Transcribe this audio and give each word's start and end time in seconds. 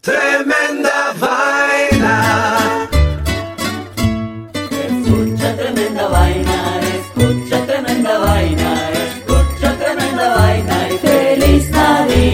Tremenda 0.00 1.12
vaina. 1.14 2.57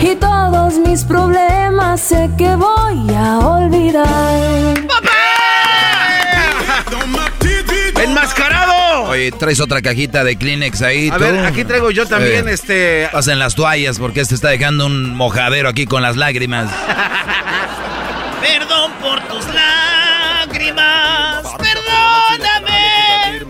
Y 0.00 0.14
todos 0.16 0.74
mis 0.78 1.04
problemas 1.04 2.00
sé 2.00 2.30
que 2.38 2.54
voy 2.54 3.14
a 3.14 3.38
olvidar. 3.38 4.78
¡Enmascarado! 8.02 9.04
Oye, 9.10 9.32
traes 9.32 9.60
otra 9.60 9.82
cajita 9.82 10.22
de 10.24 10.36
Kleenex 10.36 10.82
ahí. 10.82 11.08
A 11.10 11.14
tú? 11.16 11.24
ver, 11.24 11.44
aquí 11.44 11.64
traigo 11.64 11.90
yo 11.90 12.06
también 12.06 12.48
Eh, 12.48 12.52
este. 12.52 13.08
Pasen 13.12 13.38
las 13.38 13.54
toallas 13.54 13.98
porque 13.98 14.20
este 14.20 14.34
está 14.34 14.48
dejando 14.48 14.86
un 14.86 15.14
mojadero 15.16 15.68
aquí 15.68 15.86
con 15.86 16.02
las 16.02 16.16
lágrimas. 16.16 16.70
Perdón 18.40 18.92
por 19.02 19.20
tus 19.28 19.44
lágrimas. 19.52 21.42
Perdóname. 21.58 23.40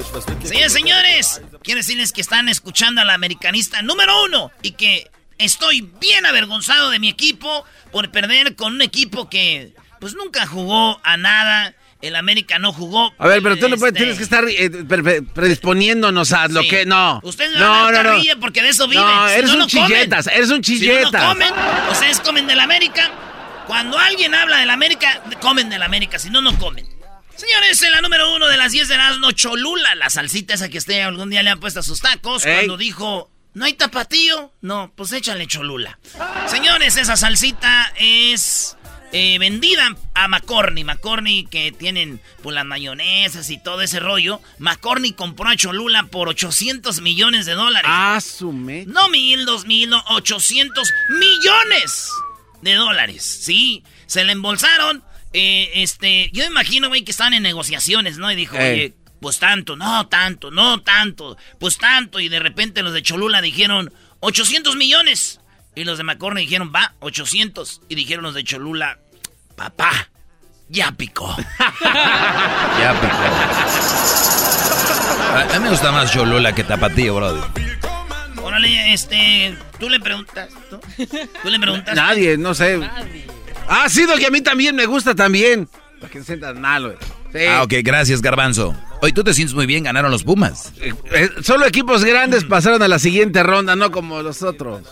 Señores, 0.44 0.72
señores, 0.72 1.42
quiero 1.62 1.78
decirles 1.78 2.12
que 2.12 2.20
están 2.22 2.48
escuchando 2.48 3.00
a 3.02 3.04
la 3.04 3.14
americanista 3.14 3.82
número 3.82 4.12
uno 4.24 4.50
y 4.62 4.72
que 4.72 5.10
estoy 5.38 5.82
bien 6.00 6.26
avergonzado 6.26 6.90
de 6.90 6.98
mi 6.98 7.08
equipo 7.08 7.64
por 7.92 8.10
perder 8.10 8.54
con 8.56 8.74
un 8.74 8.82
equipo 8.82 9.28
que 9.30 9.72
pues 10.00 10.14
nunca 10.14 10.46
jugó 10.46 11.00
a 11.04 11.16
nada. 11.16 11.74
El 12.00 12.14
América 12.14 12.60
no 12.60 12.72
jugó. 12.72 13.12
A 13.18 13.26
ver, 13.26 13.42
pero 13.42 13.56
tú 13.56 13.68
no 13.68 13.76
puedes, 13.76 13.92
Este, 13.92 13.98
tienes 14.04 14.18
que 14.18 14.22
estar 14.22 14.44
eh, 14.48 14.70
pre- 14.86 15.02
pre- 15.02 15.22
predisponiéndonos 15.22 16.32
a 16.32 16.46
lo 16.46 16.62
Sí. 16.62 16.68
que 16.68 16.86
no. 16.86 17.18
Ustedes 17.24 17.58
no, 17.58 17.90
no, 17.90 18.02
no. 18.04 18.40
porque 18.40 18.62
de 18.62 18.68
eso 18.68 18.86
viven. 18.86 19.04
No, 19.04 19.28
Si 19.28 19.34
eres 19.34 19.46
no, 19.48 19.52
un 19.54 19.58
no 19.58 19.66
comen. 19.68 19.86
chilletas, 19.88 20.26
eres 20.28 20.50
un 20.50 20.62
Si 20.62 20.74
no, 20.74 20.78
chilletas. 20.78 21.12
no 21.22 21.28
comen. 21.30 21.52
Ustedes 21.90 22.20
comen 22.20 22.46
del 22.46 22.60
América. 22.60 23.10
Cuando 23.66 23.98
alguien 23.98 24.32
habla 24.34 24.58
del 24.58 24.70
América, 24.70 25.22
comen 25.40 25.68
del 25.70 25.82
América. 25.82 26.20
Si 26.20 26.30
no, 26.30 26.40
no 26.40 26.56
comen. 26.58 26.86
Señores, 27.34 27.82
en 27.82 27.90
la 27.90 28.00
número 28.00 28.32
uno 28.34 28.46
de 28.46 28.56
las 28.56 28.70
10 28.72 28.86
de 28.88 28.94
Erasmo, 28.94 29.32
Cholula, 29.32 29.94
la 29.96 30.08
salsita 30.08 30.54
esa 30.54 30.68
que 30.68 30.78
usted 30.78 31.00
algún 31.02 31.30
día 31.30 31.42
le 31.42 31.50
han 31.50 31.58
puesto 31.60 31.80
a 31.80 31.82
sus 31.82 32.00
tacos, 32.00 32.46
Ey. 32.46 32.54
cuando 32.54 32.76
dijo, 32.76 33.28
¿no 33.58 33.64
hay 33.64 33.74
tapatío? 33.74 34.52
No, 34.60 34.92
pues 34.96 35.12
échale 35.12 35.46
Cholula. 35.46 35.98
Señores, 36.46 36.96
esa 36.96 37.16
salsita 37.16 37.92
es 37.98 38.76
eh, 39.12 39.38
vendida 39.38 39.94
a 40.14 40.28
McCorney. 40.28 40.84
McCorney 40.84 41.44
que 41.46 41.72
tienen 41.72 42.20
pues, 42.42 42.54
las 42.54 42.64
mayonesas 42.64 43.50
y 43.50 43.58
todo 43.62 43.82
ese 43.82 43.98
rollo. 44.00 44.40
McCorney 44.58 45.12
compró 45.12 45.48
a 45.48 45.56
Cholula 45.56 46.04
por 46.04 46.28
800 46.28 47.00
millones 47.00 47.46
de 47.46 47.54
dólares. 47.54 47.90
Ah, 47.92 48.20
su 48.20 48.52
me. 48.52 48.86
No 48.86 49.08
mil, 49.08 49.44
dos 49.44 49.66
mil, 49.66 49.90
no, 49.90 50.02
800 50.10 50.88
millones 51.18 52.10
de 52.62 52.74
dólares. 52.74 53.22
Sí, 53.42 53.82
se 54.06 54.24
le 54.24 54.32
embolsaron. 54.32 55.02
eh, 55.32 55.70
este, 55.74 56.30
yo 56.32 56.44
imagino, 56.44 56.88
güey, 56.88 57.02
que 57.04 57.10
estaban 57.10 57.34
en 57.34 57.42
negociaciones, 57.42 58.16
¿no? 58.18 58.30
Y 58.32 58.34
dijo, 58.36 58.56
Ey. 58.56 58.72
oye, 58.72 58.94
pues 59.20 59.38
tanto, 59.38 59.76
no 59.76 60.06
tanto, 60.08 60.50
no 60.50 60.80
tanto, 60.82 61.36
pues 61.58 61.78
tanto. 61.78 62.20
Y 62.20 62.28
de 62.28 62.38
repente 62.38 62.82
los 62.82 62.92
de 62.92 63.02
Cholula 63.02 63.40
dijeron, 63.40 63.92
800 64.20 64.76
millones. 64.76 65.40
Y 65.74 65.84
los 65.84 65.98
de 65.98 66.04
McCorney 66.04 66.44
dijeron, 66.44 66.72
va, 66.74 66.94
800. 67.00 67.82
Y 67.88 67.94
dijeron 67.94 68.24
los 68.24 68.34
de 68.34 68.44
Cholula, 68.44 68.98
papá, 69.56 70.10
ya 70.68 70.92
picó. 70.92 71.34
Ya, 72.78 72.94
pico. 73.00 73.16
A, 75.34 75.40
a 75.42 75.58
mí 75.58 75.64
me 75.64 75.70
gusta 75.70 75.90
más 75.90 76.12
Cholula 76.12 76.54
que 76.54 76.62
Tapatío, 76.62 77.16
brother. 77.16 77.42
Órale, 78.40 78.92
este, 78.92 79.58
tú 79.78 79.88
le 79.90 79.98
preguntas, 80.00 80.48
¿tú? 80.70 80.80
¿Tú 81.42 81.50
le 81.50 81.58
preguntas? 81.58 81.94
Nadie, 81.94 82.38
no 82.38 82.54
sé. 82.54 82.80
Ah, 83.68 83.88
sí, 83.88 84.06
que 84.18 84.26
a 84.26 84.30
mí 84.30 84.40
también 84.40 84.74
me 84.76 84.86
gusta 84.86 85.14
también. 85.14 85.68
Para 86.00 86.10
que 86.10 86.18
no 86.20 86.24
sientan 86.24 86.60
mal, 86.60 86.86
güey. 86.86 86.96
Sí. 87.32 87.44
Ah, 87.48 87.62
ok, 87.62 87.74
gracias, 87.82 88.22
Garbanzo. 88.22 88.74
Hoy 89.00 89.12
tú 89.12 89.22
te 89.22 89.34
sientes 89.34 89.54
muy 89.54 89.66
bien, 89.66 89.84
ganaron 89.84 90.10
los 90.10 90.24
Pumas. 90.24 90.72
Eh, 90.80 90.94
eh, 91.12 91.30
solo 91.42 91.66
equipos 91.66 92.04
grandes 92.04 92.44
pasaron 92.44 92.82
a 92.82 92.88
la 92.88 92.98
siguiente 92.98 93.42
ronda, 93.42 93.76
no 93.76 93.90
como 93.90 94.22
los 94.22 94.42
otros. 94.42 94.82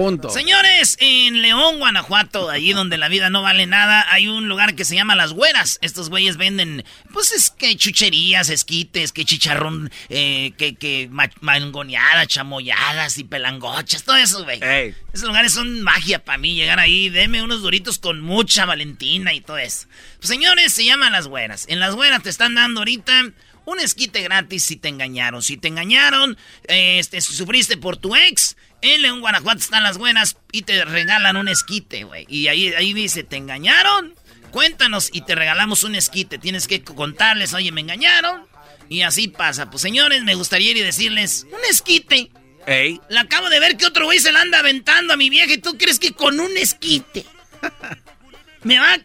Punto. 0.00 0.30
Señores, 0.30 0.96
en 1.00 1.42
León, 1.42 1.78
Guanajuato, 1.78 2.48
allí 2.48 2.72
donde 2.72 2.96
la 2.96 3.08
vida 3.08 3.28
no 3.28 3.42
vale 3.42 3.66
nada, 3.66 4.06
hay 4.10 4.28
un 4.28 4.48
lugar 4.48 4.74
que 4.74 4.86
se 4.86 4.94
llama 4.94 5.14
Las 5.14 5.32
Güeras. 5.34 5.78
Estos 5.82 6.08
güeyes 6.08 6.38
venden, 6.38 6.84
pues 7.12 7.32
es 7.32 7.50
que 7.50 7.76
chucherías, 7.76 8.48
esquites, 8.48 9.12
que 9.12 9.26
chicharrón, 9.26 9.90
eh, 10.08 10.52
que, 10.56 10.74
que 10.74 11.08
ma- 11.10 11.30
mangoneadas, 11.40 12.28
chamoyadas 12.28 13.18
y 13.18 13.24
pelangochas, 13.24 14.04
todo 14.04 14.16
eso, 14.16 14.42
güey. 14.44 14.62
Ey. 14.62 14.94
Esos 15.12 15.26
lugares 15.26 15.52
son 15.52 15.82
magia 15.82 16.24
para 16.24 16.38
mí, 16.38 16.54
llegar 16.54 16.78
ahí, 16.80 17.10
deme 17.10 17.42
unos 17.42 17.60
duritos 17.60 17.98
con 17.98 18.20
mucha 18.22 18.64
valentina 18.64 19.34
y 19.34 19.40
todo 19.42 19.58
eso. 19.58 19.86
Pues, 20.18 20.28
señores, 20.28 20.72
se 20.72 20.84
llaman 20.84 21.12
Las 21.12 21.26
Güeras. 21.26 21.66
En 21.68 21.78
Las 21.78 21.94
Güeras 21.94 22.22
te 22.22 22.30
están 22.30 22.54
dando 22.54 22.80
ahorita 22.80 23.32
un 23.70 23.80
esquite 23.80 24.22
gratis 24.22 24.64
si 24.64 24.76
te 24.76 24.88
engañaron. 24.88 25.42
Si 25.42 25.56
te 25.56 25.68
engañaron, 25.68 26.36
este, 26.64 27.20
si 27.20 27.34
sufriste 27.34 27.76
por 27.76 27.96
tu 27.96 28.14
ex, 28.16 28.56
en 28.82 29.02
León, 29.02 29.20
Guanajuato 29.20 29.58
están 29.58 29.82
Las 29.82 29.98
Buenas 29.98 30.36
y 30.52 30.62
te 30.62 30.84
regalan 30.84 31.36
un 31.36 31.48
esquite, 31.48 32.04
güey. 32.04 32.26
Y 32.28 32.48
ahí, 32.48 32.68
ahí 32.74 32.92
dice, 32.92 33.24
¿te 33.24 33.36
engañaron? 33.36 34.14
Cuéntanos 34.50 35.10
y 35.12 35.20
te 35.22 35.34
regalamos 35.34 35.84
un 35.84 35.94
esquite. 35.94 36.38
Tienes 36.38 36.66
que 36.66 36.82
contarles, 36.82 37.54
oye, 37.54 37.72
me 37.72 37.80
engañaron. 37.80 38.46
Y 38.88 39.02
así 39.02 39.28
pasa. 39.28 39.70
Pues 39.70 39.82
señores, 39.82 40.24
me 40.24 40.34
gustaría 40.34 40.72
ir 40.72 40.76
y 40.76 40.82
decirles, 40.82 41.46
un 41.52 41.60
esquite. 41.70 42.30
Ey. 42.66 43.00
La 43.08 43.22
acabo 43.22 43.48
de 43.48 43.60
ver 43.60 43.76
que 43.76 43.86
otro 43.86 44.06
güey 44.06 44.18
se 44.18 44.32
la 44.32 44.40
anda 44.40 44.58
aventando 44.58 45.12
a 45.12 45.16
mi 45.16 45.30
vieja 45.30 45.52
y 45.52 45.58
tú 45.58 45.78
crees 45.78 45.98
que 45.98 46.12
con 46.12 46.40
un 46.40 46.56
esquite. 46.56 47.24
me 48.64 48.78
va. 48.78 48.98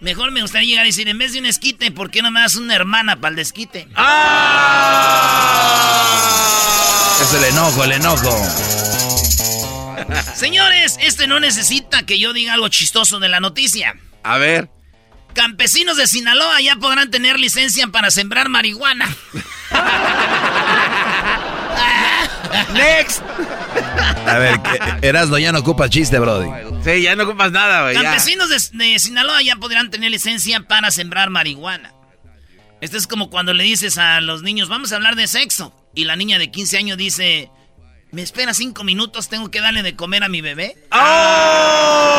Mejor 0.00 0.30
me 0.30 0.42
gustaría 0.42 0.68
llegar 0.68 0.86
y 0.86 0.90
decir, 0.90 1.08
en 1.08 1.18
vez 1.18 1.32
de 1.32 1.38
un 1.38 1.46
esquite, 1.46 1.90
¿por 1.90 2.10
qué 2.10 2.22
no 2.22 2.30
me 2.30 2.40
das 2.40 2.56
una 2.56 2.74
hermana 2.74 3.16
para 3.16 3.30
el 3.30 3.36
desquite? 3.36 3.88
Es 7.20 7.34
el 7.34 7.44
enojo, 7.44 7.84
el 7.84 7.92
enojo. 7.92 8.30
Señores, 10.34 10.98
este 11.00 11.26
no 11.26 11.40
necesita 11.40 12.04
que 12.04 12.18
yo 12.18 12.34
diga 12.34 12.52
algo 12.52 12.68
chistoso 12.68 13.20
de 13.20 13.30
la 13.30 13.40
noticia. 13.40 13.96
A 14.22 14.36
ver. 14.36 14.68
Campesinos 15.32 15.96
de 15.96 16.06
Sinaloa 16.06 16.60
ya 16.60 16.76
podrán 16.76 17.10
tener 17.10 17.38
licencia 17.38 17.86
para 17.88 18.10
sembrar 18.10 18.48
marihuana. 18.48 19.08
Next. 22.72 23.22
A 24.26 24.38
ver, 24.38 24.60
Erasmo 25.02 25.38
ya 25.38 25.52
no 25.52 25.60
ocupa 25.60 25.88
chiste, 25.88 26.18
Brody. 26.18 26.48
Sí, 26.84 27.02
ya 27.02 27.16
no 27.16 27.24
ocupas 27.24 27.52
nada, 27.52 27.82
güey. 27.82 27.94
Campesinos 27.94 28.48
de, 28.48 28.56
de 28.84 28.98
Sinaloa 28.98 29.42
ya 29.42 29.56
podrán 29.56 29.90
tener 29.90 30.10
licencia 30.10 30.60
para 30.60 30.90
sembrar 30.90 31.30
marihuana. 31.30 31.92
Esto 32.80 32.96
es 32.96 33.06
como 33.06 33.30
cuando 33.30 33.54
le 33.54 33.64
dices 33.64 33.98
a 33.98 34.20
los 34.20 34.42
niños, 34.42 34.68
vamos 34.68 34.92
a 34.92 34.96
hablar 34.96 35.16
de 35.16 35.26
sexo. 35.26 35.74
Y 35.94 36.04
la 36.04 36.16
niña 36.16 36.38
de 36.38 36.50
15 36.50 36.76
años 36.78 36.98
dice, 36.98 37.50
¿me 38.12 38.22
espera 38.22 38.52
cinco 38.52 38.84
minutos? 38.84 39.28
¿Tengo 39.28 39.50
que 39.50 39.60
darle 39.60 39.82
de 39.82 39.96
comer 39.96 40.22
a 40.24 40.28
mi 40.28 40.42
bebé? 40.42 40.76
¡Oh! 40.92 42.16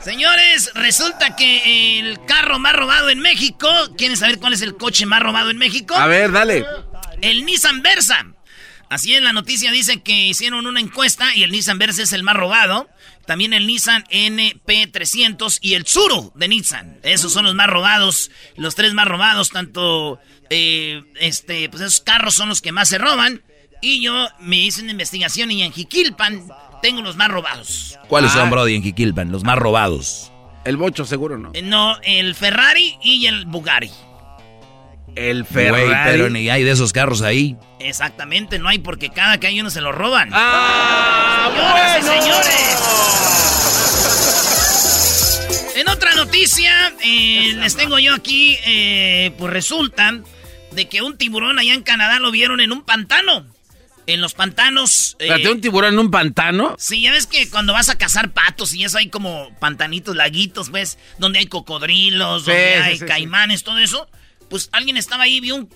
Señores, 0.00 0.70
resulta 0.74 1.36
que 1.36 1.98
el 1.98 2.24
carro 2.24 2.58
más 2.58 2.74
robado 2.74 3.10
en 3.10 3.18
México. 3.18 3.68
¿Quieren 3.96 4.16
saber 4.16 4.38
cuál 4.38 4.52
es 4.54 4.62
el 4.62 4.76
coche 4.76 5.04
más 5.04 5.20
robado 5.20 5.50
en 5.50 5.58
México? 5.58 5.94
A 5.94 6.06
ver, 6.06 6.32
dale. 6.32 6.64
El 7.22 7.44
Nissan 7.44 7.82
Versa. 7.82 8.26
Así 8.90 9.14
en 9.14 9.24
la 9.24 9.32
noticia 9.34 9.70
dice 9.70 10.00
que 10.02 10.26
hicieron 10.28 10.66
una 10.66 10.80
encuesta 10.80 11.34
y 11.34 11.42
el 11.42 11.50
Nissan 11.52 11.78
Versa 11.78 12.02
es 12.02 12.12
el 12.12 12.22
más 12.22 12.36
robado. 12.36 12.88
También 13.26 13.52
el 13.52 13.66
Nissan 13.66 14.04
NP300 14.04 15.58
y 15.60 15.74
el 15.74 15.84
Tsuru 15.84 16.32
de 16.34 16.48
Nissan. 16.48 16.98
Esos 17.02 17.32
son 17.32 17.44
los 17.44 17.54
más 17.54 17.66
robados. 17.68 18.30
Los 18.56 18.74
tres 18.74 18.94
más 18.94 19.06
robados, 19.06 19.50
tanto... 19.50 20.18
eh, 20.50 21.02
este, 21.20 21.68
pues 21.68 21.82
esos 21.82 22.00
carros 22.00 22.34
son 22.34 22.48
los 22.48 22.62
que 22.62 22.72
más 22.72 22.88
se 22.88 22.96
roban. 22.98 23.42
Y 23.82 24.00
yo 24.02 24.28
me 24.40 24.56
hice 24.56 24.80
una 24.82 24.92
investigación 24.92 25.50
y 25.50 25.62
en 25.62 25.72
Jiquilpan 25.72 26.48
tengo 26.82 27.02
los 27.02 27.16
más 27.16 27.28
robados. 27.28 27.98
¿Cuáles 28.08 28.30
Ah. 28.32 28.34
son, 28.40 28.50
Brody, 28.50 28.74
en 28.74 28.82
Jiquilpan? 28.82 29.30
Los 29.30 29.44
más 29.44 29.58
robados. 29.58 30.32
El 30.64 30.76
bocho, 30.78 31.04
seguro 31.04 31.36
no. 31.38 31.50
Eh, 31.54 31.62
No, 31.62 31.96
el 32.02 32.34
Ferrari 32.34 32.96
y 33.02 33.26
el 33.26 33.44
Bugatti. 33.44 33.90
El 35.18 35.42
Güey, 35.42 35.66
Ferrari. 35.72 36.10
pero 36.12 36.30
ni 36.30 36.48
hay 36.48 36.62
de 36.62 36.70
esos 36.70 36.92
carros 36.92 37.22
ahí. 37.22 37.56
Exactamente, 37.80 38.58
no 38.58 38.68
hay 38.68 38.78
porque 38.78 39.10
cada 39.10 39.38
que 39.40 39.48
hay 39.48 39.60
uno 39.60 39.68
se 39.70 39.80
lo 39.80 39.90
roban. 39.92 40.30
¡Ah! 40.32 41.50
Señoras 41.52 41.98
y 41.98 42.02
señores. 42.22 42.78
En 45.76 45.88
otra 45.88 46.14
noticia, 46.14 46.92
eh, 47.04 47.52
les 47.56 47.76
tengo 47.76 47.98
yo 47.98 48.14
aquí, 48.14 48.56
eh, 48.66 49.32
pues 49.38 49.52
resulta 49.52 50.18
de 50.72 50.88
que 50.88 51.02
un 51.02 51.16
tiburón 51.16 51.58
allá 51.58 51.74
en 51.74 51.82
Canadá 51.82 52.18
lo 52.18 52.30
vieron 52.30 52.60
en 52.60 52.72
un 52.72 52.82
pantano. 52.84 53.46
En 54.06 54.20
los 54.22 54.32
pantanos... 54.34 55.16
eh, 55.18 55.24
Espérate, 55.26 55.50
un 55.50 55.60
tiburón 55.60 55.92
en 55.94 55.98
un 56.00 56.10
pantano. 56.10 56.74
Sí, 56.78 57.02
ya 57.02 57.12
ves 57.12 57.26
que 57.26 57.48
cuando 57.50 57.74
vas 57.74 57.90
a 57.90 57.98
cazar 57.98 58.30
patos 58.30 58.72
y 58.74 58.82
eso 58.84 58.96
hay 58.98 59.08
como 59.10 59.50
pantanitos, 59.60 60.16
laguitos, 60.16 60.70
pues, 60.70 60.96
donde 61.18 61.40
hay 61.40 61.46
cocodrilos, 61.46 62.44
Sí, 62.44 62.50
donde 62.50 62.74
sí, 62.74 62.80
hay 62.82 62.92
sí, 62.94 62.98
sí. 63.00 63.04
caimanes, 63.06 63.62
todo 63.64 63.78
eso. 63.78 64.08
Pues 64.48 64.68
alguien 64.72 64.96
estaba 64.96 65.24
ahí 65.24 65.36
y 65.36 65.40
vio 65.40 65.56
un, 65.56 65.68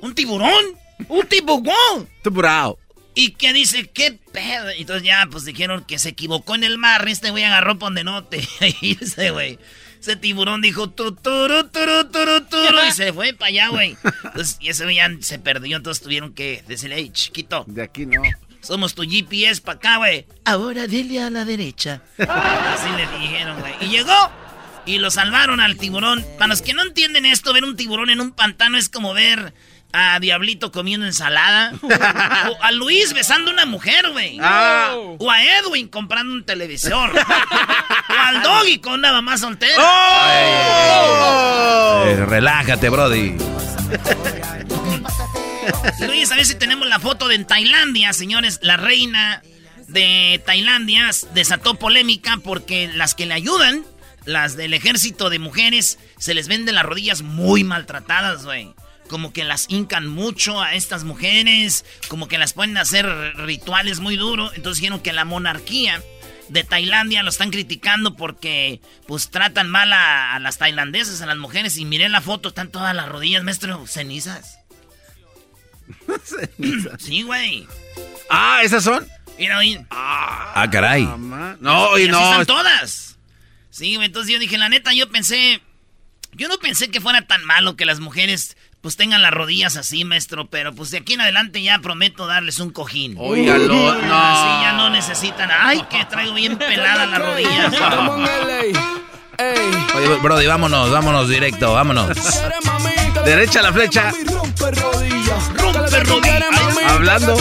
un 0.00 0.14
tiburón. 0.14 0.64
Un 1.08 1.26
tiburón. 1.26 2.08
Tiburón. 2.22 2.76
Y 3.14 3.32
que 3.32 3.52
dice, 3.52 3.90
¿qué 3.90 4.18
pedo? 4.32 4.70
Entonces 4.70 5.02
ya, 5.04 5.26
pues 5.30 5.44
dijeron 5.44 5.84
que 5.84 5.98
se 5.98 6.10
equivocó 6.10 6.54
en 6.54 6.64
el 6.64 6.78
mar. 6.78 7.06
Este 7.08 7.30
güey 7.30 7.44
agarró 7.44 7.78
por 7.78 7.88
donde 7.88 8.04
no 8.04 8.24
te. 8.24 8.40
Y 8.80 8.96
ese 9.02 9.30
güey. 9.30 9.58
Ese 10.00 10.16
tiburón 10.16 10.62
dijo, 10.62 10.88
tu, 10.90 11.12
turu, 11.14 11.68
turu, 11.68 12.10
turu, 12.10 12.40
turu, 12.46 12.78
y 12.88 12.90
se 12.90 13.12
fue 13.12 13.34
para 13.34 13.50
allá, 13.50 13.68
güey. 13.68 13.96
Entonces, 14.24 14.56
y 14.60 14.68
ese 14.70 14.82
güey 14.84 14.96
ya 14.96 15.08
se 15.20 15.38
perdió. 15.38 15.76
Entonces 15.76 16.02
tuvieron 16.02 16.32
que 16.32 16.64
decirle, 16.66 16.96
hey, 16.98 17.10
chiquito, 17.12 17.64
De 17.68 17.82
aquí 17.82 18.06
no. 18.06 18.20
somos 18.62 18.94
tu 18.94 19.02
GPS 19.02 19.60
para 19.60 19.76
acá, 19.76 19.96
güey. 19.98 20.26
Ahora 20.44 20.88
dele 20.88 21.20
a 21.22 21.30
la 21.30 21.44
derecha. 21.44 22.02
Así 22.18 22.88
le 22.96 23.06
dijeron, 23.20 23.60
güey. 23.60 23.74
Y 23.82 23.88
llegó. 23.90 24.12
Y 24.86 24.98
lo 24.98 25.10
salvaron 25.10 25.60
al 25.60 25.76
tiburón. 25.76 26.24
Para 26.38 26.48
los 26.48 26.62
que 26.62 26.74
no 26.74 26.82
entienden 26.82 27.24
esto, 27.26 27.52
ver 27.52 27.64
un 27.64 27.76
tiburón 27.76 28.10
en 28.10 28.20
un 28.20 28.32
pantano 28.32 28.76
es 28.78 28.88
como 28.88 29.14
ver 29.14 29.54
a 29.92 30.18
Diablito 30.20 30.72
comiendo 30.72 31.06
ensalada. 31.06 31.72
o 31.82 32.62
a 32.62 32.72
Luis 32.72 33.12
besando 33.12 33.50
a 33.50 33.54
una 33.54 33.66
mujer, 33.66 34.10
güey. 34.10 34.38
Ah. 34.40 34.94
O 35.18 35.30
a 35.30 35.42
Edwin 35.42 35.88
comprando 35.88 36.32
un 36.32 36.44
televisor. 36.44 37.10
o 37.10 38.12
al 38.12 38.42
Doggy 38.42 38.78
con 38.78 38.94
una 38.94 39.12
mamá 39.12 39.38
soltera. 39.38 39.74
¡Oh! 39.78 41.22
Eh, 42.06 42.26
relájate, 42.26 42.88
Brody. 42.88 43.36
Luis, 46.06 46.32
a 46.32 46.36
ver 46.36 46.46
si 46.46 46.54
tenemos 46.54 46.88
la 46.88 46.98
foto 46.98 47.28
de 47.28 47.36
en 47.36 47.46
Tailandia, 47.46 48.12
señores. 48.12 48.58
La 48.62 48.76
reina 48.76 49.42
de 49.88 50.42
Tailandia 50.44 51.10
desató 51.34 51.74
polémica 51.74 52.38
porque 52.42 52.90
las 52.94 53.14
que 53.14 53.26
le 53.26 53.34
ayudan, 53.34 53.84
las 54.24 54.56
del 54.56 54.74
ejército 54.74 55.30
de 55.30 55.38
mujeres, 55.38 55.98
se 56.18 56.34
les 56.34 56.48
venden 56.48 56.74
las 56.74 56.84
rodillas 56.84 57.22
muy 57.22 57.64
maltratadas, 57.64 58.44
güey. 58.44 58.74
Como 59.08 59.32
que 59.32 59.44
las 59.44 59.66
hincan 59.68 60.06
mucho 60.06 60.60
a 60.62 60.74
estas 60.74 61.04
mujeres, 61.04 61.84
como 62.08 62.28
que 62.28 62.38
las 62.38 62.52
ponen 62.54 62.78
a 62.78 62.82
hacer 62.82 63.06
rituales 63.36 64.00
muy 64.00 64.16
duros. 64.16 64.52
Entonces 64.54 64.80
dijeron 64.80 65.00
que 65.00 65.12
la 65.12 65.24
monarquía 65.24 66.02
de 66.48 66.64
Tailandia 66.64 67.22
lo 67.22 67.30
están 67.30 67.50
criticando 67.50 68.14
porque 68.16 68.80
pues 69.06 69.30
tratan 69.30 69.68
mal 69.70 69.92
a, 69.92 70.34
a 70.34 70.38
las 70.38 70.58
tailandesas, 70.58 71.20
a 71.20 71.26
las 71.26 71.36
mujeres. 71.36 71.76
Y 71.76 71.84
miren 71.84 72.12
la 72.12 72.20
foto, 72.22 72.48
están 72.50 72.70
todas 72.70 72.94
las 72.94 73.08
rodillas, 73.08 73.42
maestro, 73.44 73.86
cenizas. 73.86 74.58
Sí, 76.98 77.22
güey. 77.22 77.66
Ah, 78.30 78.60
¿esas 78.62 78.84
son? 78.84 79.06
Mira, 79.38 79.58
oye. 79.58 79.84
Ah, 79.90 80.66
caray. 80.70 81.02
Mamá. 81.04 81.56
No, 81.60 81.98
Y 81.98 82.02
y 82.02 82.04
así 82.04 82.12
no. 82.12 82.30
están 82.30 82.46
todas. 82.46 83.18
Sí, 83.72 83.96
güey, 83.96 84.06
entonces 84.06 84.30
yo 84.30 84.38
dije, 84.38 84.58
la 84.58 84.68
neta, 84.68 84.92
yo 84.92 85.08
pensé... 85.08 85.62
Yo 86.34 86.48
no 86.48 86.58
pensé 86.58 86.90
que 86.90 87.00
fuera 87.00 87.26
tan 87.26 87.44
malo 87.44 87.74
que 87.74 87.84
las 87.84 88.00
mujeres 88.00 88.56
pues 88.82 88.96
tengan 88.96 89.22
las 89.22 89.32
rodillas 89.32 89.76
así, 89.76 90.04
maestro, 90.04 90.48
pero 90.48 90.74
pues 90.74 90.90
de 90.90 90.98
aquí 90.98 91.14
en 91.14 91.20
adelante 91.20 91.62
ya 91.62 91.78
prometo 91.78 92.26
darles 92.26 92.58
un 92.58 92.70
cojín. 92.70 93.16
Óigalo, 93.18 93.94
no. 93.94 94.14
Así 94.14 94.62
ya 94.62 94.72
no 94.76 94.90
necesitan... 94.90 95.50
Ay, 95.50 95.82
que 95.88 96.04
traigo 96.04 96.34
bien 96.34 96.58
pelada 96.58 97.06
las 97.06 97.18
rodillas. 97.18 97.74
Oye, 99.94 100.06
Brody, 100.22 100.46
vámonos, 100.46 100.90
vámonos 100.90 101.28
directo, 101.28 101.72
vámonos. 101.72 102.16
Derecha 103.24 103.60
a 103.60 103.62
la 103.62 103.72
flecha. 103.72 104.12
Rompe 104.26 104.70
rodillas. 104.70 105.50
Hablando. 106.88 107.36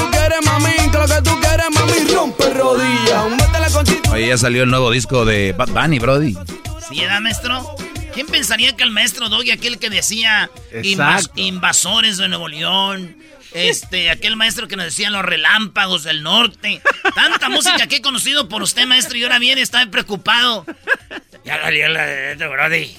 Oye, 4.12 4.28
ya 4.28 4.38
salió 4.38 4.64
el 4.64 4.70
nuevo 4.70 4.92
disco 4.92 5.26
de 5.26 5.54
Bad 5.54 5.70
Bunny, 5.70 6.00
Brody. 6.00 6.36
¿Sí, 6.90 7.02
edad, 7.02 7.22
maestro? 7.22 7.76
¿Quién 8.14 8.28
pensaría 8.28 8.76
que 8.76 8.84
el 8.84 8.92
maestro 8.92 9.30
Doggy, 9.30 9.52
aquel 9.52 9.80
que 9.80 9.90
decía 9.90 10.50
invas- 10.84 11.32
invasores 11.36 12.18
de 12.18 12.28
Nuevo 12.28 12.50
León, 12.50 13.16
este, 13.54 14.10
aquel 14.10 14.36
maestro 14.36 14.68
que 14.68 14.76
nos 14.76 14.86
decía 14.86 15.10
los 15.10 15.24
relámpagos 15.24 16.04
del 16.04 16.24
norte, 16.24 16.82
tanta 17.16 17.48
música 17.48 17.88
que 17.88 17.98
he 17.98 18.02
conocido 18.02 18.50
por 18.50 18.62
usted, 18.64 18.86
maestro, 18.86 19.18
y 19.18 19.24
ahora 19.24 19.40
viene, 19.40 19.62
estaba 19.62 19.90
preocupado. 19.90 20.66
Ya 21.46 21.62
salió 21.62 21.88
la 21.88 22.06
de 22.06 22.32
este 22.34 22.48
Brody. 22.48 22.96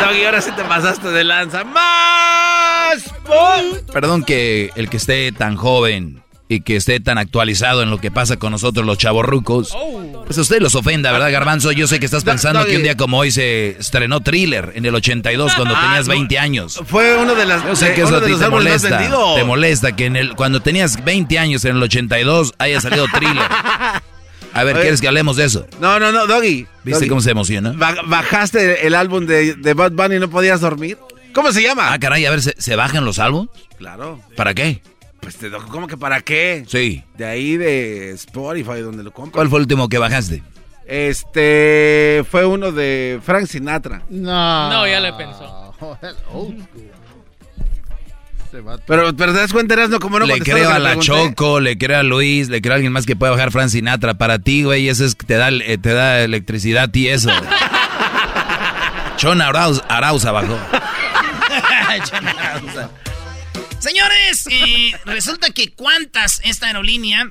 Doggy, 0.00 0.24
ahora 0.24 0.40
sí 0.40 0.50
te 0.52 0.62
pasaste 0.62 1.08
de 1.08 1.24
lanza. 1.24 1.64
¡Más! 1.64 3.02
¡Pum! 3.24 3.84
Perdón 3.92 4.22
que 4.24 4.70
el 4.76 4.88
que 4.88 4.96
esté 4.96 5.32
tan 5.32 5.56
joven 5.56 6.22
y 6.48 6.62
que 6.62 6.76
esté 6.76 6.98
tan 7.00 7.18
actualizado 7.18 7.82
en 7.82 7.90
lo 7.90 8.00
que 8.00 8.10
pasa 8.10 8.36
con 8.38 8.50
nosotros 8.52 8.84
los 8.86 8.98
chavorrucos, 8.98 9.76
pues 10.30 10.38
a 10.38 10.42
usted 10.42 10.60
los 10.60 10.76
ofenda, 10.76 11.10
¿verdad, 11.10 11.32
Garbanzo? 11.32 11.72
Yo 11.72 11.88
sé 11.88 11.98
que 11.98 12.04
estás 12.06 12.22
Do- 12.24 12.30
pensando 12.30 12.64
que 12.64 12.76
un 12.76 12.84
día 12.84 12.96
como 12.96 13.18
hoy 13.18 13.32
se 13.32 13.70
estrenó 13.80 14.20
Thriller 14.20 14.70
en 14.76 14.84
el 14.86 14.94
82 14.94 15.54
cuando 15.56 15.74
Ah, 15.76 15.80
tenías 15.82 16.06
no. 16.06 16.12
20 16.12 16.38
años. 16.38 16.80
Fue 16.86 17.16
uno 17.16 17.34
de 17.34 17.46
las. 17.46 17.64
Yo 17.64 17.74
sé 17.74 17.94
que 17.94 18.02
eso 18.02 18.14
a 18.14 18.24
ti 18.24 18.32
te 18.36 18.48
molesta. 18.48 19.10
Te 19.34 19.42
molesta 19.42 19.96
que 19.96 20.06
en 20.06 20.14
el, 20.14 20.36
cuando 20.36 20.60
tenías 20.62 21.04
20 21.04 21.36
años 21.36 21.64
en 21.64 21.74
el 21.76 21.82
82 21.82 22.54
haya 22.58 22.80
salido 22.80 23.06
Thriller. 23.12 23.42
A 24.52 24.64
ver, 24.64 24.74
Oye. 24.76 24.82
¿quieres 24.82 25.00
que 25.00 25.08
hablemos 25.08 25.36
de 25.36 25.44
eso? 25.46 25.66
No, 25.80 25.98
no, 25.98 26.12
no, 26.12 26.26
Doggy. 26.28 26.66
¿Viste 26.84 27.00
Doggy, 27.00 27.08
cómo 27.08 27.20
se 27.20 27.30
emociona? 27.32 27.72
ba- 27.74 27.96
¿Bajaste 28.06 28.86
el 28.86 28.94
álbum 28.94 29.26
de, 29.26 29.54
de 29.54 29.74
Bad 29.74 29.92
Bunny 29.92 30.16
y 30.16 30.18
no 30.20 30.30
podías 30.30 30.60
dormir? 30.60 30.96
¿Cómo 31.32 31.50
se 31.52 31.60
llama? 31.62 31.92
Ah, 31.92 31.98
caray, 31.98 32.24
a 32.26 32.30
ver, 32.30 32.40
¿se, 32.42 32.54
se 32.56 32.76
bajan 32.76 33.04
los 33.04 33.18
álbumes? 33.18 33.48
Claro. 33.78 34.20
¿Para 34.36 34.54
qué? 34.54 34.80
Pues 35.20 35.36
te 35.36 35.50
¿cómo 35.50 35.86
que 35.86 35.96
para 35.96 36.20
qué? 36.20 36.64
Sí. 36.66 37.04
De 37.16 37.26
ahí 37.26 37.56
de 37.56 38.12
Spotify, 38.12 38.80
donde 38.80 39.02
lo 39.02 39.12
compras. 39.12 39.34
¿Cuál 39.34 39.48
fue 39.48 39.58
el 39.58 39.62
último 39.62 39.88
que 39.88 39.98
bajaste? 39.98 40.42
Este 40.86 42.24
fue 42.28 42.46
uno 42.46 42.72
de 42.72 43.20
Frank 43.22 43.46
Sinatra. 43.46 44.02
No. 44.08 44.70
No, 44.70 44.86
ya 44.86 45.00
le 45.00 45.12
pensó. 45.12 45.74
Pero, 48.86 49.14
pero 49.14 49.32
te 49.32 49.38
das 49.38 49.52
cuenta, 49.52 49.74
Erasmo, 49.74 50.00
como 50.00 50.18
no 50.18 50.26
le 50.26 50.40
creo 50.40 50.70
a 50.70 50.80
la 50.80 50.96
pregunté? 50.96 51.06
Choco, 51.06 51.60
le 51.60 51.78
creo 51.78 52.00
a 52.00 52.02
Luis, 52.02 52.48
le 52.48 52.60
creo 52.60 52.72
a 52.72 52.76
alguien 52.76 52.92
más 52.92 53.06
que 53.06 53.14
pueda 53.14 53.30
bajar 53.30 53.52
Frank 53.52 53.68
Sinatra. 53.68 54.14
Para 54.14 54.40
ti, 54.40 54.64
güey, 54.64 54.88
eso 54.88 55.04
es 55.04 55.14
que 55.14 55.24
te 55.24 55.34
da, 55.34 55.50
eh, 55.50 55.78
te 55.78 55.92
da 55.92 56.22
electricidad 56.22 56.84
a 56.84 56.88
ti 56.88 57.08
eso. 57.08 57.30
Chon 59.18 59.40
Arauz, 59.40 59.80
Arauza 59.88 60.32
bajó. 60.32 60.58
Señores, 63.78 64.46
eh, 64.50 64.92
resulta 65.06 65.50
que 65.50 65.70
cuántas 65.72 66.40
esta 66.44 66.66
aerolínea, 66.66 67.30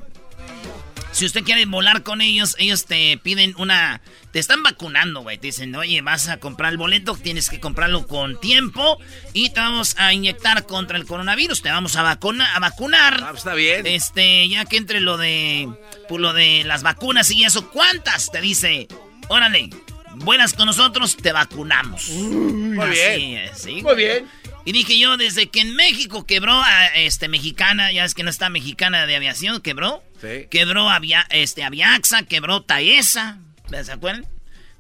si 1.12 1.26
usted 1.26 1.44
quiere 1.44 1.66
volar 1.66 2.04
con 2.04 2.22
ellos, 2.22 2.56
ellos 2.58 2.86
te 2.86 3.18
piden 3.18 3.54
una... 3.58 4.02
Te 4.32 4.38
están 4.38 4.62
vacunando, 4.62 5.22
güey. 5.22 5.40
Te 5.40 5.48
dicen, 5.48 5.76
oye, 5.76 6.02
vas 6.02 6.28
a 6.28 6.38
comprar 6.38 6.72
el 6.72 6.78
boleto, 6.78 7.16
tienes 7.16 7.50
que 7.50 7.60
comprarlo 7.60 8.06
con 8.06 8.40
tiempo 8.40 9.00
y 9.34 9.50
te 9.50 9.60
vamos 9.60 9.96
a 9.98 10.14
inyectar 10.14 10.68
contra 10.68 10.98
el 10.98 11.06
coronavirus. 11.06 11.64
Te 11.64 11.70
vamos 11.72 11.96
a, 11.96 12.04
vacuna, 12.04 12.56
a 12.56 12.60
vacunar. 12.60 13.24
Ah, 13.24 13.32
está 13.36 13.56
bien. 13.56 13.88
Este, 13.88 14.48
ya 14.48 14.66
que 14.66 14.78
entre 14.78 15.00
lo 15.00 15.18
de, 15.18 15.68
pues, 16.08 16.22
lo 16.22 16.34
de 16.34 16.64
las 16.64 16.84
vacunas 16.84 17.32
y 17.32 17.44
eso, 17.44 17.72
¿cuántas? 17.72 18.32
Te 18.32 18.40
dice, 18.40 18.88
órale, 19.30 19.72
vuelas 20.18 20.54
con 20.54 20.68
nosotros, 20.68 21.18
te 21.18 21.32
vacunamos. 21.32 22.10
Muy 22.10 22.86
Así 22.86 22.92
bien. 22.92 23.38
es, 23.38 23.62
¿sí? 23.62 23.82
Muy 23.82 23.96
bien. 23.96 24.28
Y 24.70 24.72
dije 24.72 25.00
yo, 25.00 25.18
desde 25.18 25.50
que 25.50 25.62
en 25.62 25.76
México 25.76 26.28
quebró 26.28 26.54
a 26.54 26.86
este 26.94 27.28
mexicana, 27.28 27.92
ya 27.92 28.06
es 28.06 28.14
que 28.14 28.22
no 28.22 28.30
está 28.30 28.50
mexicana 28.50 29.08
de 29.08 29.16
aviación, 29.16 29.62
quebró. 29.62 30.04
Sí. 30.22 30.46
Quebró 30.52 30.92
Avia, 30.92 31.26
este, 31.32 31.64
Aviaxa, 31.64 32.22
quebró 32.22 32.62
Taesa. 32.62 33.40
¿Se 33.84 33.92
acuerdan? 33.92 34.28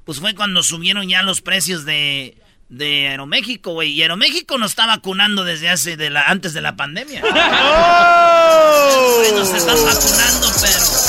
Pues 0.06 0.20
fue 0.20 0.36
cuando 0.36 0.62
subieron 0.62 1.10
ya 1.10 1.24
los 1.24 1.42
precios 1.42 1.86
de, 1.86 2.38
de 2.70 3.08
Aeroméxico, 3.08 3.72
güey. 3.74 3.94
Y 3.94 4.04
Aeroméxico 4.04 4.60
nos 4.60 4.74
está 4.74 4.86
vacunando 4.86 5.44
desde 5.44 5.70
hace 5.70 5.98
de 5.98 6.12
la, 6.12 6.22
antes 6.22 6.54
de 6.54 6.62
la 6.62 6.76
pandemia. 6.76 7.24
Güey, 9.18 9.32
nos 9.32 9.52
están 9.54 9.76
vacunando, 9.76 10.52
negra. 10.62 11.09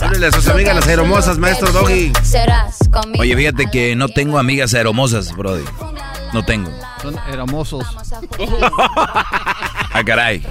Háblele 0.00 0.26
a 0.26 0.32
sus 0.32 0.46
amigas 0.48 0.76
las 0.76 0.86
aeromosas, 0.86 1.38
maestro 1.38 1.72
Doggy. 1.72 2.12
Oye, 3.18 3.36
fíjate 3.36 3.66
que 3.70 3.96
no 3.96 4.08
tengo 4.08 4.38
amigas 4.38 4.72
aeromosas, 4.74 5.34
Brody. 5.34 5.64
No 6.32 6.44
tengo. 6.44 6.70
Son 7.02 7.16
hermosos. 7.28 7.84
Ah, 9.96 10.02
caray. 10.04 10.44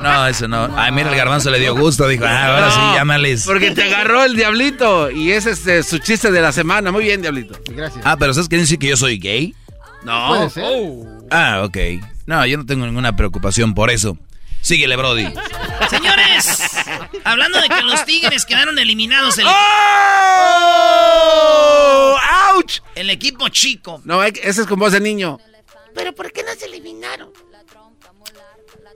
No, 0.00 0.26
eso 0.26 0.48
no. 0.48 0.70
Ay, 0.76 0.92
mira, 0.92 1.10
el 1.10 1.16
garbanzo 1.16 1.50
le 1.50 1.58
dio 1.58 1.74
gusto. 1.74 2.08
Dijo, 2.08 2.24
ah, 2.26 2.54
ahora 2.54 2.70
sí, 2.70 2.78
No, 2.78 2.94
llámales. 2.94 3.44
Porque 3.44 3.70
te 3.72 3.82
agarró 3.82 4.24
el 4.24 4.36
diablito. 4.36 5.10
Y 5.10 5.32
ese 5.32 5.50
es 5.50 5.58
este, 5.58 5.82
su 5.82 5.98
chiste 5.98 6.30
de 6.30 6.40
la 6.40 6.52
semana. 6.52 6.90
Muy 6.92 7.04
bien, 7.04 7.20
diablito. 7.20 7.58
Gracias. 7.70 8.04
Ah, 8.06 8.16
pero 8.18 8.32
¿sabes 8.32 8.48
quieren 8.48 8.64
decir 8.64 8.78
que 8.78 8.88
yo 8.88 8.96
soy 8.96 9.18
gay? 9.18 9.54
No. 10.02 10.28
Puede 10.28 10.50
ser. 10.50 10.64
Ah, 11.30 11.62
ok. 11.64 11.76
No, 12.26 12.46
yo 12.46 12.56
no 12.58 12.64
tengo 12.64 12.86
ninguna 12.86 13.16
preocupación 13.16 13.74
por 13.74 13.90
eso. 13.90 14.16
Síguele, 14.60 14.96
Brody. 14.96 15.26
Señores, 15.88 16.62
hablando 17.24 17.60
de 17.60 17.68
que 17.68 17.82
los 17.82 18.04
Tigres 18.04 18.44
quedaron 18.44 18.78
eliminados 18.78 19.38
el, 19.38 19.46
¡Oh! 19.46 19.52
¡Auch! 22.52 22.80
el 22.94 23.10
equipo 23.10 23.48
chico. 23.48 24.02
No, 24.04 24.22
ese 24.22 24.48
es 24.48 24.66
con 24.66 24.78
voz 24.78 24.92
de 24.92 25.00
niño. 25.00 25.38
¿Pero 25.94 26.14
por 26.14 26.30
qué 26.32 26.42
no 26.42 26.52
se 26.58 26.66
eliminaron? 26.66 27.30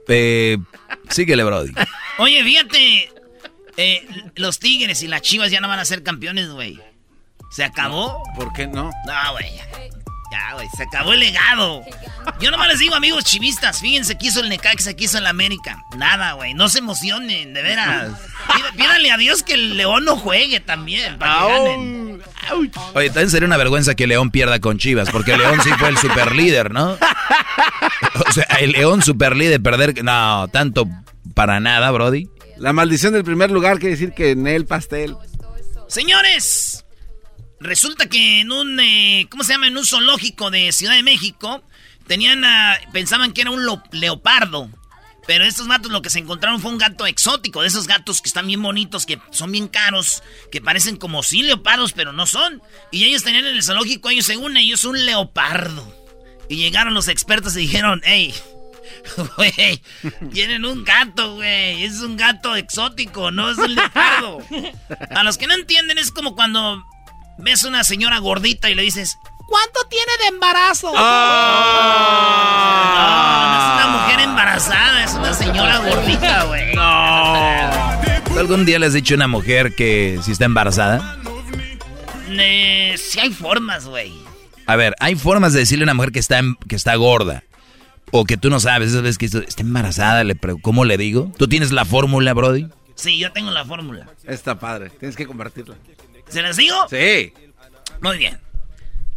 Eh, 0.07 0.57
síguele, 1.09 1.43
Brody. 1.43 1.73
Oye, 2.17 2.43
fíjate, 2.43 3.11
eh, 3.77 4.07
los 4.35 4.59
Tigres 4.59 5.01
y 5.01 5.07
las 5.07 5.21
Chivas 5.21 5.49
ya 5.51 5.59
no 5.59 5.67
van 5.67 5.79
a 5.79 5.85
ser 5.85 6.03
campeones, 6.03 6.49
güey. 6.49 6.79
¿Se 7.51 7.63
acabó? 7.63 8.23
¿Por 8.35 8.51
qué 8.53 8.67
no? 8.67 8.91
No, 9.05 9.31
güey. 9.31 9.61
Ya. 10.33 10.53
Güey, 10.53 10.67
se 10.75 10.83
acabó 10.83 11.13
el 11.13 11.19
legado. 11.19 11.83
Yo 12.39 12.49
nomás 12.51 12.67
les 12.69 12.79
digo, 12.79 12.95
amigos 12.95 13.23
chivistas, 13.23 13.79
fíjense 13.79 14.17
que 14.17 14.27
hizo 14.27 14.39
el 14.39 14.49
Necaxa, 14.49 14.93
que 14.95 15.03
hizo 15.05 15.17
el 15.17 15.27
América. 15.27 15.77
Nada, 15.97 16.33
güey, 16.33 16.53
no 16.53 16.69
se 16.69 16.79
emocionen, 16.79 17.53
de 17.53 17.61
veras. 17.61 18.11
Pí- 18.53 18.77
Pídanle 18.77 19.11
a 19.11 19.17
Dios 19.17 19.43
que 19.43 19.53
el 19.53 19.77
León 19.77 20.05
no 20.05 20.15
juegue 20.17 20.59
también, 20.59 21.17
para 21.19 21.45
que 21.47 21.51
ganen. 21.53 22.21
Oye, 22.93 23.07
también 23.09 23.29
sería 23.29 23.47
una 23.47 23.57
vergüenza 23.57 23.95
que 23.95 24.07
León 24.07 24.31
pierda 24.31 24.59
con 24.59 24.77
Chivas, 24.77 25.09
porque 25.11 25.37
León 25.37 25.59
sí 25.63 25.69
fue 25.77 25.89
el 25.89 25.97
super 25.97 26.33
líder, 26.35 26.71
¿no? 26.73 26.97
O 28.27 28.31
sea, 28.31 28.43
el 28.59 28.71
León 28.71 29.01
super 29.01 29.35
líder 29.35 29.61
perder. 29.61 30.03
No, 30.03 30.47
tanto 30.51 30.87
para 31.33 31.59
nada, 31.59 31.89
Brody. 31.91 32.27
La 32.57 32.73
maldición 32.73 33.13
del 33.13 33.23
primer 33.23 33.51
lugar 33.51 33.79
quiere 33.79 33.91
decir 33.95 34.13
que 34.13 34.31
en 34.31 34.47
el 34.47 34.65
pastel. 34.65 35.15
Señores, 35.87 36.72
resulta 37.63 38.07
que 38.07 38.41
en 38.41 38.51
un, 38.51 38.79
eh, 38.79 39.27
¿cómo 39.29 39.43
se 39.43 39.53
llama? 39.53 39.67
En 39.67 39.77
un 39.77 39.85
zoológico 39.85 40.51
de 40.51 40.71
Ciudad 40.71 40.95
de 40.95 41.03
México, 41.03 41.63
tenían 42.07 42.43
a, 42.45 42.77
pensaban 42.91 43.33
que 43.33 43.41
era 43.41 43.51
un 43.51 43.65
leopardo. 43.91 44.69
Pero 45.25 45.45
estos 45.45 45.69
gatos 45.69 45.89
lo 45.89 46.01
que 46.01 46.09
se 46.09 46.19
encontraron 46.19 46.59
fue 46.59 46.71
un 46.71 46.77
gato 46.77 47.07
exótico, 47.07 47.61
de 47.61 47.69
esos 47.69 47.87
gatos 47.87 48.21
que 48.21 48.27
están 48.27 48.45
bien 48.45 48.61
bonitos, 48.61 49.05
que 49.05 49.21
son 49.31 49.53
bien 49.53 49.69
caros, 49.69 50.21
que 50.51 50.59
parecen 50.59 50.97
como 50.97 51.23
sí 51.23 51.43
leopardos, 51.43 51.93
pero 51.93 52.11
no 52.11 52.25
son. 52.25 52.61
Y 52.91 53.05
ellos 53.05 53.23
tenían 53.23 53.45
en 53.45 53.55
el 53.55 53.63
zoológico, 53.63 54.09
ellos 54.09 54.25
según 54.25 54.57
ellos, 54.57 54.83
un 54.83 55.05
leopardo. 55.05 55.95
Y 56.49 56.57
llegaron 56.57 56.93
los 56.93 57.07
expertos 57.07 57.55
y 57.55 57.61
dijeron, 57.61 58.01
hey, 58.03 58.35
güey, 59.37 59.81
tienen 60.33 60.65
un 60.65 60.83
gato, 60.83 61.35
güey, 61.35 61.85
es 61.85 62.01
un 62.01 62.17
gato 62.17 62.57
exótico, 62.57 63.31
no 63.31 63.49
es 63.49 63.57
un 63.57 63.75
leopardo. 63.75 64.39
A 65.15 65.23
los 65.23 65.37
que 65.37 65.47
no 65.47 65.53
entienden 65.53 65.99
es 65.99 66.11
como 66.11 66.35
cuando 66.35 66.83
ves 67.37 67.63
una 67.63 67.83
señora 67.83 68.19
gordita 68.19 68.69
y 68.69 68.75
le 68.75 68.83
dices, 68.83 69.17
¿cuánto 69.47 69.79
tiene 69.89 70.11
de 70.21 70.27
embarazo? 70.27 70.93
No, 70.93 70.99
no 70.99 71.03
es 73.57 73.65
una 73.75 73.87
mujer 73.87 74.19
embarazada, 74.21 75.03
es 75.03 75.13
una 75.13 75.33
señora 75.33 75.79
gordita, 75.79 76.43
güey. 76.45 76.73
¿Tú 78.25 78.39
algún 78.39 78.65
día 78.65 78.79
le 78.79 78.87
has 78.87 78.93
dicho 78.93 79.13
a 79.13 79.17
una 79.17 79.27
mujer 79.27 79.75
que 79.75 80.19
si 80.23 80.31
está 80.31 80.45
embarazada? 80.45 81.17
Eh, 82.29 82.95
sí 82.97 83.19
hay 83.19 83.31
formas, 83.31 83.85
güey. 83.85 84.13
A 84.65 84.75
ver, 84.75 84.95
hay 84.99 85.15
formas 85.15 85.53
de 85.53 85.59
decirle 85.59 85.83
a 85.83 85.85
una 85.85 85.93
mujer 85.93 86.11
que 86.11 86.19
está, 86.19 86.41
que 86.67 86.75
está 86.75 86.95
gorda. 86.95 87.43
O 88.11 88.25
que 88.25 88.37
tú 88.37 88.49
no 88.49 88.59
sabes, 88.59 88.89
esas 88.89 89.01
veces 89.01 89.17
que 89.17 89.25
está 89.25 89.61
embarazada, 89.61 90.23
le 90.23 90.35
¿cómo 90.61 90.85
le 90.85 90.97
digo? 90.97 91.31
¿Tú 91.37 91.47
tienes 91.47 91.71
la 91.71 91.83
fórmula, 91.83 92.33
Brody? 92.33 92.67
Sí, 92.95 93.17
yo 93.17 93.31
tengo 93.31 93.49
la 93.49 93.65
fórmula. 93.65 94.07
Está 94.23 94.59
padre. 94.59 94.91
Tienes 94.91 95.15
que 95.15 95.25
compartirla. 95.25 95.75
¿Se 96.33 96.41
las 96.41 96.57
digo? 96.57 96.75
Sí. 96.89 97.31
Muy 98.01 98.17
bien. 98.17 98.39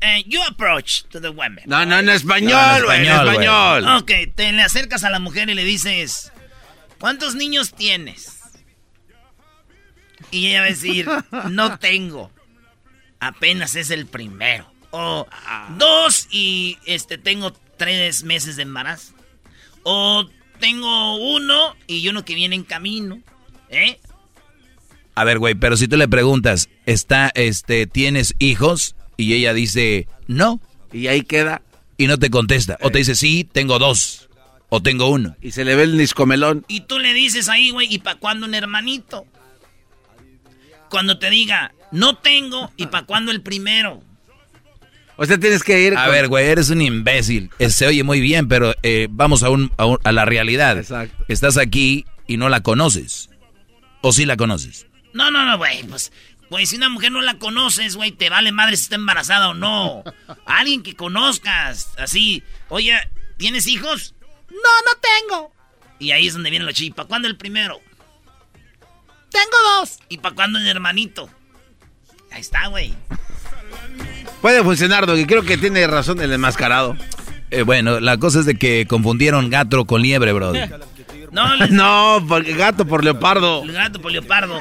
Eh, 0.01 0.23
you 0.27 0.41
approach 0.43 1.05
to 1.05 1.21
the 1.21 1.31
women. 1.31 1.65
No, 1.67 1.85
no, 1.87 1.99
en 1.99 2.07
No, 2.07 2.13
español, 2.13 2.85
en 2.93 3.07
español, 3.07 3.29
español. 3.29 3.89
Ok, 3.97 4.11
te 4.35 4.53
le 4.53 4.63
acercas 4.63 5.05
a 5.05 5.11
la 5.11 5.19
mujer 5.19 5.49
y 5.49 5.55
le 5.55 5.65
dices, 5.65 6.33
¿cuántos 6.99 7.35
niños 7.35 7.73
tienes? 7.73 8.41
Y 10.31 10.49
ella 10.49 10.61
va 10.61 10.67
a 10.67 10.71
decir, 10.71 11.09
no 11.51 11.79
tengo. 11.79 12.31
Apenas 13.19 13.75
es 13.75 13.91
el 13.91 14.07
primero. 14.07 14.71
O 14.91 15.27
dos 15.79 16.29
y 16.31 16.79
este 16.85 17.17
tengo 17.19 17.53
tres 17.79 18.23
meses 18.23 18.57
de 18.57 18.63
embarazo. 18.63 19.15
O 19.83 20.29
tengo 20.61 21.17
uno 21.17 21.75
y 21.87 22.07
uno 22.09 22.25
que 22.25 22.35
viene 22.35 22.55
en 22.55 22.65
camino. 22.65 23.21
¿Eh? 23.71 23.99
A 25.17 25.25
ver, 25.25 25.39
güey, 25.41 25.55
pero 25.57 25.77
si 25.77 25.89
tú 25.89 25.97
le 25.97 26.07
preguntas, 26.09 26.69
¿está, 26.85 27.33
este, 27.35 27.87
tienes 27.89 28.35
hijos? 28.39 28.95
Y 29.17 29.33
ella 29.35 29.53
dice, 29.55 30.07
no. 30.29 30.61
Y 30.93 31.09
ahí 31.09 31.23
queda. 31.23 31.63
Y 31.97 32.07
no 32.07 32.19
te 32.19 32.31
contesta. 32.31 32.77
O 32.83 32.91
te 32.91 32.99
dice, 32.99 33.15
sí, 33.15 33.43
tengo 33.51 33.79
dos. 33.79 34.29
O 34.69 34.83
tengo 34.83 35.09
uno. 35.09 35.35
Y 35.41 35.53
se 35.53 35.65
le 35.65 35.75
ve 35.75 35.85
el 35.85 35.97
niscomelón. 35.97 36.65
Y 36.69 36.83
tú 36.83 36.99
le 36.99 37.15
dices 37.15 37.49
ahí, 37.49 37.71
güey, 37.71 37.93
¿y 37.93 37.99
para 37.99 38.19
cuándo 38.19 38.47
un 38.47 38.55
hermanito? 38.55 39.25
Cuando 40.91 41.19
te 41.19 41.31
diga, 41.31 41.73
no 41.91 42.17
tengo, 42.19 42.71
¿y 42.77 42.87
para 42.87 43.07
cuándo 43.07 43.33
el 43.33 43.41
primero? 43.43 44.03
O 45.17 45.25
sea, 45.25 45.39
tienes 45.39 45.63
que 45.65 45.81
ir. 45.83 45.97
A 45.97 46.05
con- 46.05 46.13
ver, 46.13 46.29
güey, 46.29 46.47
eres 46.47 46.69
un 46.71 46.83
imbécil. 46.83 47.51
Eh, 47.59 47.71
Se 47.71 47.87
oye 47.87 48.03
muy 48.05 48.21
bien, 48.21 48.49
pero 48.49 48.75
eh, 48.83 49.09
vamos 49.11 49.43
a, 49.43 49.51
un, 49.51 49.73
a, 49.79 49.87
un- 49.87 49.99
a 50.05 50.13
la 50.13 50.25
realidad. 50.27 50.77
Exacto. 50.79 51.25
Estás 51.29 51.57
aquí 51.57 52.05
y 52.27 52.37
no 52.37 52.49
la 52.49 52.61
conoces. 52.63 53.31
¿O 54.03 54.13
sí 54.13 54.27
la 54.27 54.37
conoces? 54.37 54.86
No, 55.17 55.31
no, 55.31 55.47
no, 55.47 55.57
güey, 55.57 55.83
pues, 55.85 56.13
güey, 56.51 56.67
si 56.67 56.77
una 56.77 56.91
mujer 56.91 57.11
no 57.11 57.23
la 57.23 57.39
conoces, 57.39 57.97
güey, 57.97 58.13
te 58.13 58.29
vale 58.29 58.53
madre 58.53 58.77
si 58.77 58.83
está 58.83 58.97
embarazada 58.97 59.49
o 59.49 59.55
no. 59.55 60.05
Alguien 60.45 60.83
que 60.83 60.95
conozcas, 60.95 61.89
así, 61.97 62.43
oye, 62.69 62.93
¿tienes 63.39 63.67
hijos? 63.67 64.15
No, 64.51 64.57
no 64.57 65.01
tengo. 65.01 65.53
Y 65.99 66.11
ahí 66.11 66.27
es 66.27 66.35
donde 66.35 66.51
viene 66.51 66.67
lo 66.67 66.73
chido. 66.73 66.95
¿Para 66.95 67.09
cuándo 67.09 67.29
el 67.29 67.39
primero? 67.39 67.81
Tengo 69.31 69.57
dos. 69.79 70.01
¿Y 70.11 70.19
para 70.19 70.35
cuándo 70.35 70.59
el 70.59 70.69
hermanito? 70.69 71.31
Ahí 72.31 72.43
está, 72.43 72.67
güey. 72.67 72.95
Puede 74.43 74.63
funcionar, 74.63 75.07
Doggy. 75.07 75.25
Creo 75.25 75.45
que 75.45 75.57
tiene 75.57 75.87
razón 75.87 76.21
el 76.21 76.31
enmascarado. 76.31 76.95
Eh, 77.51 77.63
bueno, 77.63 78.01
la 78.01 78.19
cosa 78.19 78.41
es 78.41 78.45
de 78.45 78.57
que 78.57 78.87
confundieron 78.87 79.49
gato 79.49 79.87
con 79.87 80.03
liebre, 80.03 80.35
brother. 80.35 80.79
No, 81.37 81.55
les- 81.57 81.71
No, 81.71 82.25
porque 82.27 82.55
gato 82.55 82.87
por 82.87 83.05
leopardo. 83.05 83.63
El 83.63 83.73
gato 83.73 84.01
por 84.01 84.11
leopardo. 84.11 84.59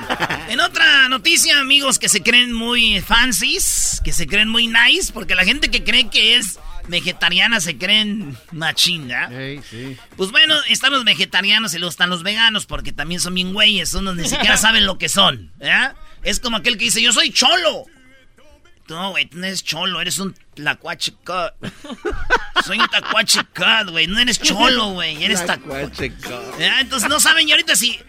En 0.49 0.59
otra 0.59 1.07
noticia, 1.09 1.59
amigos 1.59 1.99
que 1.99 2.09
se 2.09 2.21
creen 2.21 2.51
muy 2.53 2.99
fancies, 3.01 4.01
que 4.03 4.11
se 4.11 4.27
creen 4.27 4.49
muy 4.49 4.67
nice, 4.67 5.13
porque 5.13 5.35
la 5.35 5.45
gente 5.45 5.71
que 5.71 5.83
cree 5.85 6.09
que 6.09 6.35
es 6.35 6.59
vegetariana 6.87 7.61
se 7.61 7.77
creen 7.77 8.37
machinga. 8.51 9.29
Ey, 9.31 9.61
sí. 9.69 9.95
Pues 10.17 10.31
bueno, 10.31 10.53
están 10.67 10.91
los 10.91 11.03
vegetarianos 11.05 11.73
y 11.73 11.77
luego 11.79 11.89
están 11.89 12.09
los 12.09 12.23
veganos, 12.23 12.65
porque 12.65 12.91
también 12.91 13.21
son 13.21 13.33
bien 13.35 13.53
güeyes, 13.53 13.93
unos 13.93 14.15
ni 14.17 14.27
siquiera 14.27 14.57
saben 14.57 14.85
lo 14.85 14.97
que 14.97 15.07
son. 15.09 15.51
Es 16.23 16.39
como 16.39 16.57
aquel 16.57 16.77
que 16.77 16.85
dice, 16.85 17.01
yo 17.01 17.13
soy 17.13 17.31
cholo. 17.31 17.85
No, 18.87 19.11
güey, 19.11 19.25
tú 19.25 19.37
no 19.39 19.45
eres 19.47 19.63
cholo, 19.63 19.99
eres 19.99 20.19
un 20.19 20.35
tlacuache 20.53 21.13
cut. 21.25 21.53
Soy 22.65 22.79
un 22.79 22.87
tacuache 22.87 23.41
cut, 23.55 23.89
güey, 23.89 24.07
no 24.07 24.19
eres 24.19 24.39
cholo, 24.39 24.91
güey, 24.91 25.23
eres 25.23 25.45
tacuache 25.45 26.13
¿Ya? 26.59 26.81
Entonces 26.81 27.09
no 27.09 27.19
saben, 27.19 27.47
y 27.49 27.51
ahorita 27.51 27.75
sí. 27.75 27.99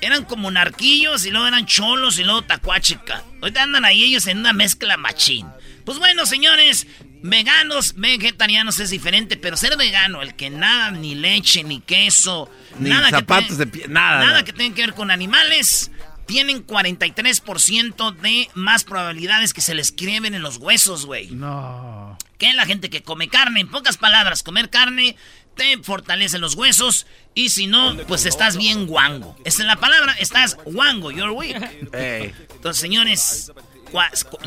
Eran 0.00 0.24
como 0.24 0.50
narquillos 0.50 1.26
y 1.26 1.30
luego 1.30 1.48
eran 1.48 1.66
cholos 1.66 2.18
y 2.18 2.24
luego 2.24 2.42
tacuachica. 2.42 3.24
Ahorita 3.42 3.64
andan 3.64 3.84
ahí 3.84 4.04
ellos 4.04 4.26
en 4.28 4.38
una 4.38 4.52
mezcla 4.52 4.96
machín. 4.96 5.46
Pues 5.84 5.98
bueno, 5.98 6.24
señores, 6.26 6.86
veganos, 7.22 7.94
vegetarianos 7.96 8.78
es 8.78 8.90
diferente, 8.90 9.36
pero 9.36 9.56
ser 9.56 9.76
vegano, 9.76 10.22
el 10.22 10.36
que 10.36 10.50
nada, 10.50 10.90
ni 10.90 11.14
leche, 11.14 11.64
ni 11.64 11.80
queso, 11.80 12.50
Ni 12.78 12.90
nada 12.90 13.10
zapatos 13.10 13.56
que 13.56 13.64
de 13.64 13.66
pie, 13.66 13.88
nada. 13.88 14.24
nada 14.24 14.44
que 14.44 14.52
tenga 14.52 14.74
que 14.74 14.82
ver 14.82 14.94
con 14.94 15.10
animales, 15.10 15.90
tienen 16.28 16.64
43% 16.64 18.12
de 18.12 18.50
más 18.54 18.84
probabilidades 18.84 19.54
que 19.54 19.62
se 19.62 19.74
les 19.74 19.90
quiebren 19.92 20.34
en 20.34 20.42
los 20.42 20.58
huesos, 20.58 21.06
güey. 21.06 21.30
No. 21.30 22.18
Que 22.36 22.52
la 22.52 22.66
gente 22.66 22.90
que 22.90 23.02
come 23.02 23.28
carne, 23.28 23.60
en 23.60 23.68
pocas 23.68 23.96
palabras, 23.96 24.42
comer 24.42 24.68
carne 24.68 25.16
te 25.56 25.78
fortalece 25.78 26.38
los 26.38 26.54
huesos 26.54 27.06
y 27.34 27.48
si 27.48 27.66
no, 27.66 27.96
pues 28.06 28.26
estás 28.26 28.58
bien 28.58 28.86
guango. 28.86 29.36
Esa 29.44 29.62
es 29.62 29.66
la 29.66 29.76
palabra, 29.76 30.12
estás 30.20 30.58
guango, 30.66 31.10
you're 31.10 31.32
weak. 31.32 31.56
Entonces, 31.92 32.80
señores, 32.80 33.50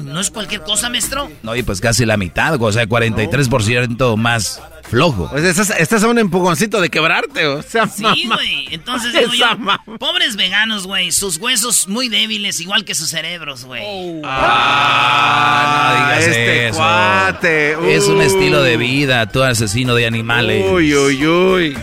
¿no 0.01 0.19
es 0.19 0.29
cualquier 0.31 0.61
cosa, 0.61 0.89
maestro? 0.89 1.29
No, 1.43 1.55
y 1.55 1.63
pues 1.63 1.81
casi 1.81 2.05
la 2.05 2.17
mitad, 2.17 2.61
o 2.61 2.71
sea, 2.71 2.85
43% 2.87 4.17
más 4.17 4.61
flojo. 4.89 5.29
Pues 5.29 5.43
estás, 5.43 5.69
estás 5.79 6.03
a 6.03 6.07
un 6.07 6.19
empujoncito 6.19 6.81
de 6.81 6.89
quebrarte, 6.89 7.47
o 7.47 7.61
sea, 7.61 7.87
Sí, 7.87 8.03
güey. 8.27 8.67
Entonces 8.71 9.13
digo 9.13 9.33
yo, 9.33 9.47
pobres 9.97 10.35
veganos, 10.35 10.85
güey, 10.85 11.11
sus 11.11 11.37
huesos 11.37 11.87
muy 11.87 12.09
débiles, 12.09 12.59
igual 12.59 12.85
que 12.85 12.93
sus 12.95 13.09
cerebros, 13.09 13.65
güey. 13.65 13.81
Ah, 14.23 15.95
no 15.97 16.05
digas 16.05 16.27
este 16.27 16.67
eso. 16.67 16.77
cuate. 16.77 17.95
Es 17.95 18.07
un 18.07 18.21
estilo 18.21 18.61
de 18.61 18.77
vida, 18.77 19.27
tú 19.29 19.41
asesino 19.43 19.95
de 19.95 20.05
animales. 20.07 20.65
Uy, 20.69 20.93
uy, 20.95 21.25
uy. 21.27 21.77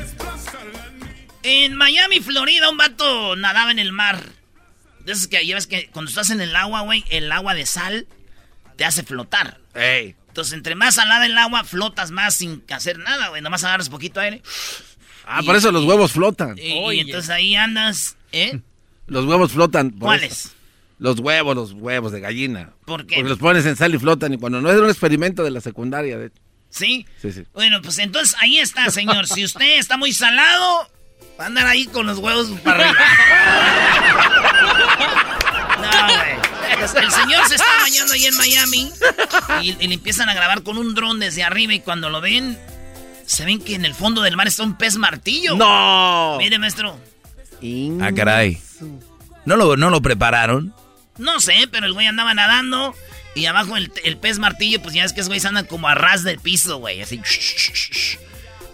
En 1.42 1.76
Miami, 1.76 2.20
Florida, 2.20 2.68
un 2.68 2.76
vato 2.76 3.36
nadaba 3.36 3.70
en 3.70 3.78
el 3.78 3.92
mar. 3.92 4.20
De 5.08 5.14
esos 5.14 5.26
que 5.26 5.46
ya 5.46 5.54
ves 5.54 5.66
que 5.66 5.88
cuando 5.90 6.10
estás 6.10 6.28
en 6.28 6.42
el 6.42 6.54
agua, 6.54 6.82
güey, 6.82 7.02
el 7.08 7.32
agua 7.32 7.54
de 7.54 7.64
sal 7.64 8.06
te 8.76 8.84
hace 8.84 9.02
flotar. 9.04 9.58
Ey. 9.74 10.14
Entonces, 10.26 10.52
entre 10.52 10.74
más 10.74 10.96
salada 10.96 11.24
el 11.24 11.38
agua, 11.38 11.64
flotas 11.64 12.10
más 12.10 12.34
sin 12.34 12.62
hacer 12.68 12.98
nada, 12.98 13.28
güey. 13.28 13.40
Nomás 13.40 13.64
agarras 13.64 13.88
poquito 13.88 14.20
aire. 14.20 14.42
Ah, 15.24 15.40
por 15.42 15.56
eso 15.56 15.72
los 15.72 15.84
huevos 15.84 16.12
flotan. 16.12 16.58
Y, 16.58 16.72
y 16.92 17.00
entonces 17.00 17.30
ahí 17.30 17.56
andas, 17.56 18.18
¿eh? 18.32 18.60
Los 19.06 19.24
huevos 19.24 19.52
flotan. 19.52 19.92
¿Cuáles? 19.92 20.52
Los 20.98 21.20
huevos, 21.20 21.56
los 21.56 21.72
huevos 21.72 22.12
de 22.12 22.20
gallina. 22.20 22.74
¿Por 22.84 23.06
qué? 23.06 23.16
Porque 23.16 23.30
los 23.30 23.38
pones 23.38 23.64
en 23.64 23.76
sal 23.76 23.94
y 23.94 23.98
flotan. 23.98 24.34
Y 24.34 24.36
cuando 24.36 24.60
no 24.60 24.70
es 24.70 24.78
un 24.78 24.90
experimento 24.90 25.42
de 25.42 25.52
la 25.52 25.62
secundaria, 25.62 26.18
de 26.18 26.26
hecho. 26.26 26.42
¿Sí? 26.68 27.06
Sí, 27.22 27.32
sí. 27.32 27.44
Bueno, 27.54 27.80
pues 27.80 27.96
entonces 27.98 28.36
ahí 28.40 28.58
está, 28.58 28.90
señor. 28.90 29.26
Si 29.26 29.42
usted 29.42 29.78
está 29.78 29.96
muy 29.96 30.12
salado, 30.12 30.90
va 31.38 31.44
a 31.44 31.46
andar 31.46 31.66
ahí 31.66 31.86
con 31.86 32.06
los 32.06 32.18
huevos 32.18 32.48
para 32.62 32.88
arriba. 32.88 32.98
No, 35.78 36.06
güey. 36.08 36.78
Pues 36.78 36.94
el 36.94 37.10
señor 37.10 37.46
se 37.46 37.54
está 37.54 37.66
bañando 37.82 38.12
ahí 38.12 38.26
en 38.26 38.36
Miami 38.36 38.92
y, 39.62 39.76
y 39.84 39.88
le 39.88 39.94
empiezan 39.94 40.28
a 40.28 40.34
grabar 40.34 40.62
con 40.62 40.76
un 40.76 40.94
dron 40.94 41.18
desde 41.20 41.42
arriba 41.44 41.72
y 41.72 41.80
cuando 41.80 42.10
lo 42.10 42.20
ven, 42.20 42.58
se 43.26 43.44
ven 43.44 43.60
que 43.60 43.74
en 43.74 43.84
el 43.84 43.94
fondo 43.94 44.22
del 44.22 44.36
mar 44.36 44.48
está 44.48 44.64
un 44.64 44.76
pez 44.76 44.96
martillo. 44.96 45.56
¡No! 45.56 46.36
Mire, 46.38 46.58
maestro. 46.58 46.98
Ah, 48.00 48.10
caray. 48.14 48.60
¿No 49.44 49.56
lo, 49.56 49.76
¿No 49.76 49.90
lo 49.90 50.02
prepararon? 50.02 50.74
No 51.16 51.40
sé, 51.40 51.68
pero 51.70 51.86
el 51.86 51.92
güey 51.92 52.06
andaba 52.06 52.34
nadando 52.34 52.94
y 53.34 53.46
abajo 53.46 53.76
el, 53.76 53.92
el 54.04 54.16
pez 54.16 54.38
martillo, 54.38 54.82
pues 54.82 54.94
ya 54.94 55.04
es 55.04 55.12
que 55.12 55.20
esos 55.20 55.28
güeyes 55.28 55.44
andan 55.44 55.66
como 55.66 55.88
a 55.88 55.94
ras 55.94 56.22
del 56.22 56.38
piso, 56.38 56.78
güey, 56.78 57.00
así. 57.02 57.20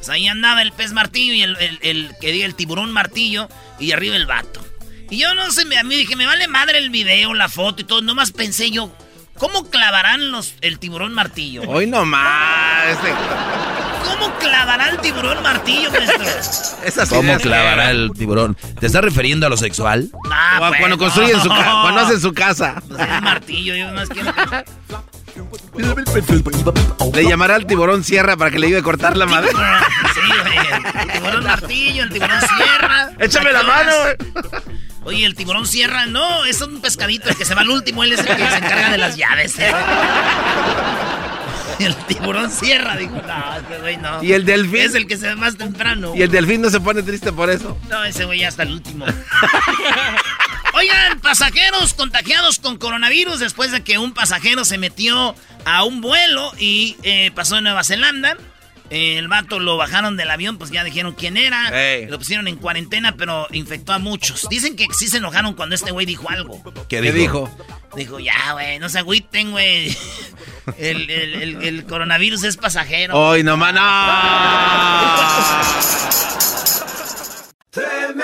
Pues 0.04 0.14
ahí 0.14 0.28
andaba 0.28 0.60
el 0.60 0.70
pez 0.72 0.92
martillo 0.92 1.32
y 1.32 1.42
el, 1.42 1.56
el- 1.56 1.78
el- 1.80 2.14
que 2.20 2.30
diga 2.30 2.44
el 2.44 2.54
tiburón 2.54 2.92
martillo 2.92 3.48
y 3.80 3.92
arriba 3.92 4.16
el 4.16 4.26
vato. 4.26 4.62
Y 5.08 5.16
yo 5.16 5.34
no 5.34 5.50
sé, 5.50 5.64
me- 5.64 5.78
a 5.78 5.82
mí 5.82 5.96
dije, 5.96 6.14
me 6.14 6.26
vale 6.26 6.46
madre 6.46 6.76
el 6.76 6.90
video, 6.90 7.32
la 7.32 7.48
foto 7.48 7.80
y 7.80 7.84
todo. 7.84 8.02
Nomás 8.02 8.30
pensé 8.30 8.70
yo, 8.70 8.94
¿cómo 9.38 9.70
clavarán 9.70 10.30
los, 10.30 10.56
el 10.60 10.78
tiburón 10.78 11.14
martillo? 11.14 11.62
Hoy 11.62 11.86
no 11.86 12.04
más. 12.04 12.86
Este- 12.90 13.14
¿Cómo 14.04 14.30
clavará 14.38 14.90
el 14.90 14.98
tiburón 14.98 15.42
martillo, 15.42 15.90
maestro? 15.90 17.06
¿Cómo 17.16 17.38
clavará 17.38 17.90
el 17.90 18.10
tiburón? 18.14 18.58
¿Te 18.78 18.86
estás 18.88 19.02
refiriendo 19.02 19.46
a 19.46 19.48
lo 19.48 19.56
sexual? 19.56 20.10
Ah, 20.30 20.58
O 20.60 20.68
pues, 20.68 20.80
cuando 20.80 20.98
construyen 20.98 21.40
su 21.40 21.48
casa, 21.48 21.78
cuando 21.80 22.00
hacen 22.02 22.20
su 22.20 22.34
casa. 22.34 22.82
Pues 22.86 23.00
es 23.00 23.22
martillo, 23.22 23.74
yo 23.74 23.90
más 23.94 24.10
quiero 24.10 24.34
que... 24.34 24.42
Le 27.12 27.24
llamará 27.24 27.56
al 27.56 27.66
tiburón 27.66 28.04
sierra 28.04 28.36
para 28.36 28.50
que 28.50 28.58
le 28.58 28.66
ayude 28.66 28.80
a 28.80 28.82
cortar 28.82 29.16
la 29.16 29.26
madera. 29.26 29.84
Sí, 30.14 30.20
güey. 30.20 31.02
El 31.02 31.12
tiburón 31.12 31.44
martillo, 31.44 32.02
el 32.04 32.10
tiburón 32.10 32.40
sierra. 32.40 33.10
Échame 33.18 33.52
la 33.52 33.62
mano, 33.62 33.92
Oye, 35.04 35.26
el 35.26 35.34
tiburón 35.34 35.66
sierra, 35.66 36.06
no, 36.06 36.46
es 36.46 36.62
un 36.62 36.80
pescadito 36.80 37.28
el 37.28 37.36
que 37.36 37.44
se 37.44 37.54
va 37.54 37.60
al 37.60 37.68
último, 37.68 38.04
él 38.04 38.14
es 38.14 38.20
el 38.20 38.26
que 38.26 38.36
se 38.36 38.56
encarga 38.56 38.90
de 38.90 38.98
las 38.98 39.16
llaves. 39.16 39.58
¿eh? 39.58 39.70
El 41.78 41.94
tiburón 42.06 42.50
sierra, 42.50 42.96
dijo, 42.96 43.14
no, 43.14 43.56
este 43.56 43.78
güey 43.80 43.96
no. 43.96 44.22
Y 44.22 44.32
el 44.32 44.44
delfín. 44.44 44.80
Es 44.80 44.94
el 44.94 45.06
que 45.06 45.16
se 45.16 45.28
va 45.28 45.36
más 45.36 45.56
temprano. 45.56 46.14
Y 46.14 46.22
el 46.22 46.30
delfín 46.30 46.62
no 46.62 46.70
se 46.70 46.80
pone 46.80 47.02
triste 47.02 47.32
por 47.32 47.50
eso. 47.50 47.76
No, 47.88 48.04
ese 48.04 48.24
güey 48.24 48.40
ya 48.40 48.48
hasta 48.48 48.62
el 48.62 48.72
último. 48.72 49.06
Oigan, 50.74 51.20
pasajeros 51.20 51.94
contagiados 51.94 52.58
con 52.58 52.78
coronavirus 52.78 53.38
después 53.38 53.70
de 53.70 53.82
que 53.84 53.98
un 53.98 54.12
pasajero 54.12 54.64
se 54.64 54.76
metió 54.78 55.34
a 55.64 55.84
un 55.84 56.00
vuelo 56.00 56.52
y 56.58 56.96
eh, 57.04 57.30
pasó 57.34 57.58
en 57.58 57.64
Nueva 57.64 57.84
Zelanda. 57.84 58.36
Eh, 58.90 59.16
el 59.18 59.28
vato 59.28 59.60
lo 59.60 59.76
bajaron 59.78 60.16
del 60.16 60.30
avión, 60.30 60.58
pues 60.58 60.70
ya 60.70 60.84
dijeron 60.84 61.14
quién 61.14 61.36
era. 61.36 61.70
Lo 62.08 62.18
pusieron 62.18 62.48
en 62.48 62.56
cuarentena, 62.56 63.14
pero 63.16 63.46
infectó 63.52 63.92
a 63.92 63.98
muchos. 63.98 64.46
Dicen 64.50 64.76
que 64.76 64.86
sí 64.92 65.08
se 65.08 65.16
enojaron 65.18 65.54
cuando 65.54 65.74
este 65.74 65.90
güey 65.92 66.04
dijo 66.06 66.28
algo. 66.28 66.62
¿Qué 66.88 67.00
¿Qué 67.00 67.12
dijo? 67.12 67.48
dijo? 67.96 68.18
Ya, 68.20 68.52
güey, 68.52 68.78
no 68.80 68.88
se 68.88 68.98
agüiten, 68.98 69.52
güey. 69.52 69.96
El, 70.78 71.10
el- 71.10 71.34
el- 71.42 71.62
el 71.62 71.84
coronavirus 71.84 72.42
es 72.44 72.56
pasajero. 72.56 73.14
Hoy 73.18 73.42
no 73.42 73.56
más. 73.58 73.74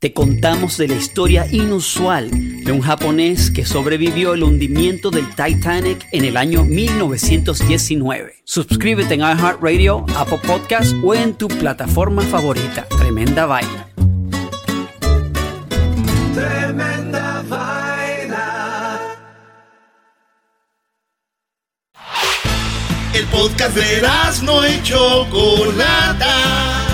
te 0.00 0.12
contamos 0.12 0.76
de 0.76 0.86
la 0.86 0.94
historia 0.94 1.46
inusual 1.50 2.30
de 2.30 2.70
un 2.70 2.80
japonés 2.80 3.50
que 3.50 3.66
sobrevivió 3.66 4.34
el 4.34 4.44
hundimiento 4.44 5.10
del 5.10 5.28
Titanic 5.30 6.06
en 6.12 6.24
el 6.24 6.36
año 6.36 6.64
1919. 6.64 8.36
Suscríbete 8.44 9.14
en 9.14 9.20
iHeartRadio, 9.20 10.06
Apple 10.16 10.38
Podcast 10.46 10.94
o 11.02 11.14
en 11.14 11.34
tu 11.34 11.48
plataforma 11.48 12.22
favorita. 12.22 12.86
Tremenda 12.96 13.46
vaina. 13.46 13.88
Tremenda 16.32 17.42
vaina. 17.48 19.00
El 23.14 23.24
podcast 23.26 23.76
de 23.76 24.02
no 24.44 24.64
y 24.64 24.80
Chocolata. 24.84 26.87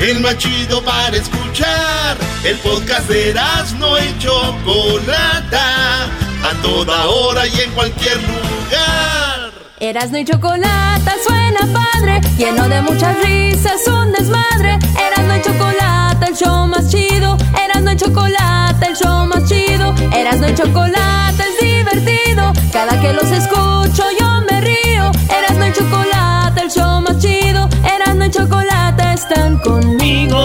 El 0.00 0.20
más 0.20 0.38
chido 0.38 0.82
para 0.82 1.14
escuchar. 1.14 2.16
El 2.42 2.56
podcast 2.60 3.06
de 3.06 3.34
no 3.78 3.98
y 3.98 4.18
Chocolata. 4.18 6.04
A 6.42 6.62
toda 6.62 7.06
hora 7.06 7.46
y 7.46 7.60
en 7.60 7.70
cualquier 7.72 8.16
lugar. 8.16 9.52
Erasno 9.78 10.18
y 10.18 10.24
chocolate 10.24 11.10
suena 11.26 11.60
padre, 11.72 12.20
lleno 12.38 12.66
de 12.68 12.80
muchas 12.80 13.14
risas, 13.22 13.86
un 13.88 14.12
desmadre. 14.12 14.78
Erasno 14.98 15.36
y 15.36 15.42
chocolate, 15.42 16.26
el 16.28 16.34
show 16.34 16.66
más 16.66 16.90
chido. 16.90 17.36
Erasno 17.62 17.92
y 17.92 17.96
chocolate, 17.96 18.86
el 18.86 18.96
show 18.96 19.26
más 19.26 19.44
chido. 19.46 19.94
Erasno 20.14 20.48
y 20.48 20.54
chocolate 20.54 21.42
es 21.42 21.60
divertido. 21.60 22.54
Cada 22.72 22.98
que 23.02 23.12
los 23.12 23.30
escucho 23.30 24.04
yo 24.18 24.40
me 24.50 24.62
río. 24.62 25.10
Erasno 25.28 25.66
y 25.66 25.72
chocolate, 25.74 26.62
el 26.62 26.70
show 26.70 27.02
más 27.02 27.18
chido. 27.18 27.68
Erasno 27.84 28.24
y 28.24 28.30
chocolate 28.30 28.79
están 29.20 29.58
conmigo. 29.58 30.38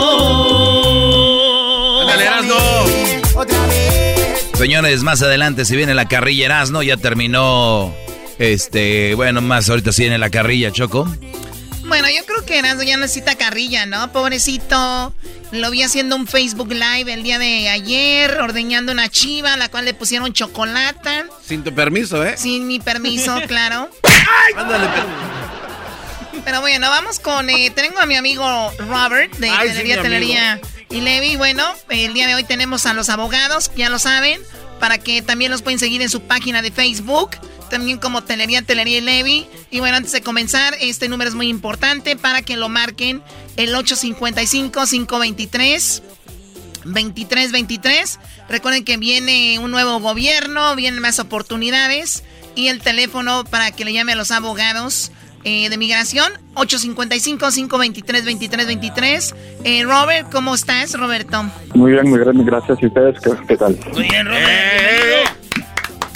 Ándale, 2.01 2.25
Erasno. 2.25 2.55
Otra 3.35 3.67
vez. 3.67 4.49
Señores, 4.53 5.01
más 5.03 5.21
adelante 5.21 5.63
si 5.65 5.75
viene 5.77 5.93
la 5.93 6.07
carrilla 6.07 6.45
Erasmo, 6.45 6.83
ya 6.83 6.97
terminó. 6.97 7.93
Este, 8.37 9.15
bueno, 9.15 9.41
más 9.41 9.69
ahorita 9.69 9.93
si 9.93 10.01
viene 10.03 10.17
la 10.17 10.29
carrilla, 10.29 10.71
Choco. 10.71 11.07
Bueno, 11.85 12.07
yo 12.09 12.25
creo 12.25 12.45
que 12.45 12.59
Erasmo 12.59 12.83
ya 12.83 12.97
necesita 12.97 13.35
carrilla, 13.35 13.85
¿no? 13.85 14.11
Pobrecito. 14.11 15.13
Lo 15.51 15.71
vi 15.71 15.83
haciendo 15.83 16.17
un 16.17 16.27
Facebook 16.27 16.71
Live 16.73 17.13
el 17.13 17.23
día 17.23 17.39
de 17.39 17.69
ayer, 17.69 18.41
ordeñando 18.41 18.91
una 18.91 19.07
chiva, 19.07 19.53
a 19.53 19.57
la 19.57 19.69
cual 19.69 19.85
le 19.85 19.93
pusieron 19.93 20.33
chocolate. 20.33 21.25
Sin 21.45 21.63
tu 21.63 21.73
permiso, 21.73 22.25
¿eh? 22.25 22.35
Sin 22.37 22.67
mi 22.67 22.79
permiso, 22.79 23.39
claro. 23.47 23.89
Ándale, 24.57 24.87
Pero 26.45 26.61
bueno, 26.61 26.89
vamos 26.89 27.19
con. 27.19 27.49
Eh, 27.49 27.69
tengo 27.71 27.99
a 27.99 28.05
mi 28.05 28.15
amigo 28.15 28.71
Robert 28.77 29.35
de 29.37 29.49
Telería, 29.49 30.01
Telería 30.01 30.61
y 30.91 31.01
Levi. 31.01 31.35
Bueno, 31.37 31.65
el 31.89 32.13
día 32.13 32.27
de 32.27 32.35
hoy 32.35 32.43
tenemos 32.43 32.85
a 32.85 32.93
los 32.93 33.09
abogados, 33.09 33.71
ya 33.75 33.89
lo 33.89 33.97
saben, 33.97 34.39
para 34.79 34.99
que 34.99 35.23
también 35.23 35.49
los 35.49 35.63
pueden 35.63 35.79
seguir 35.79 36.03
en 36.03 36.09
su 36.09 36.21
página 36.21 36.61
de 36.61 36.69
Facebook. 36.71 37.31
También 37.71 37.97
como 37.97 38.23
Telería, 38.23 38.61
Telería 38.61 38.99
y 38.99 39.01
Levi. 39.01 39.47
Y 39.71 39.79
bueno, 39.79 39.97
antes 39.97 40.11
de 40.11 40.21
comenzar, 40.21 40.77
este 40.79 41.09
número 41.09 41.29
es 41.29 41.35
muy 41.35 41.49
importante 41.49 42.15
para 42.15 42.43
que 42.43 42.57
lo 42.57 42.69
marquen 42.69 43.23
el 43.57 43.73
855-523. 43.73 46.03
2323. 46.85 48.19
Recuerden 48.47 48.85
que 48.85 48.97
viene 48.97 49.57
un 49.57 49.71
nuevo 49.71 49.99
gobierno, 49.99 50.75
vienen 50.75 51.01
más 51.01 51.17
oportunidades 51.17 52.21
y 52.53 52.67
el 52.67 52.81
teléfono 52.81 53.45
para 53.45 53.71
que 53.71 53.83
le 53.83 53.93
llame 53.93 54.11
a 54.11 54.15
los 54.15 54.29
abogados 54.29 55.11
eh, 55.45 55.69
de 55.69 55.77
migración 55.77 56.33
855-523-2323. 56.55 59.33
Eh, 59.63 59.83
Robert, 59.83 60.29
¿cómo 60.31 60.55
estás, 60.55 60.99
Roberto? 60.99 61.43
Muy 61.75 61.91
bien, 61.93 62.09
muy 62.09 62.19
bien, 62.19 62.45
gracias. 62.45 62.81
¿Y 62.81 62.87
ustedes 62.87 63.15
qué, 63.47 63.55
tal? 63.55 63.77
Muy 63.93 64.09
bien, 64.09 64.25
Robert. 64.25 64.43
Bienvenido. 64.43 65.29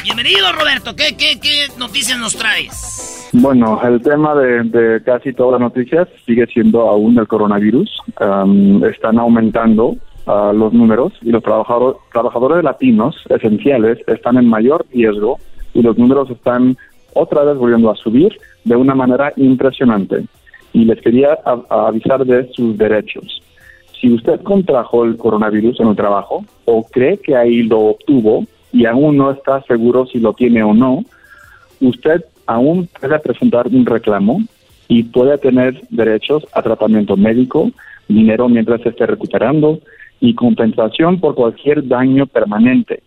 Bienvenido, 0.03 0.51
Roberto. 0.51 0.93
¿Qué, 0.95 1.15
qué, 1.15 1.39
qué 1.39 1.67
noticias 1.77 2.17
nos 2.17 2.35
traes? 2.35 3.29
Bueno, 3.33 3.79
el 3.83 4.01
tema 4.01 4.33
de, 4.33 5.03
casi 5.05 5.33
todas 5.33 5.61
las 5.61 5.61
noticias 5.61 6.07
sigue 6.25 6.47
siendo 6.47 6.89
aún 6.89 7.19
el 7.19 7.27
coronavirus. 7.27 8.01
están 8.91 9.19
aumentando 9.19 9.95
uh, 10.25 10.51
los 10.53 10.73
números 10.73 11.13
y 11.21 11.29
los 11.29 11.43
trabajadores, 11.43 12.01
trabajadores 12.11 12.63
latinos 12.63 13.15
esenciales 13.29 13.99
están 14.07 14.37
en 14.37 14.49
mayor 14.49 14.87
riesgo 14.91 15.37
y 15.75 15.83
los 15.83 15.95
números 15.97 16.31
están 16.31 16.75
otra 17.13 17.43
vez 17.43 17.57
volviendo 17.57 17.89
a 17.89 17.95
subir 17.95 18.37
de 18.63 18.75
una 18.75 18.95
manera 18.95 19.33
impresionante. 19.35 20.25
Y 20.73 20.85
les 20.85 21.01
quería 21.01 21.39
avisar 21.69 22.25
de 22.25 22.49
sus 22.53 22.77
derechos. 22.77 23.41
Si 23.99 24.13
usted 24.13 24.41
contrajo 24.41 25.03
el 25.03 25.17
coronavirus 25.17 25.79
en 25.79 25.89
el 25.89 25.95
trabajo 25.95 26.45
o 26.65 26.83
cree 26.83 27.17
que 27.17 27.35
ahí 27.35 27.63
lo 27.63 27.79
obtuvo 27.79 28.45
y 28.71 28.85
aún 28.85 29.17
no 29.17 29.31
está 29.31 29.61
seguro 29.63 30.05
si 30.05 30.19
lo 30.19 30.33
tiene 30.33 30.63
o 30.63 30.73
no, 30.73 31.03
usted 31.81 32.23
aún 32.45 32.87
puede 32.99 33.19
presentar 33.19 33.67
un 33.67 33.85
reclamo 33.85 34.41
y 34.87 35.03
puede 35.03 35.37
tener 35.37 35.81
derechos 35.89 36.45
a 36.53 36.61
tratamiento 36.61 37.17
médico, 37.17 37.71
dinero 38.07 38.47
mientras 38.47 38.85
esté 38.85 39.05
recuperando 39.05 39.79
y 40.19 40.33
compensación 40.33 41.19
por 41.19 41.35
cualquier 41.35 41.87
daño 41.87 42.25
permanente. 42.25 43.03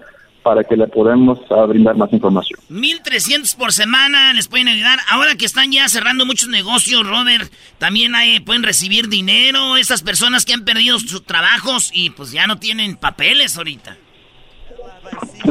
para 0.43 0.63
que 0.63 0.75
le 0.75 0.87
podamos 0.87 1.39
ah, 1.51 1.65
brindar 1.65 1.95
más 1.95 2.11
información. 2.13 2.59
1.300 2.69 3.57
por 3.57 3.73
semana 3.73 4.33
les 4.33 4.47
pueden 4.47 4.69
ayudar. 4.69 4.99
Ahora 5.09 5.35
que 5.35 5.45
están 5.45 5.71
ya 5.71 5.87
cerrando 5.87 6.25
muchos 6.25 6.49
negocios, 6.49 7.07
Robert, 7.07 7.51
también 7.77 8.15
hay, 8.15 8.39
pueden 8.39 8.63
recibir 8.63 9.07
dinero 9.07 9.77
esas 9.77 10.01
personas 10.01 10.45
que 10.45 10.53
han 10.53 10.65
perdido 10.65 10.97
sus 10.99 11.23
trabajos 11.25 11.91
y 11.93 12.09
pues 12.11 12.31
ya 12.31 12.47
no 12.47 12.57
tienen 12.57 12.95
papeles 12.95 13.57
ahorita. 13.57 13.97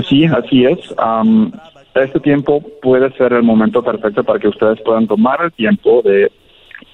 Sí, 0.09 0.25
así 0.25 0.65
es. 0.65 0.79
este 1.95 2.21
tiempo 2.21 2.63
puede 2.83 3.13
ser 3.17 3.35
el 3.35 3.43
momento 3.43 3.83
perfecto 3.83 4.25
para 4.25 4.39
que 4.39 4.49
ustedes 4.49 4.81
puedan 4.85 5.07
tomar 5.07 5.45
el 5.45 5.53
tiempo 5.53 6.01
de 6.03 6.33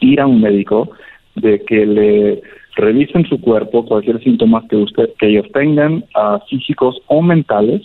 ir 0.01 0.21
a 0.21 0.27
un 0.27 0.41
médico 0.41 0.91
de 1.37 1.63
que 1.65 1.87
le 1.87 2.43
revisen 2.77 3.27
su 3.27 3.41
cuerpo, 3.41 3.85
cualquier 3.85 4.23
síntoma 4.23 4.67
que 4.69 4.77
usted 4.77 5.11
que 5.19 5.29
ellos 5.29 5.47
tengan, 5.53 6.05
físicos 6.49 7.01
o 7.07 7.23
mentales, 7.23 7.83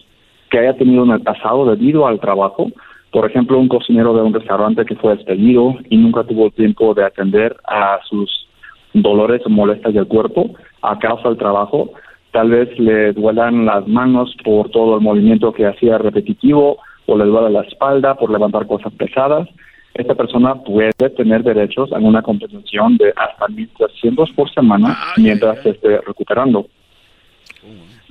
que 0.49 0.59
haya 0.59 0.75
tenido 0.75 1.03
en 1.03 1.11
el 1.11 1.21
pasado 1.21 1.65
debido 1.65 2.07
al 2.07 2.19
trabajo. 2.19 2.71
Por 3.11 3.29
ejemplo, 3.29 3.57
un 3.57 3.67
cocinero 3.67 4.13
de 4.13 4.21
un 4.21 4.33
restaurante 4.33 4.85
que 4.85 4.95
fue 4.95 5.15
despedido 5.15 5.75
y 5.89 5.97
nunca 5.97 6.23
tuvo 6.23 6.49
tiempo 6.51 6.93
de 6.93 7.05
atender 7.05 7.55
a 7.67 7.99
sus 8.09 8.47
dolores 8.93 9.41
o 9.45 9.49
molestias 9.49 9.93
del 9.93 10.07
cuerpo 10.07 10.51
a 10.81 10.99
causa 10.99 11.29
del 11.29 11.37
trabajo. 11.37 11.91
Tal 12.31 12.49
vez 12.49 12.77
le 12.79 13.13
duelan 13.13 13.65
las 13.65 13.87
manos 13.87 14.35
por 14.43 14.69
todo 14.69 14.95
el 14.95 15.01
movimiento 15.01 15.51
que 15.51 15.65
hacía 15.65 15.97
repetitivo 15.97 16.77
o 17.05 17.17
le 17.17 17.25
duele 17.25 17.49
la 17.49 17.61
espalda 17.61 18.15
por 18.15 18.31
levantar 18.31 18.67
cosas 18.67 18.93
pesadas 18.93 19.47
esta 19.93 20.15
persona 20.15 20.55
puede 20.55 20.91
tener 21.17 21.43
derechos 21.43 21.91
a 21.91 21.97
una 21.97 22.21
compensación 22.21 22.97
de 22.97 23.13
hasta 23.15 23.47
1.300 23.47 24.35
por 24.35 24.53
semana 24.53 24.97
mientras 25.17 25.61
se 25.63 25.71
esté 25.71 25.99
recuperando. 26.01 26.67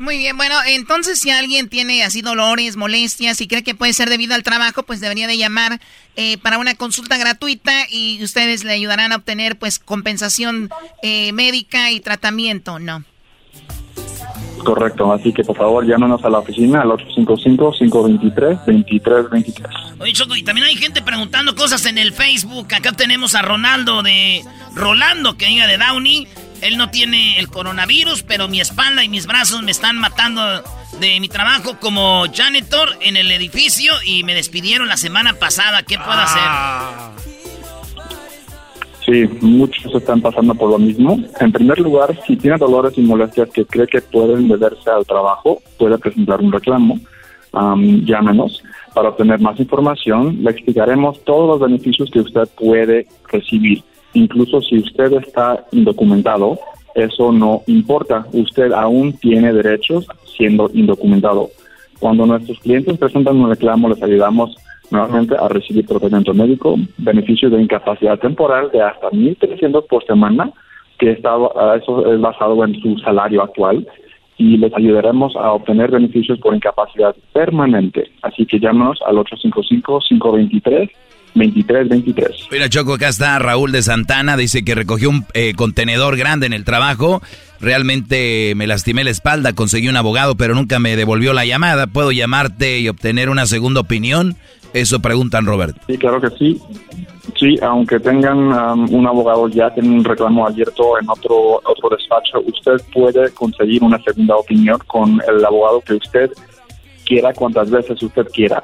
Muy 0.01 0.16
bien, 0.16 0.35
bueno, 0.38 0.55
entonces 0.66 1.21
si 1.21 1.31
alguien 1.31 1.69
tiene 1.69 2.03
así 2.03 2.23
dolores, 2.23 2.77
molestias 2.77 3.38
y 3.43 3.47
cree 3.47 3.62
que 3.62 3.75
puede 3.75 3.93
ser 3.93 4.09
debido 4.09 4.35
al 4.35 4.43
trabajo, 4.43 4.83
pues 4.83 5.01
debería 5.03 5.27
de 5.27 5.37
llamar 5.37 5.79
eh, 6.16 6.38
para 6.38 6.57
una 6.57 6.75
consulta 6.75 7.19
gratuita 7.19 7.71
y 7.90 8.23
ustedes 8.25 8.64
le 8.64 8.73
ayudarán 8.73 9.12
a 9.12 9.16
obtener 9.16 9.59
pues 9.59 9.79
compensación 9.79 10.71
eh, 11.03 11.33
médica 11.33 11.90
y 11.90 12.01
tratamiento, 12.01 12.79
¿no? 12.79 13.05
Correcto, 14.64 15.12
así 15.12 15.33
que 15.33 15.44
por 15.44 15.57
favor 15.57 15.87
llámenos 15.87 16.25
a 16.25 16.31
la 16.31 16.38
oficina 16.38 16.83
al 16.83 16.88
855-523-2323. 16.90 19.68
Oye, 19.99 20.12
Choco, 20.12 20.37
y 20.37 20.42
también 20.42 20.66
hay 20.66 20.77
gente 20.77 21.01
preguntando 21.03 21.55
cosas 21.55 21.87
en 21.87 21.96
el 21.99 22.12
Facebook. 22.12 22.68
Acá 22.75 22.92
tenemos 22.92 23.35
a 23.35 23.42
Ronaldo 23.42 24.03
de 24.03 24.42
Rolando, 24.75 25.37
que 25.37 25.46
diga 25.46 25.66
de 25.66 25.79
Downey. 25.79 26.29
Él 26.61 26.77
no 26.77 26.90
tiene 26.90 27.38
el 27.38 27.49
coronavirus, 27.49 28.23
pero 28.23 28.49
mi 28.49 28.61
espalda 28.61 29.03
y 29.03 29.09
mis 29.09 29.27
brazos 29.27 29.62
me 29.62 29.70
están 29.70 29.96
matando 29.96 30.42
de 31.01 31.18
mi 31.20 31.29
trabajo 31.29 31.79
como 31.81 32.27
janitor 32.33 32.90
en 33.01 33.16
el 33.16 33.31
edificio 33.31 33.94
y 34.05 34.25
me 34.25 34.35
despidieron 34.35 34.88
la 34.88 34.99
semana 34.99 35.33
pasada. 35.35 35.83
¿Qué 35.83 35.96
puedo 35.96 36.12
hacer? 36.12 36.42
Sí, 39.11 39.29
muchos 39.40 39.92
están 39.92 40.20
pasando 40.20 40.55
por 40.55 40.70
lo 40.70 40.79
mismo. 40.79 41.18
En 41.40 41.51
primer 41.51 41.81
lugar, 41.81 42.16
si 42.29 42.37
tiene 42.37 42.57
dolores 42.59 42.96
y 42.96 43.01
molestias 43.01 43.51
que 43.51 43.64
cree 43.64 43.88
que 43.88 44.01
pueden 44.01 44.46
deberse 44.46 44.88
al 44.88 45.05
trabajo, 45.05 45.61
puede 45.79 45.99
presentar 45.99 46.40
un 46.40 46.53
reclamo. 46.53 46.96
llámenos 47.53 48.62
para 48.94 49.09
obtener 49.09 49.40
más 49.40 49.59
información. 49.59 50.38
Le 50.44 50.53
explicaremos 50.53 51.25
todos 51.25 51.49
los 51.49 51.68
beneficios 51.68 52.09
que 52.12 52.20
usted 52.20 52.49
puede 52.57 53.09
recibir. 53.33 53.83
Incluso 54.12 54.61
si 54.61 54.79
usted 54.79 55.12
está 55.14 55.66
indocumentado, 55.73 56.61
eso 56.94 57.33
no 57.33 57.62
importa. 57.66 58.27
Usted 58.33 58.70
aún 58.70 59.14
tiene 59.14 59.53
derechos 59.53 60.07
siendo 60.37 60.70
indocumentado. 60.73 61.51
Cuando 61.99 62.27
nuestros 62.27 62.61
clientes 62.61 62.96
presentan 62.96 63.38
un 63.38 63.51
reclamo, 63.51 63.88
les 63.88 64.01
ayudamos 64.01 64.57
nuevamente 64.90 65.35
a 65.37 65.48
recibir 65.48 65.87
tratamiento 65.87 66.35
médico, 66.35 66.76
beneficios 66.98 67.53
de 67.53 67.62
incapacidad 67.62 68.18
temporal 68.18 68.70
de 68.72 68.83
hasta 68.83 69.11
1.300 69.11 69.87
por 69.87 70.05
semana, 70.05 70.50
que 70.98 71.12
está, 71.12 71.31
eso 71.76 72.12
es 72.12 72.20
basado 72.20 72.64
en 72.64 72.81
su 72.81 72.98
salario 72.98 73.42
actual, 73.42 73.87
y 74.37 74.57
les 74.57 74.74
ayudaremos 74.74 75.37
a 75.37 75.53
obtener 75.53 75.90
beneficios 75.90 76.38
por 76.38 76.55
incapacidad 76.55 77.14
permanente. 77.33 78.11
Así 78.22 78.46
que 78.46 78.59
llámanos 78.59 78.98
al 79.07 79.16
855-523. 79.16 80.90
2323. 81.35 82.48
Mira, 82.50 82.68
Choco, 82.68 82.94
acá 82.94 83.09
está 83.09 83.38
Raúl 83.38 83.72
de 83.72 83.83
Santana. 83.83 84.37
Dice 84.37 84.64
que 84.64 84.74
recogió 84.74 85.11
un 85.11 85.24
eh, 85.35 85.55
contenedor 85.55 86.16
grande 86.16 86.46
en 86.46 86.53
el 86.53 86.64
trabajo. 86.64 87.22
Realmente 87.61 88.55
me 88.57 88.66
lastimé 88.66 89.05
la 89.05 89.11
espalda, 89.11 89.53
conseguí 89.53 89.88
un 89.88 89.96
abogado, 89.96 90.37
pero 90.37 90.55
nunca 90.55 90.79
me 90.79 90.96
devolvió 90.96 91.33
la 91.33 91.44
llamada. 91.44 91.87
¿Puedo 91.87 92.11
llamarte 92.11 92.81
y 92.81 92.88
obtener 92.88 93.29
una 93.29 93.46
segunda 93.46 93.81
opinión? 93.81 94.37
Eso 94.72 95.00
preguntan, 95.00 95.46
Robert. 95.46 95.76
Sí, 95.87 95.98
claro 95.98 96.20
que 96.20 96.30
sí. 96.30 96.61
Sí, 97.38 97.56
aunque 97.62 97.98
tengan 98.00 98.38
um, 98.52 98.94
un 98.94 99.06
abogado 99.06 99.48
ya, 99.48 99.72
tienen 99.72 99.92
un 99.92 100.04
reclamo 100.04 100.46
abierto 100.46 100.98
en 101.00 101.09
otro, 101.09 101.61
otro 101.64 101.88
despacho, 101.90 102.40
usted 102.46 102.76
puede 102.92 103.33
conseguir 103.33 103.83
una 103.83 103.98
segunda 104.02 104.37
opinión 104.37 104.78
con 104.87 105.20
el 105.26 105.44
abogado 105.44 105.80
que 105.80 105.94
usted 105.94 106.30
quiera, 107.06 107.33
cuantas 107.33 107.70
veces 107.70 108.02
usted 108.02 108.26
quiera. 108.33 108.62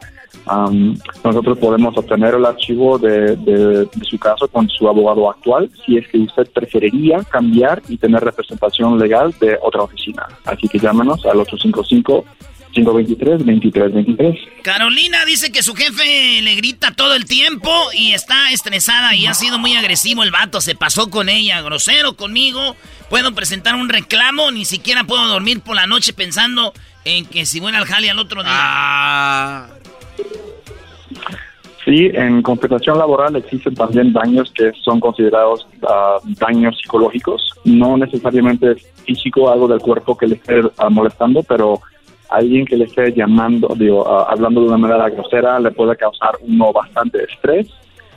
Um, 0.50 0.96
nosotros 1.24 1.58
podemos 1.58 1.96
obtener 1.98 2.34
el 2.34 2.46
archivo 2.46 2.98
de, 2.98 3.88
su 4.02 4.16
caso 4.18 4.46
con 4.46 4.68
su 4.68 4.88
abogado 4.88 5.28
actual 5.28 5.68
si 5.84 5.96
es 5.96 6.06
que 6.06 6.18
usted 6.18 6.46
preferiría 6.52 7.24
cambiar 7.24 7.82
y 7.88 7.96
tener 7.96 8.22
representación 8.22 8.98
legal 8.98 9.34
de 9.40 9.58
otra 9.60 9.82
oficina. 9.82 10.26
Así 10.44 10.68
que 10.68 10.78
llámenos 10.78 11.24
al 11.26 11.40
855 11.40 12.24
855-523-2323. 12.84 14.62
Carolina 14.62 15.24
dice 15.24 15.50
que 15.52 15.62
su 15.62 15.74
jefe 15.74 16.42
le 16.42 16.54
grita 16.56 16.92
todo 16.92 17.14
el 17.14 17.24
tiempo 17.24 17.70
y 17.94 18.12
está 18.12 18.50
estresada 18.50 19.14
y 19.14 19.26
ha 19.26 19.34
sido 19.34 19.58
muy 19.58 19.74
agresivo 19.74 20.22
el 20.22 20.30
vato. 20.30 20.60
Se 20.60 20.74
pasó 20.74 21.10
con 21.10 21.28
ella, 21.28 21.60
grosero 21.62 22.14
conmigo. 22.16 22.76
Puedo 23.08 23.34
presentar 23.34 23.74
un 23.76 23.88
reclamo, 23.88 24.50
ni 24.50 24.64
siquiera 24.64 25.04
puedo 25.04 25.26
dormir 25.28 25.60
por 25.60 25.76
la 25.76 25.86
noche 25.86 26.12
pensando 26.12 26.72
en 27.04 27.24
que 27.26 27.46
si 27.46 27.60
voy 27.60 27.74
al 27.74 27.84
jale 27.84 28.10
al 28.10 28.18
otro 28.18 28.42
día. 28.42 28.52
Ah. 28.52 29.68
Sí, 31.86 32.10
en 32.12 32.42
compensación 32.42 32.98
laboral 32.98 33.36
existen 33.36 33.76
también 33.76 34.12
daños 34.12 34.52
que 34.52 34.72
son 34.82 34.98
considerados 34.98 35.68
ah, 35.88 36.18
daños 36.24 36.76
psicológicos, 36.78 37.52
no 37.64 37.96
necesariamente 37.96 38.74
físico, 39.04 39.48
algo 39.48 39.68
del 39.68 39.78
cuerpo 39.78 40.16
que 40.16 40.26
le 40.26 40.34
esté 40.34 40.62
ah, 40.78 40.90
molestando, 40.90 41.44
pero 41.44 41.80
alguien 42.30 42.64
que 42.64 42.76
le 42.76 42.84
esté 42.84 43.12
llamando, 43.12 43.74
digo, 43.76 44.06
ah, 44.06 44.26
hablando 44.30 44.60
de 44.60 44.68
una 44.68 44.78
manera 44.78 45.08
grosera, 45.10 45.58
le 45.60 45.70
puede 45.70 45.96
causar 45.96 46.34
uno 46.40 46.72
bastante 46.72 47.24
estrés. 47.24 47.68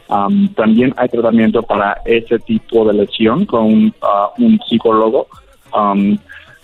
Am, 0.09 0.47
también 0.55 0.93
hay 0.97 1.07
tratamiento 1.07 1.61
para 1.61 2.01
ese 2.05 2.39
tipo 2.39 2.85
de 2.85 2.93
lesión 2.93 3.45
con 3.45 3.65
un, 3.65 3.93
ah, 4.01 4.31
psicólogo. 4.67 5.27
Am, 5.73 6.17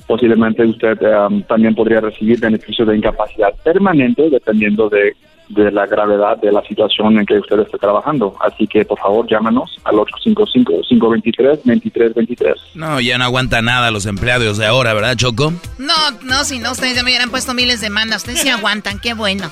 posiblemente 0.08 0.65
usted 0.65 1.03
am, 1.03 1.43
también 1.43 1.75
podría 1.75 2.01
recibir 2.01 2.39
beneficios 2.39 2.88
de 2.88 2.97
incapacidad 2.97 3.53
permanente 3.63 4.29
dependiendo 4.29 4.89
de, 4.89 5.15
de 5.49 5.71
la 5.71 5.86
gravedad 5.86 6.38
de 6.38 6.51
la 6.51 6.63
situación 6.63 7.19
en 7.19 7.25
que 7.25 7.39
usted 7.39 7.60
esté 7.60 7.77
trabajando. 7.77 8.36
Así 8.39 8.67
que, 8.67 8.86
por 8.86 8.99
favor, 8.99 9.27
llámanos 9.29 9.77
al 9.84 9.95
855-523-2323. 9.95 12.55
No, 12.75 12.99
ya 12.99 13.17
no 13.17 13.23
aguanta 13.25 13.62
nada 13.62 13.91
los 13.91 14.05
empleados 14.05 14.58
de 14.58 14.65
ahora, 14.65 14.93
¿verdad, 14.93 15.15
Choco? 15.15 15.53
No, 15.77 15.93
no, 16.23 16.43
si 16.43 16.60
no, 16.60 16.71
ustedes 16.71 16.95
ya 16.95 17.03
me 17.03 17.12
hubieran 17.12 17.29
puesto 17.29 17.53
miles 17.53 17.81
de 17.81 17.88
demandas. 17.88 18.17
Ustedes 18.17 18.41
sí 18.41 18.49
aguantan, 18.55 18.99
qué 18.99 19.13
bueno. 19.13 19.49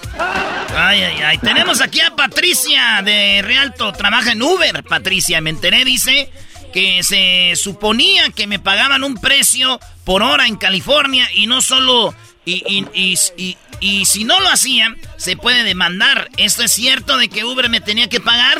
Ay, 0.75 1.01
ay, 1.01 1.21
ay. 1.23 1.37
Tenemos 1.37 1.81
aquí 1.81 2.01
a 2.01 2.15
Patricia 2.15 3.01
de 3.03 3.41
Realto. 3.43 3.91
Trabaja 3.93 4.31
en 4.31 4.41
Uber, 4.41 4.83
Patricia. 4.83 5.39
Me 5.41 5.51
enteré, 5.51 5.85
dice 5.85 6.31
que 6.73 7.03
se 7.03 7.53
suponía 7.55 8.31
que 8.31 8.47
me 8.47 8.59
pagaban 8.59 9.03
un 9.03 9.15
precio 9.15 9.79
por 10.03 10.23
hora 10.23 10.47
en 10.47 10.55
California 10.55 11.27
y 11.35 11.45
no 11.47 11.61
solo... 11.61 12.13
Y, 12.45 12.63
y, 12.93 13.15
y, 13.37 13.57
y- 13.79 14.05
si 14.05 14.23
no 14.25 14.39
lo 14.39 14.47
hacían, 14.49 14.95
se 15.17 15.37
puede 15.37 15.63
demandar. 15.63 16.27
¿Esto 16.37 16.63
es 16.63 16.71
cierto 16.71 17.17
de 17.17 17.29
que 17.29 17.45
Uber 17.45 17.69
me 17.69 17.79
tenía 17.81 18.07
que 18.09 18.19
pagar? 18.19 18.57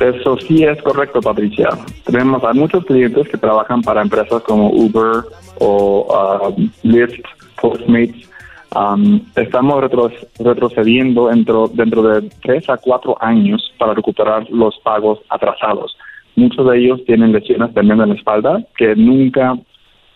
Eso 0.00 0.38
sí 0.48 0.64
es 0.64 0.80
correcto, 0.82 1.20
Patricia. 1.20 1.68
Tenemos 2.04 2.42
a 2.42 2.52
muchos 2.54 2.84
clientes 2.86 3.28
que 3.28 3.36
trabajan 3.36 3.82
para 3.82 4.00
empresas 4.02 4.42
como 4.42 4.70
Uber 4.70 5.24
o 5.58 6.54
um, 6.56 6.70
Lyft, 6.82 7.20
Postmates. 7.60 8.26
Um, 8.74 9.20
estamos 9.36 9.82
retro- 9.82 10.12
retrocediendo 10.38 11.28
dentro, 11.28 11.68
dentro 11.74 12.02
de 12.02 12.30
tres 12.42 12.68
a 12.70 12.76
cuatro 12.78 13.16
años 13.20 13.72
para 13.78 13.94
recuperar 13.94 14.48
los 14.50 14.78
pagos 14.82 15.18
atrasados. 15.28 15.96
Muchos 16.36 16.66
de 16.70 16.78
ellos 16.78 17.04
tienen 17.04 17.32
lesiones 17.32 17.74
también 17.74 18.00
en 18.00 18.08
la 18.10 18.14
espalda 18.14 18.64
que 18.78 18.94
nunca 18.96 19.58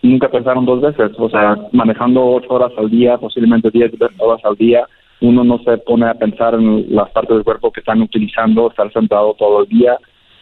nunca 0.05 0.29
pensaron 0.29 0.65
dos 0.65 0.81
veces. 0.81 1.11
O 1.17 1.29
sea, 1.29 1.57
manejando 1.71 2.25
ocho 2.25 2.53
horas 2.53 2.71
al 2.77 2.89
día, 2.89 3.17
posiblemente 3.17 3.69
diez 3.71 3.91
horas 4.19 4.43
al 4.43 4.55
día, 4.55 4.85
uno 5.21 5.43
no 5.43 5.59
se 5.59 5.77
pone 5.77 6.05
a 6.07 6.13
pensar 6.13 6.53
en 6.55 6.93
las 6.93 7.09
partes 7.11 7.35
del 7.35 7.43
cuerpo 7.43 7.71
que 7.71 7.79
están 7.79 8.01
utilizando, 8.01 8.69
estar 8.69 8.91
sentado 8.91 9.33
todo 9.33 9.63
el 9.63 9.69
día 9.69 9.97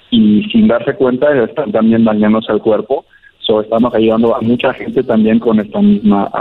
y 0.09 0.43
sin 0.51 0.67
darse 0.67 0.93
cuenta 0.95 1.31
están 1.43 1.71
también 1.71 2.03
dañándose 2.03 2.51
el 2.51 2.59
cuerpo. 2.59 3.05
So, 3.39 3.61
estamos 3.61 3.93
ayudando 3.93 4.35
a 4.35 4.41
mucha 4.41 4.73
gente 4.73 5.03
también 5.03 5.39
con 5.39 5.59
esta 5.59 5.81
misma, 5.81 6.31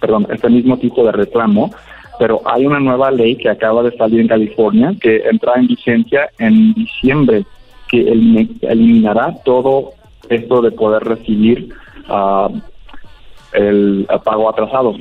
perdón, 0.00 0.26
este 0.30 0.50
mismo 0.50 0.76
tipo 0.78 1.04
de 1.04 1.12
reclamo. 1.12 1.70
Pero 2.18 2.40
hay 2.44 2.64
una 2.64 2.78
nueva 2.78 3.10
ley 3.10 3.34
que 3.34 3.48
acaba 3.48 3.82
de 3.82 3.96
salir 3.96 4.20
en 4.20 4.28
California 4.28 4.94
que 5.00 5.22
entra 5.28 5.54
en 5.56 5.66
vigencia 5.66 6.28
en 6.38 6.72
diciembre 6.74 7.44
que 7.88 8.06
elim- 8.06 8.56
eliminará 8.62 9.34
todo 9.44 9.90
esto 10.28 10.62
de 10.62 10.72
poder 10.72 11.04
recibir 11.04 11.74
ah, 12.08 12.48
el 13.52 14.06
pago 14.24 14.48
atrasado. 14.48 14.94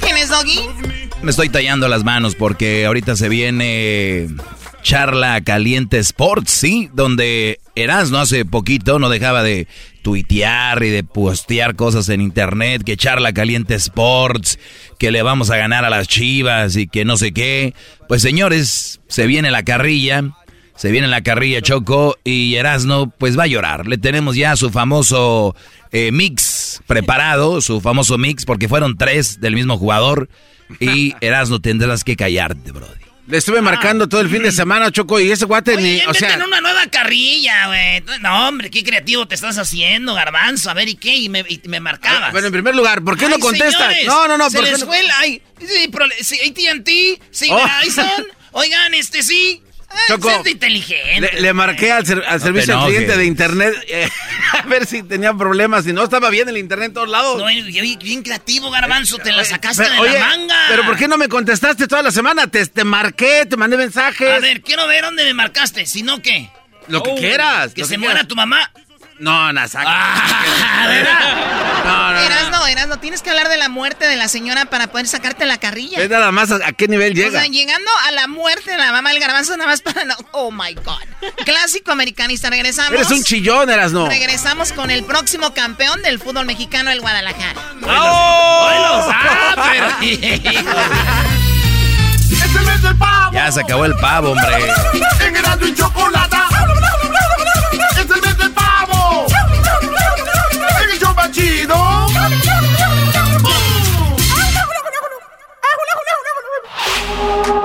¿Quién 0.00 0.16
es 0.16 0.28
Doggy? 0.28 0.89
Me 1.22 1.30
estoy 1.30 1.50
tallando 1.50 1.86
las 1.88 2.02
manos 2.02 2.34
porque 2.34 2.86
ahorita 2.86 3.14
se 3.14 3.28
viene 3.28 4.28
charla 4.82 5.42
caliente 5.42 5.98
Sports, 5.98 6.50
¿sí? 6.50 6.88
Donde 6.94 7.60
Erasmo 7.74 8.18
hace 8.18 8.46
poquito 8.46 8.98
no 8.98 9.10
dejaba 9.10 9.42
de 9.42 9.68
tuitear 10.00 10.82
y 10.82 10.88
de 10.88 11.04
postear 11.04 11.76
cosas 11.76 12.08
en 12.08 12.22
internet, 12.22 12.82
que 12.84 12.96
charla 12.96 13.34
caliente 13.34 13.74
Sports, 13.74 14.58
que 14.98 15.10
le 15.10 15.22
vamos 15.22 15.50
a 15.50 15.58
ganar 15.58 15.84
a 15.84 15.90
las 15.90 16.08
chivas 16.08 16.76
y 16.76 16.86
que 16.86 17.04
no 17.04 17.18
sé 17.18 17.32
qué. 17.32 17.74
Pues 18.08 18.22
señores, 18.22 19.00
se 19.08 19.26
viene 19.26 19.50
la 19.50 19.62
carrilla, 19.62 20.24
se 20.80 20.90
viene 20.90 21.08
la 21.08 21.22
carrilla 21.22 21.60
Choco 21.60 22.16
y 22.24 22.54
Erasmo 22.54 23.10
pues 23.18 23.38
va 23.38 23.42
a 23.42 23.46
llorar. 23.48 23.86
Le 23.86 23.98
tenemos 23.98 24.34
ya 24.34 24.56
su 24.56 24.70
famoso 24.70 25.54
eh, 25.92 26.10
mix 26.10 26.80
preparado, 26.86 27.60
su 27.60 27.82
famoso 27.82 28.16
mix, 28.16 28.46
porque 28.46 28.66
fueron 28.66 28.96
tres 28.96 29.40
del 29.42 29.54
mismo 29.54 29.76
jugador. 29.76 30.30
Y 30.80 31.14
Erasmo 31.20 31.60
tendrás 31.60 32.02
que 32.02 32.16
callarte, 32.16 32.72
bro. 32.72 32.86
Le 33.26 33.36
estuve 33.36 33.60
marcando 33.60 34.08
todo 34.08 34.22
el 34.22 34.30
fin 34.30 34.42
de 34.42 34.50
semana, 34.52 34.90
Choco, 34.90 35.20
y 35.20 35.30
ese 35.30 35.44
guate 35.44 35.76
ni, 35.76 36.00
o 36.08 36.14
sea, 36.14 36.36
una 36.44 36.62
nueva 36.62 36.86
carrilla, 36.86 37.66
güey. 37.66 38.02
No, 38.22 38.48
hombre, 38.48 38.70
qué 38.70 38.82
creativo 38.82 39.28
te 39.28 39.34
estás 39.34 39.58
haciendo, 39.58 40.14
garbanzo. 40.14 40.70
A 40.70 40.74
ver, 40.74 40.88
¿y 40.88 40.94
qué? 40.96 41.14
Y 41.14 41.28
me, 41.28 41.44
y 41.46 41.60
me 41.66 41.78
marcabas. 41.78 42.32
bueno, 42.32 42.46
en 42.46 42.52
primer 42.54 42.74
lugar, 42.74 43.02
¿por 43.04 43.18
qué 43.18 43.28
no 43.28 43.34
Ay, 43.36 43.40
contestas? 43.40 43.74
señores, 43.94 44.06
No, 44.06 44.26
no, 44.26 44.38
no, 44.38 44.48
Se 44.50 44.56
¿por 44.56 44.64
qué 44.64 44.70
les 44.72 44.80
no- 44.80 44.86
fue 44.86 44.98
el... 45.00 45.06
Ay, 45.18 45.42
sí, 46.20 46.40
AT&T, 46.48 47.20
sí, 47.30 47.48
Oh. 47.52 47.56
Verizon. 47.78 48.26
Oigan, 48.52 48.94
este 48.94 49.22
sí. 49.22 49.62
Choco, 50.08 50.30
sed 50.30 50.46
inteligente. 50.52 51.20
Le, 51.34 51.40
le 51.40 51.52
marqué 51.52 51.90
al, 51.92 52.06
ser- 52.06 52.24
al 52.26 52.38
te 52.38 52.46
servicio 52.46 52.78
al 52.78 52.86
cliente 52.86 53.16
de 53.16 53.24
internet 53.24 53.74
eh, 53.88 54.08
a 54.62 54.66
ver 54.66 54.86
si 54.86 55.02
tenía 55.02 55.34
problemas. 55.34 55.84
Si 55.84 55.92
no, 55.92 56.04
estaba 56.04 56.30
bien 56.30 56.48
el 56.48 56.56
internet 56.58 56.88
en 56.88 56.94
todos 56.94 57.08
lados. 57.08 57.38
No, 57.38 57.46
bien 57.46 58.22
creativo, 58.22 58.70
garbanzo. 58.70 59.18
Te 59.18 59.32
la 59.32 59.44
sacaste 59.44 59.82
Pero, 59.82 59.94
de 59.94 60.00
oye, 60.00 60.18
la 60.18 60.26
manga. 60.26 60.64
Pero 60.68 60.84
¿por 60.84 60.96
qué 60.96 61.08
no 61.08 61.16
me 61.18 61.28
contestaste 61.28 61.86
toda 61.88 62.02
la 62.02 62.10
semana? 62.12 62.46
Te, 62.46 62.64
te 62.66 62.84
marqué, 62.84 63.46
te 63.46 63.56
mandé 63.56 63.76
mensajes. 63.76 64.30
A 64.30 64.38
ver, 64.38 64.62
quiero 64.62 64.86
ver 64.86 65.04
dónde 65.04 65.24
me 65.24 65.34
marcaste. 65.34 65.86
Si 65.86 66.02
no, 66.02 66.22
¿qué? 66.22 66.48
Lo 66.88 67.02
que 67.02 67.10
Oh, 67.10 67.16
quieras. 67.16 67.74
Que 67.74 67.84
se 67.84 67.92
que 67.94 67.98
muera 67.98 68.14
quieras. 68.14 68.28
tu 68.28 68.36
mamá. 68.36 68.70
No, 69.20 69.52
no, 69.52 69.68
saca. 69.68 69.84
Ah, 69.86 70.88
no, 71.84 72.12
no, 72.14 72.20
Eras 72.20 72.50
no, 72.50 72.66
Eras 72.66 72.88
no. 72.88 72.98
Tienes 72.98 73.20
que 73.20 73.28
hablar 73.28 73.50
de 73.50 73.58
la 73.58 73.68
muerte 73.68 74.06
de 74.06 74.16
la 74.16 74.28
señora 74.28 74.64
para 74.64 74.86
poder 74.86 75.06
sacarte 75.06 75.44
la 75.44 75.58
carrilla. 75.58 76.00
Es 76.02 76.08
nada 76.08 76.32
más 76.32 76.50
a, 76.50 76.56
a 76.66 76.72
qué 76.72 76.88
nivel 76.88 77.12
O 77.12 77.16
llega. 77.16 77.38
sea, 77.40 77.46
llegando 77.48 77.90
a 78.08 78.12
la 78.12 78.28
muerte 78.28 78.70
de 78.70 78.78
la 78.78 78.92
mamá 78.92 79.10
del 79.10 79.20
garbanzo 79.20 79.54
nada 79.58 79.68
más 79.68 79.82
para 79.82 80.04
no. 80.04 80.14
Oh 80.30 80.50
my 80.50 80.72
God. 80.74 81.02
Clásico 81.44 81.92
americanista. 81.92 82.48
Regresamos. 82.48 82.94
Eres 82.94 83.10
un 83.10 83.22
chillón, 83.22 83.68
eras 83.68 83.92
no. 83.92 84.08
Regresamos 84.08 84.72
con 84.72 84.90
el 84.90 85.04
próximo 85.04 85.52
campeón 85.52 86.00
del 86.02 86.18
fútbol 86.18 86.46
mexicano, 86.46 86.90
el 86.90 87.02
Guadalajara. 87.02 87.60
¡Oh! 87.86 89.10
¡Ah, 89.12 89.54
pero- 89.70 89.86
Es 90.00 90.40
el 92.56 92.62
mes 92.64 92.82
del 92.82 92.96
pavo. 92.96 93.32
Ya 93.34 93.52
se 93.52 93.60
acabó 93.60 93.84
el 93.84 93.94
pavo, 93.96 94.30
hombre. 94.30 94.72
En 95.20 95.36
y 95.68 95.74
Chocolata. 95.74 96.49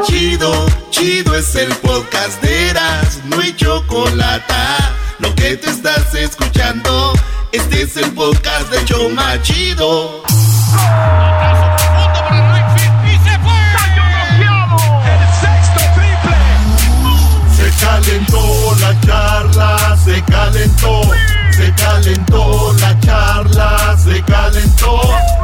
Chido, 0.04 0.66
chido 0.90 1.36
es 1.36 1.56
el 1.56 1.74
podcast 1.78 2.42
de 2.42 2.70
Eras, 2.70 3.22
no 3.26 3.40
hay 3.40 3.56
chocolate. 3.56 4.54
Lo 5.20 5.34
que 5.36 5.58
te 5.58 5.70
estás 5.70 6.14
escuchando, 6.14 7.14
este 7.52 7.84
es 7.84 7.98
el 7.98 8.12
podcast 8.12 8.70
de 8.70 8.86
Choma 8.86 9.42
Chido. 9.42 10.24
Se 17.56 17.86
calentó 17.86 18.76
la 18.80 19.02
charla, 19.02 19.98
se 20.04 20.22
calentó 20.24 21.02
se 21.66 21.74
calentó 21.74 22.74
la 22.80 23.00
charla, 23.00 23.98
se 23.98 24.22
calentó. 24.24 25.02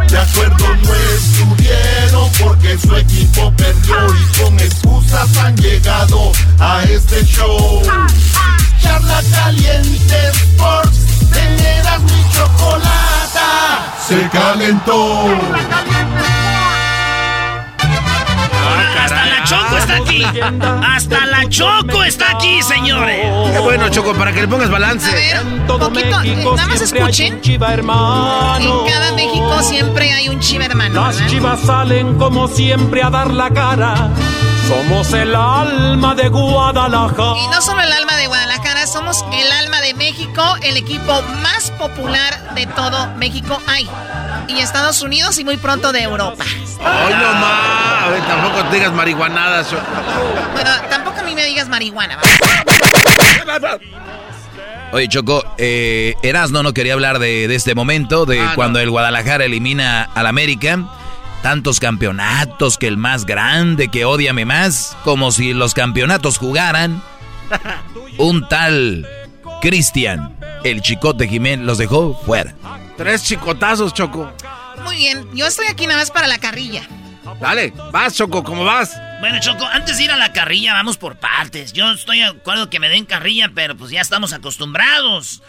De 0.08 0.18
acuerdo 0.18 0.68
no 0.84 0.94
estuvieron 1.16 2.30
porque 2.40 2.78
su 2.78 2.96
equipo 2.96 3.52
perdió 3.56 3.96
y 4.16 4.40
con 4.40 4.60
excusas 4.60 5.38
han 5.38 5.56
llegado 5.58 6.32
a 6.60 6.84
este 6.84 7.26
show. 7.26 7.82
Charla 8.82 9.22
caliente 9.32 10.28
Sports, 10.30 11.00
tenerás 11.32 12.02
mi 12.02 12.24
chocolata. 12.34 13.96
Se 14.08 14.30
calentó. 14.30 15.28
Hasta 19.04 19.26
la 19.26 19.43
Choco 19.43 19.78
está 19.78 19.95
aquí. 19.97 20.24
Hasta 20.84 21.26
la 21.26 21.50
Choco 21.50 22.04
está 22.04 22.32
aquí, 22.32 22.62
señores. 22.62 23.26
Qué 23.52 23.60
bueno, 23.60 23.89
Choco, 23.89 24.13
para 24.13 24.32
que 24.32 24.41
le 24.41 24.47
pongas 24.47 24.69
balance. 24.69 25.10
A 25.10 25.13
ver, 25.13 25.67
poquito, 25.67 26.21
eh, 26.24 26.43
nada 26.43 26.67
más 26.67 26.82
escuchen. 26.82 27.39
En 27.43 27.88
cada 27.88 29.12
México 29.15 29.62
siempre 29.62 30.12
hay 30.13 30.30
un 30.30 30.39
chiva 30.39 30.65
hermano. 30.65 31.02
Las 31.02 31.26
chivas 31.28 31.60
salen 31.62 32.17
como 32.17 32.47
siempre 32.47 33.04
a 33.04 33.10
dar 33.10 33.32
la 33.32 33.50
cara. 33.50 34.10
Somos 34.72 35.12
el 35.12 35.36
alma 35.36 36.16
de 36.16 36.30
Guadalajara. 36.30 37.38
Y 37.44 37.48
no 37.48 37.62
solo 37.62 37.82
el 37.82 37.92
alma 37.92 38.16
de 38.16 38.28
Guadalajara, 38.28 38.88
somos 38.88 39.26
el 39.34 39.52
alma 39.52 39.82
de 39.82 39.94
México, 39.96 40.42
el 40.64 40.78
equipo 40.78 41.22
más 41.44 41.72
popular 41.72 42.54
de 42.56 42.66
todo 42.68 43.10
México 43.18 43.60
hay. 43.68 43.90
Y 44.48 44.60
Estados 44.60 45.02
Unidos 45.02 45.38
y 45.40 45.44
muy 45.44 45.58
pronto 45.58 45.92
de 45.92 46.04
Europa. 46.04 46.46
Ay, 46.86 47.14
no 47.14 47.34
más. 47.34 48.04
A 48.04 48.08
ver, 48.12 48.22
tampoco 48.26 48.64
te 48.70 48.76
digas 48.78 48.94
marihuanadas. 48.94 49.68
Bueno, 50.54 50.70
tampoco 50.90 51.20
a 51.20 51.24
mí 51.24 51.36
me 51.36 51.44
digas 51.44 51.68
marihuana. 51.68 52.16
¿va? 52.18 53.78
Oye, 54.94 55.08
Choco, 55.10 55.44
eh, 55.58 56.16
Erasno 56.24 56.64
no 56.64 56.74
quería 56.74 56.94
hablar 56.94 57.20
de, 57.20 57.48
de 57.50 57.56
este 57.56 57.76
momento, 57.76 58.26
de 58.26 58.40
Ah, 58.42 58.54
cuando 58.56 58.80
no. 58.80 58.84
el 58.84 58.90
Guadalajara 58.90 59.44
elimina 59.46 60.04
al 60.16 60.28
América. 60.28 60.80
Tantos 61.42 61.80
campeonatos, 61.80 62.78
que 62.78 62.88
el 62.88 62.98
más 62.98 63.26
grande, 63.26 63.90
que 63.90 64.06
odiame 64.06 64.46
más, 64.46 64.96
como 65.04 65.32
si 65.32 65.54
los 65.54 65.74
campeonatos 65.74 66.38
jugaran. 66.38 67.02
Un 68.18 68.48
tal 68.48 69.08
Cristian, 69.62 70.36
el 70.64 70.82
chicote 70.82 71.28
Jiménez, 71.28 71.66
los 71.66 71.78
dejó 71.78 72.20
fuera. 72.26 72.56
Tres 72.98 73.24
chicotazos, 73.24 73.94
Choco. 73.94 74.32
Muy 74.84 74.96
bien, 74.96 75.28
yo 75.36 75.46
estoy 75.46 75.68
aquí 75.68 75.86
nada 75.86 76.00
más 76.00 76.12
para 76.12 76.28
la 76.28 76.40
carrilla. 76.40 76.88
Dale, 77.40 77.72
vas, 77.92 78.16
Choco, 78.16 78.44
¿cómo 78.44 78.64
vas? 78.66 79.00
Bueno, 79.20 79.40
Choco, 79.40 79.66
antes 79.66 79.98
de 79.98 80.06
ir 80.06 80.12
a 80.12 80.18
la 80.18 80.34
carrilla, 80.34 80.74
vamos 80.74 80.98
por 80.98 81.18
partes. 81.18 81.74
Yo 81.74 81.92
estoy 81.92 82.20
de 82.20 82.26
acuerdo 82.26 82.72
que 82.72 82.80
me 82.80 82.90
den 82.90 83.06
carrilla, 83.06 83.52
pero 83.54 83.78
pues 83.78 83.92
ya 83.92 84.02
estamos 84.02 84.34
acostumbrados. 84.34 85.44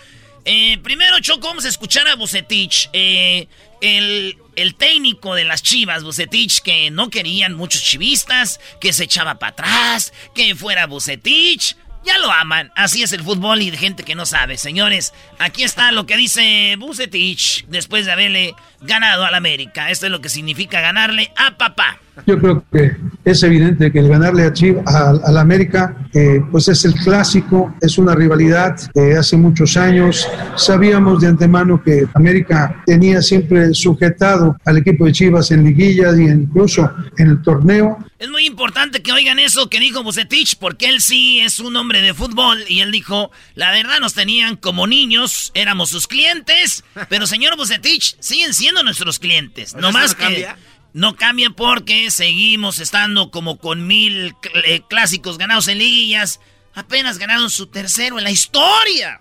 Eh, 0.45 0.79
primero, 0.83 1.19
Choco, 1.21 1.49
vamos 1.49 1.65
a 1.65 1.69
escuchar 1.69 2.07
a 2.09 2.15
Bucetich. 2.17 2.91
Eh, 2.93 3.49
el, 3.81 4.37
el 4.57 4.75
técnico 4.75 5.35
de 5.35 5.45
las 5.45 5.63
chivas, 5.63 6.05
Bucetich, 6.05 6.61
que 6.61 6.91
no 6.91 7.11
querían 7.11 7.55
muchos 7.55 7.83
chivistas, 7.83 8.61
que 8.81 8.93
se 8.93 9.05
echaba 9.05 9.39
para 9.39 9.53
atrás, 9.53 10.13
que 10.35 10.55
fuera 10.55 10.87
Bucetich. 10.87 11.77
Ya 12.05 12.19
lo 12.19 12.33
aman. 12.33 12.73
Así 12.75 13.03
es 13.03 13.13
el 13.13 13.23
fútbol 13.23 13.63
y 13.63 13.71
de 13.71 13.77
gente 13.77 14.03
que 14.03 14.17
no 14.17 14.27
sabe. 14.27 14.59
Señores, 14.59 15.15
aquí 15.39 15.63
está 15.63 15.93
lo 15.93 16.05
que 16.05 16.17
dice 16.17 16.75
Bucetich 16.77 17.65
después 17.67 18.07
de 18.07 18.13
haberle 18.13 18.55
ganado 18.83 19.25
al 19.25 19.35
América. 19.35 19.91
Esto 19.91 20.07
es 20.07 20.13
lo 20.13 20.21
que 20.21 20.29
significa 20.29 20.81
ganarle 20.81 21.33
a 21.37 21.57
papá. 21.57 21.99
Yo 22.27 22.39
creo 22.39 22.63
que 22.71 22.95
es 23.25 23.43
evidente 23.43 23.91
que 23.91 23.99
el 23.99 24.09
ganarle 24.09 24.45
a 24.45 24.53
Chivas, 24.53 24.85
al 24.87 25.39
América, 25.39 25.97
eh, 26.13 26.43
pues 26.51 26.69
es 26.69 26.85
el 26.85 26.95
clásico, 26.95 27.75
es 27.81 27.97
una 27.97 28.15
rivalidad 28.15 28.77
de 28.93 29.17
hace 29.17 29.37
muchos 29.37 29.79
años. 29.79 30.29
Sabíamos 30.57 31.23
de 31.23 31.29
antemano 31.29 31.83
que 31.83 32.07
América 32.15 32.83
tenía 32.85 33.23
siempre 33.23 33.73
sujetado 33.73 34.57
al 34.67 34.79
equipo 34.79 35.07
de 35.07 35.13
Chivas 35.13 35.51
en 35.53 35.65
liguillas 35.65 36.19
y 36.19 36.25
incluso 36.25 36.91
en 37.17 37.29
el 37.29 37.43
torneo. 37.43 37.99
Es 38.19 38.31
muy 38.31 38.47
importante 38.47 39.03
que 39.03 39.11
oigan 39.11 39.41
eso 39.41 39.69
que 39.69 39.81
dijo 39.81 40.05
Bucetich, 40.05 40.57
porque 40.57 40.89
él 40.89 41.01
sí 41.01 41.41
es 41.41 41.59
un 41.59 41.75
hombre 41.75 42.03
de 42.03 42.15
fútbol 42.15 42.65
y 42.69 42.79
él 42.79 42.93
dijo, 42.93 43.33
la 43.57 43.73
verdad 43.73 43.99
nos 43.99 44.15
tenían 44.15 44.55
como 44.55 44.87
niños, 44.87 45.51
éramos 45.55 45.91
sus 45.91 46.07
clientes, 46.07 46.85
pero 47.09 47.27
señor 47.27 47.57
Bucetich, 47.57 48.15
siguen 48.21 48.55
siendo 48.55 48.72
nuestros 48.83 49.19
clientes. 49.19 49.73
¿Pero 49.75 49.83
No 49.83 49.93
más 49.93 50.15
que 50.15 50.23
cambia? 50.23 50.57
no 50.95 51.17
cambia 51.17 51.51
porque 51.51 52.11
seguimos 52.11 52.79
estando 52.79 53.31
como 53.31 53.59
con 53.59 53.87
mil 53.87 54.35
cl- 54.37 54.63
eh, 54.65 54.83
clásicos 54.89 55.39
ganados 55.39 55.69
en 55.69 55.79
liguillas, 55.79 56.41
apenas 56.75 57.19
ganaron 57.19 57.51
su 57.51 57.67
tercero 57.67 58.19
en 58.19 58.25
la 58.25 58.31
historia. 58.31 59.19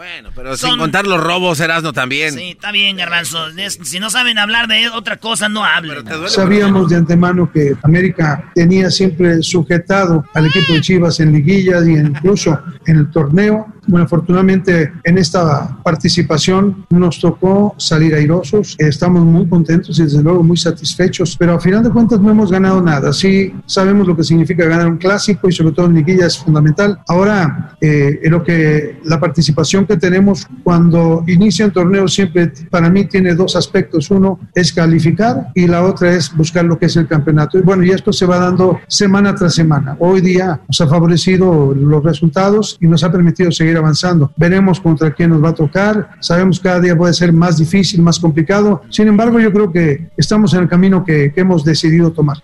Bueno, 0.00 0.30
pero 0.34 0.56
Son- 0.56 0.70
sin 0.70 0.78
contar 0.78 1.06
los 1.06 1.22
robos, 1.22 1.60
Erasno 1.60 1.92
también. 1.92 2.32
Sí, 2.32 2.52
está 2.52 2.72
bien, 2.72 2.96
garbanzo. 2.96 3.36
Si 3.82 4.00
no 4.00 4.08
saben 4.08 4.38
hablar 4.38 4.66
de 4.66 4.88
otra 4.88 5.18
cosa, 5.18 5.50
no 5.50 5.62
hablen. 5.62 5.98
Sabíamos 6.26 6.88
de 6.88 6.96
antemano 6.96 7.52
que 7.52 7.74
América 7.82 8.50
tenía 8.54 8.90
siempre 8.90 9.42
sujetado 9.42 10.24
al 10.32 10.46
equipo 10.46 10.72
de 10.72 10.80
Chivas 10.80 11.20
en 11.20 11.32
liguillas 11.34 11.86
y 11.86 11.98
incluso 11.98 12.58
en 12.86 12.96
el 12.96 13.10
torneo. 13.10 13.66
Bueno, 13.86 14.06
afortunadamente 14.06 14.92
en 15.04 15.18
esta 15.18 15.76
participación 15.82 16.86
nos 16.90 17.18
tocó 17.18 17.74
salir 17.76 18.14
airosos. 18.14 18.76
Estamos 18.78 19.24
muy 19.24 19.48
contentos 19.48 19.98
y 19.98 20.04
desde 20.04 20.22
luego 20.22 20.42
muy 20.42 20.56
satisfechos, 20.56 21.36
pero 21.36 21.54
a 21.54 21.60
final 21.60 21.82
de 21.82 21.90
cuentas 21.90 22.20
no 22.20 22.30
hemos 22.30 22.50
ganado 22.52 22.80
nada. 22.80 23.12
Sí 23.12 23.52
sabemos 23.66 24.06
lo 24.06 24.16
que 24.16 24.22
significa 24.22 24.64
ganar 24.64 24.86
un 24.86 24.96
clásico 24.96 25.48
y 25.48 25.52
sobre 25.52 25.72
todo 25.74 25.86
en 25.86 25.94
liguilla 25.94 26.26
es 26.26 26.38
fundamental. 26.38 27.00
Ahora, 27.08 27.76
eh, 27.80 28.20
lo 28.24 28.44
que 28.44 29.00
la 29.04 29.18
participación 29.18 29.86
que 29.90 29.96
tenemos 29.96 30.46
cuando 30.62 31.24
inicia 31.26 31.66
un 31.66 31.72
torneo 31.72 32.06
siempre 32.06 32.52
para 32.70 32.88
mí 32.88 33.06
tiene 33.06 33.34
dos 33.34 33.56
aspectos. 33.56 34.08
Uno 34.12 34.38
es 34.54 34.72
calificar 34.72 35.48
y 35.52 35.66
la 35.66 35.82
otra 35.82 36.14
es 36.14 36.32
buscar 36.36 36.64
lo 36.64 36.78
que 36.78 36.86
es 36.86 36.96
el 36.96 37.08
campeonato. 37.08 37.58
Y 37.58 37.62
bueno, 37.62 37.82
y 37.82 37.90
esto 37.90 38.12
se 38.12 38.24
va 38.24 38.38
dando 38.38 38.78
semana 38.86 39.34
tras 39.34 39.54
semana. 39.54 39.96
Hoy 39.98 40.20
día 40.20 40.60
nos 40.68 40.80
ha 40.80 40.86
favorecido 40.86 41.74
los 41.74 42.04
resultados 42.04 42.78
y 42.80 42.86
nos 42.86 43.02
ha 43.02 43.10
permitido 43.10 43.50
seguir 43.50 43.76
avanzando. 43.76 44.32
Veremos 44.36 44.80
contra 44.80 45.12
quién 45.12 45.30
nos 45.30 45.42
va 45.42 45.48
a 45.48 45.54
tocar. 45.54 46.10
Sabemos 46.20 46.60
que 46.60 46.68
cada 46.68 46.80
día 46.80 46.96
puede 46.96 47.12
ser 47.12 47.32
más 47.32 47.58
difícil, 47.58 48.00
más 48.00 48.20
complicado. 48.20 48.82
Sin 48.90 49.08
embargo, 49.08 49.40
yo 49.40 49.52
creo 49.52 49.72
que 49.72 50.08
estamos 50.16 50.54
en 50.54 50.60
el 50.60 50.68
camino 50.68 51.04
que, 51.04 51.32
que 51.32 51.40
hemos 51.40 51.64
decidido 51.64 52.12
tomar. 52.12 52.38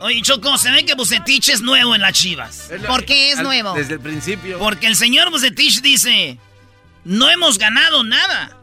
Oye, 0.00 0.22
Choco, 0.22 0.56
se 0.56 0.70
ve 0.70 0.84
que 0.84 0.94
Bucetich 0.94 1.50
es 1.50 1.60
nuevo 1.60 1.94
en 1.94 2.00
las 2.00 2.12
chivas. 2.14 2.70
¿Por 2.86 3.04
qué 3.04 3.32
es 3.32 3.42
nuevo? 3.42 3.74
Desde 3.74 3.94
el 3.94 4.00
principio. 4.00 4.58
Porque 4.58 4.86
el 4.86 4.96
señor 4.96 5.30
Bucetich 5.30 5.82
dice, 5.82 6.38
no 7.06 7.30
hemos 7.30 7.58
ganado 7.58 8.02
nada. 8.02 8.58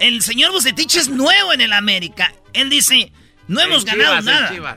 El 0.00 0.22
señor 0.22 0.50
Bucetich 0.52 0.96
es 0.96 1.08
nuevo 1.08 1.52
en 1.52 1.60
el 1.60 1.72
América. 1.72 2.32
Él 2.52 2.70
dice, 2.70 3.12
no 3.46 3.60
hemos 3.60 3.86
En 3.86 3.98
ganado 3.98 4.20
Chivas, 4.20 4.26
en 4.26 4.40
nada. 4.40 4.54
Chivas. 4.54 4.76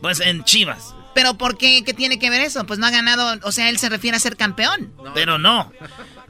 Pues 0.00 0.20
en 0.20 0.44
Chivas. 0.44 0.94
¿Pero 1.14 1.36
por 1.36 1.58
qué? 1.58 1.82
¿Qué 1.84 1.92
tiene 1.92 2.18
que 2.18 2.30
ver 2.30 2.40
eso? 2.40 2.64
Pues 2.64 2.78
no 2.78 2.86
ha 2.86 2.90
ganado, 2.90 3.38
o 3.42 3.52
sea, 3.52 3.68
él 3.68 3.78
se 3.78 3.88
refiere 3.88 4.16
a 4.16 4.20
ser 4.20 4.36
campeón. 4.36 4.94
Pero 5.14 5.38
no. 5.38 5.72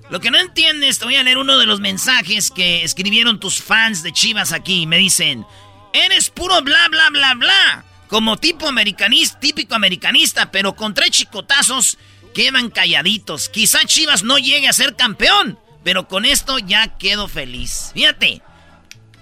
Lo 0.09 0.21
que 0.21 0.31
no 0.31 0.39
entiendes, 0.39 0.99
te 0.99 1.05
voy 1.05 1.17
a 1.17 1.23
leer 1.23 1.37
uno 1.37 1.59
de 1.59 1.67
los 1.67 1.81
mensajes 1.81 2.51
que 2.51 2.83
escribieron 2.83 3.39
tus 3.39 3.63
fans 3.63 4.03
de 4.03 4.13
Chivas 4.13 4.53
aquí. 4.53 4.87
Me 4.87 4.97
dicen, 4.97 5.45
eres 5.93 6.31
puro 6.31 6.63
bla, 6.63 6.89
bla, 6.89 7.11
bla, 7.11 7.35
bla. 7.35 7.85
Como 8.09 8.39
tipo 8.39 8.67
americanista, 8.67 9.39
típico 9.39 9.75
americanista, 9.75 10.51
pero 10.51 10.75
con 10.75 10.95
tres 10.95 11.11
chicotazos 11.11 11.99
quedan 12.39 12.71
calladitos. 12.71 13.49
Quizá 13.49 13.81
Chivas 13.85 14.23
no 14.23 14.39
llegue 14.39 14.69
a 14.69 14.73
ser 14.73 14.95
campeón, 14.95 15.59
pero 15.83 16.07
con 16.07 16.25
esto 16.25 16.61
ya 16.61 16.97
quedo 16.97 17.27
feliz. 17.27 17.91
Fíjate, 17.95 18.43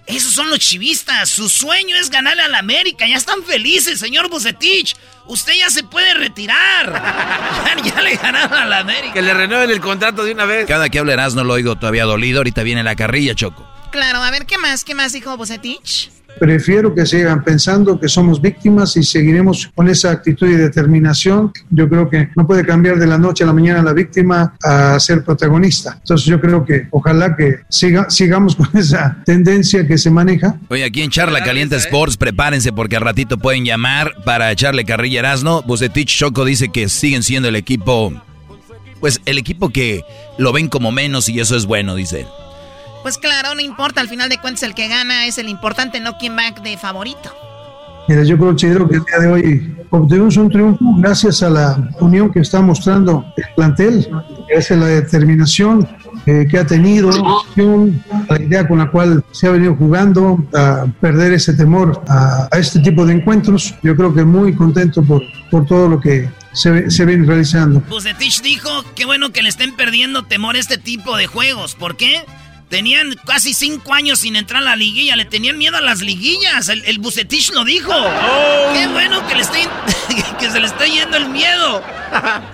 esos 0.06 0.34
son 0.34 0.50
los 0.50 0.58
chivistas. 0.58 1.30
Su 1.30 1.48
sueño 1.48 1.96
es 1.96 2.10
ganarle 2.10 2.42
al 2.42 2.54
América. 2.54 3.08
Ya 3.08 3.16
están 3.16 3.42
felices, 3.42 3.98
señor 3.98 4.28
Bucetich. 4.28 4.94
Usted 5.28 5.54
ya 5.54 5.70
se 5.70 5.82
puede 5.82 6.12
retirar. 6.12 6.92
ya, 7.82 7.90
ya 7.90 8.02
le 8.02 8.16
ganaron 8.16 8.52
al 8.52 8.72
América. 8.74 9.14
Que 9.14 9.22
le 9.22 9.32
renueven 9.32 9.70
el 9.70 9.80
contrato 9.80 10.22
de 10.22 10.32
una 10.32 10.44
vez. 10.44 10.66
Cada 10.66 10.90
que 10.90 10.98
habla 10.98 11.14
Erasno 11.14 11.42
lo 11.42 11.54
oigo 11.54 11.74
todavía 11.76 12.04
dolido. 12.04 12.40
Ahorita 12.40 12.64
viene 12.64 12.82
la 12.82 12.96
carrilla, 12.96 13.34
Choco. 13.34 13.66
Claro, 13.92 14.22
a 14.22 14.30
ver, 14.30 14.44
¿qué 14.44 14.58
más? 14.58 14.84
¿Qué 14.84 14.94
más 14.94 15.14
dijo 15.14 15.34
Bucetich? 15.38 16.10
Prefiero 16.38 16.94
que 16.94 17.06
sigan 17.06 17.42
pensando 17.42 17.98
que 17.98 18.08
somos 18.08 18.40
víctimas 18.40 18.96
y 18.96 19.02
seguiremos 19.02 19.70
con 19.74 19.88
esa 19.88 20.10
actitud 20.10 20.48
y 20.48 20.54
determinación. 20.54 21.52
Yo 21.70 21.88
creo 21.88 22.08
que 22.08 22.28
no 22.36 22.46
puede 22.46 22.64
cambiar 22.64 22.98
de 22.98 23.06
la 23.06 23.18
noche 23.18 23.44
a 23.44 23.46
la 23.46 23.52
mañana 23.52 23.82
la 23.82 23.92
víctima 23.92 24.54
a 24.62 24.98
ser 25.00 25.24
protagonista. 25.24 25.96
Entonces 26.00 26.26
yo 26.26 26.40
creo 26.40 26.64
que 26.64 26.88
ojalá 26.90 27.36
que 27.36 27.60
siga, 27.68 28.10
sigamos 28.10 28.56
con 28.56 28.68
esa 28.74 29.22
tendencia 29.24 29.86
que 29.86 29.98
se 29.98 30.10
maneja. 30.10 30.56
Oye, 30.68 30.84
aquí 30.84 31.02
en 31.02 31.10
Charla 31.10 31.42
Caliente 31.42 31.76
Sports, 31.76 32.16
prepárense 32.16 32.72
porque 32.72 32.96
al 32.96 33.02
ratito 33.02 33.38
pueden 33.38 33.64
llamar 33.64 34.14
para 34.24 34.52
echarle 34.52 34.84
carrilla 34.84 35.20
a 35.20 35.20
Erasno. 35.20 35.62
Bucetich 35.62 36.16
Choco 36.18 36.44
dice 36.44 36.68
que 36.68 36.88
siguen 36.88 37.22
siendo 37.22 37.48
el 37.48 37.56
equipo 37.56 38.12
pues 39.00 39.20
el 39.26 39.38
equipo 39.38 39.68
que 39.68 40.04
lo 40.38 40.52
ven 40.52 40.68
como 40.68 40.90
menos 40.90 41.28
y 41.28 41.38
eso 41.40 41.56
es 41.56 41.66
bueno, 41.66 41.94
dice 41.94 42.20
él. 42.20 42.26
Pues 43.02 43.18
claro, 43.18 43.54
no 43.54 43.60
importa, 43.60 44.00
al 44.00 44.08
final 44.08 44.28
de 44.28 44.38
cuentas 44.38 44.62
el 44.62 44.74
que 44.74 44.88
gana 44.88 45.26
es 45.26 45.38
el 45.38 45.48
importante, 45.48 46.00
no 46.00 46.18
quien 46.18 46.36
va 46.36 46.50
de 46.60 46.76
favorito. 46.76 47.32
Mira, 48.08 48.22
yo 48.22 48.38
considero 48.38 48.88
que 48.88 48.96
el 48.96 49.04
día 49.04 49.18
de 49.18 49.26
hoy 49.28 49.76
obtuvimos 49.90 50.36
un 50.36 50.48
triunfo 50.48 50.84
gracias 50.98 51.42
a 51.42 51.50
la 51.50 51.90
unión 52.00 52.30
que 52.30 52.40
está 52.40 52.60
mostrando 52.60 53.24
el 53.36 53.44
plantel, 53.56 54.08
gracias 54.48 54.78
a 54.78 54.80
la 54.80 54.86
determinación 54.86 55.88
eh, 56.26 56.46
que 56.48 56.58
ha 56.58 56.66
tenido, 56.66 57.10
la 58.28 58.40
idea 58.40 58.66
con 58.66 58.78
la 58.78 58.90
cual 58.90 59.24
se 59.32 59.48
ha 59.48 59.50
venido 59.50 59.74
jugando, 59.74 60.44
a 60.54 60.86
perder 61.00 61.32
ese 61.32 61.52
temor 61.54 62.02
a, 62.08 62.48
este 62.52 62.80
tipo 62.80 63.04
de 63.06 63.14
encuentros. 63.14 63.74
Yo 63.82 63.96
creo 63.96 64.14
que 64.14 64.24
muy 64.24 64.54
contento 64.54 65.02
por, 65.02 65.22
por 65.50 65.66
todo 65.66 65.88
lo 65.88 66.00
que 66.00 66.28
se, 66.52 66.90
se 66.90 67.04
viene 67.04 67.26
realizando. 67.26 67.80
Bucetich 67.88 68.40
dijo 68.42 68.70
que 68.94 69.04
bueno 69.04 69.30
que 69.30 69.42
le 69.42 69.48
estén 69.48 69.74
perdiendo 69.74 70.24
temor 70.24 70.56
a 70.56 70.58
este 70.58 70.78
tipo 70.78 71.16
de 71.16 71.26
juegos. 71.26 71.74
¿Por 71.74 71.96
qué? 71.96 72.24
Tenían 72.68 73.14
casi 73.24 73.54
cinco 73.54 73.94
años 73.94 74.18
sin 74.20 74.34
entrar 74.34 74.60
a 74.60 74.64
la 74.64 74.76
liguilla, 74.76 75.14
le 75.14 75.24
tenían 75.24 75.56
miedo 75.56 75.76
a 75.76 75.80
las 75.80 76.00
liguillas. 76.00 76.68
El, 76.68 76.84
el 76.84 76.98
Bucetich 76.98 77.52
lo 77.52 77.64
dijo. 77.64 77.92
Oh. 77.94 78.72
Qué 78.72 78.88
bueno 78.88 79.24
que, 79.28 79.36
le 79.36 79.44
que 80.40 80.50
se 80.50 80.58
le 80.58 80.66
está 80.66 80.84
yendo 80.84 81.16
el 81.16 81.28
miedo. 81.28 81.82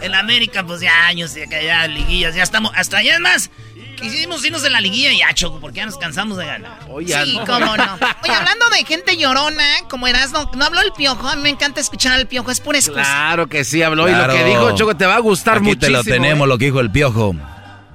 En 0.03 0.15
América, 0.15 0.65
pues 0.67 0.83
ya 0.83 1.07
años, 1.07 1.35
ya, 1.35 1.47
ya 1.63 1.87
liguillas, 1.87 2.35
ya 2.35 2.43
estamos. 2.43 2.73
Hasta 2.75 2.99
allá 2.99 3.15
es 3.15 3.21
más. 3.21 3.51
Quisimos 3.97 4.45
irnos 4.45 4.63
de 4.63 4.71
la 4.71 4.81
liguilla 4.81 5.13
y 5.13 5.19
ya 5.19 5.33
choco, 5.33 5.61
porque 5.61 5.77
ya 5.77 5.87
nos 5.87 5.97
cansamos 5.97 6.37
de 6.37 6.45
ganar. 6.45 6.79
sí, 7.07 7.39
cómo 7.47 7.77
no. 7.77 7.95
Oye, 8.25 8.35
hablando 8.35 8.69
de 8.71 8.85
gente 8.85 9.17
llorona, 9.17 9.65
como 9.89 10.09
eras, 10.09 10.33
no, 10.33 10.51
no 10.55 10.65
habló 10.65 10.81
el 10.83 10.93
piojo. 10.93 11.27
A 11.29 11.37
mí 11.37 11.43
me 11.43 11.51
encanta 11.51 11.81
escuchar 11.81 12.13
al 12.13 12.27
piojo, 12.27 12.51
es 12.51 12.61
pura 12.61 12.79
excusa. 12.79 13.01
Claro 13.01 13.47
que 13.47 13.65
sí 13.65 13.83
habló 13.83 14.09
y 14.09 14.13
lo 14.13 14.29
que 14.29 14.45
dijo, 14.45 14.75
Choco, 14.75 14.97
te 14.97 15.07
va 15.07 15.17
a 15.17 15.21
gustar 15.21 15.59
Aquí 15.59 15.67
muchísimo. 15.69 15.87
te 15.87 15.91
lo 15.91 16.05
tenemos, 16.05 16.45
¿eh? 16.47 16.49
lo 16.49 16.59
que 16.59 16.65
dijo 16.67 16.81
el 16.81 16.91
piojo. 16.91 17.35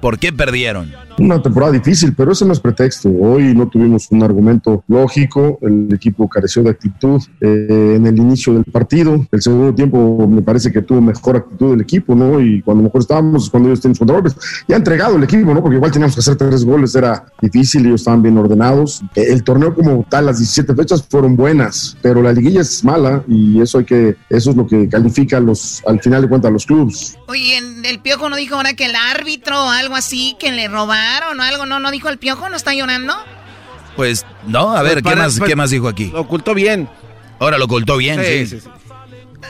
¿Por 0.00 0.18
qué 0.18 0.32
perdieron? 0.32 1.07
Una 1.18 1.42
temporada 1.42 1.72
difícil, 1.72 2.14
pero 2.14 2.30
ese 2.30 2.44
no 2.44 2.52
es 2.52 2.60
pretexto. 2.60 3.08
Hoy 3.08 3.52
no 3.52 3.66
tuvimos 3.66 4.06
un 4.12 4.22
argumento 4.22 4.84
lógico, 4.86 5.58
el 5.62 5.92
equipo 5.92 6.28
careció 6.28 6.62
de 6.62 6.70
actitud 6.70 7.20
eh, 7.40 7.94
en 7.96 8.06
el 8.06 8.16
inicio 8.16 8.52
del 8.52 8.62
partido. 8.64 9.26
El 9.32 9.42
segundo 9.42 9.74
tiempo 9.74 10.28
me 10.28 10.42
parece 10.42 10.70
que 10.70 10.80
tuvo 10.82 11.00
mejor 11.00 11.38
actitud 11.38 11.74
el 11.74 11.80
equipo, 11.80 12.14
¿no? 12.14 12.40
Y 12.40 12.62
cuando 12.62 12.84
mejor 12.84 13.00
estábamos, 13.00 13.50
cuando 13.50 13.68
ellos 13.68 13.80
tenían 13.80 13.96
contragolpes, 13.96 14.36
ya 14.68 14.76
entregado 14.76 15.16
el 15.16 15.24
equipo, 15.24 15.52
¿no? 15.52 15.60
Porque 15.60 15.76
igual 15.76 15.90
teníamos 15.90 16.14
que 16.14 16.20
hacer 16.20 16.36
tres 16.36 16.64
goles, 16.64 16.94
era 16.94 17.26
difícil, 17.42 17.84
ellos 17.86 18.02
estaban 18.02 18.22
bien 18.22 18.38
ordenados. 18.38 19.02
Eh, 19.16 19.26
El 19.30 19.42
torneo 19.42 19.74
como 19.74 20.06
tal, 20.08 20.26
las 20.26 20.38
17 20.38 20.72
fechas 20.76 21.04
fueron 21.08 21.34
buenas, 21.34 21.96
pero 22.00 22.22
la 22.22 22.32
liguilla 22.32 22.60
es 22.60 22.84
mala 22.84 23.24
y 23.26 23.60
eso 23.60 23.78
hay 23.78 23.84
que, 23.84 24.16
eso 24.30 24.50
es 24.50 24.56
lo 24.56 24.68
que 24.68 24.88
califica 24.88 25.40
los, 25.40 25.82
al 25.84 26.00
final 26.00 26.22
de 26.22 26.28
cuentas 26.28 26.48
a 26.48 26.52
los 26.52 26.64
clubes. 26.64 27.18
Oye, 27.26 27.58
el 27.58 27.98
piojo 27.98 28.30
no 28.30 28.36
dijo 28.36 28.54
ahora 28.54 28.74
que 28.74 28.84
el 28.84 28.94
árbitro 28.94 29.64
o 29.64 29.68
algo 29.68 29.96
así, 29.96 30.36
que 30.38 30.52
le 30.52 30.68
robaron 30.68 31.07
o 31.36 31.42
algo, 31.42 31.66
no, 31.66 31.78
no 31.80 31.90
dijo 31.90 32.08
el 32.08 32.18
piojo, 32.18 32.48
no 32.48 32.56
está 32.56 32.72
llorando. 32.74 33.16
Pues 33.96 34.24
no, 34.46 34.76
a 34.76 34.82
ver, 34.82 34.96
¿qué, 34.98 35.02
Pues 35.02 35.14
para- 35.14 35.26
más, 35.26 35.40
¿qué 35.40 35.56
más 35.56 35.70
dijo 35.70 35.88
aquí? 35.88 36.06
Lo 36.12 36.20
ocultó 36.20 36.54
bien. 36.54 36.88
Ahora 37.40 37.58
lo 37.58 37.64
ocultó 37.66 37.96
bien, 37.96 38.20
sí. 38.22 38.46
Sí, 38.46 38.60
sí, 38.60 38.60
sí. 38.60 38.68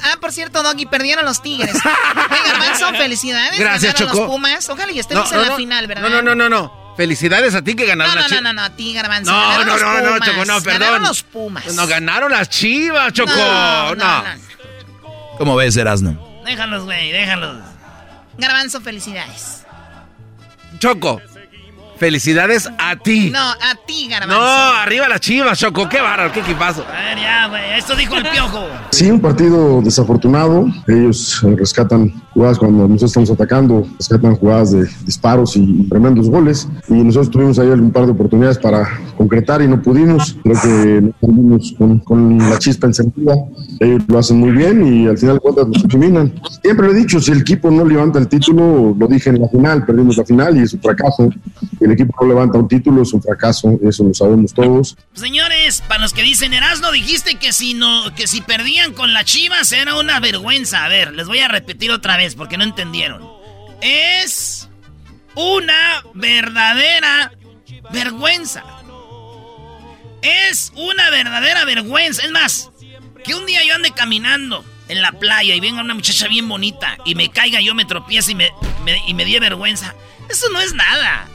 Ah, 0.04 0.16
por 0.20 0.32
cierto, 0.32 0.62
Doggy, 0.62 0.86
perdieron 0.86 1.24
los 1.24 1.42
Tigres. 1.42 1.72
Venga, 1.74 2.58
Manso, 2.58 2.90
felicidades. 2.98 3.58
Gracias, 3.58 3.94
Ganaron 3.94 4.08
Choco. 4.08 4.20
los 4.26 4.30
Pumas. 4.30 4.68
Ojalá 4.68 4.92
y 4.92 4.98
estemos 4.98 5.32
en 5.32 5.42
la 5.42 5.56
final, 5.56 5.86
¿verdad? 5.86 6.02
No, 6.02 6.08
no, 6.10 6.22
no, 6.22 6.34
no, 6.34 6.48
no. 6.48 6.94
Felicidades 6.96 7.54
a 7.54 7.62
ti 7.62 7.74
que 7.74 7.82
No, 7.84 7.88
ganaron 7.90 8.14
no, 8.14 8.20
las 8.20 8.30
no, 8.30 8.36
Chivas. 8.38 8.42
no, 8.42 8.52
no, 8.54 8.62
a 8.62 8.70
ti, 8.76 8.92
Garbanzo. 8.94 9.30
No, 9.32 9.38
Ganaron 9.38 9.66
no, 9.66 9.72
los 9.72 9.82
no, 9.82 9.88
no, 9.88 10.00
Pumas. 10.02 10.28
Choco, 10.28 10.44
no, 10.44 10.62
perdón. 10.62 10.80
Ganaron 10.80 11.02
los 11.02 11.22
Pumas. 11.22 11.74
No, 11.74 11.86
ganaron 11.86 12.30
las 12.32 12.48
chivas, 12.50 13.12
Choco. 13.12 13.30
No, 13.36 13.94
No, 13.94 14.22
no, 14.22 14.24
¿Cómo 15.38 15.56
ves, 15.56 15.76
Erasno? 15.76 16.42
Déjalos, 16.44 16.84
güey, 16.84 17.12
déjalos. 17.12 17.56
Garbanzo, 18.38 18.80
felicidades. 18.80 19.64
Choco. 20.78 21.20
Felicidades 21.98 22.68
a 22.78 22.94
ti. 22.96 23.30
No, 23.30 23.38
a 23.40 23.74
ti, 23.84 24.08
Garbanzo. 24.08 24.40
No, 24.40 24.46
arriba 24.46 25.08
las 25.08 25.20
chivas, 25.20 25.58
Choco. 25.58 25.88
Qué 25.88 26.00
bárbaro, 26.00 26.32
qué 26.32 26.40
equipazo. 26.40 26.84
A 26.86 27.08
ver, 27.08 27.18
ya, 27.18 27.48
güey, 27.48 27.62
esto 27.76 27.96
dijo 27.96 28.14
el 28.16 28.22
piojo. 28.28 28.66
Sí, 28.90 29.10
un 29.10 29.20
partido 29.20 29.80
desafortunado. 29.82 30.66
Ellos 30.88 31.40
eh, 31.44 31.54
rescatan 31.56 32.10
jugadas 32.32 32.58
cuando 32.58 32.88
nosotros 32.88 33.10
estamos 33.10 33.30
atacando, 33.30 33.86
rescatan 33.96 34.34
jugadas 34.34 34.72
de 34.72 34.88
disparos 35.04 35.56
y 35.56 35.88
tremendos 35.88 36.28
goles. 36.28 36.66
Y 36.88 36.94
nosotros 36.94 37.30
tuvimos 37.30 37.58
ahí 37.58 37.68
un 37.68 37.92
par 37.92 38.06
de 38.06 38.12
oportunidades 38.12 38.58
para 38.58 38.88
concretar 39.16 39.62
y 39.62 39.68
no 39.68 39.80
pudimos. 39.80 40.36
Creo 40.42 40.60
que 40.60 41.00
no 41.00 41.12
salimos 41.20 41.74
con, 41.78 41.98
con 42.00 42.38
la 42.38 42.58
chispa 42.58 42.86
encendida. 42.88 43.34
Ellos 43.78 44.02
lo 44.08 44.18
hacen 44.18 44.38
muy 44.38 44.50
bien 44.50 44.84
y 44.86 45.06
al 45.06 45.18
final 45.18 45.36
de 45.36 45.40
cuentas 45.40 45.68
nos 45.68 45.84
eliminan. 45.84 46.32
Siempre 46.62 46.86
lo 46.86 46.92
he 46.92 46.96
dicho, 46.96 47.20
si 47.20 47.30
el 47.30 47.42
equipo 47.42 47.70
no 47.70 47.84
levanta 47.84 48.18
el 48.18 48.26
título, 48.26 48.96
lo 48.98 49.06
dije 49.06 49.30
en 49.30 49.40
la 49.40 49.48
final, 49.48 49.84
perdimos 49.84 50.16
la 50.16 50.24
final 50.24 50.56
y 50.56 50.62
es 50.62 50.74
un 50.74 50.80
fracaso. 50.80 51.28
El 51.88 51.94
equipo 51.94 52.14
no 52.20 52.28
levanta 52.28 52.58
un 52.58 52.68
título, 52.68 53.02
es 53.02 53.12
un 53.12 53.22
fracaso, 53.22 53.78
eso 53.82 54.04
lo 54.04 54.12
sabemos 54.12 54.52
todos. 54.52 54.96
Señores, 55.14 55.82
para 55.88 56.02
los 56.02 56.12
que 56.12 56.22
dicen 56.22 56.52
Erasno, 56.52 56.92
dijiste 56.92 57.36
que 57.36 57.52
si 57.52 57.72
no, 57.72 58.14
que 58.14 58.26
si 58.26 58.42
perdían 58.42 58.92
con 58.92 59.14
las 59.14 59.24
chivas 59.24 59.72
era 59.72 59.96
una 59.96 60.20
vergüenza. 60.20 60.84
A 60.84 60.88
ver, 60.88 61.14
les 61.14 61.26
voy 61.26 61.38
a 61.38 61.48
repetir 61.48 61.90
otra 61.90 62.16
vez 62.16 62.34
porque 62.34 62.58
no 62.58 62.64
entendieron. 62.64 63.26
Es 63.80 64.68
una 65.34 66.02
verdadera 66.14 67.32
vergüenza. 67.90 68.64
Es 70.20 70.72
una 70.76 71.08
verdadera 71.10 71.64
vergüenza. 71.64 72.22
Es 72.22 72.30
más, 72.30 72.70
que 73.24 73.34
un 73.34 73.46
día 73.46 73.64
yo 73.66 73.74
ande 73.74 73.92
caminando 73.92 74.62
en 74.88 75.00
la 75.00 75.12
playa 75.12 75.54
y 75.54 75.60
venga 75.60 75.80
una 75.80 75.94
muchacha 75.94 76.28
bien 76.28 76.48
bonita 76.48 76.98
y 77.04 77.14
me 77.14 77.30
caiga, 77.30 77.60
yo 77.60 77.74
me 77.74 77.84
tropiece 77.86 78.32
y 78.32 78.34
me, 78.34 78.50
y 79.06 79.14
me 79.14 79.24
dé 79.24 79.40
vergüenza. 79.40 79.94
Eso 80.28 80.48
no 80.52 80.60
es 80.60 80.74
nada. 80.74 81.26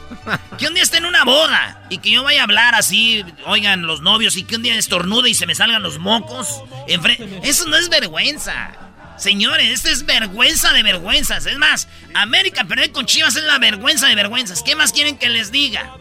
Que 0.57 0.67
un 0.67 0.73
día 0.73 0.83
esté 0.83 0.97
en 0.97 1.05
una 1.05 1.23
boda 1.25 1.83
y 1.89 1.97
que 1.97 2.11
yo 2.11 2.23
vaya 2.23 2.41
a 2.41 2.43
hablar 2.43 2.75
así, 2.75 3.25
oigan 3.45 3.87
los 3.87 4.01
novios, 4.01 4.37
y 4.37 4.43
que 4.43 4.55
un 4.55 4.63
día 4.63 4.75
estornude 4.75 5.29
y 5.29 5.33
se 5.33 5.47
me 5.47 5.55
salgan 5.55 5.81
los 5.83 5.99
mocos. 5.99 6.61
enfre- 6.87 7.17
Eso 7.43 7.65
no 7.67 7.75
es 7.75 7.89
vergüenza. 7.89 8.71
Señores, 9.17 9.69
esto 9.69 9.89
es 9.89 10.05
vergüenza 10.05 10.73
de 10.73 10.83
vergüenzas. 10.83 11.45
Es 11.45 11.57
más, 11.57 11.87
América 12.13 12.65
perder 12.65 12.91
con 12.91 13.05
Chivas 13.05 13.35
es 13.35 13.43
la 13.43 13.57
vergüenza 13.59 14.07
de 14.07 14.15
vergüenzas. 14.15 14.61
¿Qué 14.63 14.75
más 14.75 14.91
quieren 14.91 15.17
que 15.17 15.29
les 15.29 15.51
diga? 15.51 15.91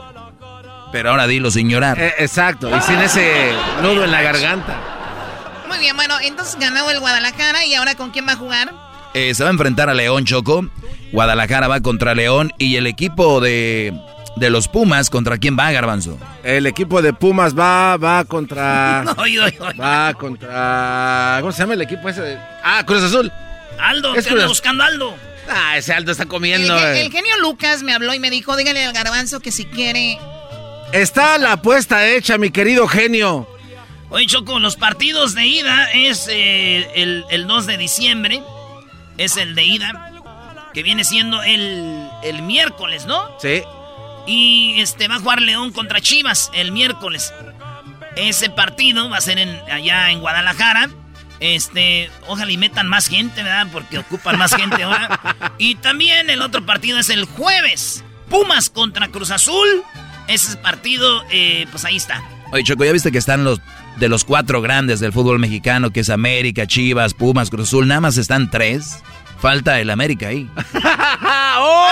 Pero 0.93 1.11
ahora 1.11 1.27
dilo 1.27 1.51
sin 1.51 1.71
llorar. 1.71 1.99
Eh, 1.99 2.15
exacto, 2.19 2.75
y 2.77 2.81
sin 2.83 2.99
ese 3.01 3.53
nudo 3.83 4.05
en 4.05 4.11
la 4.11 4.21
garganta. 4.23 4.77
Muy 5.69 5.79
bien, 5.79 5.97
bueno, 5.97 6.19
entonces 6.21 6.57
ganó 6.61 6.89
el 6.91 7.01
Guadalajara 7.01 7.65
y 7.65 7.75
ahora 7.75 7.95
con 7.95 8.11
quién 8.11 8.27
va 8.29 8.33
a 8.33 8.37
jugar? 8.37 8.73
Eh, 9.15 9.35
se 9.35 9.43
va 9.43 9.49
a 9.49 9.53
enfrentar 9.53 9.89
a 9.89 9.95
León 9.95 10.25
Choco. 10.27 10.67
Guadalajara 11.13 11.69
va 11.69 11.81
contra 11.81 12.15
León. 12.15 12.53
Y 12.59 12.77
el 12.77 12.87
equipo 12.87 13.41
de, 13.41 13.93
de 14.37 14.51
los 14.51 14.69
Pumas, 14.69 15.11
¿contra 15.11 15.39
quién 15.39 15.57
va, 15.59 15.71
Garbanzo? 15.73 16.19
El 16.43 16.67
equipo 16.67 17.03
de 17.03 17.13
Pumas 17.13 17.57
va, 17.59 17.97
va 17.97 18.25
contra. 18.25 19.03
No, 19.05 19.15
oye, 19.19 19.41
oye. 19.41 19.59
Va 19.81 20.15
contra. 20.15 21.39
¿Cómo 21.41 21.53
se 21.53 21.59
llama 21.63 21.75
el 21.75 21.83
equipo 21.83 22.09
ese? 22.09 22.23
de- 22.23 22.39
Ah, 22.65 22.83
Cruz 22.87 23.03
Azul. 23.03 23.31
Aldo, 23.79 24.15
Es 24.15 24.25
¿qué 24.27 24.31
anda 24.31 24.43
Cruz- 24.45 24.49
buscando 24.51 24.85
Aldo? 24.85 25.15
Ah, 25.51 25.77
ese 25.77 25.93
Aldo 25.93 26.13
está 26.13 26.27
comiendo. 26.27 26.77
eh. 26.79 27.05
el 27.07 27.11
genio 27.13 27.37
Lucas 27.41 27.83
me 27.83 27.93
habló 27.93 28.15
y 28.15 28.19
me 28.21 28.31
dijo, 28.31 28.57
dígale 28.57 28.85
al 28.85 28.93
garbanzo 28.93 29.41
que 29.41 29.51
si 29.51 29.65
quiere... 29.65 30.19
Está 30.93 31.39
la 31.39 31.53
apuesta 31.53 32.07
hecha, 32.07 32.37
mi 32.39 32.51
querido 32.51 32.87
genio. 32.87 33.49
Oye, 34.11 34.27
Choco, 34.27 34.59
los 34.61 34.77
partidos 34.77 35.35
de 35.35 35.47
ida 35.47 35.91
es 35.93 36.29
eh, 36.31 36.87
el, 36.95 37.25
el 37.31 37.47
2 37.47 37.67
de 37.67 37.79
diciembre. 37.79 38.43
Es 39.17 39.39
el 39.39 39.55
de 39.55 39.65
ida. 39.65 40.12
Que 40.75 40.83
viene 40.83 41.05
siendo 41.05 41.43
el, 41.43 42.09
el 42.23 42.43
miércoles, 42.43 43.07
¿no? 43.07 43.23
Sí. 43.41 43.63
Y 44.27 44.81
este 44.81 45.09
va 45.09 45.17
a 45.17 45.19
jugar 45.19 45.43
León 45.43 45.73
contra 45.73 46.01
Chivas 46.01 46.51
el 46.55 46.73
miércoles. 46.73 47.33
Ese 48.17 48.51
partido 48.51 49.09
va 49.09 49.17
a 49.17 49.21
ser 49.21 49.39
en, 49.39 49.61
allá 49.71 50.11
en 50.11 50.21
Guadalajara. 50.21 50.91
Este, 51.41 52.09
ojalá 52.29 52.53
y 52.53 52.57
metan 52.57 52.89
más 52.89 53.09
gente, 53.09 53.43
¿verdad? 53.43 53.67
Porque 53.73 53.99
ocupan 53.99 54.39
más 54.39 54.55
gente 54.55 54.83
ahora. 54.83 55.19
Y 55.59 55.75
también 55.77 56.31
el 56.31 56.41
otro 56.41 56.65
partido 56.65 56.99
es 56.99 57.11
el 57.11 57.25
jueves. 57.25 58.05
Pumas 58.29 58.71
contra 58.71 59.09
Cruz 59.09 59.31
Azul. 59.31 59.83
Ese 60.29 60.57
partido, 60.57 61.25
eh, 61.31 61.67
pues 61.71 61.85
ahí 61.85 61.97
está. 61.97 62.23
Oye, 62.53 62.65
Choco, 62.65 62.85
¿ya 62.85 62.93
viste 62.93 63.11
que 63.11 63.19
están 63.19 63.45
los 63.45 63.61
de 63.97 64.09
los 64.09 64.25
cuatro 64.25 64.61
grandes 64.63 65.01
del 65.01 65.13
fútbol 65.13 65.39
mexicano, 65.39 65.91
que 65.91 66.01
es 66.01 66.11
América, 66.11 66.67
Chivas, 66.67 67.15
Pumas, 67.15 67.51
Cruz 67.51 67.69
Azul? 67.69 67.89
Nada 67.89 68.01
más 68.01 68.17
están 68.19 68.51
tres. 68.51 69.03
Falta 69.43 69.81
el 69.81 69.91
América 69.91 70.29
ahí. 70.29 70.49
¡Oh! 71.59 71.89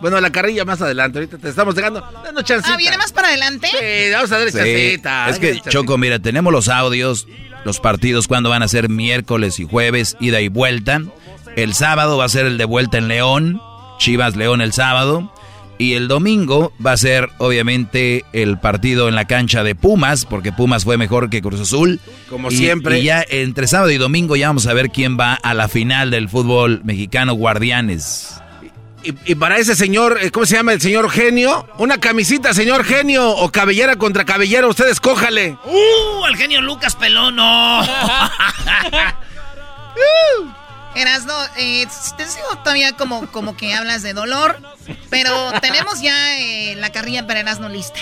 bueno, 0.00 0.20
la 0.20 0.30
carrilla 0.30 0.64
más 0.64 0.80
adelante. 0.80 1.18
Ahorita 1.18 1.36
te 1.36 1.48
estamos 1.48 1.74
dejando. 1.74 2.00
Dando 2.22 2.42
chancita. 2.42 2.74
Ah, 2.74 2.76
¿viene 2.76 2.96
más 2.96 3.12
para 3.12 3.26
adelante? 3.28 3.66
Sí, 3.68 4.12
vamos 4.12 4.30
a 4.30 4.38
dar 4.38 4.48
Sí, 4.50 4.56
chancita. 4.56 5.28
es 5.30 5.38
que, 5.40 5.48
Chancita. 5.48 5.70
Choco, 5.70 5.98
mira, 5.98 6.20
tenemos 6.20 6.52
los 6.52 6.68
audios, 6.68 7.26
los 7.64 7.80
partidos 7.80 8.28
cuando 8.28 8.50
van 8.50 8.62
a 8.62 8.68
ser 8.68 8.88
miércoles 8.88 9.58
y 9.58 9.64
jueves, 9.66 10.16
ida 10.20 10.40
y 10.40 10.46
vuelta. 10.48 11.00
El 11.56 11.74
sábado 11.74 12.16
va 12.16 12.26
a 12.26 12.28
ser 12.28 12.46
el 12.46 12.56
de 12.56 12.64
vuelta 12.64 12.98
en 12.98 13.08
León, 13.08 13.60
Chivas 13.98 14.36
León 14.36 14.60
el 14.60 14.72
sábado. 14.72 15.32
Y 15.80 15.94
el 15.94 16.08
domingo 16.08 16.72
va 16.84 16.92
a 16.92 16.96
ser 16.96 17.28
obviamente 17.38 18.24
el 18.32 18.58
partido 18.58 19.08
en 19.08 19.14
la 19.14 19.26
cancha 19.26 19.62
de 19.62 19.76
Pumas, 19.76 20.24
porque 20.24 20.50
Pumas 20.50 20.82
fue 20.84 20.96
mejor 20.98 21.30
que 21.30 21.40
Cruz 21.40 21.60
Azul. 21.60 22.00
Como 22.28 22.50
Y- 22.50 22.56
siempre. 22.56 22.98
Y 22.98 23.04
ya 23.04 23.24
entre 23.28 23.68
sábado 23.68 23.90
y 23.92 23.96
domingo 23.98 24.34
ya 24.34 24.48
vamos 24.48 24.66
a 24.66 24.72
ver 24.74 24.90
quién 24.90 25.16
va 25.18 25.34
a 25.34 25.54
la 25.54 25.68
final 25.68 26.10
del 26.10 26.28
fútbol 26.28 26.80
mexicano 26.84 27.34
Guardianes. 27.34 28.34
Y, 29.04 29.14
y 29.26 29.34
para 29.36 29.58
ese 29.58 29.76
señor, 29.76 30.18
eh, 30.20 30.32
¿cómo 30.32 30.44
se 30.44 30.56
llama 30.56 30.72
el 30.72 30.80
señor 30.80 31.08
genio? 31.10 31.68
Una 31.78 31.98
camisita, 31.98 32.52
señor 32.52 32.82
genio, 32.82 33.30
o 33.30 33.48
cabellera 33.52 33.94
contra 33.94 34.24
cabellera, 34.24 34.66
usted 34.66 34.88
escójale. 34.88 35.56
¡Uh! 35.64 36.26
El 36.26 36.36
genio 36.36 36.60
Lucas 36.60 36.96
Pelón, 36.96 37.36
no. 37.36 37.82
Erasno, 40.98 41.34
eh, 41.56 41.86
te 42.16 42.26
sigo 42.26 42.58
todavía 42.64 42.92
como, 42.92 43.30
como 43.30 43.56
que 43.56 43.74
hablas 43.74 44.02
de 44.02 44.12
dolor, 44.12 44.60
pero 45.10 45.52
tenemos 45.60 46.00
ya 46.00 46.38
eh, 46.38 46.74
la 46.76 46.90
carrilla 46.90 47.26
para 47.26 47.40
Erasno 47.40 47.68
lista. 47.68 47.98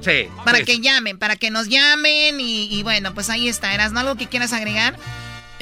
Sí. 0.00 0.28
Para 0.44 0.58
sí. 0.58 0.64
que 0.64 0.80
llamen, 0.80 1.18
para 1.18 1.36
que 1.36 1.50
nos 1.50 1.68
llamen 1.68 2.40
y, 2.40 2.74
y 2.74 2.82
bueno, 2.82 3.12
pues 3.14 3.28
ahí 3.28 3.48
está. 3.48 3.74
Erasno, 3.74 4.00
¿algo 4.00 4.16
que 4.16 4.28
quieras 4.28 4.52
agregar? 4.52 4.96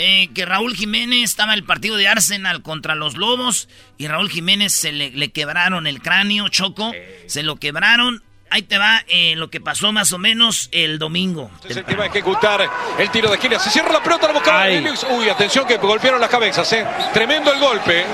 Eh, 0.00 0.30
que 0.32 0.46
Raúl 0.46 0.76
Jiménez 0.76 1.24
estaba 1.24 1.54
en 1.54 1.58
el 1.58 1.64
partido 1.64 1.96
de 1.96 2.06
Arsenal 2.06 2.62
contra 2.62 2.94
los 2.94 3.16
Lobos 3.16 3.68
y 3.96 4.06
Raúl 4.06 4.30
Jiménez 4.30 4.72
se 4.72 4.92
le, 4.92 5.10
le 5.10 5.32
quebraron 5.32 5.88
el 5.88 6.00
cráneo, 6.00 6.48
Choco. 6.48 6.92
Se 7.26 7.42
lo 7.42 7.56
quebraron. 7.56 8.22
Ahí 8.50 8.62
te 8.62 8.78
va 8.78 9.02
eh, 9.08 9.34
lo 9.36 9.50
que 9.50 9.60
pasó 9.60 9.92
más 9.92 10.12
o 10.12 10.18
menos 10.18 10.68
el 10.72 10.98
domingo. 10.98 11.50
Es 11.68 11.76
el 11.76 11.84
que 11.84 11.94
va 11.96 12.04
a 12.04 12.06
ejecutar 12.06 12.68
el 12.98 13.10
tiro 13.10 13.28
de 13.28 13.34
esquina. 13.36 13.58
Se 13.58 13.70
cierra 13.70 13.92
la 13.92 14.02
pelota, 14.02 14.26
la 14.28 14.32
buscaba. 14.34 14.66
Uy, 15.10 15.28
atención 15.28 15.66
que 15.66 15.76
golpearon 15.76 16.20
las 16.20 16.30
cabezas. 16.30 16.72
¿eh? 16.72 16.84
Tremendo 17.12 17.52
el 17.52 17.60
golpe. 17.60 18.04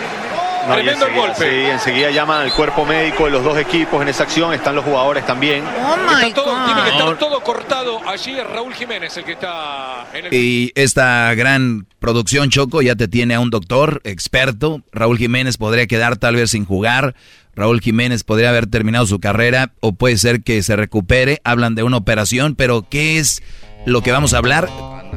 No, 0.66 0.72
y 0.72 0.82
Tremendo 0.82 1.04
el 1.06 1.12
enseguida, 1.12 1.26
golpe. 1.34 1.50
Sí, 1.50 1.70
enseguida 1.70 2.10
llaman 2.10 2.40
al 2.40 2.52
cuerpo 2.54 2.86
médico 2.86 3.26
de 3.26 3.32
los 3.32 3.44
dos 3.44 3.58
equipos 3.58 4.00
en 4.00 4.08
esa 4.08 4.22
acción. 4.22 4.54
Están 4.54 4.74
los 4.74 4.82
jugadores 4.84 5.26
también. 5.26 5.62
Está 5.62 6.32
todo- 6.34 6.64
tiene 6.64 6.82
que 6.84 6.88
estar 6.88 7.18
todo 7.18 7.40
cortado. 7.42 8.00
Allí 8.08 8.32
es 8.38 8.46
Raúl 8.46 8.72
Jiménez 8.74 9.14
el 9.18 9.24
que 9.24 9.32
está 9.32 10.06
en 10.14 10.24
el. 10.26 10.32
Y 10.34 10.72
esta 10.74 11.34
gran 11.34 11.86
producción, 11.98 12.48
Choco, 12.48 12.80
ya 12.80 12.96
te 12.96 13.08
tiene 13.08 13.34
a 13.34 13.40
un 13.40 13.50
doctor 13.50 14.00
experto. 14.04 14.80
Raúl 14.90 15.18
Jiménez 15.18 15.58
podría 15.58 15.86
quedar 15.86 16.16
tal 16.16 16.36
vez 16.36 16.52
sin 16.52 16.64
jugar. 16.64 17.14
Raúl 17.56 17.80
Jiménez 17.80 18.24
podría 18.24 18.50
haber 18.50 18.66
terminado 18.66 19.06
su 19.06 19.20
carrera 19.20 19.72
o 19.80 19.92
puede 19.92 20.18
ser 20.18 20.42
que 20.42 20.62
se 20.62 20.76
recupere. 20.76 21.40
Hablan 21.44 21.74
de 21.74 21.82
una 21.82 21.96
operación, 21.96 22.54
pero 22.56 22.88
¿qué 22.88 23.18
es 23.18 23.42
lo 23.86 24.02
que 24.02 24.12
vamos 24.12 24.34
a 24.34 24.38
hablar? 24.38 24.68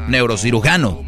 Neurocirujano. 0.08 1.04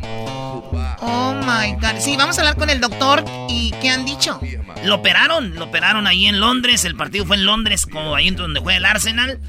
Oh 1.01 1.33
my 1.33 1.73
God. 1.73 1.99
Sí, 1.99 2.15
vamos 2.17 2.37
a 2.37 2.41
hablar 2.41 2.55
con 2.55 2.69
el 2.69 2.81
doctor 2.81 3.23
y 3.47 3.71
¿qué 3.81 3.89
han 3.89 4.05
dicho? 4.05 4.39
Lo 4.83 4.95
operaron, 4.95 5.55
lo 5.55 5.65
operaron 5.65 6.07
ahí 6.07 6.27
en 6.27 6.39
Londres. 6.39 6.85
El 6.85 6.95
partido 6.95 7.25
fue 7.25 7.37
en 7.37 7.45
Londres, 7.45 7.85
como 7.85 8.15
ahí 8.15 8.29
donde 8.31 8.59
juega 8.59 8.77
el 8.77 8.85
Arsenal. 8.85 9.39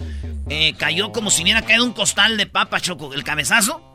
Eh, 0.48 0.74
cayó 0.76 1.12
como 1.12 1.30
si 1.30 1.42
hubiera 1.42 1.62
caído 1.62 1.84
un 1.84 1.92
costal 1.92 2.36
de 2.36 2.46
papa, 2.46 2.80
Choco, 2.80 3.14
el 3.14 3.24
cabezazo. 3.24 3.86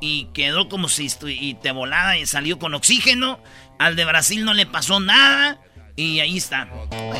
Y 0.00 0.26
quedó 0.34 0.68
como 0.68 0.88
si 0.88 1.08
y 1.28 1.54
te 1.54 1.70
volada 1.70 2.16
y 2.16 2.26
salió 2.26 2.58
con 2.58 2.74
oxígeno. 2.74 3.38
Al 3.78 3.96
de 3.96 4.04
Brasil 4.04 4.44
no 4.44 4.54
le 4.54 4.66
pasó 4.66 4.98
nada. 4.98 5.58
Y 5.96 6.20
ahí 6.20 6.36
está. 6.38 6.68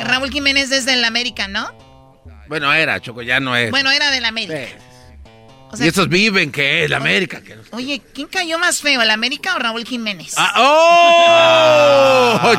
Raúl 0.04 0.30
Jiménez 0.30 0.70
desde 0.70 0.94
el 0.94 1.04
América, 1.04 1.46
¿no? 1.48 1.72
Bueno, 2.48 2.72
era, 2.72 3.00
Choco, 3.00 3.22
ya 3.22 3.38
no 3.40 3.54
es. 3.56 3.70
Bueno, 3.70 3.90
era 3.90 4.10
del 4.10 4.24
América. 4.24 4.68
O 5.70 5.76
sea, 5.76 5.86
y 5.86 5.88
estos 5.88 6.08
viven 6.08 6.52
que 6.52 6.84
es 6.84 6.90
la 6.90 6.98
América. 6.98 7.40
que- 7.42 7.56
Oye, 7.70 8.02
¿quién 8.14 8.28
cayó 8.28 8.58
más 8.58 8.80
feo, 8.82 9.00
el 9.00 9.10
América 9.10 9.54
o 9.56 9.58
Raúl 9.58 9.84
Jiménez? 9.86 10.34
¡Ah, 10.36 10.52
¡Oh! 12.44 12.54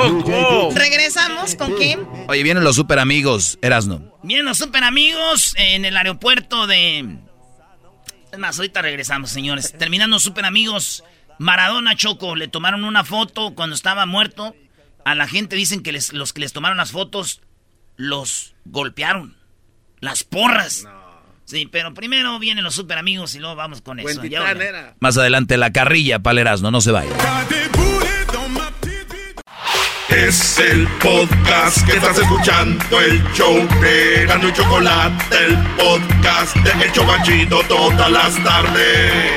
¡Choco! 0.00 0.70
Regresamos 0.74 1.54
con 1.56 1.74
quién? 1.76 2.06
Oye, 2.28 2.42
vienen 2.42 2.64
los 2.64 2.76
super 2.76 2.98
amigos, 2.98 3.58
Erasno. 3.62 4.14
Bien, 4.22 4.44
los 4.44 4.58
super 4.58 4.84
amigos 4.84 5.54
en 5.56 5.84
el 5.84 5.96
aeropuerto 5.96 6.66
de. 6.66 7.18
Es 8.32 8.38
más, 8.38 8.56
ahorita 8.58 8.82
regresamos, 8.82 9.30
señores. 9.30 9.72
Terminando 9.78 10.18
super 10.18 10.44
amigos, 10.44 11.04
Maradona 11.38 11.94
Choco, 11.96 12.34
le 12.36 12.48
tomaron 12.48 12.84
una 12.84 13.04
foto 13.04 13.54
cuando 13.54 13.74
estaba 13.76 14.06
muerto. 14.06 14.54
A 15.04 15.14
la 15.14 15.28
gente 15.28 15.54
dicen 15.56 15.82
que 15.82 15.92
les- 15.92 16.12
los 16.12 16.32
que 16.32 16.40
les 16.40 16.52
tomaron 16.52 16.78
las 16.78 16.90
fotos 16.92 17.40
los 17.96 18.54
golpearon. 18.64 19.36
Las 20.00 20.24
porras. 20.24 20.86
Sí, 21.44 21.68
pero 21.70 21.94
primero 21.94 22.38
vienen 22.40 22.64
los 22.64 22.74
super 22.74 22.98
amigos 22.98 23.34
y 23.36 23.38
luego 23.38 23.54
vamos 23.54 23.80
con 23.80 24.00
eso. 24.00 24.20
Era. 24.22 24.94
Más 25.00 25.16
adelante 25.16 25.56
la 25.56 25.72
carrilla 25.72 26.20
Erasno, 26.24 26.70
no 26.70 26.80
se 26.80 26.90
vaya. 26.90 27.10
Es 30.08 30.58
el 30.58 30.88
podcast 31.00 31.84
que 31.86 31.96
estás 31.96 32.18
escuchando, 32.18 33.00
el 33.00 33.22
show 33.34 33.56
de 33.80 34.24
Gano 34.26 34.48
y 34.48 34.52
Chocolate, 34.52 35.36
el 35.46 35.56
podcast 35.76 36.56
de 36.56 36.84
El 36.84 36.92
Chocachito 36.92 37.60
todas 37.68 38.10
las 38.10 38.42
tardes. 38.42 39.32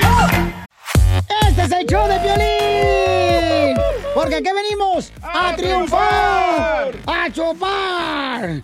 Este 1.61 1.75
es 1.75 1.81
el 1.81 1.87
show 1.87 2.07
de 2.07 2.17
violín. 2.19 3.77
Porque 4.15 4.35
aquí 4.35 4.49
venimos 4.49 5.11
a, 5.21 5.53
triunfar, 5.57 6.93
a 7.05 7.29
chupar. 7.33 8.63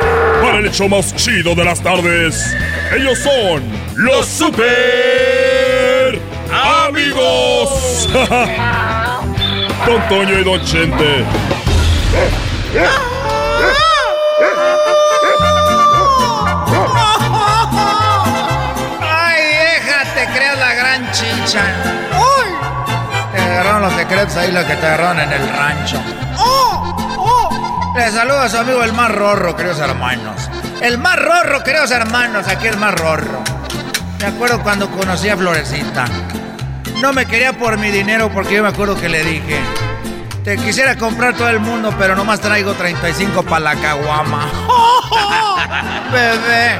para 0.51 0.63
el 0.63 0.67
hecho 0.67 0.89
más 0.89 1.15
chido 1.15 1.55
de 1.55 1.63
las 1.63 1.79
tardes. 1.81 2.53
Ellos 2.93 3.17
son 3.19 3.63
los 3.95 4.27
super 4.27 4.59
amigos. 6.85 8.09
Don 9.85 10.09
Toño 10.09 10.39
y 10.39 10.43
Don 10.43 10.61
Chente. 10.65 11.23
Ay, 18.99 19.41
déjate, 19.77 20.27
creas 20.33 20.59
la 20.59 20.73
gran 20.73 21.11
chicha. 21.13 21.63
¡Uy! 22.11 22.47
Te 23.33 23.41
agarraron 23.41 23.83
los 23.83 23.93
secretos 23.93 24.35
ahí, 24.35 24.51
los 24.51 24.65
que 24.65 24.75
te 24.75 24.85
agarraron 24.85 25.21
en 25.21 25.31
el 25.31 25.47
rancho. 25.47 26.01
¡Oh! 27.91 27.95
¡Oh! 27.95 27.97
Le 27.97 28.11
saluda 28.11 28.43
a 28.43 28.49
su 28.49 28.57
amigo 28.57 28.83
el 28.83 28.93
más 28.93 29.11
rorro, 29.11 29.55
queridos 29.55 29.79
hermanos. 29.79 30.49
El 30.81 30.97
más 30.97 31.17
rorro, 31.17 31.63
queridos 31.63 31.91
hermanos, 31.91 32.47
aquí 32.47 32.67
el 32.67 32.77
más 32.77 32.95
rorro. 32.95 33.43
Me 34.19 34.25
acuerdo 34.25 34.61
cuando 34.61 34.89
conocí 34.89 35.29
a 35.29 35.37
Florecita. 35.37 36.05
No 37.01 37.13
me 37.13 37.25
quería 37.25 37.53
por 37.53 37.77
mi 37.77 37.89
dinero 37.89 38.31
porque 38.31 38.55
yo 38.55 38.63
me 38.63 38.69
acuerdo 38.69 38.99
que 38.99 39.09
le 39.09 39.23
dije. 39.23 39.59
Te 40.43 40.57
quisiera 40.57 40.95
comprar 40.95 41.35
todo 41.35 41.49
el 41.49 41.59
mundo, 41.59 41.93
pero 41.99 42.15
nomás 42.15 42.39
traigo 42.39 42.73
35 42.73 43.43
para 43.43 43.59
la 43.59 43.75
caguama. 43.75 44.49
Bebé, 46.11 46.79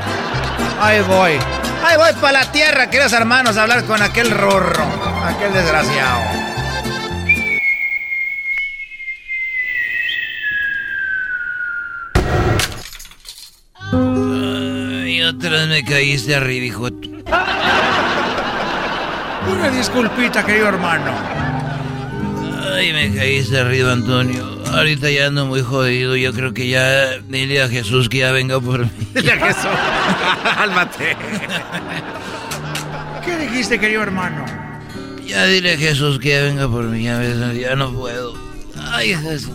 ahí 0.82 1.02
voy. 1.02 1.40
Ahí 1.86 1.98
voy 1.98 2.14
para 2.22 2.44
la 2.44 2.52
tierra, 2.52 2.90
queridos 2.90 3.14
hermanos, 3.14 3.58
a 3.58 3.64
hablar 3.64 3.84
con 3.86 4.02
aquel 4.02 4.32
rorro, 4.32 4.84
aquel 5.28 5.54
desgraciado. 5.54 6.51
Vez 15.34 15.68
me 15.68 15.84
caíste 15.84 16.36
arriba, 16.36 16.66
hijo. 16.66 16.90
Una 19.52 19.70
disculpita, 19.70 20.46
querido 20.46 20.68
hermano. 20.70 21.12
Ay, 22.74 22.94
me 22.94 23.14
caíste 23.16 23.60
arriba, 23.60 23.94
Antonio. 23.94 24.62
Ahorita 24.74 25.10
ya 25.10 25.28
ando 25.28 25.46
muy 25.46 25.62
jodido. 25.62 26.16
Yo 26.16 26.34
creo 26.34 26.54
que 26.54 26.70
ya 26.70 27.18
dile 27.28 27.62
a 27.62 27.68
Jesús 27.70 28.08
que 28.10 28.20
ya 28.20 28.32
venga 28.32 28.60
por 28.60 28.82
mí. 28.82 28.92
Dile 29.14 29.32
a 29.34 29.40
Jesús. 29.48 29.72
Cálmate. 30.44 31.18
¿Qué 33.26 33.38
dijiste, 33.38 33.80
querido 33.80 34.04
hermano? 34.04 34.46
Ya 35.26 35.46
dile 35.46 35.74
a 35.74 35.78
Jesús 35.78 36.20
que 36.20 36.30
ya 36.30 36.44
venga 36.44 36.68
por 36.68 36.84
mí. 36.86 37.04
Ya, 37.04 37.22
ya 37.54 37.76
no 37.76 37.92
puedo. 37.92 38.34
Ay, 38.92 39.16
Jesús. 39.16 39.52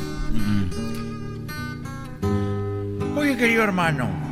Oye, 3.17 3.37
querido 3.37 3.63
hermano, 3.63 4.26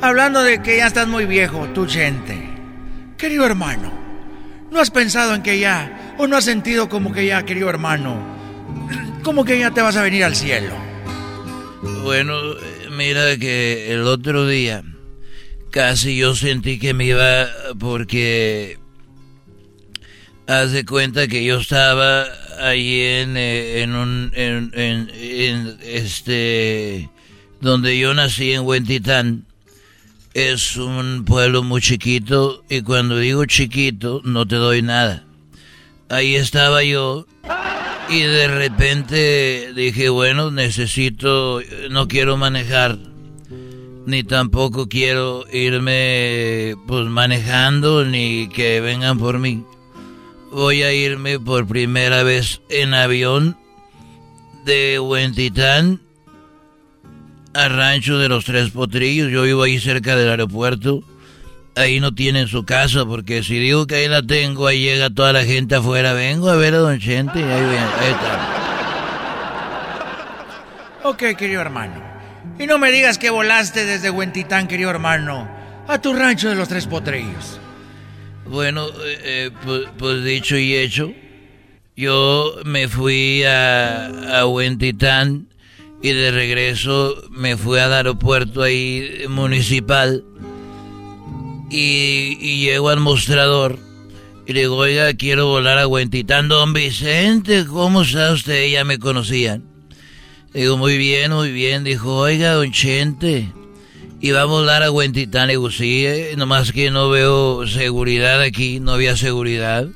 hablando 0.00 0.42
de 0.42 0.62
que 0.62 0.78
ya 0.78 0.86
estás 0.86 1.08
muy 1.08 1.26
viejo, 1.26 1.66
tu 1.68 1.88
gente. 1.88 2.48
Querido 3.16 3.46
hermano, 3.46 3.92
¿no 4.70 4.80
has 4.80 4.90
pensado 4.90 5.34
en 5.34 5.42
que 5.42 5.58
ya, 5.58 6.14
o 6.18 6.26
no 6.26 6.36
has 6.36 6.44
sentido 6.44 6.88
como 6.88 7.12
que 7.12 7.26
ya, 7.26 7.44
querido 7.44 7.70
hermano, 7.70 8.20
como 9.22 9.44
que 9.44 9.58
ya 9.58 9.70
te 9.70 9.80
vas 9.82 9.96
a 9.96 10.02
venir 10.02 10.24
al 10.24 10.34
cielo? 10.36 10.74
Bueno, 12.02 12.34
mira 12.96 13.36
que 13.38 13.92
el 13.92 14.02
otro 14.02 14.46
día 14.46 14.82
casi 15.70 16.16
yo 16.16 16.34
sentí 16.36 16.78
que 16.78 16.94
me 16.94 17.06
iba 17.06 17.46
porque 17.78 18.78
haz 20.46 20.72
de 20.72 20.84
cuenta 20.84 21.26
que 21.26 21.44
yo 21.44 21.58
estaba 21.60 22.26
ahí 22.60 23.00
en, 23.00 23.36
eh, 23.36 23.82
en 23.82 23.94
un 23.94 24.32
en, 24.34 24.70
en- 24.74 25.10
en, 25.14 25.78
este 25.82 27.08
donde 27.60 27.98
yo 27.98 28.12
nací 28.14 28.52
en 28.52 28.60
Huentitán 28.62 29.46
es 30.34 30.76
un 30.76 31.24
pueblo 31.24 31.62
muy 31.62 31.80
chiquito 31.80 32.62
y 32.68 32.82
cuando 32.82 33.18
digo 33.18 33.44
chiquito 33.46 34.20
no 34.24 34.46
te 34.46 34.56
doy 34.56 34.82
nada 34.82 35.24
ahí 36.08 36.34
estaba 36.34 36.82
yo 36.82 37.26
y 38.10 38.20
de 38.20 38.48
repente 38.48 39.72
dije 39.74 40.08
bueno 40.10 40.50
necesito 40.50 41.60
no 41.90 42.08
quiero 42.08 42.36
manejar 42.36 42.98
ni 44.06 44.22
tampoco 44.22 44.88
quiero 44.88 45.44
irme 45.52 46.74
pues 46.86 47.06
manejando 47.06 48.04
ni 48.04 48.48
que 48.48 48.80
vengan 48.80 49.18
por 49.18 49.38
mí. 49.38 49.64
Voy 50.52 50.82
a 50.82 50.92
irme 50.92 51.40
por 51.40 51.66
primera 51.66 52.22
vez 52.22 52.60
en 52.68 52.94
avión 52.94 53.56
de 54.64 55.00
Huentitán 55.00 56.00
a 57.54 57.68
Rancho 57.68 58.18
de 58.18 58.28
los 58.28 58.44
Tres 58.44 58.70
Potrillos. 58.70 59.30
Yo 59.30 59.42
vivo 59.42 59.62
ahí 59.62 59.78
cerca 59.80 60.16
del 60.16 60.28
aeropuerto. 60.28 61.02
Ahí 61.76 61.98
no 62.00 62.14
tienen 62.14 62.46
su 62.46 62.64
casa 62.64 63.04
porque 63.04 63.42
si 63.42 63.58
digo 63.58 63.86
que 63.86 63.96
ahí 63.96 64.08
la 64.08 64.22
tengo, 64.22 64.66
ahí 64.66 64.82
llega 64.84 65.10
toda 65.10 65.32
la 65.32 65.44
gente 65.44 65.74
afuera. 65.76 66.12
Vengo 66.12 66.48
a 66.48 66.56
ver 66.56 66.74
a 66.74 66.78
Don 66.78 66.98
Chente 67.00 67.40
y 67.40 67.42
ahí, 67.42 67.50
ahí 67.50 68.10
está. 68.10 68.60
Ok, 71.04 71.22
querido 71.36 71.60
hermano. 71.60 72.02
Y 72.58 72.66
no 72.66 72.78
me 72.78 72.92
digas 72.92 73.18
que 73.18 73.30
volaste 73.30 73.84
desde 73.84 74.10
Huentitán, 74.10 74.68
querido 74.68 74.90
hermano, 74.90 75.48
a 75.88 76.00
tu 76.00 76.14
rancho 76.14 76.48
de 76.48 76.54
los 76.54 76.68
Tres 76.68 76.86
Potrillos. 76.86 77.58
Bueno, 78.46 78.86
eh, 78.88 79.20
eh, 79.22 79.50
pues, 79.64 79.82
pues 79.98 80.22
dicho 80.22 80.56
y 80.56 80.74
hecho, 80.74 81.12
yo 81.96 82.56
me 82.64 82.88
fui 82.88 83.42
a, 83.44 84.40
a 84.40 84.46
Huentitán 84.46 85.48
y 86.04 86.12
de 86.12 86.30
regreso 86.30 87.16
me 87.30 87.56
fui 87.56 87.78
al 87.78 87.94
aeropuerto 87.94 88.60
ahí 88.60 89.24
municipal 89.26 90.22
y, 91.70 92.58
llego 92.62 92.90
al 92.90 93.00
mostrador 93.00 93.78
y 94.46 94.52
le 94.52 94.60
digo, 94.60 94.76
oiga, 94.76 95.14
quiero 95.14 95.46
volar 95.46 95.78
a 95.78 95.86
Huentitán. 95.86 96.48
Don 96.48 96.74
Vicente, 96.74 97.64
¿cómo 97.64 98.02
está 98.02 98.32
usted? 98.32 98.68
Ya 98.68 98.84
me 98.84 98.98
conocían. 98.98 99.64
Digo, 100.52 100.76
muy 100.76 100.98
bien, 100.98 101.32
muy 101.32 101.50
bien. 101.50 101.84
Dijo, 101.84 102.14
oiga, 102.14 102.52
don 102.52 102.70
Chente, 102.70 103.50
y 104.20 104.30
va 104.32 104.42
a 104.42 104.44
volar 104.44 104.82
a 104.82 104.90
Huentitán. 104.90 105.48
Digo, 105.48 105.70
sí, 105.70 106.04
eh, 106.04 106.34
nomás 106.36 106.72
que 106.72 106.90
no 106.90 107.08
veo 107.08 107.66
seguridad 107.66 108.42
aquí, 108.42 108.78
no 108.78 108.92
había 108.92 109.16
seguridad. 109.16 109.88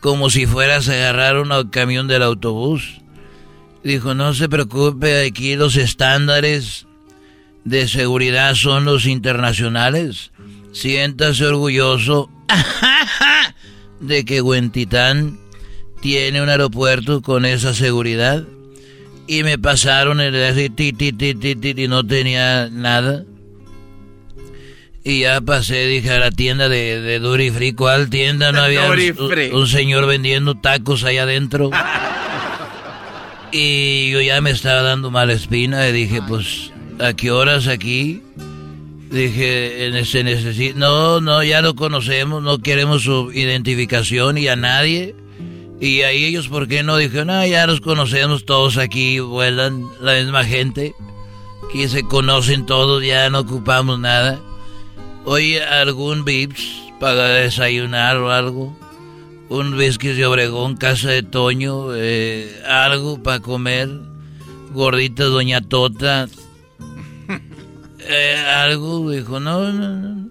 Como 0.00 0.30
si 0.30 0.46
fueras 0.46 0.88
a 0.88 0.94
agarrar 0.94 1.36
un 1.36 1.68
camión 1.68 2.08
del 2.08 2.22
autobús. 2.22 3.03
Dijo, 3.84 4.14
no 4.14 4.32
se 4.32 4.48
preocupe, 4.48 5.26
aquí 5.26 5.56
los 5.56 5.76
estándares 5.76 6.86
de 7.64 7.86
seguridad 7.86 8.54
son 8.54 8.86
los 8.86 9.04
internacionales. 9.04 10.32
Siéntase 10.72 11.44
orgulloso 11.44 12.30
de 14.00 14.24
que 14.24 14.40
Huentitán 14.40 15.38
tiene 16.00 16.42
un 16.42 16.48
aeropuerto 16.48 17.20
con 17.20 17.44
esa 17.44 17.74
seguridad. 17.74 18.44
Y 19.26 19.42
me 19.42 19.58
pasaron 19.58 20.22
el 20.22 20.34
así, 20.44 20.70
ti, 20.70 20.94
ti, 20.94 21.12
ti, 21.12 21.34
ti, 21.34 21.54
ti, 21.54 21.74
y 21.76 21.88
no 21.88 22.06
tenía 22.06 22.70
nada. 22.70 23.24
Y 25.02 25.20
ya 25.20 25.42
pasé, 25.42 25.86
dije, 25.86 26.10
a 26.10 26.18
la 26.18 26.30
tienda 26.30 26.70
de, 26.70 27.02
de 27.02 27.18
Duty 27.18 27.50
Free. 27.50 27.74
¿Cuál 27.74 28.08
tienda? 28.08 28.50
No 28.50 28.60
había 28.62 28.90
un, 28.90 29.52
un 29.52 29.68
señor 29.68 30.06
vendiendo 30.06 30.54
tacos 30.54 31.04
allá 31.04 31.24
adentro. 31.24 31.70
y 33.54 34.10
yo 34.10 34.20
ya 34.20 34.40
me 34.40 34.50
estaba 34.50 34.82
dando 34.82 35.10
mala 35.10 35.32
espina. 35.32 35.88
Y 35.88 35.92
dije, 35.92 36.20
pues, 36.26 36.72
¿a 36.98 37.12
qué 37.14 37.30
horas 37.30 37.68
aquí? 37.68 38.20
Dije, 39.10 39.86
"En- 39.86 40.04
se 40.04 40.24
necesita... 40.24 40.78
No, 40.78 41.20
no, 41.20 41.42
ya 41.44 41.62
lo 41.62 41.74
conocemos, 41.76 42.42
no 42.42 42.58
queremos 42.58 43.02
su 43.02 43.30
identificación 43.32 44.38
y 44.38 44.48
a 44.48 44.56
nadie. 44.56 45.14
Y 45.80 46.02
ahí 46.02 46.24
ellos, 46.24 46.48
¿por 46.48 46.66
qué 46.66 46.82
no? 46.82 46.96
Dijeron, 46.96 47.30
ah, 47.30 47.46
ya 47.46 47.66
los 47.66 47.80
conocemos 47.80 48.44
todos 48.44 48.76
aquí, 48.76 49.20
vuelan 49.20 49.86
la 50.00 50.14
misma 50.14 50.44
gente. 50.44 50.94
Aquí 51.68 51.86
se 51.88 52.02
conocen 52.04 52.66
todos, 52.66 53.04
ya 53.04 53.30
no 53.30 53.40
ocupamos 53.40 53.98
nada. 54.00 54.40
Oye, 55.24 55.62
¿algún 55.62 56.24
Vips 56.24 56.62
para 57.00 57.28
desayunar 57.28 58.16
o 58.18 58.30
algo? 58.30 58.76
Un 59.48 59.74
whisky 59.74 60.08
de 60.08 60.26
Obregón, 60.26 60.76
casa 60.76 61.10
de 61.10 61.22
Toño, 61.22 61.94
eh, 61.94 62.62
algo 62.66 63.22
para 63.22 63.40
comer. 63.40 63.88
Gordita 64.72 65.24
Doña 65.24 65.60
Tota. 65.60 66.28
Eh, 68.06 68.36
algo, 68.36 69.10
dijo, 69.10 69.40
no, 69.40 69.72
no, 69.72 69.88
no. 69.88 70.28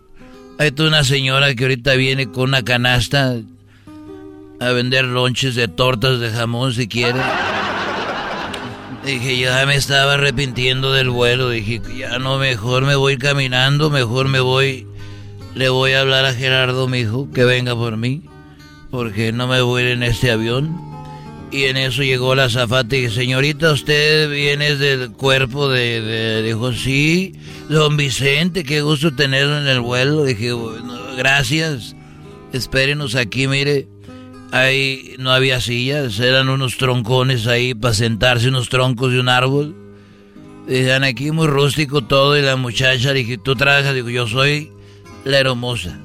Hay 0.59 0.69
toda 0.69 0.89
una 0.89 1.03
señora 1.03 1.55
que 1.55 1.63
ahorita 1.63 1.95
viene 1.95 2.29
con 2.29 2.49
una 2.49 2.63
canasta 2.63 3.37
a 4.59 4.71
vender 4.73 5.05
lonches 5.05 5.55
de 5.55 5.67
tortas 5.67 6.19
de 6.19 6.29
jamón 6.29 6.73
si 6.73 6.87
quiere. 6.87 7.19
Dije, 9.05 9.39
ya 9.39 9.65
me 9.65 9.75
estaba 9.75 10.13
arrepintiendo 10.13 10.93
del 10.93 11.09
vuelo. 11.09 11.49
Dije, 11.49 11.81
ya 11.97 12.19
no, 12.19 12.37
mejor 12.37 12.85
me 12.85 12.95
voy 12.95 13.17
caminando, 13.17 13.89
mejor 13.89 14.27
me 14.27 14.39
voy. 14.39 14.87
Le 15.55 15.69
voy 15.69 15.93
a 15.93 16.01
hablar 16.01 16.25
a 16.25 16.33
Gerardo, 16.33 16.87
mi 16.87 16.99
hijo, 16.99 17.27
que 17.33 17.43
venga 17.43 17.75
por 17.75 17.97
mí, 17.97 18.21
porque 18.93 19.31
no 19.31 19.47
me 19.47 19.59
voy 19.63 19.81
a 19.81 19.85
ir 19.85 19.91
en 19.93 20.03
este 20.03 20.29
avión. 20.29 20.79
Y 21.51 21.63
en 21.63 21.77
eso 21.77 22.03
llegó 22.03 22.35
la 22.35 22.43
azafata 22.45 22.95
y 22.95 23.01
dije, 23.01 23.13
señorita, 23.15 23.71
usted 23.71 24.29
viene 24.29 24.75
del 24.75 25.11
cuerpo 25.11 25.67
de, 25.67 25.99
de- 25.99 26.43
Dijo, 26.43 26.71
sí, 26.73 27.33
don 27.69 27.97
Vicente, 27.97 28.63
qué 28.63 28.81
gusto 28.81 29.15
tenerlo 29.15 29.59
en 29.59 29.67
el 29.67 29.79
vuelo. 29.81 30.23
Dije, 30.25 30.53
"Bueno, 30.53 30.93
gracias, 31.17 31.95
espérenos 32.53 33.15
aquí, 33.15 33.47
mire. 33.47 33.87
Ahí 34.51 35.15
no 35.17 35.31
había 35.31 35.59
sillas, 35.59 36.19
eran 36.19 36.49
unos 36.49 36.77
troncones 36.77 37.47
ahí 37.47 37.73
para 37.73 37.95
sentarse, 37.95 38.49
unos 38.49 38.69
troncos 38.69 39.11
de 39.11 39.19
un 39.19 39.27
árbol. 39.29 39.75
Dijeron, 40.67 41.03
aquí 41.03 41.31
muy 41.31 41.47
rústico 41.47 42.03
todo, 42.03 42.37
y 42.37 42.43
la 42.43 42.55
muchacha, 42.57 43.11
dije, 43.13 43.39
¿tú 43.39 43.55
trabajas? 43.55 43.95
Digo, 43.95 44.11
yo 44.11 44.27
soy 44.27 44.71
la 45.25 45.39
hermosa. 45.39 45.99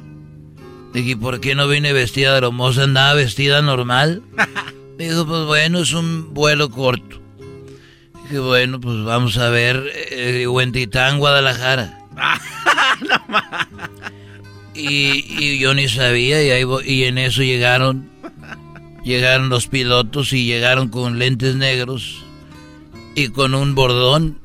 Dije, 0.92 1.16
¿por 1.16 1.40
qué 1.40 1.54
no 1.54 1.68
vine 1.68 1.92
vestida 1.92 2.32
de 2.32 2.38
hermosa? 2.38 2.84
Andaba 2.84 3.14
vestida 3.14 3.62
normal. 3.62 4.22
Dijo, 4.98 5.26
pues 5.26 5.44
bueno, 5.44 5.80
es 5.80 5.92
un 5.92 6.34
vuelo 6.34 6.70
corto. 6.70 7.20
Dije, 8.24 8.38
bueno, 8.38 8.80
pues 8.80 9.04
vamos 9.04 9.38
a 9.38 9.48
ver, 9.48 9.92
eh, 10.10 10.46
Huentitán, 10.46 11.18
Guadalajara. 11.18 12.00
y, 14.74 15.24
y 15.44 15.58
yo 15.58 15.74
ni 15.74 15.88
sabía, 15.88 16.42
y, 16.42 16.50
ahí 16.50 16.64
y 16.84 17.04
en 17.04 17.18
eso 17.18 17.42
llegaron, 17.42 18.08
llegaron 19.04 19.48
los 19.50 19.68
pilotos 19.68 20.32
y 20.32 20.46
llegaron 20.46 20.88
con 20.88 21.18
lentes 21.18 21.54
negros 21.54 22.24
y 23.14 23.28
con 23.28 23.54
un 23.54 23.74
bordón 23.74 24.38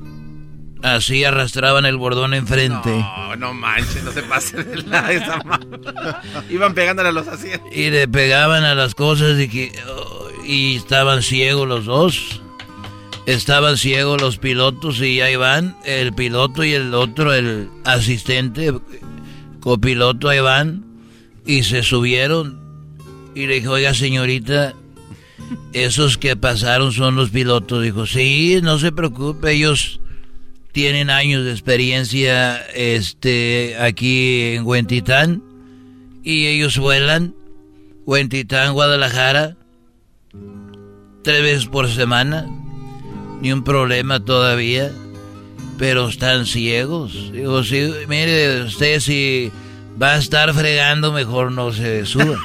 Así 0.84 1.24
arrastraban 1.24 1.86
el 1.86 1.96
bordón 1.96 2.34
enfrente. 2.34 2.90
No, 2.90 3.36
no 3.36 3.54
manches, 3.54 4.04
no 4.04 4.12
se 4.12 4.22
pase 4.22 4.62
de 4.62 4.82
la 4.82 5.10
esa 5.12 5.38
mano. 5.38 5.78
Iban 6.50 6.74
pegándole 6.74 7.08
a 7.08 7.12
los 7.12 7.26
asientos. 7.26 7.74
Y 7.74 7.88
le 7.88 8.06
pegaban 8.06 8.64
a 8.64 8.74
las 8.74 8.94
cosas 8.94 9.40
y, 9.40 9.48
que, 9.48 9.72
oh, 9.88 10.28
y 10.44 10.76
estaban 10.76 11.22
ciegos 11.22 11.66
los 11.66 11.86
dos. 11.86 12.42
Estaban 13.24 13.78
ciegos 13.78 14.20
los 14.20 14.36
pilotos 14.36 15.00
y 15.00 15.22
ahí 15.22 15.36
van, 15.36 15.74
el 15.86 16.12
piloto 16.12 16.62
y 16.64 16.74
el 16.74 16.92
otro, 16.92 17.32
el 17.32 17.70
asistente, 17.84 18.70
copiloto, 19.60 20.28
ahí 20.28 20.40
van. 20.40 20.84
Y 21.46 21.62
se 21.62 21.82
subieron 21.82 22.60
y 23.34 23.46
le 23.46 23.54
dijo, 23.54 23.70
oiga 23.70 23.94
señorita, 23.94 24.74
esos 25.72 26.18
que 26.18 26.36
pasaron 26.36 26.92
son 26.92 27.16
los 27.16 27.30
pilotos. 27.30 27.82
Dijo, 27.82 28.04
sí, 28.04 28.60
no 28.62 28.78
se 28.78 28.92
preocupe, 28.92 29.52
ellos 29.52 30.02
tienen 30.74 31.08
años 31.08 31.44
de 31.44 31.52
experiencia 31.52 32.56
este, 32.74 33.76
aquí 33.78 34.56
en 34.56 34.66
Huentitán 34.66 35.40
y 36.24 36.46
ellos 36.46 36.78
vuelan 36.78 37.32
Huentitán, 38.04 38.72
Guadalajara, 38.72 39.56
tres 41.22 41.42
veces 41.42 41.66
por 41.66 41.88
semana, 41.88 42.48
ni 43.40 43.52
un 43.52 43.62
problema 43.62 44.24
todavía, 44.24 44.90
pero 45.78 46.08
están 46.08 46.44
ciegos. 46.44 47.30
Digo, 47.32 47.62
sí, 47.62 47.92
mire, 48.08 48.64
usted 48.64 48.98
si 48.98 49.52
va 50.02 50.14
a 50.14 50.18
estar 50.18 50.52
fregando, 50.54 51.12
mejor 51.12 51.52
no 51.52 51.72
se 51.72 52.04
suba. 52.04 52.36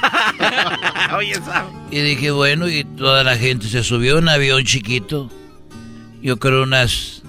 Y 1.90 2.00
dije, 2.00 2.30
bueno, 2.30 2.68
y 2.68 2.84
toda 2.84 3.24
la 3.24 3.36
gente 3.36 3.66
se 3.66 3.82
subió 3.82 4.18
un 4.18 4.28
avión 4.28 4.62
chiquito. 4.64 5.28
Yo 6.22 6.38
creo 6.38 6.62
unas 6.62 7.19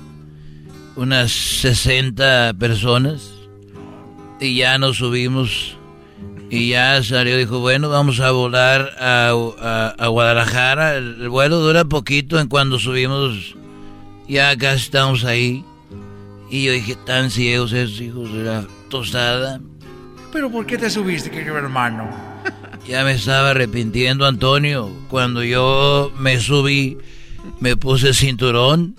unas 1.01 1.31
60 1.31 2.53
personas. 2.59 3.31
Y 4.39 4.55
ya 4.55 4.77
nos 4.77 4.97
subimos. 4.97 5.77
Y 6.49 6.69
ya 6.69 7.01
salió, 7.03 7.37
dijo, 7.37 7.59
bueno, 7.59 7.89
vamos 7.89 8.19
a 8.19 8.31
volar 8.31 8.91
a, 8.99 9.29
a, 9.97 10.07
Guadalajara. 10.07 10.95
El, 10.95 11.29
vuelo 11.29 11.59
dura 11.59 11.85
poquito 11.85 12.39
en 12.39 12.47
cuando 12.47 12.77
subimos. 12.77 13.55
Ya 14.27 14.55
casi 14.57 14.83
estamos 14.83 15.23
ahí. 15.23 15.63
Y 16.49 16.65
yo 16.65 16.73
dije, 16.73 16.97
tan 17.05 17.31
ciegos 17.31 17.71
esos 17.71 18.01
hijos 18.01 18.33
de 18.33 18.43
la 18.43 18.65
tostada. 18.89 19.61
¿Pero 20.31 20.51
por 20.51 20.65
qué 20.65 20.77
te 20.77 20.89
subiste, 20.89 21.31
querido 21.31 21.57
hermano? 21.57 22.09
Ya 22.87 23.03
me 23.03 23.11
estaba 23.11 23.51
arrepintiendo, 23.51 24.25
Antonio. 24.25 24.91
Cuando 25.07 25.43
yo 25.43 26.11
me 26.17 26.39
subí, 26.39 26.97
me 27.59 27.77
puse 27.77 28.11
cinturón 28.15 28.95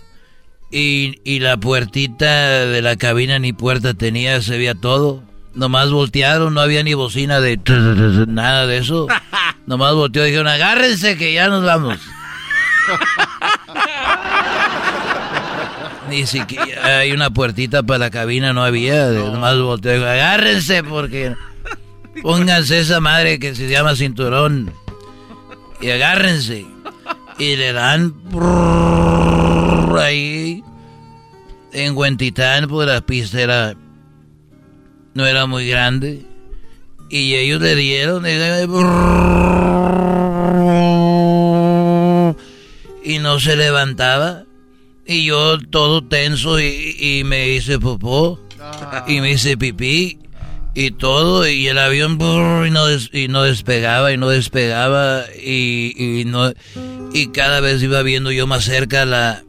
y, 0.72 1.20
y 1.22 1.38
la 1.40 1.58
puertita 1.58 2.64
de 2.66 2.82
la 2.82 2.96
cabina 2.96 3.38
ni 3.38 3.52
puerta 3.52 3.94
tenía, 3.94 4.40
se 4.40 4.56
veía 4.56 4.74
todo. 4.74 5.22
Nomás 5.54 5.90
voltearon, 5.90 6.54
no 6.54 6.62
había 6.62 6.82
ni 6.82 6.94
bocina 6.94 7.40
de 7.40 7.60
nada 8.26 8.66
de 8.66 8.78
eso. 8.78 9.06
Nomás 9.66 9.92
volteó 9.94 10.22
y 10.24 10.30
dijeron, 10.30 10.48
agárrense 10.48 11.18
que 11.18 11.34
ya 11.34 11.48
nos 11.48 11.62
vamos. 11.64 11.98
Ni 16.08 16.26
siquiera 16.26 16.98
hay 16.98 17.12
una 17.12 17.30
puertita 17.30 17.82
para 17.82 17.98
la 17.98 18.10
cabina, 18.10 18.52
no 18.52 18.64
había. 18.64 19.08
Nomás 19.08 19.58
volteó 19.58 19.92
y 19.92 19.94
dijo, 19.96 20.06
agárrense 20.06 20.82
porque 20.82 21.34
pónganse 22.22 22.80
esa 22.80 23.00
madre 23.00 23.38
que 23.38 23.54
se 23.54 23.68
llama 23.68 23.94
cinturón. 23.94 24.72
Y 25.80 25.90
agárrense. 25.90 26.66
Y 27.38 27.56
le 27.56 27.72
dan 27.72 28.14
ahí 29.98 30.62
en 31.72 31.96
Huentitán, 31.96 32.68
pues 32.68 32.88
la 32.88 33.00
pista 33.00 33.40
era, 33.40 33.74
no 35.14 35.26
era 35.26 35.46
muy 35.46 35.66
grande. 35.68 36.22
Y 37.08 37.34
ellos 37.34 37.60
le 37.60 37.74
dieron 37.74 38.24
y 43.04 43.18
no 43.18 43.40
se 43.40 43.56
levantaba. 43.56 44.44
Y 45.06 45.26
yo 45.26 45.58
todo 45.58 46.04
tenso 46.04 46.60
y, 46.60 47.22
me 47.24 47.48
hice 47.48 47.78
popó 47.78 48.38
y 49.08 49.20
me 49.20 49.32
hice 49.32 49.56
pipí 49.56 50.18
y 50.74 50.90
todo 50.92 51.46
y 51.46 51.68
el 51.68 51.78
avión 51.78 52.12
y 52.12 52.70
no, 52.70 52.86
y 53.12 53.28
no 53.28 53.42
despegaba 53.42 54.12
y 54.12 54.16
no 54.16 54.28
despegaba 54.28 55.24
y, 55.36 55.92
y, 55.96 56.24
no 56.24 56.52
y 57.12 57.26
cada 57.28 57.60
vez 57.60 57.82
iba 57.82 58.00
viendo 58.02 58.30
yo 58.30 58.46
más 58.46 58.64
cerca 58.64 59.04
la 59.04 59.42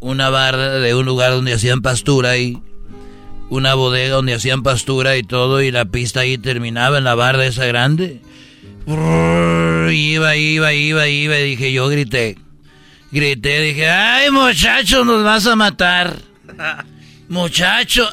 una 0.00 0.30
barra 0.30 0.78
de 0.78 0.94
un 0.94 1.06
lugar 1.06 1.32
donde 1.32 1.52
hacían 1.52 1.82
pastura 1.82 2.36
y 2.38 2.58
una 3.50 3.74
bodega 3.74 4.16
donde 4.16 4.34
hacían 4.34 4.62
pastura 4.62 5.16
y 5.16 5.22
todo 5.22 5.60
y 5.60 5.70
la 5.70 5.84
pista 5.84 6.20
ahí 6.20 6.38
terminaba 6.38 6.98
en 6.98 7.04
la 7.04 7.14
barra 7.14 7.46
esa 7.46 7.66
grande. 7.66 8.20
iba, 8.86 10.36
iba, 10.36 10.72
iba, 10.72 11.08
iba 11.08 11.38
y 11.38 11.50
dije, 11.50 11.72
yo 11.72 11.88
grité. 11.88 12.38
Grité, 13.12 13.60
dije, 13.60 13.88
ay 13.90 14.30
muchacho, 14.30 15.04
nos 15.04 15.24
vas 15.24 15.46
a 15.46 15.56
matar. 15.56 16.16
Muchacho. 17.28 18.08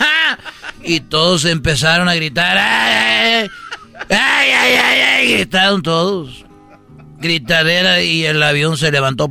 y 0.84 1.00
todos 1.00 1.44
empezaron 1.44 2.08
a 2.08 2.14
gritar, 2.14 2.56
ay, 2.58 3.48
ay, 4.08 4.50
ay, 4.50 4.74
ay, 4.74 5.00
ay, 5.00 5.32
gritaron 5.34 5.82
todos. 5.82 6.44
Gritadera 7.18 8.00
y 8.00 8.24
el 8.24 8.42
avión 8.42 8.78
se 8.78 8.90
levantó. 8.90 9.28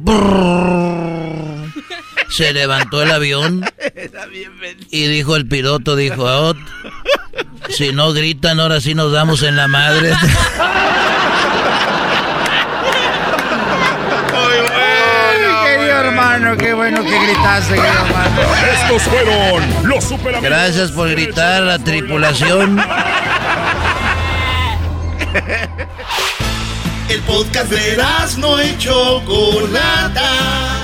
Se 2.30 2.54
levantó 2.54 3.02
el 3.02 3.12
avión 3.12 3.66
y 4.92 5.08
dijo 5.08 5.36
el 5.36 5.48
piloto, 5.48 5.96
dijo, 5.96 6.24
oh, 6.24 6.56
si 7.70 7.92
no 7.92 8.14
gritan, 8.14 8.60
ahora 8.60 8.80
sí 8.82 8.94
nos 8.94 9.12
damos 9.12 9.44
en 9.44 9.56
la 9.56 9.68
madre. 9.68 10.14
hermano, 16.10 16.58
qué 16.58 16.74
bueno 16.74 17.04
que 17.04 17.20
gritaste, 17.20 17.76
querido 17.76 18.06
hermano. 18.06 18.42
Estos 18.74 19.04
fueron 19.04 19.64
los 19.84 20.04
super 20.04 20.42
Gracias 20.42 20.92
por 20.92 21.10
gritar, 21.10 21.64
la 21.64 21.80
tripulación. 21.80 22.80
El 27.10 27.22
podcast 27.22 27.72
de 27.72 27.98
no 28.38 28.60
hecho 28.60 29.22
Chocolata 29.26 30.79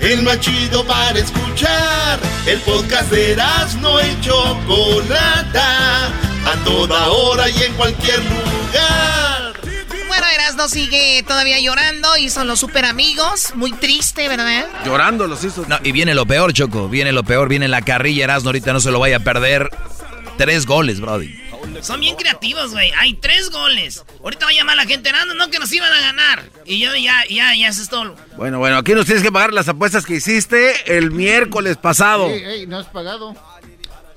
el 0.00 0.22
más 0.22 0.40
chido 0.40 0.84
para 0.84 1.18
escuchar. 1.18 2.18
El 2.46 2.60
podcast 2.60 3.10
de 3.10 3.36
no 3.80 4.00
y 4.00 4.20
Chocolata, 4.20 6.06
a 6.06 6.64
toda 6.64 7.08
hora 7.08 7.48
y 7.50 7.62
en 7.62 7.74
cualquier 7.74 8.18
lugar. 8.18 9.54
Bueno, 10.06 10.26
Erasno 10.34 10.68
sigue 10.68 11.22
todavía 11.26 11.60
llorando 11.60 12.16
y 12.16 12.30
son 12.30 12.46
los 12.46 12.60
super 12.60 12.84
amigos. 12.84 13.52
Muy 13.54 13.72
triste, 13.72 14.28
¿verdad? 14.28 14.66
Llorando 14.84 15.26
los 15.26 15.44
hizo. 15.44 15.64
No, 15.68 15.78
y 15.82 15.92
viene 15.92 16.14
lo 16.14 16.26
peor, 16.26 16.52
Choco. 16.52 16.88
Viene 16.88 17.12
lo 17.12 17.24
peor, 17.24 17.48
viene 17.48 17.68
la 17.68 17.82
carrilla 17.82 18.24
Erasno. 18.24 18.48
Ahorita 18.48 18.72
no 18.72 18.80
se 18.80 18.90
lo 18.90 18.98
vaya 18.98 19.18
a 19.18 19.20
perder. 19.20 19.70
Tres 20.38 20.66
goles, 20.66 21.00
Brody. 21.00 21.47
Son 21.82 22.00
bien 22.00 22.16
creativos, 22.16 22.72
güey. 22.72 22.92
Hay 22.96 23.14
tres 23.14 23.50
goles. 23.50 24.04
Ahorita 24.22 24.46
va 24.46 24.50
a 24.50 24.54
llamar 24.54 24.76
la 24.76 24.86
gente, 24.86 25.12
no, 25.12 25.34
no, 25.34 25.50
que 25.50 25.58
nos 25.58 25.72
iban 25.72 25.92
a 25.92 26.00
ganar. 26.00 26.44
Y 26.64 26.78
yo 26.78 26.94
ya, 26.96 27.24
ya, 27.28 27.54
ya, 27.54 27.68
eso 27.68 27.82
es 27.82 27.88
todo. 27.88 28.16
Bueno, 28.36 28.58
bueno, 28.58 28.76
aquí 28.78 28.92
nos 28.94 29.06
tienes 29.06 29.22
que 29.22 29.32
pagar 29.32 29.52
las 29.52 29.68
apuestas 29.68 30.04
que 30.04 30.14
hiciste 30.16 30.96
el 30.96 31.10
miércoles 31.10 31.76
pasado. 31.76 32.28
Ey, 32.28 32.44
ey, 32.44 32.66
no 32.66 32.78
has 32.78 32.86
pagado. 32.86 33.34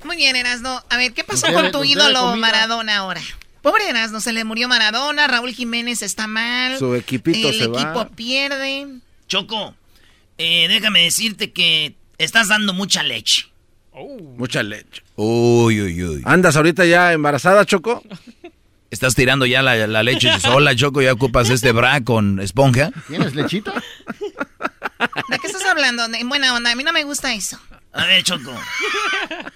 Muy 0.04 0.16
bien, 0.16 0.34
Erasno. 0.36 0.82
A 0.88 0.96
ver, 0.96 1.12
¿qué 1.12 1.24
pasó 1.24 1.52
con 1.52 1.70
tu 1.70 1.84
ídolo 1.84 2.36
Maradona 2.36 2.98
ahora? 2.98 3.22
Pobre 3.62 3.88
Erasno, 3.88 4.20
se 4.20 4.32
le 4.32 4.42
murió 4.42 4.66
Maradona, 4.66 5.28
Raúl 5.28 5.52
Jiménez 5.52 6.02
está 6.02 6.26
mal. 6.26 6.78
Su 6.78 6.96
equipito 6.96 7.48
el 7.48 7.58
se 7.58 7.66
va. 7.68 7.80
Equipo 7.80 8.08
pierde. 8.16 8.88
Choco, 9.28 9.76
eh, 10.36 10.66
déjame 10.68 11.04
decirte 11.04 11.52
que 11.52 11.94
estás 12.18 12.48
dando 12.48 12.72
mucha 12.74 13.04
leche. 13.04 13.51
Mucha 13.94 14.62
leche. 14.62 15.02
Uy, 15.16 15.80
uy, 15.80 16.04
uy. 16.04 16.22
¿Andas 16.24 16.56
ahorita 16.56 16.84
ya 16.84 17.12
embarazada, 17.12 17.64
Choco? 17.64 18.02
Estás 18.90 19.14
tirando 19.14 19.46
ya 19.46 19.62
la, 19.62 20.02
leche 20.02 20.38
sola, 20.38 20.76
Choco, 20.76 21.00
ya 21.00 21.14
ocupas 21.14 21.48
este 21.48 21.72
bra 21.72 22.02
con 22.02 22.40
esponja. 22.40 22.90
¿Tienes 23.08 23.34
lechita? 23.34 23.72
¿De 23.72 25.38
qué 25.38 25.46
estás 25.46 25.64
hablando? 25.64 26.04
En 26.04 26.28
buena 26.28 26.54
onda, 26.54 26.72
a 26.72 26.74
mí 26.74 26.84
no 26.84 26.92
me 26.92 27.02
gusta 27.04 27.32
eso. 27.32 27.58
A 27.94 28.06
ver, 28.06 28.22
Choco. 28.22 28.54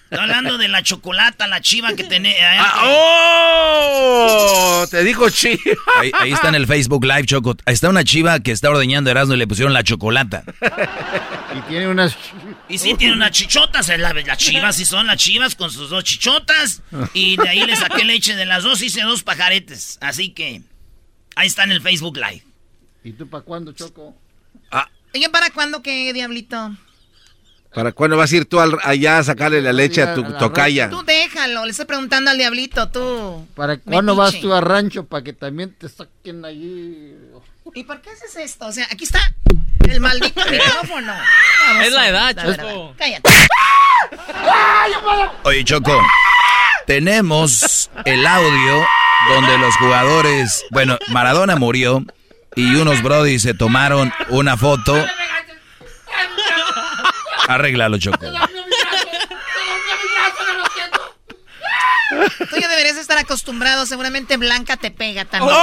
Estoy 0.04 0.18
hablando 0.18 0.58
de 0.58 0.68
la 0.68 0.82
chocolata, 0.82 1.46
la 1.46 1.60
chiva 1.62 1.94
que 1.94 2.04
tenés. 2.04 2.36
Ah, 2.40 2.82
¡Oh! 2.84 4.86
Te 4.90 5.02
digo 5.04 5.30
chiva. 5.30 5.58
Ahí, 6.00 6.32
está 6.32 6.48
en 6.48 6.56
el 6.56 6.66
Facebook 6.66 7.04
Live, 7.04 7.24
Choco. 7.24 7.56
Ahí 7.64 7.74
está 7.74 7.88
una 7.88 8.04
chiva 8.04 8.40
que 8.40 8.52
está 8.52 8.68
ordeñando 8.68 9.10
Erasmo 9.10 9.34
y 9.34 9.38
le 9.38 9.46
pusieron 9.46 9.72
la 9.72 9.82
chocolata. 9.82 10.44
Y 11.56 11.60
tiene 11.68 11.88
unas... 11.88 12.16
Y 12.68 12.78
sí, 12.78 12.94
tiene 12.94 13.14
unas 13.14 13.30
chichotas. 13.30 13.88
Las 13.98 14.38
chivas 14.38 14.76
sí 14.76 14.84
son 14.84 15.06
las 15.06 15.16
chivas 15.16 15.54
con 15.54 15.70
sus 15.70 15.88
dos 15.88 16.04
chichotas. 16.04 16.82
Y 17.14 17.38
de 17.38 17.48
ahí 17.48 17.64
le 17.64 17.74
saqué 17.74 18.04
leche 18.04 18.36
de 18.36 18.44
las 18.44 18.64
dos. 18.64 18.82
Hice 18.82 19.00
dos 19.02 19.22
pajaretes. 19.22 19.96
Así 20.02 20.30
que 20.30 20.60
ahí 21.36 21.46
está 21.46 21.64
en 21.64 21.72
el 21.72 21.80
Facebook 21.80 22.18
Live. 22.18 22.44
¿Y 23.02 23.12
tú 23.12 23.26
para 23.28 23.44
cuándo, 23.44 23.72
Choco? 23.72 24.14
Ah. 24.70 24.90
¿Y 25.14 25.22
yo 25.22 25.32
para 25.32 25.48
cuándo 25.50 25.82
qué, 25.82 26.12
Diablito? 26.12 26.76
¿Para 27.76 27.92
cuándo 27.92 28.16
vas 28.16 28.32
a 28.32 28.36
ir 28.36 28.46
tú 28.46 28.58
al- 28.58 28.78
allá 28.82 29.18
a 29.18 29.22
sacarle 29.22 29.60
la 29.60 29.70
leche 29.70 30.00
a 30.02 30.14
tu 30.14 30.24
a 30.24 30.38
tocaya? 30.38 30.88
Tú 30.88 31.02
déjalo, 31.02 31.66
le 31.66 31.72
estoy 31.72 31.84
preguntando 31.84 32.30
al 32.30 32.38
diablito, 32.38 32.88
tú. 32.88 33.46
¿Para 33.54 33.76
cuándo 33.76 34.16
vas 34.16 34.40
tú 34.40 34.54
a 34.54 34.62
rancho 34.62 35.04
para 35.04 35.22
que 35.22 35.34
también 35.34 35.74
te 35.78 35.86
saquen 35.90 36.42
allí? 36.46 37.12
¿Y 37.74 37.84
por 37.84 38.00
qué 38.00 38.08
haces 38.08 38.34
esto? 38.36 38.64
O 38.68 38.72
sea, 38.72 38.86
aquí 38.90 39.04
está 39.04 39.20
el 39.90 40.00
maldito 40.00 40.40
micrófono. 40.50 41.12
Vamos 41.66 41.84
Es 41.84 41.92
la 41.92 42.08
edad, 42.08 42.34
verdad. 42.34 42.56
Choco. 42.66 42.94
Cállate. 42.96 43.30
Oye, 45.42 45.62
Choco, 45.64 46.00
tenemos 46.86 47.90
el 48.06 48.26
audio 48.26 48.86
donde 49.28 49.58
los 49.58 49.76
jugadores, 49.76 50.64
bueno, 50.70 50.96
Maradona 51.08 51.56
murió 51.56 52.02
y 52.54 52.74
unos 52.76 53.02
brody 53.02 53.38
se 53.38 53.52
tomaron 53.52 54.14
una 54.30 54.56
foto. 54.56 54.94
Arréglalo, 57.48 57.98
Choco. 57.98 58.26
Tú 62.50 62.56
ya 62.60 62.68
deberías 62.68 62.96
estar 62.96 63.18
acostumbrado, 63.18 63.86
seguramente 63.86 64.36
Blanca 64.36 64.76
te 64.76 64.90
pega 64.90 65.24
también. 65.24 65.54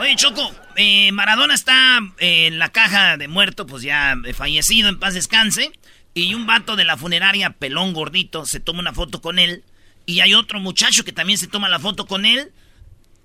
Oye, 0.00 0.16
Choco, 0.16 0.52
eh, 0.76 1.12
Maradona 1.12 1.54
está 1.54 2.00
eh, 2.18 2.46
en 2.46 2.58
la 2.58 2.70
caja 2.70 3.16
de 3.16 3.28
muerto, 3.28 3.66
pues 3.66 3.82
ya 3.82 4.16
eh, 4.24 4.32
fallecido, 4.32 4.88
en 4.88 4.98
paz 4.98 5.14
descanse. 5.14 5.72
Y 6.14 6.34
un 6.34 6.46
vato 6.46 6.76
de 6.76 6.84
la 6.84 6.96
funeraria, 6.96 7.50
pelón 7.50 7.92
gordito, 7.92 8.46
se 8.46 8.60
toma 8.60 8.80
una 8.80 8.92
foto 8.92 9.20
con 9.20 9.38
él. 9.38 9.64
Y 10.06 10.20
hay 10.20 10.34
otro 10.34 10.60
muchacho 10.60 11.04
que 11.04 11.12
también 11.12 11.38
se 11.38 11.48
toma 11.48 11.68
la 11.68 11.78
foto 11.78 12.06
con 12.06 12.24
él. 12.24 12.52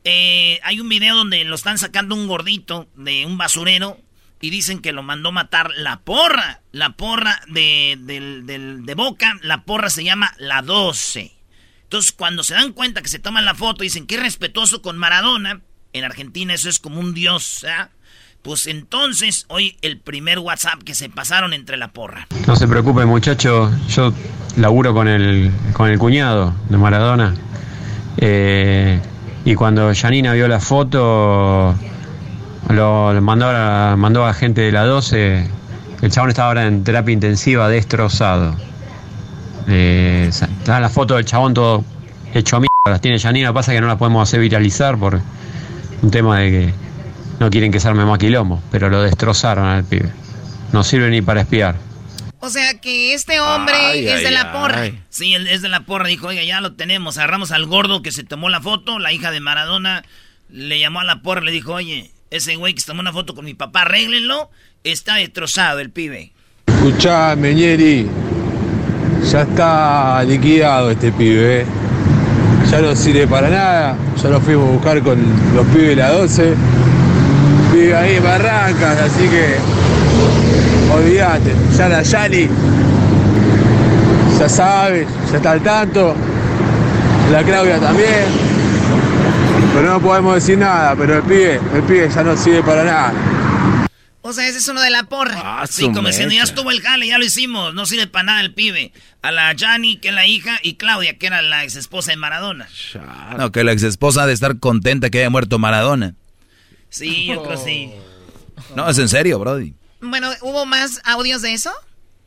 Eh, 0.04 0.60
hay 0.64 0.80
un 0.80 0.90
video 0.90 1.16
donde 1.16 1.44
lo 1.44 1.56
están 1.56 1.78
sacando 1.78 2.16
un 2.16 2.28
gordito 2.28 2.88
de 2.96 3.26
un 3.26 3.38
basurero 3.38 3.98
y 4.42 4.50
dicen 4.50 4.80
que 4.80 4.94
lo 4.94 5.04
mandó 5.04 5.32
matar 5.32 5.72
la 5.76 6.00
porra. 6.00 6.62
La 6.72 6.92
porra 6.92 7.42
de, 7.48 7.98
del- 8.02 8.86
de 8.86 8.96
Boca, 8.96 9.38
la 9.42 9.64
porra 9.64 9.90
se 9.90 10.04
llama 10.04 10.34
la 10.38 10.62
12. 10.62 11.34
Entonces, 11.84 12.12
cuando 12.12 12.44
se 12.44 12.54
dan 12.54 12.72
cuenta 12.74 13.02
que 13.02 13.10
se 13.10 13.20
toman 13.20 13.46
la 13.46 13.56
foto, 13.56 13.84
dicen 13.84 14.06
que 14.08 14.16
es 14.16 14.22
respetuoso 14.22 14.82
con 14.82 14.98
Maradona. 14.98 15.62
En 15.92 16.04
Argentina 16.04 16.54
eso 16.54 16.70
es 16.70 16.78
como 16.80 17.00
un 17.00 17.14
dios, 17.16 17.66
¿ah? 17.68 17.90
Pues 18.44 18.68
entonces, 18.68 19.46
hoy 19.50 19.76
el 19.82 20.00
primer 20.00 20.40
WhatsApp 20.40 20.84
que 20.84 20.94
se 20.96 21.10
pasaron 21.10 21.52
entre 21.52 21.76
la 21.76 21.90
porra. 21.92 22.28
No 22.48 22.56
se 22.56 22.68
preocupe, 22.68 23.06
muchacho. 23.06 23.70
Yo 23.90 24.14
laburo 24.56 24.94
con 24.94 25.08
el, 25.10 25.52
con 25.74 25.90
el 25.90 26.00
cuñado 26.00 26.56
de 26.70 26.78
Maradona. 26.78 27.36
Eh, 28.18 29.02
y 29.50 29.56
cuando 29.56 29.92
Janina 29.96 30.34
vio 30.34 30.48
la 30.48 30.60
foto, 30.60 31.74
lo, 32.70 33.20
mandó, 33.20 33.48
a, 33.48 33.96
mandó 33.98 34.24
a 34.24 34.34
gente 34.36 34.62
de 34.62 34.72
la 34.72 34.86
12. 34.86 35.44
El 36.04 36.12
chabón 36.12 36.30
estaba 36.30 36.50
ahora 36.50 36.68
en 36.68 36.84
terapia 36.84 37.14
intensiva, 37.14 37.68
destrozado. 37.68 38.54
Eh, 39.68 40.28
está 40.30 40.80
la 40.80 40.90
foto 40.90 41.16
del 41.16 41.26
chabón 41.26 41.56
todo 41.56 41.84
hecho 42.32 42.58
mierda. 42.58 42.70
Las 42.92 43.02
tiene 43.02 43.18
Janina, 43.18 43.52
pasa 43.52 43.72
que 43.72 43.82
no 43.82 43.88
las 43.88 43.98
podemos 43.98 44.30
hacer 44.30 44.40
viralizar 44.40 45.00
por 45.00 45.20
un 46.04 46.12
tema 46.12 46.42
de 46.42 46.52
que 46.52 46.74
no 47.40 47.50
quieren 47.50 47.72
que 47.72 47.80
se 47.80 47.88
arme 47.88 48.06
más 48.06 48.20
quilombo. 48.20 48.62
Pero 48.70 48.92
lo 48.92 49.02
destrozaron 49.02 49.66
al 49.66 49.84
pibe. 49.84 50.12
No 50.74 50.84
sirve 50.84 51.10
ni 51.10 51.24
para 51.24 51.42
espiar. 51.42 51.74
O 52.42 52.50
sea 52.50 52.80
que 52.80 53.14
este 53.14 53.40
hombre 53.42 53.76
Ay, 53.76 54.08
es 54.08 54.16
ay, 54.20 54.24
de 54.24 54.32
la 54.32 54.52
porra. 54.54 54.82
ay. 54.82 55.02
Sí, 55.10 55.34
él 55.34 55.48
es 55.48 55.62
de 55.62 55.70
la 55.70 55.82
porra. 55.82 56.08
Dijo, 56.08 56.28
oiga, 56.28 56.44
ya 56.44 56.62
lo 56.62 56.74
tenemos. 56.74 57.18
Agarramos 57.18 57.52
al 57.52 57.66
gordo 57.66 58.02
que 58.02 58.12
se 58.12 58.24
tomó 58.24 58.50
la 58.50 58.62
foto. 58.62 58.98
La 59.00 59.12
hija 59.12 59.32
de 59.32 59.40
Maradona 59.42 60.04
le 60.50 60.80
llamó 60.80 61.02
a 61.02 61.04
la 61.04 61.22
porra. 61.22 61.42
Le 61.42 61.52
dijo, 61.52 61.74
oye, 61.74 62.12
ese 62.32 62.56
güey 62.56 62.74
que 62.74 62.80
se 62.82 62.88
tomó 62.88 63.02
una 63.02 63.12
foto 63.12 63.36
con 63.36 63.44
mi 63.46 63.54
papá, 63.56 63.82
arréglenlo. 63.82 64.50
Está 64.86 65.16
destrozado 65.16 65.80
el 65.80 65.90
pibe. 65.90 66.32
Escuchá, 66.68 67.36
Meñeri, 67.36 68.08
ya 69.30 69.42
está 69.42 70.24
liquidado 70.24 70.92
este 70.92 71.12
pibe. 71.12 71.62
¿eh? 71.62 71.66
Ya 72.72 72.80
no 72.80 72.96
sirve 72.96 73.28
para 73.28 73.50
nada. 73.50 73.98
Ya 74.24 74.30
lo 74.30 74.40
fuimos 74.40 74.70
a 74.70 74.72
buscar 74.72 75.02
con 75.04 75.20
los 75.56 75.66
pibes 75.68 75.90
de 75.90 75.96
la 75.98 76.10
12. 76.12 76.54
Vive 77.74 77.96
ahí 77.98 78.16
en 78.16 78.24
Barrancas, 78.24 78.98
así 79.02 79.28
que 79.28 79.56
olvídate. 80.94 81.54
Ya 81.78 81.90
la 81.90 82.02
Yali 82.02 82.50
ya 84.40 84.48
sabe, 84.48 85.06
ya 85.32 85.38
está 85.38 85.52
al 85.52 85.62
tanto. 85.62 86.16
La 87.32 87.44
Claudia 87.44 87.80
también. 87.80 88.26
Pero 89.74 89.94
no 89.94 90.02
podemos 90.02 90.36
decir 90.36 90.58
nada, 90.58 90.96
pero 90.96 91.18
el 91.18 91.24
pibe, 91.24 91.60
el 91.76 91.84
pibe 91.84 92.10
ya 92.10 92.24
no 92.24 92.36
sirve 92.38 92.64
para 92.64 92.84
nada. 92.84 93.14
O 94.22 94.34
sea, 94.34 94.48
ese 94.48 94.60
es 94.60 94.68
uno 94.68 94.82
de 94.82 94.90
la 94.90 95.04
porra. 95.04 95.66
sí, 95.68 95.86
su 95.86 95.92
como 95.94 96.08
diciendo, 96.08 96.34
ya 96.34 96.42
mecha. 96.42 96.54
estuvo 96.54 96.72
el 96.72 96.82
jale, 96.82 97.08
ya 97.08 97.18
lo 97.18 97.26
hicimos. 97.26 97.74
No 97.74 97.86
sirve 97.86 98.08
para 98.08 98.24
nada 98.24 98.42
el 98.42 98.54
pibe. 98.54 98.92
A 99.22 99.32
la 99.32 99.54
Jani, 99.58 99.98
que 99.98 100.10
es 100.10 100.14
la 100.14 100.26
hija, 100.26 100.60
y 100.64 100.76
Claudia, 100.76 101.18
que 101.18 101.28
era 101.28 101.42
la 101.42 101.64
ex 101.64 101.76
esposa 101.76 102.12
de 102.12 102.18
Maradona. 102.18 102.68
No, 103.38 103.52
que 103.52 103.64
la 103.64 103.72
ex 103.72 103.84
esposa 103.84 104.24
ha 104.24 104.28
de 104.28 104.34
estar 104.34 104.60
contenta 104.60 105.10
que 105.10 105.20
haya 105.20 105.30
muerto 105.30 105.60
Maradona. 105.60 106.16
Sí, 106.90 107.26
yo 107.26 107.44
creo 107.44 107.58
sí. 107.58 107.92
No, 108.76 108.90
es 108.90 108.98
en 108.98 109.10
serio, 109.10 109.40
Brody. 109.40 109.74
Bueno, 110.02 110.30
¿hubo 110.42 110.66
más 110.66 111.02
audios 111.04 111.42
de 111.42 111.54
eso? 111.54 111.72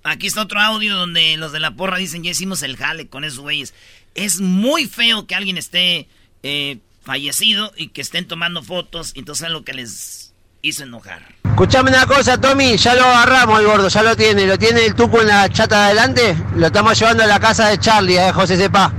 Aquí 0.04 0.26
está 0.26 0.42
otro 0.42 0.60
audio 0.60 0.96
donde 0.96 1.36
los 1.36 1.52
de 1.52 1.60
la 1.60 1.70
porra 1.70 1.96
dicen, 1.96 2.22
ya 2.22 2.30
hicimos 2.30 2.62
el 2.62 2.76
jale 2.76 3.06
con 3.06 3.24
esos 3.24 3.38
güeyes. 3.38 3.72
Es 4.14 4.40
muy 4.40 4.86
feo 4.86 5.26
que 5.26 5.34
alguien 5.34 5.56
esté 5.56 6.08
eh, 6.42 6.78
fallecido 7.04 7.72
y 7.76 7.88
que 7.88 8.00
estén 8.00 8.26
tomando 8.26 8.62
fotos, 8.62 9.12
y 9.14 9.20
entonces 9.20 9.46
es 9.46 9.52
lo 9.52 9.64
que 9.64 9.72
les 9.72 10.32
hizo 10.60 10.82
enojar. 10.82 11.34
Escuchame 11.44 11.90
una 11.90 12.06
cosa, 12.06 12.40
Tommy, 12.40 12.76
ya 12.76 12.94
lo 12.94 13.04
agarramos 13.04 13.60
el 13.60 13.66
gordo, 13.66 13.88
ya 13.88 14.02
lo 14.02 14.16
tiene, 14.16 14.46
lo 14.46 14.58
tiene 14.58 14.84
el 14.84 14.94
tuco 14.94 15.20
en 15.20 15.28
la 15.28 15.48
chata 15.48 15.78
de 15.78 15.84
adelante, 15.86 16.36
lo 16.56 16.66
estamos 16.66 16.98
llevando 16.98 17.22
a 17.22 17.26
la 17.26 17.40
casa 17.40 17.68
de 17.68 17.78
Charlie, 17.78 18.18
eh, 18.18 18.32
José 18.32 18.56
Sepa. 18.56 18.92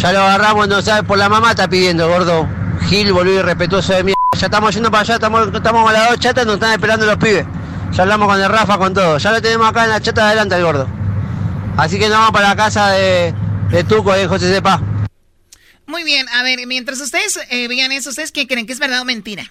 Ya 0.00 0.12
lo 0.12 0.20
agarramos, 0.20 0.68
no 0.68 0.80
sabe, 0.80 1.06
por 1.06 1.18
la 1.18 1.28
mamá 1.28 1.50
está 1.50 1.68
pidiendo, 1.68 2.08
gordo. 2.08 2.48
Gil, 2.88 3.12
boludo, 3.12 3.40
irrespetuoso 3.40 3.92
de 3.92 4.04
mierda. 4.04 4.18
Ya 4.38 4.46
estamos 4.46 4.74
yendo 4.74 4.90
para 4.90 5.02
allá, 5.02 5.14
estamos, 5.14 5.48
estamos 5.54 5.84
con 5.84 5.92
las 5.92 6.08
dos 6.08 6.18
chatas, 6.18 6.46
nos 6.46 6.54
están 6.54 6.72
esperando 6.72 7.06
los 7.06 7.16
pibes. 7.16 7.46
Ya 7.92 8.02
hablamos 8.02 8.26
con 8.28 8.40
el 8.40 8.48
Rafa, 8.48 8.78
con 8.78 8.94
todo. 8.94 9.18
Ya 9.18 9.32
lo 9.32 9.42
tenemos 9.42 9.68
acá 9.68 9.84
en 9.84 9.90
la 9.90 10.00
chata 10.00 10.22
de 10.22 10.26
adelante 10.28 10.54
el 10.54 10.62
gordo. 10.62 10.88
Así 11.76 11.98
que 11.98 12.08
nos 12.08 12.18
vamos 12.18 12.32
para 12.32 12.48
la 12.48 12.56
casa 12.56 12.90
de, 12.90 13.34
de 13.70 13.84
Tuco, 13.84 14.12
de 14.12 14.26
José 14.26 14.52
Sepa. 14.52 14.80
Muy 15.86 16.04
bien, 16.04 16.26
a 16.30 16.42
ver, 16.42 16.66
mientras 16.66 17.00
ustedes 17.00 17.38
eh, 17.50 17.68
vean 17.68 17.92
eso, 17.92 18.10
¿ustedes 18.10 18.32
qué 18.32 18.46
creen 18.46 18.66
que 18.66 18.72
es 18.72 18.78
verdad 18.78 19.00
o 19.00 19.04
mentira? 19.04 19.50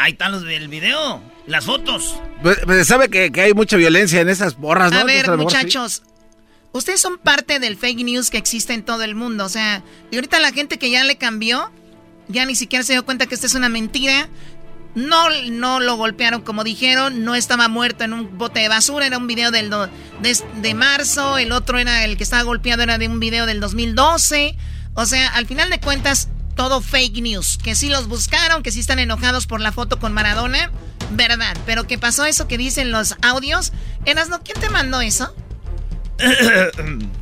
ahí 0.00 0.12
están 0.12 0.32
los 0.32 0.42
del 0.42 0.68
video, 0.68 1.22
las 1.46 1.64
fotos. 1.64 2.14
Pues, 2.42 2.58
pues, 2.64 2.86
sabe 2.86 3.08
que, 3.08 3.32
que 3.32 3.40
hay 3.40 3.54
mucha 3.54 3.76
violencia 3.76 4.20
en 4.20 4.28
esas 4.28 4.56
borras, 4.56 4.92
¿no? 4.92 4.98
A 4.98 5.04
ver, 5.04 5.20
Entonces, 5.20 5.38
mejor 5.38 5.50
sí. 5.52 5.56
muchachos, 5.56 6.02
ustedes 6.72 7.00
son 7.00 7.18
parte 7.18 7.58
del 7.58 7.76
fake 7.76 8.04
news 8.04 8.30
que 8.30 8.38
existe 8.38 8.74
en 8.74 8.82
todo 8.84 9.02
el 9.02 9.14
mundo. 9.14 9.44
O 9.44 9.48
sea, 9.48 9.82
y 10.10 10.16
ahorita 10.16 10.40
la 10.40 10.52
gente 10.52 10.78
que 10.78 10.90
ya 10.90 11.04
le 11.04 11.16
cambió, 11.16 11.70
ya 12.28 12.44
ni 12.44 12.54
siquiera 12.54 12.84
se 12.84 12.92
dio 12.92 13.04
cuenta 13.04 13.26
que 13.26 13.34
esta 13.34 13.46
es 13.46 13.54
una 13.54 13.68
mentira. 13.68 14.28
No, 14.94 15.28
no 15.50 15.80
lo 15.80 15.96
golpearon 15.96 16.42
como 16.42 16.64
dijeron, 16.64 17.24
no 17.24 17.34
estaba 17.34 17.68
muerto 17.68 18.04
en 18.04 18.12
un 18.12 18.36
bote 18.36 18.60
de 18.60 18.68
basura, 18.68 19.06
era 19.06 19.16
un 19.16 19.26
video 19.26 19.50
del 19.50 19.70
de, 19.70 20.38
de 20.60 20.74
marzo, 20.74 21.38
el 21.38 21.52
otro 21.52 21.78
era 21.78 22.04
el 22.04 22.18
que 22.18 22.24
estaba 22.24 22.42
golpeado, 22.42 22.82
era 22.82 22.98
de 22.98 23.08
un 23.08 23.18
video 23.18 23.46
del 23.46 23.60
2012. 23.60 24.56
O 24.94 25.06
sea, 25.06 25.28
al 25.28 25.46
final 25.46 25.70
de 25.70 25.80
cuentas, 25.80 26.28
todo 26.54 26.80
fake 26.80 27.22
news. 27.22 27.58
Que 27.62 27.74
sí 27.74 27.88
los 27.88 28.08
buscaron, 28.08 28.62
que 28.62 28.70
sí 28.70 28.80
están 28.80 28.98
enojados 28.98 29.46
por 29.46 29.60
la 29.60 29.72
foto 29.72 29.98
con 29.98 30.12
Maradona, 30.12 30.70
verdad. 31.12 31.56
Pero 31.66 31.86
que 31.86 31.98
pasó 31.98 32.26
eso 32.26 32.46
que 32.46 32.58
dicen 32.58 32.90
los 32.90 33.16
audios. 33.22 33.72
Erasno, 34.04 34.42
¿quién 34.42 34.60
te 34.60 34.68
mandó 34.68 35.00
eso? 35.00 35.34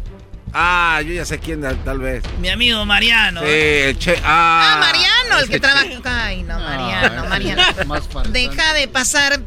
ah, 0.53 1.01
yo 1.05 1.13
ya 1.13 1.25
sé 1.25 1.39
quién, 1.39 1.63
tal, 1.85 1.99
vez. 1.99 2.23
Mi 2.41 2.49
amigo 2.49 2.85
Mariano. 2.85 3.41
Sí, 3.41 3.47
el 3.49 3.99
che. 3.99 4.17
Ah, 4.25 4.75
Ah, 4.75 4.81
Mariano, 4.81 5.39
el 5.43 5.49
que 5.49 5.61
trabaja. 5.61 6.27
Ay, 6.27 6.43
no, 6.43 6.59
Mariano, 6.59 7.29
Mariano. 7.29 7.63
Deja 8.31 8.75
de 8.75 8.89
pasar 8.89 9.41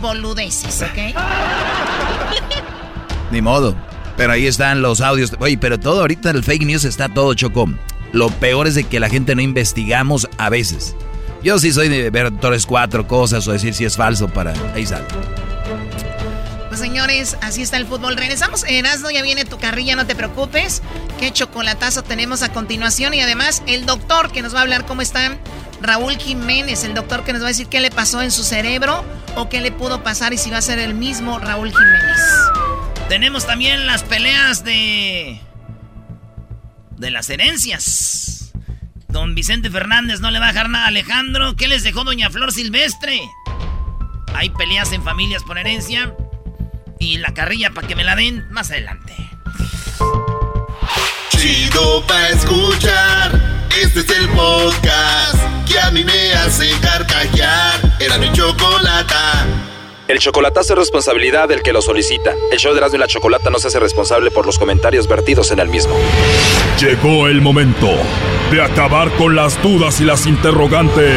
boludeces, 0.00 0.82
¿ok? 0.82 1.14
Ni 3.30 3.40
modo. 3.40 3.76
Pero 4.16 4.32
ahí 4.32 4.46
están 4.46 4.82
los 4.82 5.00
audios. 5.00 5.32
Oye, 5.38 5.56
pero 5.58 5.78
todo 5.78 6.00
ahorita 6.00 6.30
el 6.30 6.44
fake 6.44 6.64
news 6.64 6.84
está 6.84 7.08
todo 7.08 7.34
chocó. 7.34 7.68
Lo 8.12 8.28
peor 8.28 8.66
es 8.66 8.74
de 8.74 8.84
que 8.84 9.00
la 9.00 9.08
gente 9.08 9.34
no 9.34 9.40
investigamos 9.40 10.28
a 10.36 10.50
veces. 10.50 10.96
Yo 11.42 11.58
sí 11.58 11.72
soy 11.72 11.88
de 11.88 12.10
ver 12.10 12.30
tres, 12.38 12.66
cuatro 12.66 13.06
cosas 13.06 13.46
o 13.48 13.52
decir 13.52 13.72
si 13.72 13.84
es 13.84 13.96
falso 13.96 14.28
para... 14.28 14.52
Ahí 14.74 14.84
sale. 14.84 15.06
Pues 16.70 16.78
señores, 16.78 17.36
así 17.40 17.62
está 17.62 17.78
el 17.78 17.86
fútbol. 17.86 18.16
Regresamos. 18.16 18.62
Erasno, 18.62 19.10
ya 19.10 19.22
viene 19.22 19.44
tu 19.44 19.58
carrilla, 19.58 19.96
no 19.96 20.06
te 20.06 20.14
preocupes. 20.14 20.82
Qué 21.18 21.32
chocolatazo 21.32 22.04
tenemos 22.04 22.44
a 22.44 22.52
continuación. 22.52 23.12
Y 23.12 23.20
además, 23.20 23.64
el 23.66 23.86
doctor 23.86 24.30
que 24.30 24.40
nos 24.40 24.54
va 24.54 24.60
a 24.60 24.62
hablar 24.62 24.86
cómo 24.86 25.02
está 25.02 25.36
Raúl 25.82 26.16
Jiménez, 26.16 26.84
el 26.84 26.94
doctor 26.94 27.24
que 27.24 27.32
nos 27.32 27.42
va 27.42 27.46
a 27.46 27.48
decir 27.48 27.66
qué 27.66 27.80
le 27.80 27.90
pasó 27.90 28.22
en 28.22 28.30
su 28.30 28.44
cerebro 28.44 29.04
o 29.34 29.48
qué 29.48 29.60
le 29.60 29.72
pudo 29.72 30.04
pasar 30.04 30.32
y 30.32 30.38
si 30.38 30.48
va 30.48 30.58
a 30.58 30.62
ser 30.62 30.78
el 30.78 30.94
mismo 30.94 31.40
Raúl 31.40 31.72
Jiménez. 31.72 32.20
Tenemos 33.08 33.48
también 33.48 33.88
las 33.88 34.04
peleas 34.04 34.62
de. 34.62 35.40
de 36.98 37.10
las 37.10 37.28
herencias. 37.30 38.52
Don 39.08 39.34
Vicente 39.34 39.70
Fernández 39.70 40.20
no 40.20 40.30
le 40.30 40.38
va 40.38 40.50
a 40.50 40.52
dejar 40.52 40.68
nada 40.68 40.84
a 40.84 40.88
Alejandro. 40.88 41.56
¿Qué 41.56 41.66
les 41.66 41.82
dejó 41.82 42.04
Doña 42.04 42.30
Flor 42.30 42.52
Silvestre? 42.52 43.20
Hay 44.34 44.50
peleas 44.50 44.92
en 44.92 45.02
familias 45.02 45.42
por 45.42 45.58
herencia. 45.58 46.14
Y 47.00 47.16
la 47.16 47.34
carrilla 47.34 47.70
para 47.70 47.88
que 47.88 47.96
me 47.96 48.04
la 48.04 48.14
den 48.14 48.46
más 48.50 48.70
adelante. 48.70 49.30
Chido 51.30 52.06
pa' 52.06 52.28
escuchar. 52.28 53.66
Este 53.82 54.00
es 54.00 54.10
el 54.10 54.28
podcast 54.28 55.38
que 55.66 55.80
a 55.80 55.90
mí 55.90 56.04
me 56.04 56.32
hace 56.34 56.70
carcajear. 56.80 57.80
Era 57.98 58.18
mi 58.18 58.30
chocolata. 58.32 59.46
El 60.08 60.18
chocolatazo 60.18 60.74
es 60.74 60.78
responsabilidad 60.80 61.48
del 61.48 61.62
que 61.62 61.72
lo 61.72 61.80
solicita. 61.80 62.34
El 62.52 62.58
show 62.58 62.72
de 62.72 62.78
Erasmo 62.78 62.96
y 62.96 63.00
la 63.00 63.06
Chocolata 63.06 63.48
no 63.48 63.58
se 63.58 63.68
hace 63.68 63.78
responsable 63.78 64.30
por 64.30 64.44
los 64.44 64.58
comentarios 64.58 65.06
vertidos 65.06 65.52
en 65.52 65.60
el 65.60 65.68
mismo. 65.68 65.96
Llegó 66.80 67.28
el 67.28 67.40
momento 67.40 67.88
de 68.50 68.60
acabar 68.60 69.10
con 69.12 69.36
las 69.36 69.62
dudas 69.62 70.00
y 70.00 70.04
las 70.04 70.26
interrogantes. 70.26 71.16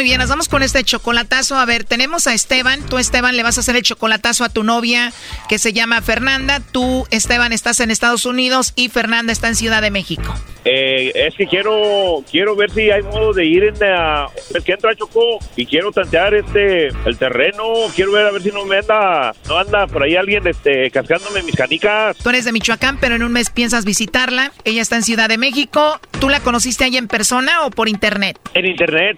Muy 0.00 0.06
bien, 0.06 0.18
nos 0.18 0.30
vamos 0.30 0.48
con 0.48 0.62
este 0.62 0.82
chocolatazo. 0.82 1.58
A 1.58 1.66
ver, 1.66 1.84
tenemos 1.84 2.26
a 2.26 2.32
Esteban. 2.32 2.86
Tú, 2.86 2.96
Esteban, 2.96 3.36
le 3.36 3.42
vas 3.42 3.58
a 3.58 3.60
hacer 3.60 3.76
el 3.76 3.82
chocolatazo 3.82 4.44
a 4.44 4.48
tu 4.48 4.64
novia 4.64 5.12
que 5.46 5.58
se 5.58 5.74
llama 5.74 6.00
Fernanda. 6.00 6.62
Tú, 6.72 7.06
Esteban, 7.10 7.52
estás 7.52 7.80
en 7.80 7.90
Estados 7.90 8.24
Unidos 8.24 8.72
y 8.76 8.88
Fernanda 8.88 9.30
está 9.30 9.48
en 9.48 9.56
Ciudad 9.56 9.82
de 9.82 9.90
México. 9.90 10.34
Eh, 10.64 11.12
es 11.14 11.34
que 11.36 11.46
quiero 11.46 12.22
quiero 12.30 12.54
ver 12.54 12.70
si 12.70 12.90
hay 12.90 13.02
modo 13.02 13.32
de 13.32 13.46
ir 13.46 13.64
en 13.64 13.78
la, 13.78 14.28
es 14.54 14.62
que 14.62 14.72
entro 14.72 14.90
a 14.90 14.94
Chocó 14.94 15.38
y 15.56 15.64
quiero 15.64 15.90
tantear 15.90 16.34
este 16.34 16.88
el 16.88 17.16
terreno, 17.16 17.64
quiero 17.94 18.12
ver 18.12 18.26
a 18.26 18.30
ver 18.30 18.42
si 18.42 18.50
no 18.50 18.66
me 18.66 18.76
anda 18.76 19.34
no 19.48 19.56
anda 19.56 19.86
por 19.86 20.02
ahí 20.02 20.16
alguien 20.16 20.46
este 20.46 20.90
cascándome 20.90 21.42
mis 21.44 21.56
canicas. 21.56 22.18
Tú 22.18 22.28
eres 22.28 22.44
de 22.44 22.52
Michoacán, 22.52 22.98
pero 23.00 23.14
en 23.14 23.22
un 23.22 23.32
mes 23.32 23.48
piensas 23.48 23.86
visitarla. 23.86 24.52
Ella 24.64 24.82
está 24.82 24.96
en 24.96 25.02
Ciudad 25.02 25.30
de 25.30 25.38
México. 25.38 25.98
¿Tú 26.20 26.28
la 26.28 26.40
conociste 26.40 26.84
ahí 26.84 26.98
en 26.98 27.08
persona 27.08 27.62
o 27.64 27.70
por 27.70 27.88
internet? 27.88 28.38
En 28.52 28.66
internet. 28.66 29.16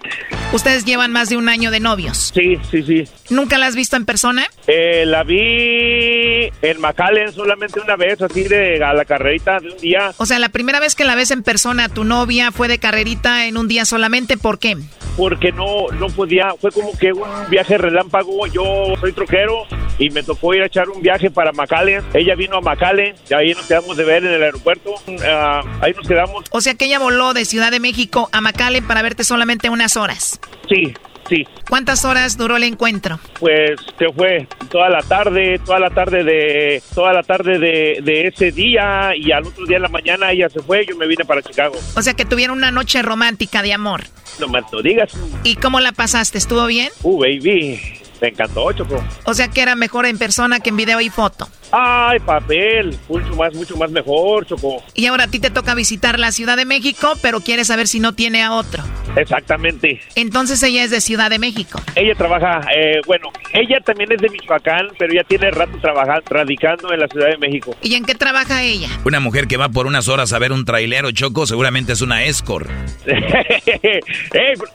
Ustedes 0.73 0.85
llevan 0.85 1.11
más 1.11 1.29
de 1.29 1.37
un 1.37 1.49
año 1.49 1.69
de 1.69 1.79
novios. 1.79 2.31
Sí, 2.33 2.57
sí, 2.71 2.81
sí. 2.81 3.03
¿Nunca 3.29 3.59
la 3.59 3.67
has 3.67 3.75
visto 3.75 3.95
en 3.95 4.05
persona? 4.05 4.47
Eh, 4.65 5.05
la 5.05 5.23
vi 5.23 6.49
en 6.63 6.81
McAllen 6.81 7.31
solamente 7.31 7.79
una 7.79 7.95
vez, 7.95 8.19
así 8.23 8.45
de 8.45 8.83
a 8.83 8.91
la 8.91 9.05
carrerita 9.05 9.59
de 9.59 9.69
un 9.69 9.77
día. 9.77 10.11
O 10.17 10.25
sea, 10.25 10.39
la 10.39 10.49
primera 10.49 10.79
vez 10.79 10.95
que 10.95 11.03
la 11.03 11.13
ves 11.13 11.29
en 11.29 11.43
persona, 11.43 11.89
tu 11.89 12.05
novia 12.05 12.51
fue 12.51 12.67
de 12.67 12.79
carrerita 12.79 13.45
en 13.45 13.57
un 13.57 13.67
día 13.67 13.85
solamente, 13.85 14.35
¿por 14.35 14.57
qué? 14.57 14.75
Porque 15.15 15.51
no, 15.51 15.89
no 15.99 16.07
podía, 16.07 16.55
fue 16.59 16.71
como 16.71 16.97
que 16.97 17.13
un 17.13 17.21
viaje 17.51 17.77
relámpago, 17.77 18.47
yo 18.47 18.95
soy 18.99 19.13
troquero 19.13 19.67
y 19.97 20.09
me 20.09 20.23
tocó 20.23 20.53
ir 20.53 20.63
a 20.63 20.67
echar 20.67 20.89
un 20.89 21.01
viaje 21.01 21.29
para 21.29 21.51
McAllen, 21.51 22.03
ella 22.13 22.35
vino 22.35 22.57
a 22.57 22.61
McAllen, 22.61 23.15
y 23.29 23.33
ahí 23.33 23.53
nos 23.53 23.65
quedamos 23.65 23.97
de 23.97 24.03
ver 24.03 24.23
en 24.25 24.33
el 24.33 24.43
aeropuerto, 24.43 24.95
ah, 25.25 25.61
ahí 25.81 25.93
nos 25.93 26.07
quedamos. 26.07 26.45
O 26.51 26.61
sea 26.61 26.75
que 26.75 26.85
ella 26.85 26.99
voló 26.99 27.33
de 27.33 27.45
Ciudad 27.45 27.71
de 27.71 27.79
México 27.79 28.29
a 28.31 28.41
McAllen 28.41 28.85
para 28.87 29.01
verte 29.01 29.23
solamente 29.23 29.69
unas 29.69 29.97
horas. 29.97 30.39
Sí, 30.69 30.93
sí. 31.29 31.45
¿Cuántas 31.69 32.05
horas 32.05 32.37
duró 32.37 32.57
el 32.57 32.63
encuentro? 32.63 33.19
Pues 33.39 33.79
se 33.97 34.11
fue 34.13 34.47
toda 34.69 34.89
la 34.89 35.01
tarde, 35.01 35.59
toda 35.65 35.79
la 35.79 35.89
tarde 35.89 36.23
de, 36.23 36.81
toda 36.93 37.13
la 37.13 37.23
tarde 37.23 37.59
de, 37.59 37.99
de 38.01 38.27
ese 38.27 38.51
día 38.51 39.11
y 39.15 39.31
al 39.31 39.45
otro 39.45 39.65
día 39.65 39.77
en 39.77 39.83
la 39.83 39.89
mañana 39.89 40.31
ella 40.31 40.49
se 40.49 40.61
fue, 40.61 40.85
yo 40.85 40.95
me 40.95 41.07
vine 41.07 41.25
para 41.25 41.41
Chicago. 41.41 41.75
O 41.95 42.01
sea 42.01 42.13
que 42.13 42.25
tuvieron 42.25 42.57
una 42.57 42.71
noche 42.71 43.01
romántica 43.01 43.61
de 43.61 43.73
amor. 43.73 44.03
No 44.39 44.47
me 44.47 44.61
lo 44.71 44.81
digas. 44.81 45.13
¿Y 45.43 45.55
cómo 45.55 45.79
la 45.79 45.91
pasaste? 45.91 46.37
¿Estuvo 46.37 46.65
bien? 46.65 46.89
Uh, 47.03 47.19
baby, 47.19 47.79
me 48.23 48.29
encantó, 48.29 48.71
Choco. 48.71 49.03
O 49.25 49.33
sea 49.33 49.49
que 49.49 49.61
era 49.61 49.75
mejor 49.75 50.05
en 50.05 50.17
persona 50.17 50.61
que 50.61 50.69
en 50.69 50.77
video 50.77 51.01
y 51.01 51.09
foto. 51.09 51.49
Ay, 51.75 52.19
papel, 52.19 52.95
mucho 53.09 53.35
más, 53.35 53.51
mucho 53.55 53.75
más 53.75 53.89
mejor, 53.89 54.45
Choco. 54.45 54.83
Y 54.93 55.07
ahora 55.07 55.23
a 55.23 55.27
ti 55.27 55.39
te 55.39 55.49
toca 55.49 55.73
visitar 55.73 56.19
la 56.19 56.31
Ciudad 56.31 56.55
de 56.55 56.65
México, 56.65 57.13
pero 57.23 57.39
quieres 57.39 57.65
saber 57.65 57.87
si 57.87 57.99
no 57.99 58.13
tiene 58.13 58.43
a 58.43 58.51
otro. 58.51 58.83
Exactamente. 59.15 59.99
Entonces 60.13 60.61
ella 60.61 60.83
es 60.83 60.91
de 60.91 61.01
Ciudad 61.01 61.31
de 61.31 61.39
México. 61.39 61.81
Ella 61.95 62.13
trabaja, 62.13 62.61
eh, 62.75 63.01
bueno, 63.07 63.29
ella 63.53 63.79
también 63.83 64.11
es 64.11 64.21
de 64.21 64.29
Michoacán, 64.29 64.89
pero 64.99 65.15
ya 65.15 65.23
tiene 65.23 65.49
rato 65.49 65.75
trabajando, 65.81 66.21
radicando 66.29 66.93
en 66.93 66.99
la 66.99 67.07
Ciudad 67.07 67.29
de 67.29 67.37
México. 67.39 67.75
¿Y 67.81 67.95
en 67.95 68.05
qué 68.05 68.13
trabaja 68.13 68.61
ella? 68.61 68.89
Una 69.03 69.19
mujer 69.19 69.47
que 69.47 69.57
va 69.57 69.69
por 69.69 69.87
unas 69.87 70.07
horas 70.07 70.31
a 70.31 70.37
ver 70.37 70.51
un 70.51 70.65
trailero 70.65 71.09
choco 71.09 71.47
seguramente 71.47 71.93
es 71.93 72.01
una 72.01 72.23
escort. 72.23 72.69
¡Eh, 73.07 73.99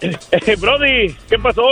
eh, 0.01 0.57
Brody! 0.59 1.15
¿Qué 1.29 1.39
pasó, 1.39 1.63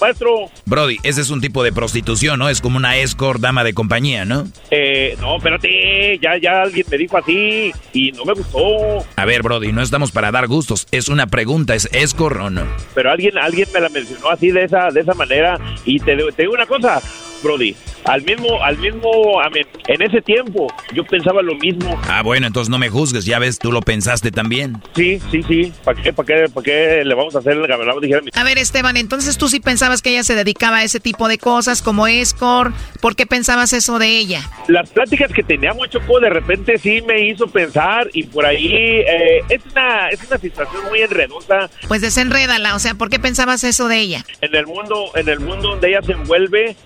maestro? 0.00 0.50
Brody, 0.64 0.96
ese 1.02 1.20
es 1.20 1.28
un 1.28 1.42
tipo 1.42 1.62
de 1.62 1.70
prostitución, 1.72 2.38
¿no? 2.38 2.48
Es 2.48 2.62
como 2.62 2.78
una 2.78 2.96
escort, 2.96 3.40
dama 3.40 3.62
de 3.62 3.74
compañía, 3.74 4.24
¿no? 4.24 4.46
Eh, 4.70 5.16
no, 5.20 5.36
espérate, 5.36 6.18
ya, 6.20 6.36
ya 6.38 6.62
alguien 6.62 6.86
me 6.90 6.96
dijo 6.98 7.18
así 7.18 7.72
y 7.92 8.12
no 8.12 8.24
me 8.24 8.34
gustó. 8.34 9.04
A 9.16 9.24
ver, 9.24 9.42
Brody, 9.42 9.72
no 9.72 9.82
estamos 9.82 10.12
para 10.12 10.30
dar 10.30 10.46
gustos. 10.46 10.86
Es 10.92 11.08
una 11.08 11.26
pregunta, 11.26 11.74
¿es 11.74 11.88
o 12.20 12.50
no? 12.50 12.62
Pero 12.94 13.10
alguien, 13.10 13.36
alguien 13.38 13.68
me 13.72 13.80
la 13.80 13.88
mencionó 13.88 14.30
así 14.30 14.50
de 14.50 14.64
esa, 14.64 14.90
de 14.90 15.00
esa 15.00 15.14
manera 15.14 15.58
y 15.84 15.98
te, 15.98 16.16
te 16.16 16.42
digo 16.42 16.54
una 16.54 16.66
cosa, 16.66 17.00
Brody. 17.42 17.74
Al 18.04 18.22
mismo, 18.22 18.62
al 18.62 18.78
mismo, 18.78 19.40
a 19.40 19.50
mí, 19.50 19.60
en 19.86 20.02
ese 20.02 20.22
tiempo 20.22 20.72
yo 20.94 21.04
pensaba 21.04 21.42
lo 21.42 21.54
mismo. 21.56 22.00
Ah, 22.08 22.22
bueno, 22.22 22.46
entonces 22.46 22.70
no 22.70 22.78
me 22.78 22.88
juzgues, 22.88 23.24
ya 23.24 23.38
ves, 23.38 23.58
tú 23.58 23.72
lo 23.72 23.82
pensaste 23.82 24.30
también. 24.30 24.82
Sí, 24.94 25.20
sí, 25.30 25.42
sí. 25.42 25.72
¿Para 25.84 26.02
qué, 26.02 26.12
para 26.12 26.26
qué, 26.26 26.48
para 26.48 26.64
qué 26.64 27.02
le 27.04 27.14
vamos 27.14 27.36
a 27.36 27.40
hacer 27.40 27.52
el 27.52 27.66
gamelado? 27.66 28.00
A 28.34 28.44
ver, 28.44 28.58
Esteban, 28.58 28.96
entonces 28.96 29.36
tú 29.36 29.48
sí 29.48 29.60
pensabas 29.60 30.02
que 30.02 30.10
ella 30.10 30.24
se 30.24 30.34
dedicaba 30.34 30.78
a 30.78 30.84
ese 30.84 31.00
tipo 31.00 31.28
de 31.28 31.38
cosas 31.38 31.82
como 31.82 32.06
escort. 32.06 32.74
¿Por 33.00 33.16
qué 33.16 33.26
pensabas 33.26 33.72
eso 33.72 33.98
de 33.98 34.18
ella? 34.18 34.42
Las 34.68 34.90
pláticas 34.90 35.32
que 35.32 35.42
teníamos, 35.42 35.90
Choco, 35.90 36.20
de 36.20 36.30
repente 36.30 36.78
sí 36.78 37.02
me 37.02 37.28
hizo 37.28 37.46
pensar 37.48 38.08
y 38.12 38.24
por 38.24 38.46
ahí 38.46 38.72
eh, 38.74 39.42
es, 39.48 39.60
una, 39.72 40.08
es 40.08 40.20
una 40.26 40.38
situación 40.38 40.84
muy 40.88 41.00
enredosa. 41.00 41.70
Pues 41.88 42.00
desenrédala, 42.00 42.74
o 42.74 42.78
sea, 42.78 42.94
¿por 42.94 43.10
qué 43.10 43.18
pensabas 43.18 43.64
eso 43.64 43.88
de 43.88 43.98
ella? 43.98 44.24
En 44.40 44.54
el 44.54 44.66
mundo, 44.66 45.10
en 45.14 45.28
el 45.28 45.40
mundo 45.40 45.70
donde 45.70 45.88
ella 45.88 46.02
se 46.02 46.12
envuelve, 46.12 46.76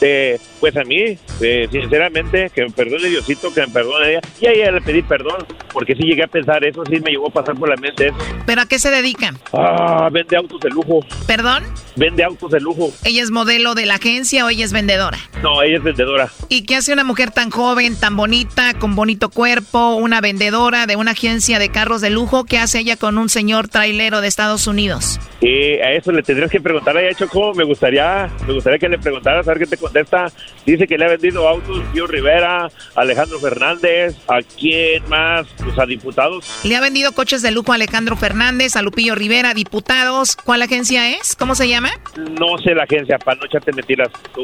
este, 0.00 0.40
pues 0.60 0.76
a 0.76 0.84
mí, 0.84 1.18
eh, 1.40 1.68
sinceramente, 1.70 2.50
que 2.54 2.64
me 2.64 2.70
perdone 2.70 3.08
Diosito, 3.08 3.52
que 3.52 3.62
me 3.62 3.68
perdone 3.68 4.10
ella. 4.10 4.20
Y 4.40 4.46
a 4.46 4.52
ella 4.52 4.70
le 4.72 4.80
pedí 4.82 5.02
perdón, 5.02 5.46
porque 5.72 5.94
sí 5.94 6.02
llegué 6.02 6.24
a 6.24 6.28
pensar 6.28 6.62
eso, 6.64 6.84
sí 6.84 7.00
me 7.00 7.10
llegó 7.10 7.28
a 7.28 7.32
pasar 7.32 7.56
por 7.56 7.68
la 7.68 7.76
mente 7.76 8.08
eso. 8.08 8.16
¿Pero 8.46 8.60
a 8.60 8.66
qué 8.66 8.78
se 8.78 8.90
dedica? 8.90 9.34
Ah, 9.52 10.08
vende 10.12 10.36
autos 10.36 10.60
de 10.60 10.68
lujo. 10.68 11.00
¿Perdón? 11.26 11.64
Vende 11.96 12.22
autos 12.22 12.50
de 12.50 12.60
lujo. 12.60 12.92
¿Ella 13.04 13.22
es 13.22 13.30
modelo 13.30 13.74
de 13.74 13.86
la 13.86 13.94
agencia 13.94 14.44
o 14.44 14.50
ella 14.50 14.64
es 14.64 14.72
vendedora? 14.72 15.18
No, 15.42 15.62
ella 15.62 15.78
es 15.78 15.82
vendedora. 15.82 16.28
¿Y 16.48 16.66
qué 16.66 16.76
hace 16.76 16.92
una 16.92 17.04
mujer 17.04 17.30
tan 17.30 17.50
joven, 17.50 17.98
tan 17.98 18.16
bonita, 18.16 18.74
con 18.74 18.94
bonito 18.94 19.30
cuerpo, 19.30 19.94
una 19.94 20.20
vendedora 20.20 20.86
de 20.86 20.96
una 20.96 21.12
agencia 21.12 21.58
de 21.58 21.70
carros 21.70 22.00
de 22.00 22.10
lujo? 22.10 22.44
¿Qué 22.44 22.58
hace 22.58 22.80
ella 22.80 22.96
con 22.96 23.18
un 23.18 23.28
señor 23.28 23.68
trailero 23.68 24.20
de 24.20 24.28
Estados 24.28 24.66
Unidos? 24.66 25.18
Y 25.40 25.74
a 25.78 25.92
eso 25.92 26.12
le 26.12 26.22
tendrías 26.22 26.50
que 26.50 26.60
preguntar 26.60 26.96
a 26.96 27.02
ella, 27.02 27.16
Choco. 27.16 27.54
Me 27.54 27.64
gustaría, 27.64 28.30
me 28.46 28.52
gustaría 28.52 28.78
que 28.78 28.88
le 28.88 28.98
preguntaras 28.98 29.46
a 29.48 29.50
ver 29.50 29.60
qué 29.60 29.66
te 29.66 29.76
contesta. 29.76 30.30
Dice 30.66 30.86
que 30.86 30.98
le 30.98 31.06
ha 31.06 31.08
vendido 31.08 31.48
autos 31.48 31.82
Pío 31.92 32.06
Rivera, 32.06 32.70
Alejandro 32.94 33.40
Fernández, 33.40 34.14
¿a 34.28 34.40
quién 34.42 35.02
más? 35.08 35.46
Pues 35.62 35.78
a 35.78 35.86
diputados. 35.86 36.44
Le 36.64 36.76
ha 36.76 36.80
vendido 36.80 37.12
coches 37.12 37.42
de 37.42 37.50
lujo 37.50 37.72
a 37.72 37.76
Alejandro 37.76 38.16
Fernández, 38.16 38.76
a 38.76 38.82
Lupillo 38.82 39.14
Rivera, 39.14 39.54
diputados. 39.54 40.36
¿Cuál 40.36 40.62
agencia 40.62 41.16
es? 41.16 41.34
¿Cómo 41.34 41.54
se 41.54 41.68
llama? 41.68 41.90
No 42.16 42.58
sé 42.58 42.74
la 42.74 42.84
agencia, 42.84 43.18
para 43.18 43.40
no 43.40 43.46
echarte 43.46 43.72
mentiras 43.72 44.08
tú. 44.34 44.42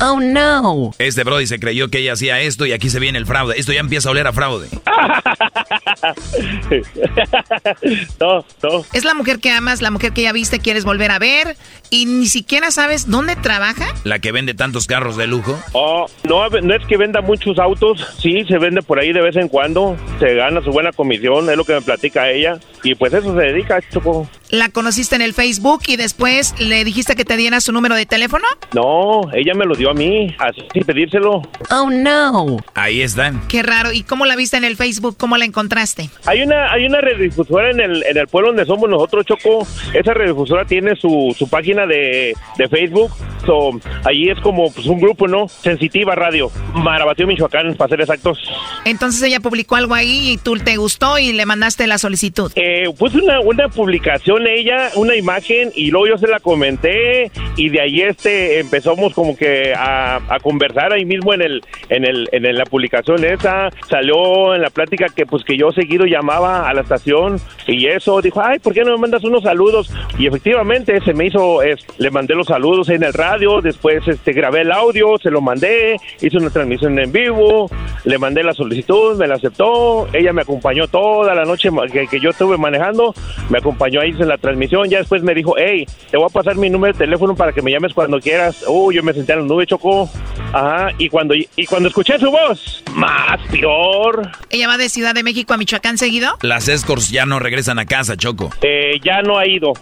Oh, 0.00 0.20
no. 0.20 0.92
Este 0.98 1.24
Brody 1.24 1.46
se 1.46 1.58
creyó 1.58 1.88
que 1.88 1.98
ella 1.98 2.12
hacía 2.12 2.40
esto 2.40 2.66
y 2.66 2.72
aquí 2.72 2.90
se 2.90 3.00
viene 3.00 3.18
el 3.18 3.26
fraude. 3.26 3.58
Esto 3.58 3.72
ya 3.72 3.80
empieza 3.80 4.08
a 4.08 4.12
oler 4.12 4.26
a 4.26 4.32
fraude. 4.32 4.68
no, 8.20 8.44
no. 8.62 8.84
Es 8.92 9.04
la 9.04 9.14
mujer 9.14 9.40
que 9.40 9.50
amas, 9.50 9.82
la 9.82 9.90
mujer 9.90 10.12
que 10.12 10.22
ya 10.22 10.32
viste, 10.32 10.60
quieres 10.60 10.84
volver 10.84 11.10
a 11.10 11.18
ver 11.18 11.56
y 11.90 12.06
ni 12.06 12.26
siquiera 12.26 12.70
sabes 12.70 13.08
dónde 13.08 13.36
trabaja. 13.36 13.94
La 14.04 14.20
que 14.20 14.32
vende 14.32 14.54
tantos 14.54 14.86
carros 14.86 15.16
de 15.16 15.26
lujo. 15.30 15.58
Oh, 15.72 16.06
no, 16.28 16.48
no 16.48 16.74
es 16.74 16.84
que 16.86 16.96
venda 16.96 17.20
muchos 17.20 17.58
autos, 17.58 18.16
sí, 18.18 18.44
se 18.44 18.58
vende 18.58 18.82
por 18.82 18.98
ahí 18.98 19.12
de 19.12 19.22
vez 19.22 19.36
en 19.36 19.48
cuando, 19.48 19.96
se 20.18 20.34
gana 20.34 20.60
su 20.60 20.70
buena 20.70 20.92
comisión, 20.92 21.48
es 21.48 21.56
lo 21.56 21.64
que 21.64 21.74
me 21.74 21.82
platica 21.82 22.30
ella, 22.30 22.58
y 22.82 22.94
pues 22.94 23.12
eso 23.14 23.34
se 23.34 23.40
dedica, 23.40 23.80
Choco. 23.90 24.28
La 24.50 24.68
conociste 24.68 25.16
en 25.16 25.22
el 25.22 25.34
Facebook 25.34 25.82
y 25.86 25.96
después 25.96 26.54
le 26.58 26.84
dijiste 26.84 27.14
que 27.14 27.24
te 27.24 27.36
diera 27.36 27.60
su 27.60 27.72
número 27.72 27.94
de 27.94 28.06
teléfono. 28.06 28.44
No, 28.74 29.22
ella 29.32 29.54
me 29.54 29.64
lo 29.64 29.74
dio 29.74 29.90
a 29.90 29.94
mí, 29.94 30.34
así 30.38 30.62
sin 30.72 30.84
pedírselo. 30.84 31.42
Oh, 31.70 31.90
no. 31.90 32.58
Ahí 32.74 33.02
está. 33.02 33.32
Qué 33.48 33.62
raro. 33.62 33.92
¿Y 33.92 34.02
cómo 34.02 34.26
la 34.26 34.36
viste 34.36 34.56
en 34.56 34.64
el 34.64 34.76
Facebook? 34.76 35.16
¿Cómo 35.16 35.36
la 35.36 35.44
encontraste? 35.44 36.10
Hay 36.26 36.42
una, 36.42 36.72
hay 36.72 36.86
una 36.86 37.00
radiodifusora 37.00 37.70
en 37.70 37.80
el, 37.80 38.04
en 38.04 38.16
el 38.16 38.26
pueblo 38.26 38.48
donde 38.48 38.66
somos 38.66 38.88
nosotros, 38.88 39.26
Choco. 39.26 39.66
Esa 39.94 40.14
radiodifusora 40.14 40.64
tiene 40.64 40.96
su, 40.96 41.34
su 41.38 41.48
página 41.48 41.86
de, 41.86 42.34
de 42.56 42.68
Facebook 42.68 43.12
So, 43.46 43.70
allí 44.04 44.30
es 44.30 44.38
como 44.40 44.70
pues, 44.70 44.86
un 44.86 45.00
grupo, 45.00 45.26
¿no? 45.26 45.48
Sensitiva 45.48 46.14
Radio, 46.14 46.50
Marabatío, 46.74 47.26
Michoacán, 47.26 47.74
para 47.74 47.88
ser 47.88 48.00
exactos. 48.02 48.38
Entonces 48.84 49.22
ella 49.22 49.40
publicó 49.40 49.76
algo 49.76 49.94
ahí 49.94 50.32
y 50.32 50.36
tú 50.36 50.56
te 50.58 50.76
gustó 50.76 51.18
y 51.18 51.32
le 51.32 51.46
mandaste 51.46 51.86
la 51.86 51.98
solicitud. 51.98 52.52
Eh, 52.54 52.84
pues 52.98 53.14
una, 53.14 53.40
una 53.40 53.68
publicación 53.68 54.39
ella, 54.46 54.90
una 54.96 55.16
imagen 55.16 55.70
y 55.74 55.90
luego 55.90 56.08
yo 56.08 56.18
se 56.18 56.28
la 56.28 56.40
comenté 56.40 57.30
y 57.56 57.68
de 57.68 57.80
ahí 57.80 58.02
este 58.02 58.60
empezamos 58.60 59.14
como 59.14 59.36
que 59.36 59.72
a, 59.74 60.16
a 60.16 60.40
conversar 60.40 60.92
ahí 60.92 61.04
mismo 61.04 61.34
en 61.34 61.42
el 61.42 61.62
en 61.88 62.04
el 62.04 62.28
en 62.32 62.56
la 62.56 62.64
publicación 62.64 63.24
esa. 63.24 63.70
Salió 63.88 64.54
en 64.54 64.62
la 64.62 64.70
plática 64.70 65.06
que 65.14 65.26
pues 65.26 65.44
que 65.44 65.56
yo 65.56 65.70
seguido 65.72 66.06
llamaba 66.06 66.68
a 66.68 66.74
la 66.74 66.82
estación 66.82 67.38
y 67.66 67.86
eso 67.86 68.20
dijo 68.20 68.40
ay 68.42 68.58
por 68.58 68.74
qué 68.74 68.82
no 68.82 68.92
me 68.92 68.98
mandas 68.98 69.24
unos 69.24 69.42
saludos 69.42 69.92
y 70.18 70.26
efectivamente 70.26 71.00
se 71.00 71.14
me 71.14 71.26
hizo 71.26 71.62
es, 71.62 71.84
le 71.98 72.10
mandé 72.10 72.34
los 72.34 72.46
saludos 72.46 72.88
en 72.88 73.02
el 73.02 73.12
radio 73.12 73.60
después 73.60 74.06
este 74.06 74.32
grabé 74.32 74.62
el 74.62 74.72
audio 74.72 75.18
se 75.18 75.30
lo 75.30 75.40
mandé 75.40 75.96
hice 76.20 76.36
una 76.36 76.50
transmisión 76.50 76.98
en 76.98 77.12
vivo 77.12 77.70
le 78.04 78.18
mandé 78.18 78.42
la 78.42 78.52
solicitud 78.52 79.16
me 79.16 79.26
la 79.26 79.36
aceptó 79.36 80.08
ella 80.12 80.32
me 80.32 80.42
acompañó 80.42 80.88
toda 80.88 81.34
la 81.34 81.44
noche 81.44 81.70
que, 81.92 82.06
que 82.06 82.20
yo 82.20 82.30
estuve 82.30 82.56
manejando 82.56 83.14
me 83.48 83.58
acompañó 83.58 84.00
ahí 84.00 84.10
en 84.18 84.28
la 84.30 84.38
transmisión 84.38 84.88
ya 84.88 84.98
después 84.98 85.22
me 85.22 85.34
dijo 85.34 85.54
hey 85.58 85.86
te 86.10 86.16
voy 86.16 86.26
a 86.26 86.32
pasar 86.32 86.56
mi 86.56 86.70
número 86.70 86.92
de 86.92 86.98
teléfono 86.98 87.34
para 87.34 87.52
que 87.52 87.62
me 87.62 87.70
llames 87.70 87.92
cuando 87.92 88.20
quieras. 88.20 88.64
Uh 88.66 88.92
yo 88.92 89.02
me 89.02 89.12
senté 89.12 89.32
en 89.32 89.40
la 89.40 89.44
nube 89.44 89.66
chocó 89.66 90.08
ajá 90.52 90.90
y 90.98 91.08
cuando 91.08 91.34
y 91.34 91.66
cuando 91.66 91.88
escuché 91.88 92.18
su 92.18 92.30
voz 92.30 92.82
más 92.94 93.40
peor. 93.50 94.30
Ella 94.50 94.68
va 94.68 94.78
de 94.78 94.88
Ciudad 94.88 95.14
de 95.14 95.22
México 95.22 95.52
a 95.52 95.56
Michoacán 95.56 95.98
seguido 95.98 96.36
las 96.42 96.68
escorts 96.68 97.10
ya 97.10 97.26
no 97.26 97.38
regresan 97.38 97.78
a 97.78 97.86
casa 97.86 98.16
Choco. 98.16 98.50
Eh, 98.62 99.00
ya 99.02 99.22
no 99.22 99.38
ha 99.38 99.46
ido 99.46 99.72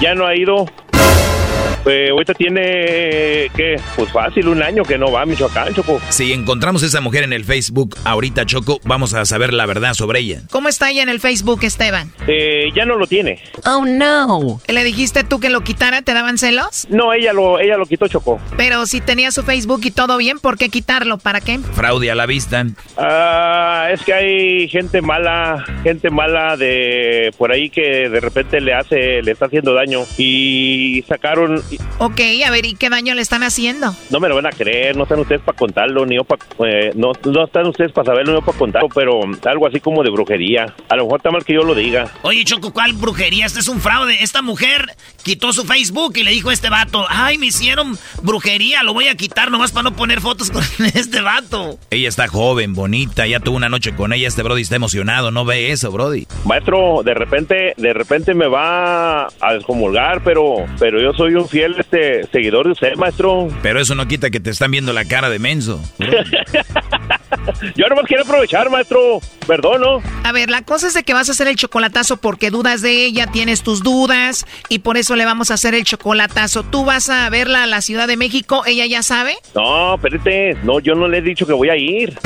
ya 0.00 0.14
no 0.14 0.26
ha 0.26 0.36
ido 0.36 0.66
eh, 1.86 2.08
ahorita 2.10 2.34
tiene, 2.34 3.50
¿qué? 3.54 3.80
Pues 3.96 4.10
fácil, 4.12 4.48
un 4.48 4.62
año 4.62 4.82
que 4.82 4.98
no 4.98 5.10
va 5.10 5.22
a 5.22 5.26
Michoacán, 5.26 5.74
Choco. 5.74 6.00
Si 6.10 6.32
encontramos 6.32 6.82
a 6.82 6.86
esa 6.86 7.00
mujer 7.00 7.24
en 7.24 7.32
el 7.32 7.44
Facebook 7.44 7.96
ahorita, 8.04 8.46
Choco, 8.46 8.80
vamos 8.84 9.14
a 9.14 9.24
saber 9.24 9.52
la 9.52 9.66
verdad 9.66 9.94
sobre 9.94 10.20
ella. 10.20 10.42
¿Cómo 10.50 10.68
está 10.68 10.90
ella 10.90 11.02
en 11.02 11.08
el 11.08 11.20
Facebook, 11.20 11.60
Esteban? 11.62 12.12
Eh, 12.26 12.68
ya 12.74 12.84
no 12.84 12.96
lo 12.96 13.06
tiene. 13.06 13.40
Oh, 13.64 13.84
no. 13.86 14.60
¿Le 14.68 14.84
dijiste 14.84 15.24
tú 15.24 15.40
que 15.40 15.50
lo 15.50 15.62
quitara? 15.62 16.02
¿Te 16.02 16.14
daban 16.14 16.38
celos? 16.38 16.86
No, 16.90 17.12
ella 17.12 17.32
lo, 17.32 17.58
ella 17.58 17.76
lo 17.76 17.86
quitó, 17.86 18.08
Choco. 18.08 18.40
Pero 18.56 18.86
si 18.86 19.00
tenía 19.00 19.30
su 19.30 19.42
Facebook 19.42 19.80
y 19.84 19.90
todo 19.90 20.16
bien, 20.16 20.38
¿por 20.38 20.58
qué 20.58 20.68
quitarlo? 20.68 21.18
¿Para 21.18 21.40
qué? 21.40 21.58
Fraude 21.58 22.10
a 22.10 22.14
la 22.14 22.26
vista. 22.26 22.66
Ah, 22.96 23.88
es 23.92 24.02
que 24.02 24.12
hay 24.12 24.68
gente 24.68 25.00
mala, 25.02 25.64
gente 25.82 26.10
mala 26.10 26.56
de 26.56 27.32
por 27.36 27.52
ahí 27.52 27.70
que 27.70 28.08
de 28.08 28.20
repente 28.20 28.60
le 28.60 28.74
hace, 28.74 29.22
le 29.22 29.32
está 29.32 29.46
haciendo 29.46 29.74
daño. 29.74 30.00
Y 30.18 31.04
sacaron, 31.08 31.62
Ok, 31.98 32.20
a 32.46 32.50
ver, 32.50 32.66
¿y 32.66 32.74
qué 32.74 32.90
daño 32.90 33.14
le 33.14 33.22
están 33.22 33.42
haciendo? 33.42 33.94
No 34.10 34.20
me 34.20 34.28
lo 34.28 34.34
van 34.34 34.46
a 34.46 34.50
creer, 34.50 34.96
no 34.96 35.04
están 35.04 35.20
ustedes 35.20 35.40
para 35.42 35.56
contarlo, 35.56 36.04
ni 36.06 36.16
yo 36.16 36.24
para... 36.24 36.44
Eh, 36.68 36.92
no, 36.94 37.12
no 37.24 37.44
están 37.44 37.66
ustedes 37.66 37.92
para 37.92 38.06
saberlo, 38.06 38.32
ni 38.32 38.38
yo 38.40 38.44
para 38.44 38.58
contarlo, 38.58 38.88
pero 38.94 39.20
algo 39.44 39.66
así 39.66 39.80
como 39.80 40.02
de 40.02 40.10
brujería. 40.10 40.74
A 40.88 40.96
lo 40.96 41.04
mejor 41.04 41.20
está 41.20 41.30
mal 41.30 41.44
que 41.44 41.54
yo 41.54 41.62
lo 41.62 41.74
diga. 41.74 42.10
Oye, 42.22 42.44
Choco, 42.44 42.72
¿cuál 42.72 42.92
brujería? 42.92 43.46
Este 43.46 43.60
es 43.60 43.68
un 43.68 43.80
fraude. 43.80 44.22
Esta 44.22 44.42
mujer 44.42 44.94
quitó 45.22 45.52
su 45.52 45.64
Facebook 45.64 46.12
y 46.16 46.22
le 46.22 46.30
dijo 46.30 46.50
a 46.50 46.52
este 46.52 46.68
vato, 46.70 47.06
ay, 47.08 47.38
me 47.38 47.46
hicieron 47.46 47.98
brujería, 48.22 48.82
lo 48.82 48.94
voy 48.94 49.08
a 49.08 49.14
quitar 49.16 49.50
nomás 49.50 49.72
para 49.72 49.84
no 49.90 49.96
poner 49.96 50.20
fotos 50.20 50.50
con 50.50 50.62
este 50.94 51.20
vato. 51.20 51.78
Ella 51.90 52.08
está 52.08 52.28
joven, 52.28 52.74
bonita, 52.74 53.26
ya 53.26 53.40
tuvo 53.40 53.56
una 53.56 53.68
noche 53.68 53.94
con 53.94 54.12
ella, 54.12 54.28
este 54.28 54.42
Brody 54.42 54.62
está 54.62 54.76
emocionado, 54.76 55.30
no 55.30 55.44
ve 55.44 55.72
eso, 55.72 55.90
Brody. 55.90 56.26
Maestro, 56.44 57.02
de 57.04 57.14
repente, 57.14 57.74
de 57.76 57.92
repente 57.92 58.34
me 58.34 58.46
va 58.48 59.26
a 59.26 59.54
descomulgar, 59.54 60.22
pero, 60.22 60.66
pero 60.78 61.00
yo 61.00 61.12
soy 61.12 61.34
un 61.34 61.48
fiel 61.48 61.65
este 61.78 62.26
seguidor 62.28 62.66
de 62.66 62.72
usted, 62.72 62.94
maestro. 62.96 63.48
Pero 63.62 63.80
eso 63.80 63.94
no 63.94 64.06
quita 64.06 64.30
que 64.30 64.40
te 64.40 64.50
están 64.50 64.70
viendo 64.70 64.92
la 64.92 65.04
cara 65.04 65.28
de 65.30 65.38
menso. 65.38 65.82
Yo 67.76 67.86
nomás 67.88 68.06
quiero 68.06 68.22
aprovechar, 68.22 68.70
maestro. 68.70 69.20
Perdón, 69.46 69.80
¿no? 69.80 70.02
A 70.24 70.32
ver, 70.32 70.50
la 70.50 70.62
cosa 70.62 70.88
es 70.88 70.94
de 70.94 71.02
que 71.02 71.14
vas 71.14 71.28
a 71.28 71.32
hacer 71.32 71.48
el 71.48 71.56
chocolatazo 71.56 72.16
porque 72.16 72.50
dudas 72.50 72.82
de 72.82 73.04
ella, 73.04 73.26
tienes 73.28 73.62
tus 73.62 73.82
dudas 73.82 74.46
y 74.68 74.80
por 74.80 74.96
eso 74.96 75.16
le 75.16 75.24
vamos 75.24 75.50
a 75.50 75.54
hacer 75.54 75.74
el 75.74 75.84
chocolatazo. 75.84 76.64
¿Tú 76.64 76.84
vas 76.84 77.08
a 77.08 77.28
verla 77.30 77.64
a 77.64 77.66
la 77.66 77.80
Ciudad 77.80 78.08
de 78.08 78.16
México? 78.16 78.62
¿Ella 78.66 78.86
ya 78.86 79.02
sabe? 79.02 79.36
No, 79.54 79.94
espérate. 79.94 80.56
No, 80.64 80.80
yo 80.80 80.94
no 80.94 81.08
le 81.08 81.18
he 81.18 81.22
dicho 81.22 81.46
que 81.46 81.52
voy 81.52 81.68
a 81.68 81.76
ir. 81.76 82.18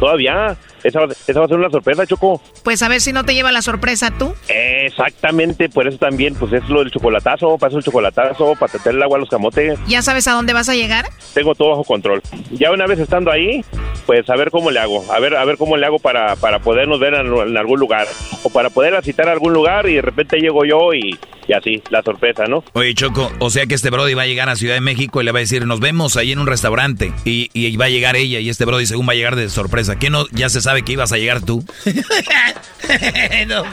Todavía. 0.00 0.56
Esa, 0.84 1.00
esa, 1.26 1.40
va 1.40 1.46
a 1.46 1.48
ser 1.48 1.56
una 1.56 1.70
sorpresa, 1.70 2.06
Choco. 2.06 2.40
Pues 2.62 2.82
a 2.82 2.88
ver 2.88 3.00
si 3.00 3.12
no 3.12 3.24
te 3.24 3.34
lleva 3.34 3.50
la 3.50 3.62
sorpresa 3.62 4.12
tú. 4.16 4.34
Exactamente, 4.48 5.68
por 5.68 5.88
eso 5.88 5.98
también, 5.98 6.34
pues 6.34 6.52
es 6.52 6.68
lo 6.68 6.80
del 6.80 6.90
chocolatazo, 6.90 7.58
para 7.58 7.70
eso 7.70 7.78
el 7.78 7.84
chocolatazo, 7.84 8.54
para 8.54 8.72
tener 8.72 8.96
el 8.96 9.02
agua 9.02 9.16
a 9.16 9.20
los 9.20 9.28
camotes. 9.28 9.78
¿Ya 9.88 10.02
sabes 10.02 10.28
a 10.28 10.32
dónde 10.32 10.52
vas 10.52 10.68
a 10.68 10.74
llegar? 10.74 11.06
Tengo 11.32 11.54
todo 11.54 11.70
bajo 11.70 11.84
control. 11.84 12.22
Ya 12.52 12.70
una 12.70 12.86
vez 12.86 12.98
estando 12.98 13.30
ahí, 13.32 13.64
pues 14.06 14.28
a 14.28 14.36
ver 14.36 14.50
cómo 14.50 14.70
le 14.70 14.78
hago, 14.78 15.04
a 15.10 15.18
ver, 15.18 15.34
a 15.36 15.44
ver 15.44 15.56
cómo 15.56 15.76
le 15.76 15.86
hago 15.86 15.98
para, 15.98 16.36
para 16.36 16.58
podernos 16.58 17.00
ver 17.00 17.14
en, 17.14 17.32
en 17.32 17.56
algún 17.56 17.80
lugar, 17.80 18.06
o 18.42 18.50
para 18.50 18.70
poder 18.70 19.02
citar 19.02 19.28
a 19.28 19.32
algún 19.32 19.52
lugar 19.52 19.88
y 19.88 19.94
de 19.94 20.02
repente 20.02 20.38
llego 20.38 20.64
yo 20.64 20.92
y, 20.92 21.18
y 21.48 21.52
así, 21.52 21.82
la 21.90 22.02
sorpresa, 22.02 22.44
¿no? 22.46 22.62
Oye, 22.74 22.94
Choco, 22.94 23.32
o 23.38 23.50
sea 23.50 23.66
que 23.66 23.74
este 23.74 23.90
Brody 23.90 24.14
va 24.14 24.22
a 24.22 24.26
llegar 24.26 24.48
a 24.48 24.56
Ciudad 24.56 24.74
de 24.74 24.80
México 24.80 25.20
y 25.20 25.24
le 25.24 25.32
va 25.32 25.38
a 25.38 25.40
decir, 25.40 25.66
nos 25.66 25.80
vemos 25.80 26.16
ahí 26.16 26.32
en 26.32 26.38
un 26.38 26.46
restaurante, 26.46 27.12
y, 27.24 27.50
y 27.54 27.76
va 27.76 27.86
a 27.86 27.90
llegar 27.90 28.16
ella, 28.16 28.38
y 28.40 28.48
este 28.50 28.64
Brody 28.64 28.86
según 28.86 29.08
va 29.08 29.12
a 29.12 29.16
llegar 29.16 29.36
de 29.36 29.48
sorpresa. 29.48 29.98
¿Qué 29.98 30.10
no? 30.10 30.26
Ya 30.32 30.48
se 30.48 30.60
sabe 30.60 30.73
que 30.82 30.92
ibas 30.92 31.12
a 31.12 31.16
llegar 31.16 31.40
tú. 31.42 31.64
no, 33.46 33.64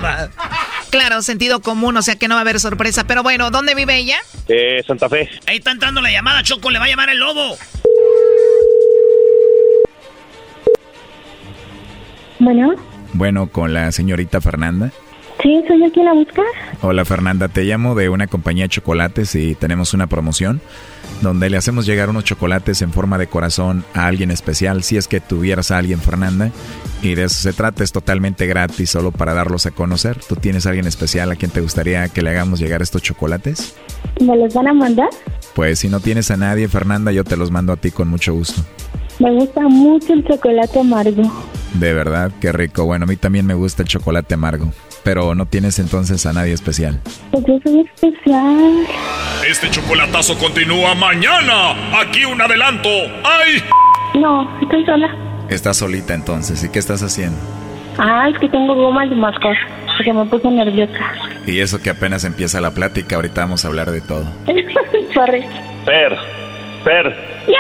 claro, 0.89 1.21
sentido 1.21 1.61
común, 1.61 1.97
o 1.97 2.01
sea 2.01 2.15
que 2.15 2.27
no 2.27 2.35
va 2.35 2.41
a 2.41 2.43
haber 2.43 2.59
sorpresa. 2.59 3.05
Pero 3.05 3.23
bueno, 3.23 3.51
¿dónde 3.51 3.75
vive 3.75 3.97
ella? 3.97 4.19
Eh, 4.47 4.83
Santa 4.85 5.09
Fe. 5.09 5.29
Ahí 5.47 5.57
está 5.57 5.71
entrando 5.71 6.01
la 6.01 6.11
llamada, 6.11 6.43
Choco, 6.43 6.69
le 6.69 6.79
va 6.79 6.85
a 6.85 6.89
llamar 6.89 7.09
el 7.09 7.17
lobo. 7.17 7.57
Bueno. 12.39 12.75
Bueno, 13.13 13.47
con 13.47 13.73
la 13.73 13.91
señorita 13.91 14.41
Fernanda. 14.41 14.91
Sí, 15.41 15.63
soy 15.67 15.81
yo 15.81 15.91
quien 15.91 16.05
la 16.05 16.13
busca. 16.13 16.43
Hola 16.81 17.03
Fernanda, 17.03 17.47
te 17.47 17.63
llamo 17.63 17.95
de 17.95 18.09
una 18.09 18.27
compañía 18.27 18.65
de 18.65 18.69
chocolates 18.69 19.33
y 19.35 19.55
tenemos 19.55 19.93
una 19.93 20.07
promoción 20.07 20.61
donde 21.21 21.49
le 21.49 21.57
hacemos 21.57 21.85
llegar 21.85 22.09
unos 22.09 22.23
chocolates 22.23 22.81
en 22.81 22.91
forma 22.91 23.17
de 23.17 23.27
corazón 23.27 23.83
a 23.93 24.07
alguien 24.07 24.31
especial, 24.31 24.83
si 24.83 24.97
es 24.97 25.07
que 25.07 25.19
tuvieras 25.19 25.71
a 25.71 25.77
alguien 25.77 25.99
Fernanda, 25.99 26.51
y 27.01 27.15
de 27.15 27.23
eso 27.23 27.35
se 27.35 27.53
trata, 27.53 27.83
es 27.83 27.91
totalmente 27.91 28.47
gratis, 28.47 28.89
solo 28.89 29.11
para 29.11 29.33
darlos 29.33 29.65
a 29.65 29.71
conocer. 29.71 30.17
¿Tú 30.27 30.35
tienes 30.35 30.65
a 30.65 30.69
alguien 30.69 30.87
especial 30.87 31.31
a 31.31 31.35
quien 31.35 31.51
te 31.51 31.61
gustaría 31.61 32.07
que 32.09 32.21
le 32.21 32.31
hagamos 32.31 32.59
llegar 32.59 32.81
estos 32.81 33.01
chocolates? 33.01 33.75
¿Me 34.19 34.35
los 34.35 34.53
van 34.53 34.67
a 34.67 34.73
mandar? 34.73 35.09
Pues 35.53 35.79
si 35.79 35.89
no 35.89 35.99
tienes 35.99 36.31
a 36.31 36.37
nadie 36.37 36.67
Fernanda, 36.67 37.11
yo 37.11 37.23
te 37.23 37.37
los 37.37 37.51
mando 37.51 37.73
a 37.73 37.77
ti 37.77 37.91
con 37.91 38.07
mucho 38.07 38.33
gusto. 38.33 38.61
Me 39.19 39.31
gusta 39.31 39.61
mucho 39.61 40.13
el 40.13 40.25
chocolate 40.25 40.79
amargo. 40.79 41.23
De 41.75 41.93
verdad, 41.93 42.31
qué 42.41 42.51
rico. 42.51 42.85
Bueno, 42.85 43.05
a 43.05 43.07
mí 43.07 43.15
también 43.15 43.45
me 43.45 43.53
gusta 43.53 43.83
el 43.83 43.87
chocolate 43.87 44.33
amargo. 44.33 44.71
Pero 45.03 45.33
no 45.35 45.45
tienes 45.45 45.79
entonces 45.79 46.25
a 46.25 46.33
nadie 46.33 46.53
especial. 46.53 46.99
Pues 47.31 47.43
yo 47.47 47.59
soy 47.63 47.81
especial. 47.81 48.85
Este 49.49 49.69
chocolatazo 49.69 50.37
continúa 50.37 50.93
mañana. 50.95 51.99
Aquí 51.99 52.25
un 52.25 52.39
adelanto. 52.41 52.89
¡Ay! 53.23 53.63
No, 54.19 54.47
estoy 54.61 54.85
sola. 54.85 55.09
Estás 55.49 55.77
solita 55.77 56.13
entonces. 56.13 56.63
¿Y 56.63 56.69
qué 56.69 56.79
estás 56.79 57.01
haciendo? 57.01 57.37
Ah, 57.97 58.29
es 58.31 58.39
que 58.39 58.47
tengo 58.49 58.75
gomas 58.75 59.09
de 59.09 59.15
mascar. 59.15 59.55
Porque 59.97 60.13
me 60.13 60.25
puse 60.25 60.49
nerviosa. 60.49 61.13
Y 61.45 61.59
eso 61.59 61.81
que 61.81 61.89
apenas 61.89 62.23
empieza 62.23 62.61
la 62.61 62.71
plática. 62.71 63.15
Ahorita 63.15 63.41
vamos 63.41 63.65
a 63.65 63.67
hablar 63.67 63.91
de 63.91 64.01
todo. 64.01 64.25
Sorry. 65.13 65.43
Per, 65.85 66.17
Per. 66.83 67.07
¡Mi 67.47 67.55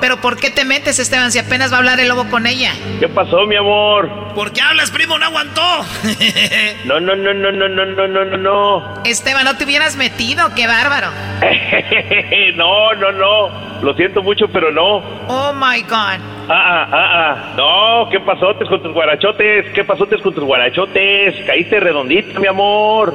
¿Pero 0.00 0.18
por 0.18 0.36
qué 0.36 0.50
te 0.50 0.64
metes, 0.64 0.98
Esteban, 0.98 1.32
si 1.32 1.38
apenas 1.38 1.72
va 1.72 1.76
a 1.76 1.78
hablar 1.78 2.00
el 2.00 2.08
lobo 2.08 2.28
con 2.30 2.46
ella? 2.46 2.72
¿Qué 3.00 3.08
pasó, 3.08 3.46
mi 3.46 3.56
amor? 3.56 4.08
¿Por 4.34 4.52
qué 4.52 4.60
hablas, 4.60 4.90
primo? 4.90 5.18
No 5.18 5.26
aguantó. 5.26 5.62
no, 6.84 7.00
no, 7.00 7.16
no, 7.16 7.34
no, 7.34 7.52
no, 7.52 7.68
no, 7.68 7.84
no, 7.84 8.08
no, 8.08 8.24
no, 8.24 8.36
no. 8.36 9.02
Esteban, 9.04 9.44
no 9.44 9.56
te 9.56 9.64
hubieras 9.64 9.96
metido, 9.96 10.54
qué 10.54 10.66
bárbaro. 10.66 11.08
no, 12.56 12.94
no, 12.94 13.12
no. 13.12 13.68
Lo 13.82 13.94
siento 13.94 14.22
mucho, 14.22 14.48
pero 14.48 14.70
no. 14.70 15.02
Oh 15.28 15.52
my 15.52 15.82
God. 15.82 16.20
Ah, 16.48 16.50
ah, 16.50 16.88
ah, 16.90 17.10
ah. 17.14 17.54
No, 17.56 18.10
¿qué 18.10 18.20
pasotes 18.20 18.68
con 18.68 18.82
tus 18.82 18.92
guarachotes? 18.92 19.66
¿Qué 19.72 19.84
pasotes 19.84 20.20
con 20.22 20.34
tus 20.34 20.44
guarachotes? 20.44 21.34
Caíste 21.46 21.80
redondita, 21.80 22.38
mi 22.40 22.46
amor. 22.46 23.14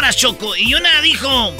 Señoras, 0.00 0.16
Choco, 0.16 0.56
y 0.56 0.72
una 0.72 1.02
dijo, 1.02 1.52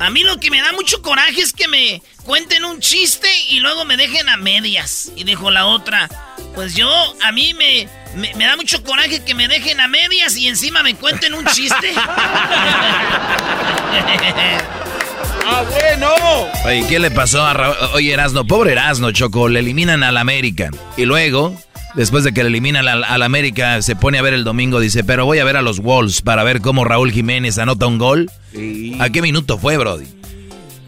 a 0.00 0.10
mí 0.10 0.24
lo 0.24 0.40
que 0.40 0.50
me 0.50 0.60
da 0.60 0.72
mucho 0.72 1.00
coraje 1.00 1.42
es 1.42 1.52
que 1.52 1.68
me 1.68 2.02
cuenten 2.24 2.64
un 2.64 2.80
chiste 2.80 3.28
y 3.50 3.60
luego 3.60 3.84
me 3.84 3.96
dejen 3.96 4.28
a 4.28 4.36
medias. 4.36 5.12
Y 5.14 5.22
dijo 5.22 5.48
la 5.52 5.66
otra, 5.66 6.08
pues 6.56 6.74
yo, 6.74 6.90
a 7.22 7.30
mí 7.30 7.54
me, 7.54 7.86
me, 8.16 8.34
me 8.34 8.46
da 8.46 8.56
mucho 8.56 8.82
coraje 8.82 9.22
que 9.24 9.36
me 9.36 9.46
dejen 9.46 9.78
a 9.78 9.86
medias 9.86 10.36
y 10.36 10.48
encima 10.48 10.82
me 10.82 10.96
cuenten 10.96 11.34
un 11.34 11.46
chiste. 11.46 11.92
¡Ah, 15.46 15.64
bueno! 15.70 16.08
Oye, 16.64 16.84
¿qué 16.88 16.98
le 16.98 17.12
pasó 17.12 17.44
a 17.44 17.54
Raúl? 17.54 17.76
Oye, 17.94 18.12
Erasno, 18.12 18.44
pobre 18.44 18.72
Erasno, 18.72 19.12
Choco, 19.12 19.48
le 19.48 19.60
eliminan 19.60 20.02
al 20.02 20.16
América. 20.16 20.70
Y 20.96 21.04
luego, 21.04 21.56
después 21.94 22.24
de 22.24 22.32
que 22.32 22.42
le 22.42 22.48
eliminan 22.48 22.88
al, 22.88 23.04
al 23.04 23.22
América, 23.22 23.82
se 23.82 23.96
pone 23.96 24.18
a 24.18 24.22
ver 24.22 24.34
el 24.34 24.44
domingo, 24.44 24.80
dice, 24.80 25.04
pero 25.04 25.24
voy 25.24 25.38
a 25.38 25.44
ver 25.44 25.56
a 25.56 25.62
los 25.62 25.80
Wolves 25.80 26.22
para 26.22 26.44
ver 26.44 26.60
cómo 26.60 26.84
Raúl 26.84 27.12
Jiménez 27.12 27.58
anota 27.58 27.86
un 27.86 27.98
gol. 27.98 28.30
¿A 29.00 29.10
qué 29.10 29.22
minuto 29.22 29.58
fue, 29.58 29.76
Brody? 29.76 30.06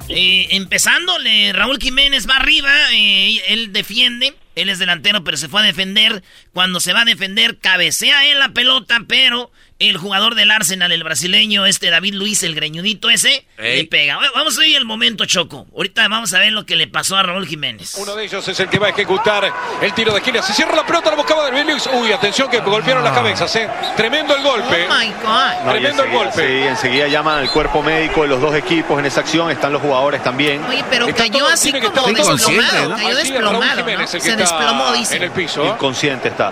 Eh, 0.08 0.48
empezándole, 0.50 1.52
Raúl 1.54 1.78
Jiménez 1.80 2.28
va 2.28 2.36
arriba, 2.36 2.70
eh, 2.92 3.40
él 3.48 3.72
defiende, 3.72 4.34
él 4.54 4.68
es 4.68 4.78
delantero, 4.78 5.24
pero 5.24 5.36
se 5.38 5.48
fue 5.48 5.62
a 5.62 5.64
defender. 5.64 6.22
Cuando 6.54 6.80
se 6.80 6.92
va 6.94 7.02
a 7.02 7.04
defender, 7.04 7.58
cabecea 7.58 8.26
en 8.30 8.38
la 8.38 8.48
pelota, 8.50 9.00
pero 9.06 9.50
el 9.80 9.96
jugador 9.96 10.36
del 10.36 10.52
Arsenal, 10.52 10.92
el 10.92 11.02
brasileño, 11.02 11.66
este 11.66 11.90
David 11.90 12.14
Luis, 12.14 12.44
el 12.44 12.54
greñudito 12.54 13.10
ese, 13.10 13.44
Ey. 13.58 13.82
le 13.82 13.84
pega. 13.86 14.18
Vamos 14.34 14.56
a 14.56 14.60
ver 14.60 14.76
el 14.76 14.84
momento, 14.84 15.26
Choco. 15.26 15.66
Ahorita 15.74 16.06
vamos 16.06 16.32
a 16.32 16.38
ver 16.38 16.52
lo 16.52 16.64
que 16.64 16.76
le 16.76 16.86
pasó 16.86 17.16
a 17.16 17.24
Raúl 17.24 17.46
Jiménez. 17.48 17.94
Uno 17.96 18.14
de 18.14 18.24
ellos 18.24 18.46
es 18.46 18.60
el 18.60 18.68
que 18.68 18.78
va 18.78 18.86
a 18.86 18.90
ejecutar 18.90 19.52
el 19.82 19.92
tiro 19.94 20.12
de 20.12 20.18
esquina. 20.18 20.42
Se 20.42 20.54
cierra 20.54 20.76
la 20.76 20.86
pelota, 20.86 21.10
la 21.10 21.16
buscaba 21.16 21.50
de 21.50 21.64
Luis. 21.64 21.88
Uy, 21.92 22.12
atención 22.12 22.48
que 22.48 22.60
golpearon 22.60 23.02
las 23.02 23.12
cabezas, 23.12 23.54
¿eh? 23.56 23.68
Tremendo 23.96 24.36
el 24.36 24.42
golpe. 24.44 24.86
Oh 24.88 24.94
my 24.96 25.06
God. 25.08 25.64
No, 25.64 25.70
y 25.70 25.80
Tremendo 25.80 26.04
el 26.04 26.10
golpe. 26.12 26.46
Sí, 26.62 26.68
enseguida 26.68 27.08
llaman 27.08 27.40
al 27.40 27.50
cuerpo 27.50 27.82
médico 27.82 28.22
de 28.22 28.28
los 28.28 28.40
dos 28.40 28.54
equipos 28.54 28.96
en 29.00 29.06
esa 29.06 29.20
acción. 29.22 29.50
Están 29.50 29.72
los 29.72 29.82
jugadores 29.82 30.22
también. 30.22 30.62
Oye, 30.66 30.84
pero 30.88 31.08
Está 31.08 31.24
cayó 31.24 31.40
todo- 31.40 31.48
así 31.48 31.72
como 31.72 32.06
desplomado. 32.12 32.88
¿no? 32.90 32.96
Cayó 32.96 33.16
desplomado, 33.16 34.06
Se 34.06 34.36
desplomó, 34.36 34.92
dice. 34.92 35.16
en 35.16 35.22
el 35.24 35.30
piso. 35.32 35.64
Inconsciente 35.66 36.28
está. 36.28 36.43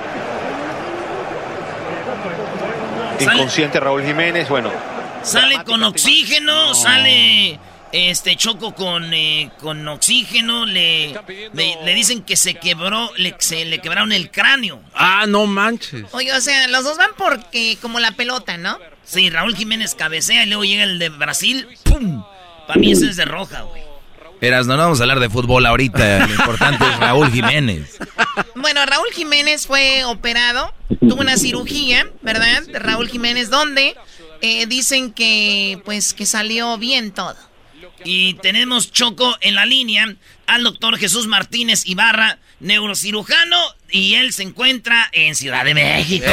Inconsciente 3.21 3.81
Raúl 3.81 4.05
Jiménez, 4.05 4.49
bueno. 4.49 4.71
Sale 5.23 5.63
con 5.65 5.83
oxígeno, 5.85 6.75
sale 6.75 7.59
este 7.93 8.37
Choco 8.37 8.75
con, 8.75 9.13
eh, 9.15 9.51
con 9.61 9.87
oxígeno, 9.87 10.67
le, 10.67 11.15
le, 11.53 11.79
le 11.85 11.95
dicen 11.95 12.23
que 12.23 12.37
se 12.37 12.55
quebró, 12.55 13.11
le, 13.17 13.37
se 13.39 13.65
le 13.65 13.79
quebraron 13.81 14.13
el 14.13 14.31
cráneo. 14.31 14.81
Ah, 14.95 15.27
no 15.29 15.47
manches. 15.47 16.07
Oye, 16.13 16.33
o 16.33 16.41
sea, 16.41 16.67
los 16.69 16.85
dos 16.85 16.97
van 16.99 17.11
porque 17.17 17.79
como 17.81 18.01
la 18.01 18.13
pelota, 18.13 18.57
¿no? 18.57 18.79
Sí, 19.05 19.31
Raúl 19.31 19.55
Jiménez 19.55 19.95
cabecea 19.95 20.43
y 20.45 20.47
luego 20.47 20.65
llega 20.65 20.85
el 20.85 20.99
de 20.99 21.11
Brasil, 21.11 21.69
¡pum! 21.85 22.25
Para 22.67 22.81
mí 22.81 22.93
ese 22.93 23.07
es 23.11 23.17
de 23.17 23.25
roja, 23.25 23.63
güey. 23.63 23.83
Erasno, 24.43 24.77
no 24.77 24.83
vamos 24.83 24.99
a 24.99 25.05
hablar 25.05 25.21
de 25.21 25.31
fútbol 25.31 25.65
ahorita. 25.65 26.27
Lo 26.27 26.35
importante 26.35 26.85
es 26.85 26.99
Raúl 26.99 27.31
Jiménez. 27.31 27.97
Bueno, 28.57 28.85
Raúl 28.85 29.07
Jiménez 29.15 29.69
fue 29.69 30.03
operado, 30.05 30.75
tuvo 30.99 31.21
una 31.21 31.37
cirugía, 31.37 32.09
¿verdad? 32.23 32.65
Raúl 32.73 33.09
Jiménez, 33.09 33.51
donde 33.51 33.95
eh, 34.41 34.67
dicen 34.67 35.13
que, 35.13 35.81
pues, 35.85 36.13
que 36.13 36.27
salió 36.27 36.77
bien 36.77 37.13
todo. 37.13 37.37
Y 38.05 38.35
tenemos 38.35 38.91
Choco 38.91 39.37
en 39.43 39.55
la 39.55 39.65
línea 39.65 40.13
al 40.49 40.65
doctor 40.65 40.99
Jesús 40.99 41.29
Martínez 41.29 41.87
Ibarra, 41.87 42.41
neurocirujano, 42.59 43.59
y 43.91 44.15
él 44.15 44.33
se 44.33 44.43
encuentra 44.43 45.09
en 45.13 45.37
Ciudad 45.37 45.65
de 45.65 45.75
México. 45.75 46.27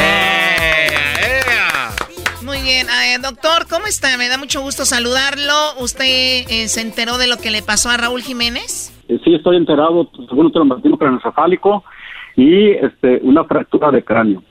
Muy 2.46 2.62
bien, 2.64 2.88
eh, 2.88 3.20
doctor, 3.22 3.68
¿cómo 3.70 3.86
está? 3.86 4.18
Me 4.18 4.30
da 4.30 4.38
mucho 4.38 4.62
gusto 4.62 4.86
saludarlo. 4.86 5.54
¿Usted 5.82 6.48
eh, 6.50 6.68
se 6.70 6.80
enteró 6.82 7.18
de 7.18 7.28
lo 7.28 7.36
que 7.36 7.52
le 7.52 7.62
pasó 7.62 7.90
a 7.90 7.98
Raúl 7.98 8.22
Jiménez? 8.22 8.96
Eh, 9.10 9.20
Sí, 9.26 9.36
estoy 9.36 9.58
enterado, 9.58 10.10
según 10.30 10.46
un 10.46 10.52
traumatismo 10.52 10.98
craneoencefálico 10.98 11.84
y 12.38 12.70
este, 12.70 13.20
una 13.24 13.44
fractura 13.44 13.92
de 13.92 14.04
cráneo. 14.04 14.42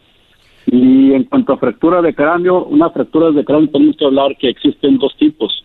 Y 0.67 1.15
en 1.15 1.25
cuanto 1.25 1.55
a 1.55 1.59
fractura 1.59 2.03
de 2.03 2.15
cráneo, 2.15 2.65
una 2.65 2.91
fractura 2.91 3.31
de 3.31 3.43
cráneo 3.43 3.71
tenemos 3.71 3.97
que 3.97 4.05
hablar 4.05 4.37
que 4.37 4.51
existen 4.51 4.99
dos 4.99 5.17
tipos. 5.17 5.65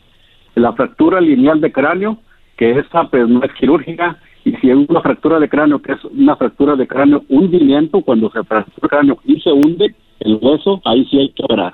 La 0.55 0.71
fractura 0.71 1.19
lineal 1.19 1.59
de 1.59 1.73
cráneo, 1.73 2.19
que 2.55 2.71
esa 2.79 3.03
pues 3.09 3.27
no 3.27 3.43
es 3.43 3.51
quirúrgica, 3.59 4.17
y 4.45 4.53
si 4.57 4.69
hay 4.69 4.85
una 4.87 5.01
fractura 5.01 5.39
de 5.39 5.49
cráneo, 5.49 5.81
que 5.81 5.91
es 5.91 6.03
una 6.05 6.37
fractura 6.37 6.77
de 6.77 6.87
cráneo 6.87 7.25
hundimiento, 7.27 8.01
cuando 8.01 8.31
se 8.31 8.43
fractura 8.43 8.79
el 8.81 8.89
cráneo 8.89 9.19
y 9.25 9.41
se 9.41 9.51
hunde 9.51 9.93
el 10.21 10.39
hueso, 10.41 10.81
ahí 10.85 11.05
sí 11.11 11.19
hay 11.19 11.29
que 11.29 11.43
operar. 11.43 11.73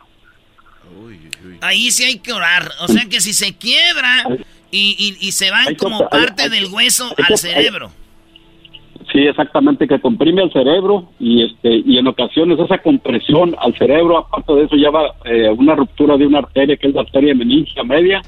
Ahí 1.61 1.91
sí 1.91 2.03
hay 2.03 2.19
que 2.19 2.34
orar. 2.34 2.72
O 2.81 2.88
sea 2.88 3.06
que 3.10 3.19
si 3.22 3.34
se 3.34 3.56
quiebra 3.57 4.27
y, 4.72 4.95
y- 5.22 5.27
y 5.27 5.31
se 5.31 5.52
van 5.52 5.68
Hay 5.69 5.76
como 5.76 6.07
parte 6.10 6.44
hay- 6.44 6.49
del 6.49 6.68
hueso 6.72 7.14
al 7.18 7.38
cerebro. 7.38 7.91
Sí, 9.11 9.19
exactamente, 9.22 9.88
que 9.88 9.99
comprime 9.99 10.44
el 10.44 10.52
cerebro 10.53 11.10
y 11.19 11.44
este 11.44 11.81
y 11.84 11.98
en 11.98 12.06
ocasiones 12.07 12.60
esa 12.60 12.77
compresión 12.77 13.56
al 13.60 13.76
cerebro, 13.76 14.19
aparte 14.19 14.53
de 14.53 14.64
eso, 14.65 14.76
lleva 14.76 15.15
eh, 15.26 15.49
una 15.49 15.73
ruptura 15.73 16.15
de 16.15 16.27
una 16.27 16.40
arteria 16.40 16.77
que 16.77 16.88
es 16.90 16.94
la 16.94 17.02
arteria 17.02 17.34
meningia 17.34 17.84
media 17.84 18.22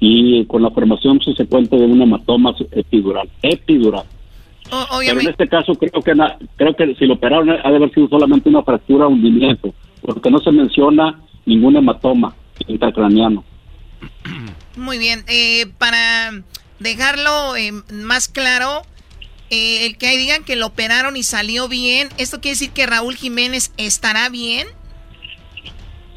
y 0.00 0.46
con 0.46 0.62
la 0.62 0.70
formación 0.70 1.20
subsecuente 1.20 1.76
de 1.76 1.84
un 1.84 2.00
hematoma 2.00 2.54
epidural. 2.70 3.28
Epidural. 3.42 4.04
Pero 5.06 5.20
en 5.20 5.28
este 5.28 5.48
caso 5.48 5.74
creo 5.74 6.00
que 6.02 6.14
na- 6.14 6.38
creo 6.56 6.74
que 6.74 6.94
si 6.94 7.04
lo 7.04 7.14
operaron 7.14 7.50
ha 7.50 7.70
de 7.70 7.76
haber 7.76 7.92
sido 7.92 8.08
solamente 8.08 8.48
una 8.48 8.62
fractura 8.62 9.06
hundimiento, 9.06 9.74
porque 10.00 10.30
no 10.30 10.38
se 10.38 10.50
menciona 10.50 11.20
ningún 11.44 11.76
hematoma 11.76 12.34
intracraniano. 12.66 13.44
Muy 14.76 14.98
bien, 14.98 15.24
eh, 15.28 15.66
para 15.78 16.32
dejarlo 16.78 17.56
eh, 17.56 17.72
más 17.92 18.28
claro, 18.28 18.82
eh, 19.50 19.86
el 19.86 19.98
que 19.98 20.16
digan 20.16 20.44
que 20.44 20.56
lo 20.56 20.66
operaron 20.66 21.16
y 21.16 21.22
salió 21.22 21.68
bien, 21.68 22.08
¿esto 22.18 22.40
quiere 22.40 22.54
decir 22.54 22.70
que 22.70 22.86
Raúl 22.86 23.16
Jiménez 23.16 23.72
estará 23.76 24.28
bien? 24.28 24.66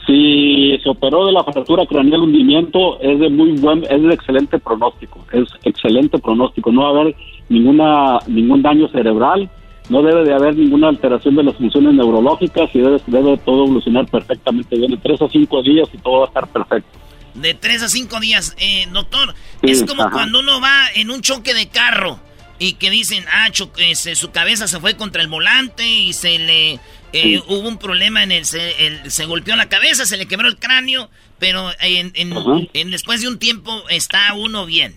Si 0.07 0.77
se 0.83 0.89
operó 0.89 1.25
de 1.25 1.31
la 1.33 1.43
fractura 1.43 1.85
craneal 1.85 2.21
hundimiento, 2.21 2.99
es 3.01 3.19
de 3.19 3.29
muy 3.29 3.53
buen, 3.53 3.83
es 3.83 4.01
de 4.01 4.13
excelente 4.13 4.59
pronóstico, 4.59 5.25
es 5.31 5.49
excelente 5.63 6.19
pronóstico. 6.19 6.71
No 6.71 6.83
va 6.83 6.87
a 6.87 7.01
haber 7.01 7.15
ninguna 7.49 8.19
ningún 8.27 8.61
daño 8.61 8.87
cerebral, 8.89 9.49
no 9.89 10.01
debe 10.01 10.23
de 10.23 10.33
haber 10.33 10.55
ninguna 10.55 10.89
alteración 10.89 11.35
de 11.35 11.43
las 11.43 11.55
funciones 11.55 11.93
neurológicas 11.93 12.69
y 12.73 12.79
debe, 12.79 12.99
debe 13.07 13.37
todo 13.37 13.65
evolucionar 13.65 14.05
perfectamente 14.07 14.75
bien. 14.77 14.93
En 14.93 15.01
tres 15.01 15.21
a 15.21 15.29
cinco 15.29 15.61
días 15.61 15.87
y 15.93 15.97
todo 15.99 16.19
va 16.19 16.25
a 16.25 16.27
estar 16.27 16.47
perfecto. 16.47 16.99
De 17.35 17.53
tres 17.53 17.83
a 17.83 17.89
cinco 17.89 18.19
días. 18.19 18.55
Eh, 18.59 18.87
doctor, 18.91 19.33
Sí, 19.63 19.71
es 19.71 19.83
como 19.83 20.03
ajá. 20.03 20.11
cuando 20.11 20.39
uno 20.39 20.59
va 20.61 20.87
en 20.95 21.11
un 21.11 21.21
choque 21.21 21.53
de 21.53 21.67
carro 21.67 22.19
y 22.59 22.73
que 22.73 22.89
dicen, 22.89 23.25
ah, 23.31 23.49
cho- 23.51 23.71
eh, 23.77 23.95
se- 23.95 24.15
su 24.15 24.31
cabeza 24.31 24.67
se 24.67 24.79
fue 24.79 24.95
contra 24.95 25.21
el 25.21 25.27
volante 25.27 25.87
y 25.87 26.13
se 26.13 26.39
le... 26.39 26.71
eh, 26.73 26.79
Sí. 27.11 27.43
Hubo 27.47 27.67
un 27.67 27.77
problema 27.77 28.23
en 28.23 28.31
el 28.31 28.45
se, 28.45 28.87
el- 28.87 29.11
se 29.11 29.25
golpeó 29.25 29.55
la 29.55 29.67
cabeza, 29.69 30.05
se 30.05 30.17
le 30.17 30.25
quebró 30.27 30.47
el 30.47 30.57
cráneo, 30.57 31.09
pero 31.39 31.69
en, 31.81 32.11
en- 32.15 32.91
después 32.91 33.21
de 33.21 33.27
un 33.27 33.37
tiempo 33.39 33.83
está 33.89 34.33
uno 34.35 34.65
bien. 34.65 34.95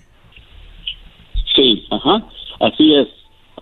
Sí, 1.57 1.87
ajá, 1.91 2.25
así 2.61 2.95
es, 2.95 3.09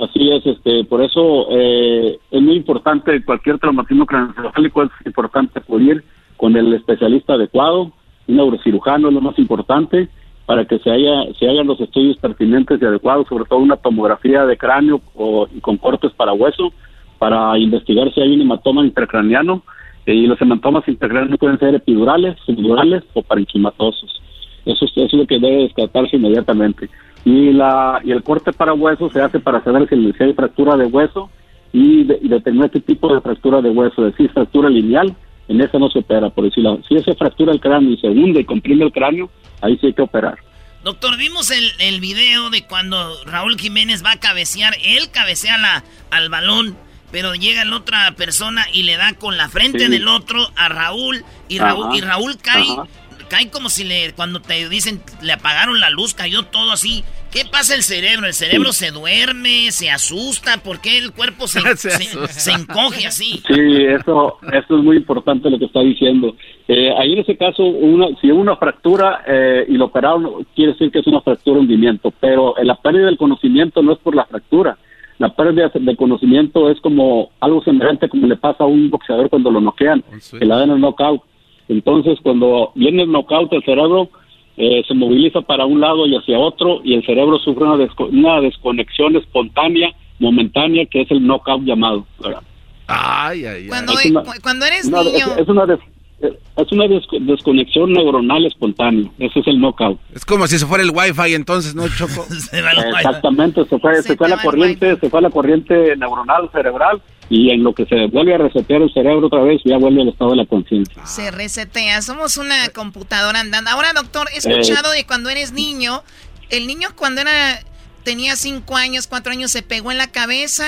así 0.00 0.30
es, 0.30 0.46
este, 0.46 0.84
por 0.84 1.02
eso 1.02 1.46
eh, 1.50 2.18
es 2.30 2.42
muy 2.42 2.56
importante 2.56 3.24
cualquier 3.24 3.58
traumatismo 3.58 4.06
craneoencefálico 4.06 4.82
es 4.84 4.90
importante 5.04 5.58
acudir 5.58 6.04
con 6.36 6.56
el 6.56 6.72
especialista 6.74 7.34
adecuado, 7.34 7.92
un 8.26 8.36
neurocirujano 8.36 9.08
es 9.08 9.14
lo 9.14 9.20
más 9.20 9.38
importante 9.38 10.08
para 10.46 10.64
que 10.64 10.78
se 10.78 10.90
haya 10.90 11.32
se 11.38 11.48
hagan 11.48 11.66
los 11.66 11.80
estudios 11.80 12.16
pertinentes 12.18 12.80
y 12.80 12.84
adecuados, 12.84 13.26
sobre 13.28 13.44
todo 13.44 13.58
una 13.58 13.76
tomografía 13.76 14.46
de 14.46 14.56
cráneo 14.56 15.00
o 15.14 15.48
con 15.60 15.76
cortes 15.76 16.12
para 16.12 16.32
hueso 16.32 16.72
para 17.18 17.58
investigar 17.58 18.12
si 18.12 18.20
hay 18.20 18.34
un 18.34 18.42
hematoma 18.42 18.84
intracraniano 18.84 19.62
eh, 20.06 20.14
y 20.14 20.26
los 20.26 20.40
hematomas 20.40 20.86
intracraneanos 20.86 21.38
pueden 21.38 21.58
ser 21.58 21.74
epidurales, 21.74 22.36
subdurales 22.44 23.02
o 23.14 23.22
parenquimatosos. 23.22 24.22
Eso 24.64 24.84
es, 24.84 24.90
eso 24.92 25.04
es 25.04 25.12
lo 25.14 25.26
que 25.26 25.38
debe 25.38 25.62
descartarse 25.62 26.16
inmediatamente. 26.16 26.88
Y, 27.26 27.52
la, 27.52 28.00
y 28.04 28.12
el 28.12 28.22
corte 28.22 28.52
para 28.52 28.72
hueso 28.72 29.10
se 29.10 29.20
hace 29.20 29.40
para 29.40 29.62
saber 29.64 29.88
si, 29.88 30.12
si 30.12 30.22
hay 30.22 30.32
fractura 30.32 30.76
de 30.76 30.86
hueso 30.86 31.28
y, 31.72 32.04
de, 32.04 32.18
y 32.22 32.28
determinar 32.28 32.70
qué 32.70 32.80
tipo 32.80 33.12
de 33.12 33.20
fractura 33.20 33.60
de 33.60 33.70
hueso. 33.70 34.06
Es 34.06 34.12
decir, 34.12 34.30
fractura 34.32 34.70
lineal, 34.70 35.12
en 35.48 35.60
esa 35.60 35.76
no 35.80 35.90
se 35.90 35.98
opera. 35.98 36.30
Por 36.30 36.44
decirlo, 36.44 36.78
si 36.88 36.94
ese 36.94 37.14
fractura 37.16 37.52
el 37.52 37.60
cráneo 37.60 37.90
y 37.90 37.96
se 37.98 38.06
hunde 38.06 38.40
y 38.40 38.44
comprime 38.44 38.84
el 38.84 38.92
cráneo, 38.92 39.28
ahí 39.60 39.76
sí 39.80 39.86
hay 39.88 39.92
que 39.92 40.02
operar. 40.02 40.38
Doctor, 40.84 41.16
vimos 41.16 41.50
el, 41.50 41.68
el 41.80 41.98
video 42.00 42.48
de 42.50 42.64
cuando 42.64 43.12
Raúl 43.24 43.58
Jiménez 43.58 44.04
va 44.04 44.12
a 44.12 44.20
cabecear. 44.20 44.74
Él 44.84 45.10
cabecea 45.10 45.58
la, 45.58 45.82
al 46.12 46.28
balón, 46.28 46.76
pero 47.10 47.34
llega 47.34 47.64
la 47.64 47.74
otra 47.78 48.12
persona 48.12 48.66
y 48.72 48.84
le 48.84 48.96
da 48.96 49.14
con 49.14 49.36
la 49.36 49.48
frente 49.48 49.80
Sí. 49.86 49.88
del 49.90 50.06
otro 50.06 50.38
a 50.54 50.68
Raúl. 50.68 51.24
Y 51.48 51.58
Raúl, 51.58 51.86
Ajá. 51.86 51.96
y 51.96 52.00
Raúl 52.02 52.36
cae, 52.40 52.70
Ajá. 52.70 52.84
cae 53.28 53.50
como 53.50 53.68
si 53.68 53.82
le, 53.82 54.12
cuando 54.12 54.40
te 54.40 54.68
dicen 54.68 55.02
le 55.22 55.32
apagaron 55.32 55.80
la 55.80 55.90
luz, 55.90 56.14
cayó 56.14 56.44
todo 56.44 56.70
así. 56.70 57.02
¿Qué 57.36 57.44
pasa 57.50 57.74
el 57.74 57.82
cerebro? 57.82 58.26
¿El 58.26 58.32
cerebro 58.32 58.72
se 58.72 58.90
duerme, 58.92 59.70
se 59.70 59.90
asusta? 59.90 60.62
¿Por 60.64 60.80
qué 60.80 60.96
el 60.96 61.12
cuerpo 61.12 61.46
se, 61.46 61.60
Se 61.76 61.90
se- 61.90 62.52
encoge 62.52 63.06
así? 63.06 63.42
Sí, 63.46 63.84
eso, 63.84 64.38
eso 64.50 64.78
es 64.78 64.82
muy 64.82 64.96
importante 64.96 65.50
lo 65.50 65.58
que 65.58 65.66
está 65.66 65.80
diciendo. 65.80 66.34
Eh, 66.66 66.90
ahí 66.98 67.12
en 67.12 67.18
ese 67.18 67.36
caso, 67.36 67.62
una, 67.62 68.06
si 68.22 68.32
hubo 68.32 68.40
una 68.40 68.56
fractura 68.56 69.22
eh, 69.26 69.66
y 69.68 69.72
lo 69.72 69.84
operaron, 69.84 70.46
quiere 70.54 70.72
decir 70.72 70.90
que 70.90 71.00
es 71.00 71.06
una 71.06 71.20
fractura 71.20 71.60
hundimiento, 71.60 72.10
pero 72.20 72.54
la 72.62 72.76
pérdida 72.76 73.04
del 73.04 73.18
conocimiento 73.18 73.82
no 73.82 73.92
es 73.92 73.98
por 73.98 74.14
la 74.16 74.24
fractura. 74.24 74.78
La 75.18 75.34
pérdida 75.34 75.70
de 75.74 75.96
conocimiento 75.96 76.70
es 76.70 76.80
como 76.80 77.32
algo 77.40 77.62
semejante 77.64 78.08
como 78.08 78.26
le 78.26 78.36
pasa 78.36 78.64
a 78.64 78.66
un 78.66 78.88
boxeador 78.88 79.28
cuando 79.28 79.50
lo 79.50 79.60
noquean, 79.60 80.02
que 80.30 80.44
le 80.44 80.54
dan 80.54 80.70
el 80.70 80.80
knockout. 80.80 81.20
Entonces, 81.68 82.18
cuando 82.22 82.72
viene 82.74 83.02
el 83.02 83.12
knockout, 83.12 83.52
el 83.52 83.62
cerebro 83.62 84.08
eh, 84.56 84.82
se 84.88 84.94
moviliza 84.94 85.40
para 85.42 85.66
un 85.66 85.80
lado 85.80 86.06
y 86.06 86.16
hacia 86.16 86.38
otro 86.38 86.80
y 86.84 86.94
el 86.94 87.04
cerebro 87.04 87.38
sufre 87.38 87.64
una, 87.64 87.76
desco- 87.76 88.08
una 88.10 88.40
desconexión 88.40 89.14
espontánea, 89.16 89.92
momentánea, 90.18 90.86
que 90.86 91.02
es 91.02 91.10
el 91.10 91.26
knockout 91.26 91.62
llamado. 91.64 92.06
¿verdad? 92.22 92.42
Ay, 92.86 93.44
ay, 93.44 93.62
ay. 93.64 93.68
Cuando, 93.68 93.92
Es 93.92 94.06
una- 94.06 94.22
cu- 94.22 94.32
cuando 94.42 94.64
eres 94.66 94.86
Una- 94.86 95.02
niño... 95.02 95.26
Es, 95.34 95.38
es 95.38 95.48
una, 95.48 95.66
des- 95.66 95.80
es 96.20 96.72
una 96.72 96.88
des- 96.88 97.04
desconexión 97.20 97.92
neuronal 97.92 98.46
espontánea. 98.46 99.10
Ese 99.18 99.40
es 99.40 99.46
el 99.46 99.60
knockout. 99.60 99.98
Es 100.14 100.24
como 100.24 100.46
si 100.46 100.58
se 100.58 100.66
fuera 100.66 100.82
el 100.82 100.90
wifi 100.90 101.34
entonces, 101.34 101.74
¿no, 101.74 101.86
Choco? 101.88 102.26
Exactamente, 102.52 103.64
se 103.66 103.78
fue, 103.78 104.02
se 104.02 104.16
fue 104.16 104.28
la 104.28 104.38
corriente, 104.38 104.96
se 104.98 105.10
fue 105.10 105.20
la 105.20 105.30
corriente 105.30 105.96
neuronal 105.96 106.50
cerebral 106.52 107.02
y 107.28 107.50
en 107.50 107.62
lo 107.64 107.74
que 107.74 107.84
se 107.86 108.06
vuelve 108.06 108.34
a 108.34 108.38
resetear 108.38 108.82
el 108.82 108.92
cerebro 108.92 109.26
otra 109.26 109.42
vez 109.42 109.60
ya 109.64 109.76
vuelve 109.78 110.02
al 110.02 110.08
estado 110.08 110.30
de 110.30 110.36
la 110.36 110.46
conciencia. 110.46 111.04
Se 111.06 111.30
resetea, 111.30 112.00
somos 112.02 112.36
una 112.36 112.68
computadora 112.70 113.40
andando. 113.40 113.70
Ahora, 113.70 113.92
doctor, 113.94 114.28
he 114.32 114.38
escuchado 114.38 114.92
de 114.92 115.04
cuando 115.06 115.28
eres 115.28 115.52
niño, 115.52 116.02
el 116.50 116.66
niño 116.66 116.88
cuando 116.96 117.20
era 117.20 117.60
tenía 118.04 118.36
cinco 118.36 118.76
años, 118.76 119.08
cuatro 119.08 119.32
años, 119.32 119.50
se 119.50 119.62
pegó 119.62 119.90
en 119.90 119.98
la 119.98 120.06
cabeza 120.06 120.64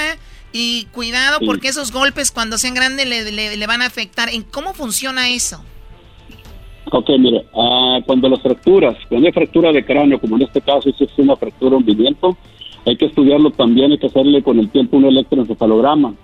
y 0.52 0.86
cuidado 0.92 1.38
porque 1.44 1.68
esos 1.68 1.92
golpes 1.92 2.30
cuando 2.30 2.58
sean 2.58 2.74
grandes 2.74 3.06
le, 3.08 3.30
le- 3.30 3.56
le 3.56 3.66
van 3.66 3.82
a 3.82 3.86
afectar. 3.86 4.28
¿En 4.30 4.42
cómo 4.42 4.72
funciona 4.74 5.28
eso? 5.30 5.62
Ok, 6.90 7.10
mire, 7.18 7.44
ah, 7.54 7.98
cuando 8.06 8.28
las 8.30 8.40
fracturas, 8.40 8.96
cuando 9.08 9.26
hay 9.26 9.32
fractura 9.32 9.72
de 9.72 9.84
cráneo, 9.84 10.18
como 10.18 10.36
en 10.36 10.42
este 10.42 10.60
caso, 10.62 10.90
si 10.96 11.04
es 11.04 11.10
una 11.18 11.36
fractura 11.36 11.72
de 11.72 11.76
hundimiento, 11.76 12.36
hay 12.86 12.96
que 12.96 13.04
estudiarlo 13.06 13.50
también, 13.50 13.92
hay 13.92 13.98
que 13.98 14.06
hacerle 14.06 14.42
con 14.42 14.58
el 14.58 14.70
tiempo 14.70 14.96
un 14.96 15.04
electroencefalograma, 15.04 16.14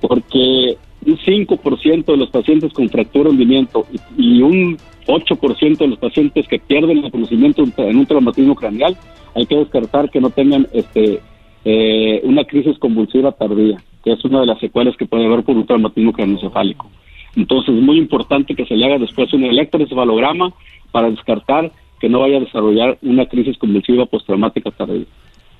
porque 0.00 0.78
un 1.04 1.18
5% 1.18 2.04
de 2.04 2.16
los 2.16 2.30
pacientes 2.30 2.72
con 2.72 2.88
fractura 2.88 3.24
de 3.24 3.30
hundimiento 3.30 3.84
y, 4.16 4.36
y 4.38 4.42
un 4.42 4.78
8% 5.08 5.78
de 5.78 5.88
los 5.88 5.98
pacientes 5.98 6.46
que 6.46 6.60
pierden 6.60 7.04
el 7.04 7.10
conocimiento 7.10 7.64
en 7.78 7.96
un 7.96 8.06
traumatismo 8.06 8.54
craneal, 8.54 8.96
hay 9.34 9.46
que 9.46 9.56
descartar 9.56 10.08
que 10.10 10.20
no 10.20 10.30
tengan 10.30 10.68
este 10.72 11.20
eh, 11.64 12.20
una 12.24 12.44
crisis 12.44 12.78
convulsiva 12.78 13.32
tardía, 13.32 13.78
que 14.04 14.12
es 14.12 14.24
una 14.24 14.40
de 14.40 14.46
las 14.46 14.58
secuelas 14.60 14.96
que 14.96 15.06
puede 15.06 15.26
haber 15.26 15.44
por 15.44 15.56
un 15.56 15.66
traumatismo 15.66 16.12
craneoencefálico. 16.12 16.90
Entonces 17.36 17.74
es 17.74 17.80
muy 17.80 17.98
importante 17.98 18.54
que 18.54 18.66
se 18.66 18.76
le 18.76 18.84
haga 18.84 18.98
después 18.98 19.32
un 19.32 19.44
electroencefalograma 19.44 20.52
para 20.90 21.10
descartar 21.10 21.70
que 22.00 22.08
no 22.08 22.20
vaya 22.20 22.38
a 22.38 22.40
desarrollar 22.40 22.98
una 23.02 23.26
crisis 23.26 23.56
convulsiva 23.58 24.06
postraumática 24.06 24.70
tardía. 24.72 25.06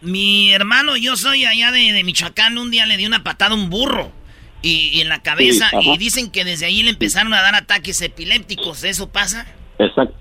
Mi 0.00 0.52
hermano, 0.52 0.96
yo 0.96 1.14
soy 1.16 1.44
allá 1.44 1.70
de, 1.70 1.92
de 1.92 2.04
Michoacán, 2.04 2.58
un 2.58 2.70
día 2.70 2.86
le 2.86 2.96
di 2.96 3.06
una 3.06 3.22
patada 3.22 3.52
a 3.52 3.54
un 3.54 3.70
burro 3.70 4.10
y, 4.60 4.90
y 4.92 5.00
en 5.00 5.08
la 5.08 5.22
cabeza 5.22 5.70
Sí, 5.70 5.90
y 5.90 5.98
dicen 5.98 6.30
que 6.30 6.44
desde 6.44 6.66
ahí 6.66 6.82
le 6.82 6.90
empezaron 6.90 7.32
a 7.34 7.40
dar 7.40 7.54
ataques 7.54 8.02
epilépticos. 8.02 8.82
¿Eso 8.82 9.10
pasa? 9.10 9.46
Exacto. 9.78 10.16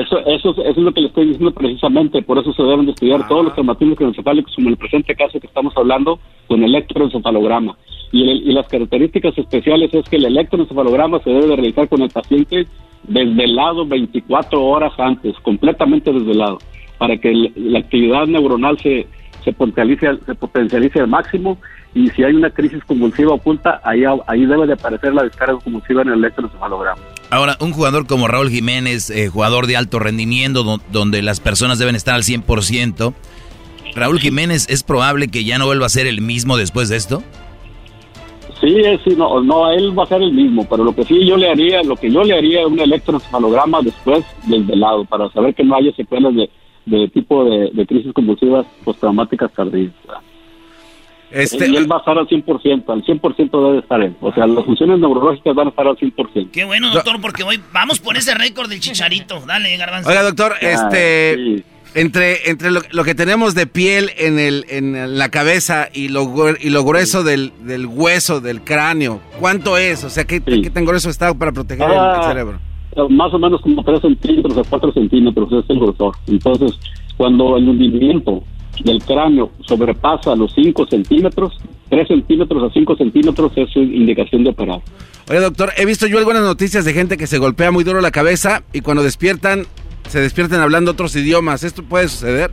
Eso, 0.00 0.18
eso, 0.26 0.50
es- 0.50 0.58
eso 0.58 0.70
es 0.70 0.76
lo 0.76 0.92
que 0.92 1.00
le 1.00 1.06
estoy 1.08 1.26
diciendo 1.28 1.52
precisamente, 1.52 2.20
por 2.22 2.38
eso 2.38 2.52
se 2.52 2.62
deben 2.62 2.84
de 2.86 2.92
estudiar 2.92 3.26
todos 3.28 3.44
los 3.44 3.54
traumatismos 3.54 3.96
craneoencefálicos, 3.96 4.54
como 4.54 4.68
el 4.68 4.76
presente 4.76 5.14
caso 5.14 5.40
que 5.40 5.46
estamos 5.46 5.72
hablando, 5.76 6.18
con 6.48 6.62
electroencefalograma. 6.62 7.76
Y, 8.12 8.22
el- 8.28 8.48
y 8.50 8.52
las 8.52 8.68
características 8.68 9.36
especiales 9.38 9.92
es 9.94 10.08
que 10.08 10.16
el 10.16 10.26
electroencefalograma 10.26 11.20
se 11.20 11.30
debe 11.30 11.46
de 11.46 11.56
realizar 11.56 11.88
con 11.88 12.02
el 12.02 12.10
paciente 12.10 12.66
desvelado 13.04 13.86
24 13.86 14.62
horas 14.62 14.92
antes, 14.98 15.34
completamente 15.40 16.12
desvelado, 16.12 16.58
para 16.98 17.16
que 17.16 17.30
el- 17.30 17.52
la 17.56 17.78
actividad 17.78 18.26
neuronal 18.26 18.78
se, 18.78 19.06
se, 19.44 19.52
potencialice, 19.52 20.08
al- 20.08 20.20
se 20.26 20.34
potencialice 20.34 21.00
al 21.00 21.08
máximo 21.08 21.58
y 21.94 22.08
si 22.10 22.22
hay 22.24 22.34
una 22.34 22.50
crisis 22.50 22.84
convulsiva 22.84 23.32
oculta, 23.32 23.80
ahí, 23.84 24.02
ahí 24.26 24.44
debe 24.44 24.66
de 24.66 24.74
aparecer 24.74 25.14
la 25.14 25.22
descarga 25.22 25.58
convulsiva 25.62 26.02
en 26.02 26.08
el 26.08 26.14
electroencefalograma. 26.18 27.00
Ahora, 27.30 27.56
un 27.60 27.72
jugador 27.72 28.06
como 28.06 28.28
Raúl 28.28 28.50
Jiménez, 28.50 29.10
eh, 29.10 29.28
jugador 29.28 29.66
de 29.66 29.76
alto 29.76 29.98
rendimiento, 29.98 30.62
do- 30.62 30.80
donde 30.92 31.22
las 31.22 31.40
personas 31.40 31.78
deben 31.78 31.96
estar 31.96 32.14
al 32.14 32.22
100%, 32.22 33.14
Raúl 33.94 34.20
Jiménez, 34.20 34.66
¿es 34.68 34.82
probable 34.82 35.28
que 35.28 35.44
ya 35.44 35.58
no 35.58 35.66
vuelva 35.66 35.86
a 35.86 35.88
ser 35.88 36.06
el 36.06 36.20
mismo 36.20 36.56
después 36.56 36.88
de 36.88 36.96
esto? 36.96 37.22
Sí, 38.60 38.74
sí, 39.04 39.14
no, 39.16 39.40
no, 39.42 39.70
él 39.70 39.98
va 39.98 40.04
a 40.04 40.06
ser 40.06 40.22
el 40.22 40.32
mismo, 40.32 40.66
pero 40.68 40.84
lo 40.84 40.94
que 40.94 41.04
sí 41.04 41.26
yo 41.26 41.36
le 41.36 41.50
haría, 41.50 41.82
lo 41.82 41.96
que 41.96 42.10
yo 42.10 42.22
le 42.24 42.36
haría 42.38 42.60
es 42.60 42.66
un 42.66 42.78
electroencefalograma 42.80 43.82
después 43.82 44.24
del 44.44 44.64
velado, 44.64 45.04
para 45.04 45.30
saber 45.32 45.54
que 45.54 45.64
no 45.64 45.74
haya 45.76 45.92
secuelas 45.94 46.34
de, 46.34 46.48
de 46.86 47.08
tipo 47.08 47.44
de, 47.44 47.70
de 47.72 47.86
crisis 47.86 48.12
convulsivas 48.14 48.64
postraumáticas 48.84 49.52
tardías. 49.52 49.92
Este- 51.30 51.68
Y 51.68 51.76
él 51.76 51.90
va 51.90 51.96
a 51.96 51.98
estar 52.00 52.16
al 52.18 52.26
100%, 52.28 52.92
al 52.92 53.02
100% 53.04 53.66
debe 53.68 53.78
estar 53.80 54.00
él. 54.00 54.14
O 54.20 54.32
sea, 54.32 54.46
las 54.46 54.64
funciones 54.64 54.98
neurológicas 55.00 55.54
van 55.54 55.66
a 55.66 55.70
estar 55.70 55.86
al 55.86 55.96
100%. 55.96 56.50
Qué 56.52 56.64
bueno, 56.64 56.90
doctor, 56.92 57.20
porque 57.20 57.42
voy, 57.42 57.60
vamos 57.72 57.98
por 57.98 58.16
ese 58.16 58.34
récord 58.34 58.68
del 58.68 58.80
chicharito. 58.80 59.40
Dale, 59.46 59.76
garbanzo. 59.76 60.08
Oiga, 60.08 60.22
doctor, 60.22 60.54
Ah, 60.62 60.66
este... 60.90 61.64
Entre, 61.94 62.50
entre 62.50 62.70
lo, 62.72 62.82
lo 62.90 63.04
que 63.04 63.14
tenemos 63.14 63.54
de 63.54 63.66
piel 63.66 64.10
en, 64.18 64.38
el, 64.38 64.66
en 64.68 65.16
la 65.18 65.30
cabeza 65.30 65.88
y 65.94 66.08
lo, 66.08 66.30
y 66.60 66.68
lo 66.68 66.84
grueso 66.84 67.22
del, 67.24 67.52
del 67.62 67.86
hueso, 67.86 68.42
del 68.42 68.60
cráneo, 68.60 69.20
¿cuánto 69.40 69.78
es? 69.78 70.04
O 70.04 70.10
sea, 70.10 70.24
¿qué, 70.24 70.42
qué 70.42 70.68
tan 70.68 70.84
grueso 70.84 71.08
está 71.08 71.32
para 71.32 71.52
proteger 71.52 71.86
el- 71.86 71.92
el, 71.92 71.98
Ah, 71.98 72.22
cerebro? 72.28 72.58
Más 73.08 73.32
o 73.32 73.38
menos 73.38 73.62
como 73.62 73.82
3 73.82 74.00
centímetros 74.02 74.58
a 74.58 74.62
4 74.68 74.92
centímetros 74.92 75.50
es 75.52 75.70
el 75.70 75.80
grosor. 75.80 76.14
Entonces, 76.26 76.72
cuando 77.16 77.56
el 77.56 77.66
hundimiento 77.66 78.42
del 78.84 79.02
cráneo 79.02 79.50
sobrepasa 79.66 80.34
los 80.36 80.52
5 80.54 80.86
centímetros, 80.86 81.54
3 81.88 82.08
centímetros 82.08 82.62
a 82.62 82.72
5 82.72 82.96
centímetros 82.96 83.52
es 83.56 83.70
su 83.70 83.80
indicación 83.80 84.44
de 84.44 84.50
operar. 84.50 84.80
Oye, 85.28 85.40
doctor, 85.40 85.70
he 85.76 85.84
visto 85.84 86.06
yo 86.06 86.18
algunas 86.18 86.42
noticias 86.42 86.84
de 86.84 86.92
gente 86.92 87.16
que 87.16 87.26
se 87.26 87.38
golpea 87.38 87.70
muy 87.70 87.84
duro 87.84 88.00
la 88.00 88.10
cabeza 88.10 88.62
y 88.72 88.80
cuando 88.80 89.02
despiertan, 89.02 89.64
se 90.08 90.20
despiertan 90.20 90.60
hablando 90.60 90.92
otros 90.92 91.16
idiomas. 91.16 91.64
¿Esto 91.64 91.82
puede 91.82 92.08
suceder? 92.08 92.52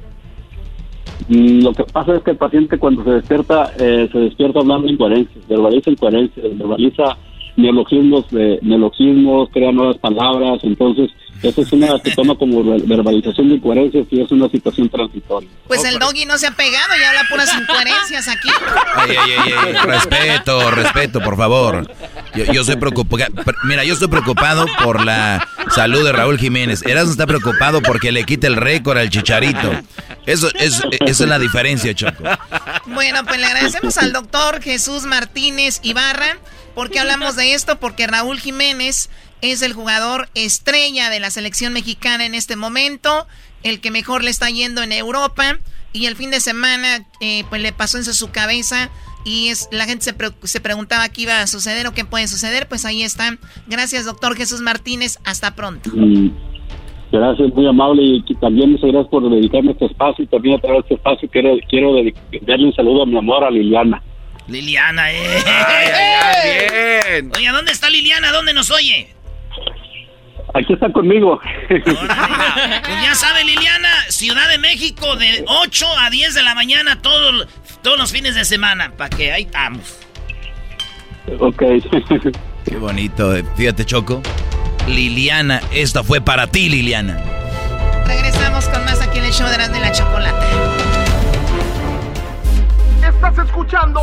Mm, 1.30 1.64
Lo 1.64 1.74
que 1.74 1.84
pasa 1.84 2.16
es 2.16 2.24
que 2.24 2.32
el 2.32 2.38
paciente 2.38 2.78
cuando 2.78 3.04
se 3.04 3.12
despierta, 3.12 3.72
eh, 3.80 4.10
se 4.12 4.20
despierta 4.20 4.60
hablando 4.60 4.88
incoherencias, 4.88 5.48
verbaliza 5.48 5.92
incoherencias, 5.92 6.58
verbaliza 6.58 7.18
neologismos, 7.56 8.30
de, 8.32 8.60
neologismos, 8.62 9.50
crea 9.52 9.72
nuevas 9.72 9.98
palabras, 9.98 10.64
entonces 10.64 11.12
eso 11.44 11.62
es 11.62 11.72
una 11.72 11.98
se 12.00 12.12
toma 12.12 12.36
como 12.36 12.64
ver- 12.64 12.82
verbalización 12.84 13.50
de 13.50 13.56
incoherencias 13.56 14.06
y 14.10 14.22
es 14.22 14.32
una 14.32 14.50
situación 14.50 14.90
transitoria. 14.90 15.50
Pues 15.68 15.84
el 15.84 16.00
doggy 16.00 16.26
no 16.26 16.38
se 16.38 16.48
ha 16.48 16.52
pegado 16.52 16.94
y 17.00 17.04
habla 17.04 17.22
puras 17.30 17.50
incoherencias 17.54 18.28
aquí. 18.28 18.50
Ay, 18.96 19.16
ay, 19.20 19.32
ay, 19.38 19.54
ay, 19.66 19.74
respeto, 19.86 20.72
respeto, 20.72 21.20
por 21.22 21.38
favor. 21.38 21.90
Yo, 22.36 22.46
yo 22.46 22.64
soy 22.64 22.78
preocupado. 22.78 23.26
Mira, 23.66 23.84
yo 23.84 23.94
estoy 23.94 24.08
preocupado 24.08 24.66
por 24.84 25.04
la 25.06 25.48
salud 25.76 26.04
de 26.04 26.12
Raúl 26.12 26.40
Jiménez. 26.40 26.82
Erasmo 26.86 27.12
está 27.12 27.28
preocupado 27.28 27.82
porque 27.82 28.12
le 28.12 28.24
quita 28.24 28.48
el 28.48 28.56
récord 28.56 28.98
al 28.98 29.10
chicharito. 29.10 29.72
Eso, 30.26 30.48
es, 30.56 30.82
esa 31.06 31.24
es 31.24 31.30
la 31.30 31.38
diferencia, 31.40 31.94
Choco. 31.94 32.24
Bueno, 32.88 33.24
pues 33.26 33.40
le 33.40 33.46
agradecemos 33.46 33.98
al 33.98 34.14
doctor 34.14 34.62
Jesús 34.62 35.04
Martínez 35.04 35.80
Ibarra. 35.84 36.38
¿Por 36.76 36.90
qué 36.90 37.00
hablamos 37.00 37.36
de 37.36 37.54
esto? 37.54 37.78
Porque 37.80 38.08
Raúl 38.08 38.40
Jiménez 38.40 39.10
es 39.52 39.62
el 39.62 39.74
jugador 39.74 40.30
estrella 40.36 41.10
de 41.10 41.20
la 41.20 41.30
selección 41.30 41.74
mexicana 41.74 42.26
en 42.26 42.34
este 42.34 42.56
momento, 42.56 43.28
el 43.64 43.80
que 43.82 43.92
mejor 43.92 44.24
le 44.24 44.30
está 44.32 44.50
yendo 44.50 44.82
en 44.84 44.92
Europa. 44.92 45.58
Y 45.92 46.08
el 46.08 46.16
fin 46.16 46.32
de 46.32 46.40
semana, 46.40 47.06
eh, 47.22 47.44
pues 47.50 47.62
le 47.62 47.72
pasó 47.72 47.98
en 47.98 48.04
su 48.06 48.32
cabeza 48.32 48.90
y 49.26 49.50
es, 49.50 49.68
la 49.72 49.86
gente 49.86 50.04
se, 50.06 50.14
pre- 50.14 50.32
se 50.44 50.60
preguntaba 50.60 51.08
qué 51.10 51.22
iba 51.22 51.40
a 51.42 51.46
suceder 51.48 51.86
o 51.88 51.94
qué 51.94 52.04
puede 52.04 52.28
suceder. 52.28 52.68
Pues 52.68 52.84
ahí 52.86 53.04
está. 53.04 53.38
Gracias, 53.68 54.06
doctor 54.06 54.36
Jesús 54.36 54.62
Martínez. 54.62 55.20
Hasta 55.24 55.54
pronto. 55.56 55.90
Mm, 55.94 56.30
Gracias, 57.12 57.54
muy 57.54 57.68
amable 57.68 58.02
y 58.02 58.24
también 58.42 58.72
muchas 58.72 58.90
gracias 58.90 59.12
por 59.12 59.30
dedicarme 59.30 59.74
este 59.74 59.86
espacio 59.86 60.24
y 60.24 60.28
también 60.28 60.56
a 60.58 60.62
través 60.62 60.78
de 60.80 60.82
este 60.82 60.94
espacio 60.96 61.30
quiero, 61.30 61.56
quiero 61.70 61.94
darle 62.42 62.66
un 62.66 62.74
saludo 62.74 63.04
a 63.04 63.06
mi 63.06 63.16
amor, 63.16 63.44
a 63.44 63.52
Liliana. 63.52 64.02
Liliana, 64.48 65.12
eh. 65.12 65.44
bien. 67.22 67.32
Oye, 67.38 67.50
¿dónde 67.52 67.72
está 67.72 67.90
Liliana? 67.92 68.32
¿Dónde 68.32 68.54
nos 68.56 68.72
oye? 68.72 69.14
Aquí 70.54 70.74
está 70.74 70.92
conmigo. 70.92 71.40
Pues 71.70 73.02
ya 73.02 73.16
sabe, 73.16 73.44
Liliana, 73.44 73.90
Ciudad 74.10 74.48
de 74.50 74.58
México, 74.58 75.16
de 75.16 75.44
8 75.48 75.86
a 76.00 76.10
10 76.10 76.34
de 76.36 76.44
la 76.44 76.54
mañana, 76.56 77.02
todos, 77.02 77.48
todos 77.82 77.98
los 77.98 78.12
fines 78.12 78.36
de 78.36 78.46
semana, 78.46 78.92
para 78.98 79.10
que 79.10 79.32
ahí 79.32 79.44
estamos. 79.44 79.98
ok. 81.40 81.64
Qué 82.66 82.78
bonito. 82.78 83.36
eh. 83.36 83.44
Fíjate, 83.56 83.86
Choco. 83.86 84.22
Liliana, 84.88 85.62
esta 85.72 86.04
fue 86.04 86.22
para 86.22 86.48
ti, 86.48 86.70
Liliana. 86.70 87.18
Regresamos 88.06 88.66
con 88.68 88.84
más 88.86 89.02
aquí 89.02 89.20
en 89.20 89.26
el 89.26 89.34
show 89.34 89.48
de 89.50 89.58
las 89.58 89.72
de 89.72 89.80
la 89.80 89.92
chocolate. 89.92 90.46
Estás 93.08 93.38
escuchando 93.46 94.02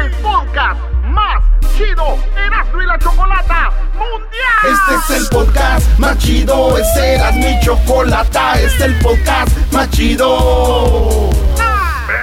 el 0.00 0.10
podcast 0.22 0.80
más 1.04 1.42
chido 1.82 2.18
Erasmo 2.36 2.80
Chocolata 2.98 3.70
Mundial. 3.94 4.72
Este 4.72 5.14
es 5.14 5.20
el 5.22 5.28
podcast 5.28 5.98
más 5.98 6.18
chido, 6.18 6.78
este 6.78 7.14
era 7.14 7.32
mi 7.32 7.58
chocolata, 7.60 8.54
este 8.54 8.66
es 8.66 8.80
el 8.82 8.98
podcast 9.00 9.56
más 9.72 9.90
chido. 9.90 11.30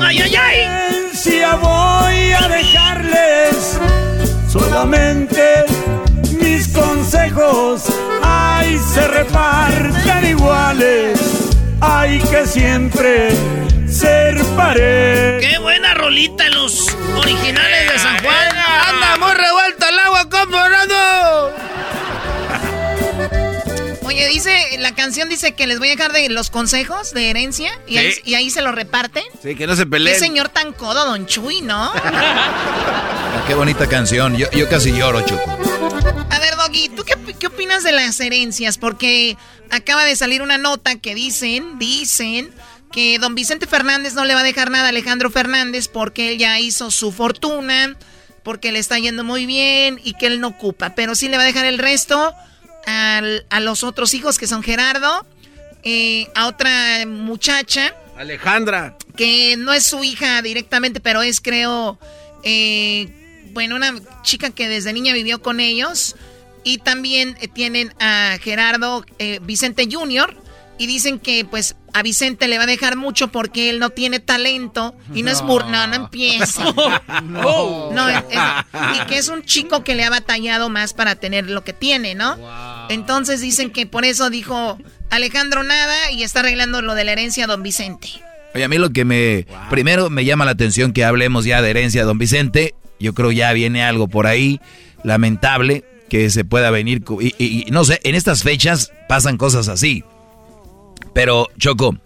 ¡Ay, 0.00 0.20
ay, 0.20 0.34
ay! 0.36 0.76
voy 1.54 2.32
a 2.32 2.48
dejarles 2.48 3.78
solamente 4.48 5.64
mis 6.40 6.68
consejos. 6.68 7.84
Ay, 8.22 8.78
se 8.78 9.06
reparten 9.08 10.26
iguales. 10.28 11.20
Hay 11.80 12.18
que 12.20 12.46
siempre 12.46 13.30
ser 13.86 14.42
pared. 14.56 15.40
¡Qué 15.40 15.58
buena 15.58 15.94
rolita 15.94 16.48
los 16.50 16.96
originales 17.16 17.75
la 24.88 24.94
canción 24.94 25.28
dice 25.28 25.54
que 25.54 25.66
les 25.66 25.80
voy 25.80 25.88
a 25.88 25.90
dejar 25.96 26.12
de 26.12 26.28
los 26.28 26.48
consejos 26.50 27.12
de 27.12 27.28
herencia 27.30 27.72
y, 27.88 27.96
ahí, 27.98 28.12
Sí. 28.12 28.20
y 28.24 28.34
ahí 28.34 28.50
se 28.50 28.62
lo 28.62 28.70
reparten. 28.70 29.24
Sí, 29.42 29.56
que 29.56 29.66
no 29.66 29.74
se 29.74 29.82
Qué 29.82 29.90
peleen. 29.90 30.18
señor 30.20 30.48
tan 30.48 30.72
codo, 30.72 31.04
don 31.06 31.26
Chuy, 31.26 31.60
¿no? 31.60 31.90
Ah, 31.94 33.42
Qué 33.48 33.54
bonita 33.54 33.88
canción. 33.88 34.36
Yo, 34.36 34.48
yo 34.52 34.68
casi 34.68 34.92
lloro, 34.92 35.22
Choco. 35.22 35.50
A 36.30 36.38
ver, 36.38 36.54
Doggy, 36.56 36.88
¿tú 36.90 37.02
qué, 37.04 37.16
qué 37.38 37.46
opinas 37.48 37.82
de 37.82 37.90
las 37.92 38.18
herencias? 38.20 38.78
Porque 38.78 39.36
acaba 39.70 40.04
de 40.04 40.14
salir 40.14 40.40
una 40.42 40.56
nota 40.58 40.96
que 40.96 41.14
dicen, 41.16 41.78
dicen 41.80 42.52
que 42.92 43.18
don 43.18 43.34
Vicente 43.34 43.66
Fernández 43.66 44.14
no 44.14 44.24
le 44.24 44.34
va 44.34 44.40
a 44.40 44.44
dejar 44.44 44.70
nada 44.70 44.86
a 44.86 44.88
Alejandro 44.90 45.30
Fernández 45.30 45.88
porque 45.88 46.30
él 46.32 46.38
ya 46.38 46.60
hizo 46.60 46.92
su 46.92 47.10
fortuna, 47.10 47.96
porque 48.44 48.70
le 48.70 48.78
está 48.78 48.98
yendo 49.00 49.24
muy 49.24 49.46
bien 49.46 50.00
y 50.04 50.14
que 50.14 50.26
él 50.28 50.40
no 50.40 50.48
ocupa, 50.48 50.94
pero 50.94 51.16
sí 51.16 51.28
le 51.28 51.36
va 51.36 51.42
a 51.42 51.46
dejar 51.46 51.64
el 51.66 51.78
resto 51.78 52.32
al- 52.86 53.46
a 53.50 53.60
los 53.60 53.84
otros 53.84 54.14
hijos 54.14 54.38
que 54.38 54.46
son 54.46 54.62
Gerardo, 54.62 55.26
eh, 55.82 56.28
a 56.34 56.46
otra 56.46 57.04
muchacha 57.06 57.94
Alejandra. 58.16 58.96
que 59.16 59.56
no 59.58 59.72
es 59.72 59.84
su 59.86 60.02
hija 60.04 60.40
directamente, 60.42 61.00
pero 61.00 61.22
es, 61.22 61.40
creo, 61.40 61.98
eh, 62.42 63.42
bueno, 63.52 63.76
una 63.76 63.94
chica 64.22 64.50
que 64.50 64.68
desde 64.68 64.92
niña 64.92 65.12
vivió 65.12 65.42
con 65.42 65.60
ellos. 65.60 66.16
Y 66.64 66.78
también 66.78 67.36
eh, 67.40 67.46
tienen 67.48 67.94
a 68.00 68.38
Gerardo 68.42 69.04
Vicente 69.42 69.86
Jr. 69.90 70.36
Y 70.78 70.86
dicen 70.86 71.18
que 71.18 71.44
pues 71.44 71.74
a 71.94 72.02
Vicente 72.02 72.48
le 72.48 72.58
va 72.58 72.64
a 72.64 72.66
dejar 72.66 72.96
mucho 72.96 73.28
porque 73.28 73.70
él 73.70 73.78
no 73.78 73.90
tiene 73.90 74.20
talento. 74.20 74.94
Y 75.14 75.22
no, 75.22 75.30
es 75.30 75.40
bur... 75.42 75.66
No, 75.68 75.86
no 75.86 75.94
empiece. 75.94 76.60
No. 77.24 77.90
No, 77.92 78.08
es- 78.08 78.24
es- 78.30 79.02
y 79.02 79.06
que 79.06 79.16
es 79.18 79.28
un 79.28 79.42
chico 79.44 79.82
que 79.84 79.94
le 79.94 80.04
ha 80.04 80.10
batallado 80.10 80.68
más 80.68 80.92
para 80.92 81.14
tener 81.14 81.48
lo 81.50 81.64
que 81.64 81.72
tiene, 81.72 82.14
¿no? 82.14 82.36
Entonces 82.90 83.40
dicen 83.40 83.70
que 83.70 83.86
por 83.86 84.04
eso 84.04 84.28
dijo 84.30 84.78
Alejandro 85.10 85.62
nada 85.62 86.10
y 86.12 86.22
está 86.22 86.40
arreglando 86.40 86.82
lo 86.82 86.94
de 86.94 87.04
la 87.04 87.12
herencia 87.12 87.44
a 87.44 87.46
don 87.46 87.62
Vicente. 87.62 88.08
Oye, 88.54 88.64
a 88.64 88.68
mí 88.68 88.76
lo 88.78 88.90
que 88.90 89.04
me... 89.04 89.46
Primero 89.70 90.10
me 90.10 90.24
llama 90.24 90.44
la 90.44 90.50
atención 90.52 90.92
que 90.92 91.04
hablemos 91.04 91.44
ya 91.46 91.62
de 91.62 91.70
herencia 91.70 92.02
de 92.02 92.06
don 92.06 92.18
Vicente. 92.18 92.74
Yo 93.00 93.14
creo 93.14 93.32
ya 93.32 93.52
viene 93.52 93.82
algo 93.82 94.08
por 94.08 94.26
ahí 94.26 94.60
lamentable 95.04 95.84
que 96.10 96.30
se 96.30 96.44
pueda 96.44 96.70
venir... 96.70 97.02
y- 97.20 97.34
y 97.38 97.70
no 97.70 97.84
sé, 97.84 98.00
en 98.04 98.14
estas 98.14 98.42
fechas 98.42 98.92
pasan 99.08 99.36
cosas 99.38 99.68
así. 99.68 100.04
Pero, 101.16 101.48
Choco, 101.56 101.96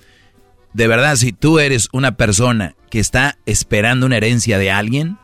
de 0.72 0.86
verdad, 0.86 1.16
si 1.16 1.32
tú 1.32 1.58
eres 1.58 1.88
una 1.92 2.16
persona 2.16 2.76
que 2.90 3.00
está 3.00 3.38
esperando 3.44 4.06
una 4.06 4.18
herencia 4.18 4.56
de 4.56 4.70
alguien, 4.70 5.18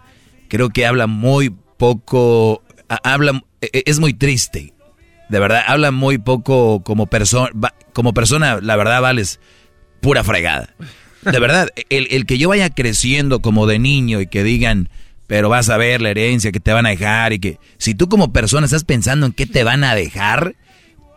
creo 0.48 0.70
que 0.70 0.86
habla 0.86 1.06
muy 1.06 1.54
poco... 1.76 2.64
Habla, 2.88 3.44
e- 3.60 3.70
e- 3.72 3.84
es 3.86 4.00
muy 4.00 4.12
triste. 4.12 4.74
De 5.28 5.38
verdad, 5.38 5.62
habla 5.68 5.92
muy 5.92 6.18
poco 6.18 6.82
como 6.82 7.06
persona. 7.06 7.50
Como 7.92 8.12
persona, 8.12 8.58
la 8.60 8.74
verdad, 8.74 9.00
vales 9.00 9.38
pura 10.00 10.24
fregada. 10.24 10.74
De 11.22 11.38
verdad, 11.38 11.68
el, 11.88 12.08
el 12.10 12.26
que 12.26 12.38
yo 12.38 12.48
vaya 12.48 12.70
creciendo 12.70 13.38
como 13.38 13.68
de 13.68 13.78
niño 13.78 14.20
y 14.20 14.26
que 14.26 14.42
digan, 14.42 14.88
pero 15.28 15.48
vas 15.48 15.68
a 15.68 15.76
ver 15.76 16.02
la 16.02 16.10
herencia 16.10 16.50
que 16.50 16.58
te 16.58 16.72
van 16.72 16.86
a 16.86 16.90
dejar 16.90 17.34
y 17.34 17.38
que 17.38 17.60
si 17.78 17.94
tú 17.94 18.08
como 18.08 18.32
persona 18.32 18.64
estás 18.64 18.82
pensando 18.82 19.26
en 19.26 19.32
qué 19.32 19.46
te 19.46 19.62
van 19.62 19.84
a 19.84 19.94
dejar, 19.94 20.56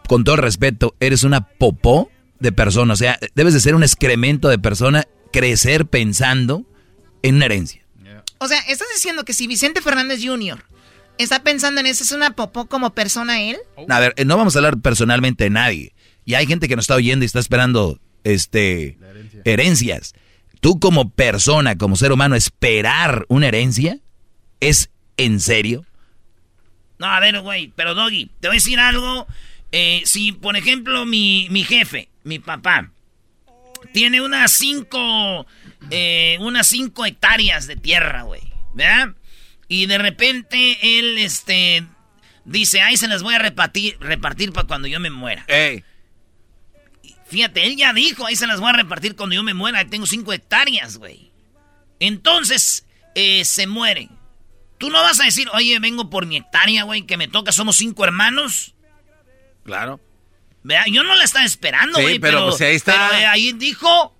con 0.07 0.23
todo 0.23 0.35
el 0.35 0.41
respeto, 0.43 0.93
eres 0.99 1.23
una 1.23 1.47
popó 1.47 2.11
de 2.39 2.51
persona. 2.51 2.93
O 2.93 2.97
sea, 2.97 3.19
debes 3.35 3.53
de 3.53 3.59
ser 3.59 3.75
un 3.75 3.83
excremento 3.83 4.49
de 4.49 4.59
persona, 4.59 5.05
crecer 5.31 5.85
pensando 5.85 6.65
en 7.21 7.35
una 7.35 7.45
herencia. 7.45 7.83
O 8.39 8.47
sea, 8.47 8.59
estás 8.59 8.87
diciendo 8.93 9.25
que 9.25 9.33
si 9.33 9.47
Vicente 9.47 9.81
Fernández 9.81 10.21
Jr. 10.23 10.63
está 11.17 11.43
pensando 11.43 11.81
en 11.81 11.87
eso, 11.87 12.03
¿es 12.03 12.11
una 12.13 12.31
popó 12.31 12.67
como 12.67 12.91
persona 12.91 13.41
él? 13.41 13.57
A 13.89 13.99
ver, 13.99 14.13
eh, 14.15 14.25
no 14.25 14.37
vamos 14.37 14.55
a 14.55 14.59
hablar 14.59 14.79
personalmente 14.79 15.43
de 15.43 15.49
nadie. 15.49 15.93
Y 16.23 16.35
hay 16.35 16.47
gente 16.47 16.67
que 16.67 16.75
nos 16.75 16.83
está 16.83 16.95
oyendo 16.95 17.25
y 17.25 17.27
está 17.27 17.39
esperando 17.39 17.99
este 18.23 18.97
herencias. 19.43 20.13
Tú 20.61 20.79
como 20.79 21.09
persona, 21.09 21.77
como 21.77 21.95
ser 21.95 22.11
humano, 22.11 22.35
esperar 22.35 23.25
una 23.29 23.47
herencia, 23.47 23.99
¿es 24.59 24.89
en 25.17 25.39
serio? 25.39 25.85
No, 26.97 27.07
a 27.07 27.19
ver, 27.19 27.39
güey, 27.41 27.71
pero 27.75 27.95
Doggy, 27.95 28.29
te 28.39 28.47
voy 28.47 28.55
a 28.55 28.59
decir 28.59 28.79
algo. 28.79 29.27
Eh, 29.71 30.01
si, 30.05 30.31
por 30.31 30.57
ejemplo, 30.57 31.05
mi, 31.05 31.47
mi 31.49 31.63
jefe, 31.63 32.09
mi 32.29 32.39
papá, 32.39 32.91
tiene 33.91 34.21
unas 34.21 34.51
cinco, 34.51 35.45
eh, 35.89 36.37
unas 36.39 36.67
cinco 36.67 37.05
hectáreas 37.05 37.67
de 37.67 37.75
tierra, 37.75 38.23
güey, 38.23 38.41
¿verdad? 38.73 39.15
Y 39.67 39.85
de 39.85 39.97
repente 39.97 40.77
él, 40.81 41.17
este, 41.17 41.85
dice, 42.45 42.81
ay, 42.81 42.97
se 42.97 43.07
las 43.07 43.21
voy 43.23 43.35
a 43.35 43.39
repartir, 43.39 43.97
repartir 43.99 44.53
para 44.53 44.67
cuando 44.67 44.87
yo 44.87 44.99
me 44.99 45.09
muera. 45.09 45.45
Fíjate, 47.27 47.67
él 47.67 47.75
ya 47.75 47.93
dijo, 47.93 48.25
ahí 48.25 48.35
se 48.35 48.47
las 48.47 48.59
voy 48.59 48.69
a 48.69 48.73
repartir 48.73 49.15
cuando 49.15 49.35
yo 49.35 49.43
me 49.43 49.53
muera, 49.53 49.85
tengo 49.85 50.07
cinco 50.07 50.33
hectáreas, 50.33 50.97
güey. 50.97 51.31
Entonces, 51.99 52.87
eh, 53.13 53.45
se 53.45 53.67
muere. 53.67 54.09
Tú 54.79 54.89
no 54.89 55.03
vas 55.03 55.19
a 55.19 55.25
decir, 55.25 55.47
oye, 55.53 55.77
vengo 55.79 56.09
por 56.09 56.25
mi 56.25 56.37
hectárea, 56.37 56.83
güey, 56.83 57.03
que 57.03 57.17
me 57.17 57.27
toca, 57.27 57.51
somos 57.51 57.75
cinco 57.75 58.03
hermanos. 58.03 58.73
Claro. 59.63 59.99
Vea, 60.63 60.85
yo 60.87 61.03
no 61.03 61.15
la 61.15 61.23
estaba 61.23 61.45
esperando, 61.45 61.97
Sí, 61.97 62.03
güey, 62.03 62.19
pero, 62.19 62.39
pero, 62.39 62.49
pues, 62.49 62.61
ahí 62.61 62.75
está. 62.75 63.09
pero, 63.09 63.21
eh, 63.21 63.25
ahí 63.25 63.53
dijo. 63.53 64.15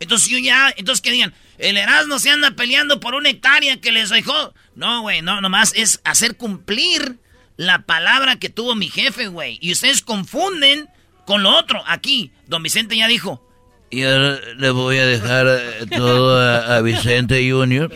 Entonces 0.00 0.28
yo 0.28 0.38
ya, 0.38 0.72
entonces 0.76 1.00
que 1.02 1.10
digan, 1.10 1.34
el 1.58 1.76
Erasmo 1.76 2.18
se 2.18 2.30
anda 2.30 2.52
peleando 2.52 3.00
por 3.00 3.14
una 3.14 3.30
hectárea 3.30 3.80
que 3.80 3.90
les 3.90 4.10
dejó. 4.10 4.54
No, 4.76 5.02
güey, 5.02 5.22
no, 5.22 5.40
nomás 5.40 5.72
es 5.74 6.00
hacer 6.04 6.36
cumplir 6.36 7.18
la 7.56 7.80
palabra 7.82 8.38
que 8.38 8.48
tuvo 8.48 8.74
mi 8.76 8.88
jefe, 8.88 9.26
güey. 9.26 9.58
Y 9.60 9.72
ustedes 9.72 10.02
confunden 10.02 10.88
con 11.26 11.42
lo 11.42 11.50
otro. 11.56 11.82
Aquí, 11.86 12.30
don 12.46 12.62
Vicente 12.62 12.96
ya 12.96 13.08
dijo. 13.08 13.44
Y 13.90 14.04
ahora 14.04 14.38
le 14.56 14.70
voy 14.70 14.98
a 14.98 15.06
dejar 15.06 15.46
eh, 15.48 15.86
todo 15.96 16.38
a, 16.40 16.76
a 16.76 16.80
Vicente 16.82 17.50
Junior. 17.50 17.90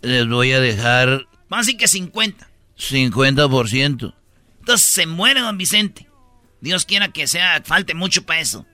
Les 0.00 0.26
voy 0.26 0.52
a 0.52 0.60
dejar 0.60 1.26
Vamos 1.48 1.66
a 1.66 1.66
decir 1.66 1.76
que 1.78 1.88
50. 1.88 2.48
50%. 2.78 4.14
Entonces 4.60 4.86
se 4.88 5.06
muere 5.06 5.40
don 5.40 5.56
Vicente. 5.58 6.05
Dios 6.66 6.84
quiera 6.84 7.08
que 7.08 7.28
sea, 7.28 7.62
falte 7.64 7.94
mucho 7.94 8.26
para 8.26 8.40
eso. 8.40 8.66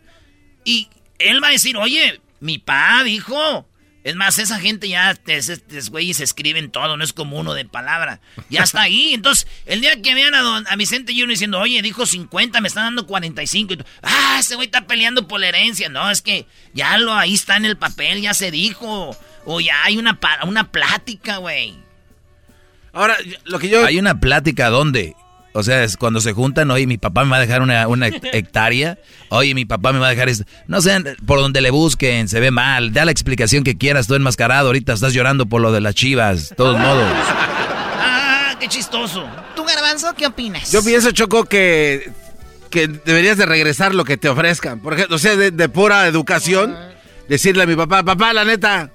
Y 0.65 0.89
él 1.19 1.43
va 1.45 1.49
a 1.49 1.53
decir, 1.53 1.77
oye, 1.77 2.23
mi 2.41 2.59
pa 2.59 3.03
dijo. 3.05 3.69
Es 4.03 4.17
más, 4.17 4.39
esa 4.39 4.59
gente 4.59 4.89
ya, 4.89 5.17
estos 5.27 5.91
güeyes 5.91 6.21
escriben 6.21 6.73
todo, 6.73 6.97
no 6.97 7.05
es 7.05 7.13
como 7.13 7.39
uno 7.39 7.53
de 7.53 7.67
palabra. 7.67 8.21
Ya 8.49 8.63
está 8.63 8.81
ahí. 8.81 9.13
Entonces, 9.15 9.47
el 9.67 9.83
día 9.83 10.01
que 10.01 10.15
vean 10.15 10.35
a, 10.35 10.41
don, 10.41 10.67
a 10.69 10.75
Vicente 10.75 11.13
Junior 11.13 11.29
diciendo, 11.29 11.61
oye, 11.61 11.83
dijo 11.83 12.07
50, 12.07 12.63
me 12.63 12.69
están 12.69 12.85
dando 12.85 13.07
45. 13.07 13.75
Y 13.75 13.79
ah, 14.03 14.39
ese 14.41 14.57
güey 14.57 14.67
está 14.67 14.87
peleando 14.87 15.29
por 15.29 15.39
la 15.39 15.49
herencia. 15.49 15.91
No, 15.91 16.11
es 16.11 16.23
que 16.23 16.47
ya 16.73 16.97
lo 16.97 17.13
ahí 17.13 17.35
está 17.35 17.59
en 17.59 17.67
el 17.67 17.77
papel, 17.77 18.23
ya 18.23 18.33
se 18.33 18.51
dijo. 18.51 19.15
O 19.45 19.61
ya 19.61 19.85
hay 19.85 19.99
una, 19.99 20.19
una 20.45 20.73
plática, 20.73 21.37
güey. 21.37 21.77
Ahora, 22.93 23.19
lo 23.45 23.59
que 23.59 23.69
yo... 23.69 23.85
Hay 23.85 23.99
una 23.99 24.19
plática, 24.19 24.71
¿dónde? 24.71 25.15
O 25.55 25.63
sea, 25.63 25.85
es 25.85 25.99
cuando 25.99 26.21
se 26.21 26.33
juntan, 26.33 26.71
oye, 26.71 26.87
mi 26.87 26.97
papá 26.97 27.25
me 27.25 27.31
va 27.31 27.37
a 27.37 27.41
dejar 27.41 27.61
una, 27.61 28.09
hectárea, 28.33 28.99
oye, 29.29 29.55
mi 29.55 29.65
papá 29.65 29.93
me 29.93 29.99
va 29.99 30.07
a 30.09 30.11
dejar 30.11 30.29
esto. 30.29 30.45
No 30.67 30.81
sé, 30.81 30.99
por 31.27 31.41
donde 31.41 31.61
le 31.61 31.71
busquen, 31.71 32.29
se 32.29 32.41
ve 32.41 32.51
mal, 32.51 32.93
da 32.93 33.05
la 33.05 33.11
explicación 33.11 33.63
que 33.63 33.77
quieras, 33.77 34.07
tú 34.07 34.15
enmascarado, 34.15 34.69
ahorita 34.69 34.95
estás 34.95 35.13
llorando 35.13 35.47
por 35.47 35.61
lo 35.61 35.71
de 35.73 35.81
las 35.81 35.95
chivas, 35.95 36.51
de 36.51 36.57
todos 36.57 36.79
modos. 36.79 37.07
Ah, 37.15 38.57
qué 38.59 38.69
chistoso. 38.69 39.29
¿Tú, 39.55 39.65
Garbanzo, 39.65 40.15
qué 40.15 40.27
opinas? 40.27 40.73
Yo 40.73 40.83
pienso, 40.83 41.11
Choco, 41.11 41.45
que, 41.45 42.11
que 42.71 42.89
deberías 42.89 43.37
de 43.37 43.45
regresar 43.45 43.95
lo 43.95 44.05
que 44.05 44.17
te 44.17 44.31
ofrezcan. 44.31 44.81
Por 44.81 44.95
ejemplo, 44.95 45.17
o 45.17 45.19
sea, 45.19 45.37
de, 45.37 45.69
pura 45.69 46.07
educación, 46.07 46.75
decirle 47.29 47.65
a 47.65 47.67
mi 47.67 47.77
papá, 47.77 48.03
papá, 48.03 48.33
la 48.33 48.47
neta, 48.47 48.91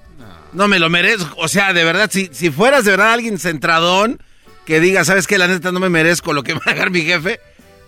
no 0.54 0.68
me 0.68 0.80
lo 0.80 0.90
merezco. 0.90 1.36
O 1.38 1.48
sea, 1.48 1.72
de 1.74 1.84
verdad, 1.84 2.10
si, 2.12 2.32
si 2.34 2.50
fueras 2.50 2.84
de 2.84 2.92
verdad 2.92 3.14
alguien 3.14 3.38
centradón 3.38 4.20
que 4.68 4.82
diga, 4.82 5.06
¿sabes 5.06 5.28
qué? 5.28 5.38
La 5.38 5.48
neta 5.48 5.72
no 5.72 5.80
me 5.80 5.90
merezco 5.90 6.34
lo 6.34 6.44
que 6.44 6.54
me 6.54 6.60
va 6.66 6.72
a 6.72 6.74
dejar 6.74 6.92
mi 6.92 7.02
jefe. 7.02 7.40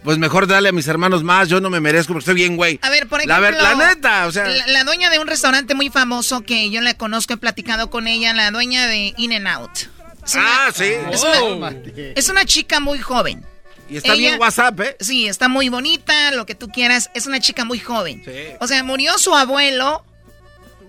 Pues 0.01 0.18
mejor 0.18 0.47
dale 0.47 0.69
a 0.69 0.72
mis 0.72 0.88
hermanos 0.88 1.23
más, 1.23 1.49
yo 1.49 1.60
no 1.60 1.69
me 1.69 1.81
merezco 1.81 2.14
porque 2.14 2.22
estoy 2.22 2.35
bien, 2.35 2.56
güey. 2.56 2.80
A 2.81 2.89
ver, 2.89 3.06
por 3.06 3.19
ejemplo. 3.19 3.51
La, 3.51 3.76
neta, 3.76 4.27
o 4.27 4.31
sea. 4.31 4.47
La, 4.47 4.85
dueña 4.85 5.10
de 5.10 5.19
un 5.19 5.27
restaurante 5.27 5.76
muy 5.76 5.89
famoso 5.89 6.39
que 6.41 6.69
yo 6.69 6.80
la 6.80 6.93
conozco, 6.93 7.34
he 7.34 7.38
platicado 7.38 7.89
con 7.89 8.07
ella, 8.07 8.34
la 8.34 8.49
dueña 8.49 8.88
de 8.88 9.14
In 9.18 9.34
and 9.34 9.47
Out. 9.49 9.72
ah, 10.35 10.72
sí. 10.73 10.93
Es, 12.15 12.30
una, 12.30 12.45
chica 12.45 12.80
muy 12.80 12.99
joven. 12.99 13.45
Y 13.89 13.97
está 13.97 14.14
bien 14.14 14.39
WhatsApp, 14.39 14.80
¿eh? 14.80 14.95
Sí, 15.01 15.27
está 15.27 15.49
muy 15.49 15.68
bonita, 15.68 16.31
lo 16.31 16.45
que 16.45 16.56
tú 16.56 16.69
quieras. 16.69 17.11
Es 17.14 17.27
una 17.27 17.41
chica 17.41 17.65
muy 17.65 17.80
joven. 17.80 18.22
Sí. 18.23 18.56
O 18.61 18.68
sea, 18.68 18.84
murió 18.84 19.18
su 19.18 19.35
abuelo, 19.35 20.06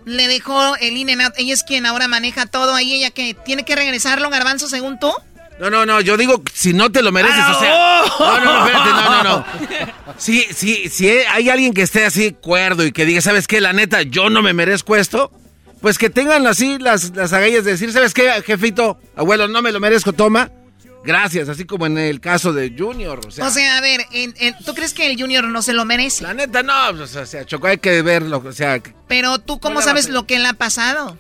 le 0.05 0.29
dejó 0.29 0.77
el 0.77 0.97
In 0.97 1.11
and 1.11 1.23
Out. 1.23 1.35
Ella 1.37 1.55
es 1.55 1.65
quien 1.65 1.85
ahora 1.85 2.07
maneja 2.07 2.47
todo 2.47 2.77
ahí. 2.77 2.93
Ella 2.93 3.11
que 3.11 3.35
tiene 3.35 3.65
que 3.65 3.75
regresarlo, 3.75 4.31
Garbanzo, 4.31 4.69
según 4.69 5.01
tú. 5.01 5.13
No, 5.61 5.69
no, 5.69 5.85
no, 5.85 6.01
yo 6.01 6.17
digo, 6.17 6.43
si 6.55 6.73
no 6.73 6.91
te 6.91 7.03
lo 7.03 7.13
mereces, 7.13 7.45
o 7.45 7.61
sea... 7.61 7.71
Ah, 7.71 8.05
oh. 8.19 8.25
No, 8.25 8.45
no, 8.45 8.45
no, 8.45 8.67
espérate, 8.67 8.91
no, 8.91 9.23
no, 9.23 9.23
no. 9.23 9.45
Sí, 10.17 10.47
sí, 10.55 10.89
si 10.89 11.09
hay 11.11 11.51
alguien 11.51 11.75
que 11.75 11.83
esté 11.83 12.07
así 12.07 12.33
cuerdo 12.33 12.85
y 12.85 12.93
que 12.93 13.05
diga, 13.05 13.21
¿sabes 13.21 13.47
qué? 13.47 13.61
La 13.61 13.75
neta, 13.75 14.03
yo 14.03 14.31
no 14.31 14.41
me 14.41 14.55
merezco 14.55 14.97
esto, 14.97 15.31
pues 15.83 15.99
que 15.99 16.09
tengan 16.09 16.47
así 16.47 16.79
las, 16.79 17.15
las 17.15 17.35
agallas 17.35 17.65
de 17.65 17.73
decir, 17.73 17.93
¿sabes 17.93 18.15
qué, 18.15 18.31
jefito? 18.43 18.99
Abuelo, 19.17 19.49
no 19.49 19.61
me 19.61 19.71
lo 19.71 19.81
merezco, 19.81 20.15
toma. 20.15 20.51
Gracias, 21.05 21.49
así 21.51 21.65
como 21.65 21.87
en 21.87 21.99
el 21.99 22.21
caso 22.21 22.53
de 22.55 22.75
Junior. 22.77 23.21
O 23.27 23.31
sea, 23.31 23.47
o 23.47 23.51
sea 23.51 23.77
a 23.77 23.81
ver, 23.83 24.07
¿tú 24.65 24.75
crees 24.75 24.95
que 24.95 25.11
el 25.11 25.21
Junior 25.21 25.45
no 25.45 25.61
se 25.61 25.75
lo 25.75 25.85
merece? 25.85 26.23
La 26.23 26.33
neta, 26.33 26.63
no, 26.63 26.97
pues, 26.97 27.17
o 27.17 27.27
sea, 27.27 27.45
Choco, 27.45 27.67
hay 27.67 27.79
que 27.79 28.01
verlo, 28.01 28.43
o 28.45 28.53
sea... 28.53 28.81
Pero 29.09 29.39
tú, 29.39 29.61
¿cómo 29.61 29.83
sabes 29.83 30.09
lo 30.09 30.27
que 30.27 30.39
le 30.39 30.49
ha 30.49 30.55
pasado? 30.55 31.19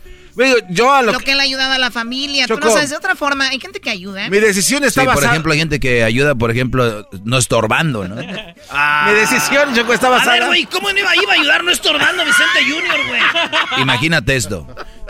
Yo 0.71 0.93
a 0.93 1.03
lo, 1.03 1.19
que... 1.19 1.33
él 1.33 1.41
ha 1.41 1.43
ayudado 1.43 1.73
a 1.73 1.79
la 1.79 1.91
familia. 1.91 2.47
Tú 2.47 2.59
no 2.59 2.71
sabes 2.71 2.91
de 2.91 2.97
otra 2.97 3.17
forma. 3.17 3.49
Hay 3.49 3.61
gente 3.61 3.81
que 3.81 3.91
ayuda. 3.91 4.29
Mi 4.29 4.39
decisión 4.39 4.85
está 4.85 5.03
sí, 5.03 5.07
basada... 5.07 5.23
por 5.23 5.33
ejemplo, 5.33 5.53
hay 5.53 5.59
gente 5.59 5.81
que 5.81 6.05
ayuda, 6.05 6.35
por 6.35 6.51
ejemplo, 6.51 7.09
no 7.25 7.39
estorbando, 7.39 8.07
¿no? 8.09 8.17
Ah. 8.73 9.07
Mi 9.09 9.19
decisión, 9.19 9.75
Choco, 9.75 9.93
está 9.93 10.09
basada... 10.09 10.33
A 10.33 10.39
ver, 10.39 10.47
güey, 10.47 10.65
¿cómo 10.67 10.91
iba, 10.91 11.17
iba 11.17 11.33
a 11.33 11.35
ayudar 11.35 11.65
no 11.65 11.73
estorbando 11.73 12.23
a 12.23 12.25
Vicente 12.25 12.61
Junior, 12.63 12.99
güey? 13.09 13.83
Imagínate 13.83 14.37
esto. 14.37 14.67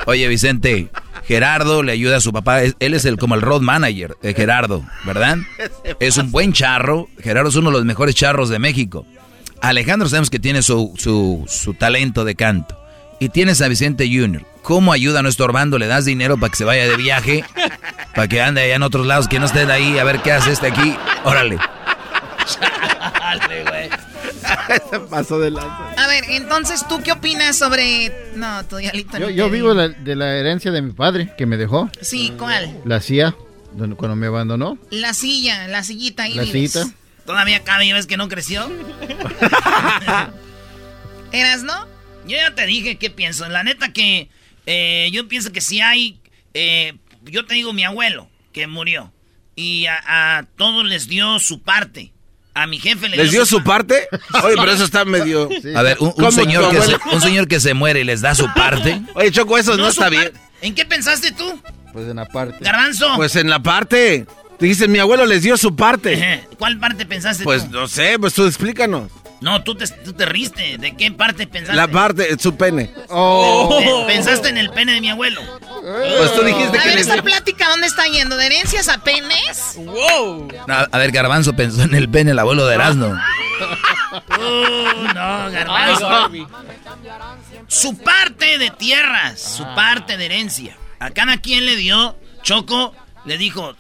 Oye, 0.07 0.27
Vicente, 0.29 0.89
Gerardo 1.27 1.83
le 1.83 1.93
ayuda 1.93 2.17
a 2.17 2.21
su 2.21 2.33
papá. 2.33 2.63
Él 2.63 2.95
es 2.95 3.05
el 3.05 3.19
como 3.19 3.35
el 3.35 3.43
road 3.43 3.61
manager 3.61 4.17
de 4.23 4.35
Gerardo, 4.35 4.85
¿verdad? 5.05 5.39
Es 6.01 6.17
un 6.17 6.31
buen 6.31 6.53
charro. 6.53 7.09
Gerardo 7.23 7.51
es 7.51 7.57
uno 7.57 7.71
de 7.71 7.77
los 7.77 7.85
mejores 7.85 8.15
charros 8.15 8.49
de 8.49 8.59
México. 8.59 9.07
Alejandro 9.61 10.09
sabemos 10.09 10.31
que 10.31 10.39
tiene 10.39 10.63
su, 10.63 10.95
su, 10.97 11.45
su 11.47 11.75
talento 11.75 12.25
de 12.25 12.35
canto. 12.35 12.80
Y 13.23 13.29
tienes 13.29 13.61
a 13.61 13.69
Vicente 13.69 14.07
Junior. 14.07 14.47
¿Cómo 14.63 14.95
ayuda 14.95 15.21
a 15.21 15.23
nuestro 15.23 15.45
Orbando? 15.45 15.79
¿Le 15.79 15.87
das 15.87 16.07
dinero 16.07 16.39
para 16.39 16.51
que 16.51 16.57
se 16.57 16.65
vaya 16.65 16.89
de 16.89 16.97
viaje? 16.97 17.45
Para 18.15 18.27
que 18.27 18.41
ande 18.41 18.63
allá 18.63 18.77
en 18.77 18.83
otros 18.83 19.07
lados, 19.07 19.29
que 19.29 19.39
no 19.39 19.45
esté 19.45 19.61
ahí, 19.71 19.99
a 19.99 20.05
ver 20.05 20.21
qué 20.23 20.33
hace 20.33 20.53
este 20.53 20.69
aquí. 20.69 20.97
Órale. 21.25 21.59
Güey. 23.69 23.91
Se 24.91 25.01
pasó 25.01 25.39
de 25.39 25.51
lanza. 25.51 25.91
A 25.99 26.07
ver, 26.07 26.25
entonces, 26.31 26.89
¿tú 26.89 27.03
qué 27.03 27.13
opinas 27.13 27.57
sobre...? 27.57 28.33
No, 28.37 28.65
tu 28.65 28.77
dialito 28.79 29.19
Yo, 29.19 29.29
yo 29.29 29.51
vivo 29.51 29.75
de 29.75 30.17
la 30.17 30.37
herencia 30.37 30.71
de 30.71 30.81
mi 30.81 30.93
padre, 30.93 31.35
que 31.37 31.45
me 31.45 31.59
dejó. 31.59 31.91
Sí, 32.01 32.33
¿cuál? 32.39 32.81
La 32.87 33.01
CIA, 33.01 33.37
cuando 33.97 34.17
me 34.17 34.29
abandonó. 34.29 34.79
La 34.89 35.13
silla, 35.13 35.69
la 35.69 35.83
sillita 35.83 36.23
ahí 36.23 36.35
La 36.35 36.45
sillita. 36.45 36.87
¿Todavía 37.27 37.63
cabe 37.65 37.85
y 37.85 37.93
ves 37.93 38.07
que 38.07 38.17
no 38.17 38.29
creció? 38.29 38.67
¿Eras, 41.33 41.63
no? 41.63 41.90
Yo 42.31 42.37
ya 42.37 42.55
te 42.55 42.65
dije 42.65 42.97
qué 42.97 43.11
pienso. 43.11 43.49
La 43.49 43.65
neta 43.65 43.93
que 43.93 44.29
eh, 44.65 45.11
yo 45.13 45.27
pienso 45.27 45.51
que 45.51 45.61
si 45.61 45.81
hay... 45.81 46.21
Eh, 46.55 46.95
yo 47.25 47.45
te 47.45 47.55
digo 47.55 47.73
mi 47.73 47.83
abuelo, 47.83 48.31
que 48.53 48.69
murió. 48.69 49.13
Y 49.57 49.87
a, 49.87 50.47
todos 50.57 50.85
les 50.85 51.09
dio 51.09 51.41
su 51.41 51.61
parte. 51.61 52.13
A 52.55 52.69
mi 52.69 52.79
jefe 52.79 53.09
le 53.09 53.17
¿Les 53.17 53.33
dio, 53.33 53.45
su, 53.45 53.65
parte? 53.65 54.07
Oye, 54.45 54.55
pero 54.57 54.71
eso 54.71 54.85
está 54.85 55.05
medio... 55.05 55.49
A 55.75 55.83
ver, 55.83 55.97
un, 55.99 56.33
señor 56.33 56.71
que 56.71 56.81
se, 56.83 56.97
un, 57.13 57.21
señor 57.21 57.49
que 57.49 57.59
se, 57.59 57.75
muere 57.75 58.01
y 58.01 58.05
les 58.05 58.21
da 58.21 58.37
su 58.37 58.47
parte. 58.55 59.03
Oye, 59.15 59.33
Choco, 59.33 59.59
eso 59.59 59.77
no, 59.77 59.89
está 59.89 60.09
bien. 60.09 60.31
¿En 60.63 60.75
qué 60.77 60.85
pensaste 60.85 61.33
tú? 61.33 61.61
Pues 61.93 62.09
en 62.09 62.17
la 62.17 62.27
parte. 62.27 62.59
Garbanzo. 62.61 63.13
Pues 63.17 63.35
en 63.35 63.51
la 63.51 63.61
parte. 63.61 64.27
Dijiste, 64.61 64.89
mi 64.89 64.99
abuelo 64.99 65.25
les 65.25 65.43
dio 65.43 65.57
su 65.57 65.75
parte. 65.75 66.47
¿Cuál 66.59 66.79
parte 66.79 67.07
pensaste 67.07 67.45
pues, 67.45 67.63
tú? 67.63 67.71
Pues 67.71 67.81
no 67.81 67.89
sé, 67.89 68.19
pues 68.19 68.35
tú 68.35 68.47
explícanos. 68.47 69.11
No, 69.41 69.63
tú 69.63 69.75
te, 69.75 69.87
tú 69.89 70.13
te 70.13 70.27
riste. 70.27 70.77
¿De 70.77 70.95
qué 70.95 71.11
parte 71.11 71.47
pensaste? 71.47 71.75
La 71.75 71.89
parte, 71.89 72.39
su 72.39 72.57
pene. 72.57 72.91
Oh. 73.09 74.05
Pensaste 74.07 74.51
en 74.51 74.59
el 74.59 74.71
pene 74.71 74.93
de 74.93 75.01
mi 75.01 75.09
abuelo. 75.09 75.41
Pues 75.81 76.35
tú 76.35 76.43
dijiste 76.43 76.79
a 76.79 76.83
que... 76.83 76.89
A 76.91 76.93
ver, 76.93 76.99
esa 76.99 77.23
plática, 77.23 77.71
¿dónde 77.71 77.87
está 77.87 78.07
yendo? 78.07 78.37
¿De 78.37 78.47
herencias 78.47 78.89
a 78.89 79.03
penes? 79.03 79.77
¡Wow! 79.77 80.49
a 80.69 80.99
ver, 80.99 81.11
Garbanzo 81.11 81.55
pensó 81.55 81.83
en 81.83 81.95
el 81.95 82.11
pene 82.11 82.33
el 82.33 82.39
abuelo 82.39 82.67
de 82.67 82.75
Erasmo. 82.75 83.19
Uh, 84.13 85.07
no, 85.15 85.51
Garbanzo. 85.53 86.31
Su 87.69 87.97
parte 87.99 88.59
de 88.59 88.71
tierras, 88.71 89.41
su 89.41 89.63
parte 89.77 90.17
de 90.17 90.25
herencia. 90.25 90.77
A 90.99 91.11
cada 91.11 91.37
quien 91.37 91.65
le 91.65 91.77
dio, 91.77 92.17
Choco 92.43 92.93
le 93.25 93.39
dijo, 93.39 93.77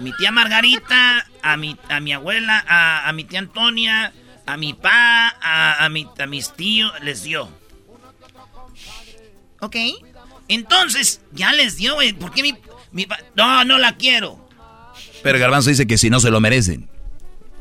mi 0.00 0.12
tía 0.16 0.30
Margarita, 0.32 1.26
a 1.42 1.56
mi, 1.56 1.76
a 1.88 2.00
mi 2.00 2.12
abuela, 2.12 2.64
a, 2.66 3.08
a 3.08 3.12
mi 3.12 3.24
tía 3.24 3.38
Antonia 3.38 4.12
a 4.50 4.56
mi 4.56 4.74
pa, 4.74 5.28
a, 5.40 5.84
a, 5.84 5.88
mi, 5.88 6.08
a 6.18 6.26
mis 6.26 6.52
tíos, 6.54 6.92
les 7.02 7.22
dio. 7.22 7.48
¿Ok? 9.60 9.76
Entonces, 10.48 11.20
ya 11.32 11.52
les 11.52 11.76
dio, 11.76 11.94
güey. 11.94 12.12
¿Por 12.12 12.32
qué 12.32 12.42
mi, 12.42 12.54
mi 12.90 13.06
pa? 13.06 13.18
No, 13.36 13.64
no 13.64 13.78
la 13.78 13.96
quiero. 13.96 14.48
Pero 15.22 15.38
Garbanzo 15.38 15.70
dice 15.70 15.86
que 15.86 15.98
si 15.98 16.10
no 16.10 16.18
se 16.18 16.30
lo 16.30 16.40
merecen. 16.40 16.88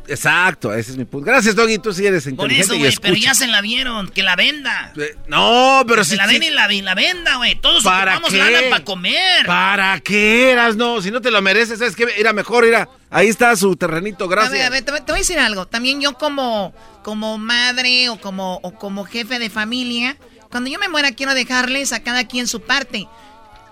Exacto, 0.10 0.74
ese 0.74 0.92
es 0.92 0.98
mi 0.98 1.06
punto. 1.06 1.28
Gracias, 1.28 1.56
Doggy, 1.56 1.78
tú 1.78 1.94
sí 1.94 2.06
eres 2.06 2.26
inteligente 2.26 2.68
Por 2.68 2.76
eso, 2.76 2.80
güey, 2.80 2.96
pero 3.02 3.16
ya 3.16 3.34
se 3.34 3.48
la 3.48 3.62
vieron, 3.62 4.10
que 4.10 4.24
la 4.24 4.36
venda. 4.36 4.92
Eh, 4.98 5.16
no, 5.28 5.84
pero 5.88 6.04
si... 6.04 6.12
Se 6.12 6.16
la 6.18 6.26
ven 6.26 6.42
y 6.42 6.50
la, 6.50 6.68
la 6.68 6.96
venda, 6.96 7.36
güey. 7.36 7.56
Todos 7.56 7.84
¿Para 7.84 8.20
qué? 8.28 8.38
lana 8.38 8.60
para 8.70 8.84
comer. 8.84 9.46
¿Para 9.46 10.00
qué 10.00 10.52
eras? 10.52 10.76
No, 10.76 11.02
si 11.02 11.12
no 11.12 11.22
te 11.22 11.32
lo 11.32 11.42
mereces, 11.42 11.80
es 11.82 11.96
que 11.96 12.08
era 12.18 12.34
mejor, 12.34 12.66
era... 12.66 12.90
Ahí 13.12 13.28
está 13.28 13.56
su 13.56 13.76
terrenito, 13.76 14.28
gracias. 14.28 14.52
A 14.52 14.54
ver, 14.54 14.66
a 14.66 14.70
ver, 14.70 14.84
te, 14.84 14.92
voy 14.92 15.20
a 15.20 15.22
decir 15.22 15.40
algo. 15.40 15.68
También 15.68 16.02
yo 16.02 16.14
como, 16.14 16.74
como 17.04 17.38
madre 17.38 18.10
o 18.10 18.20
como, 18.20 18.60
o 18.64 18.74
como 18.76 19.06
jefe 19.06 19.40
de 19.40 19.50
familia, 19.50 20.18
cuando 20.52 20.70
yo 20.70 20.80
me 20.80 20.90
muera 20.90 21.12
quiero 21.12 21.34
dejarles 21.34 21.94
a 21.94 22.04
cada 22.04 22.28
quien 22.28 22.48
su 22.48 22.62
parte. 22.62 23.08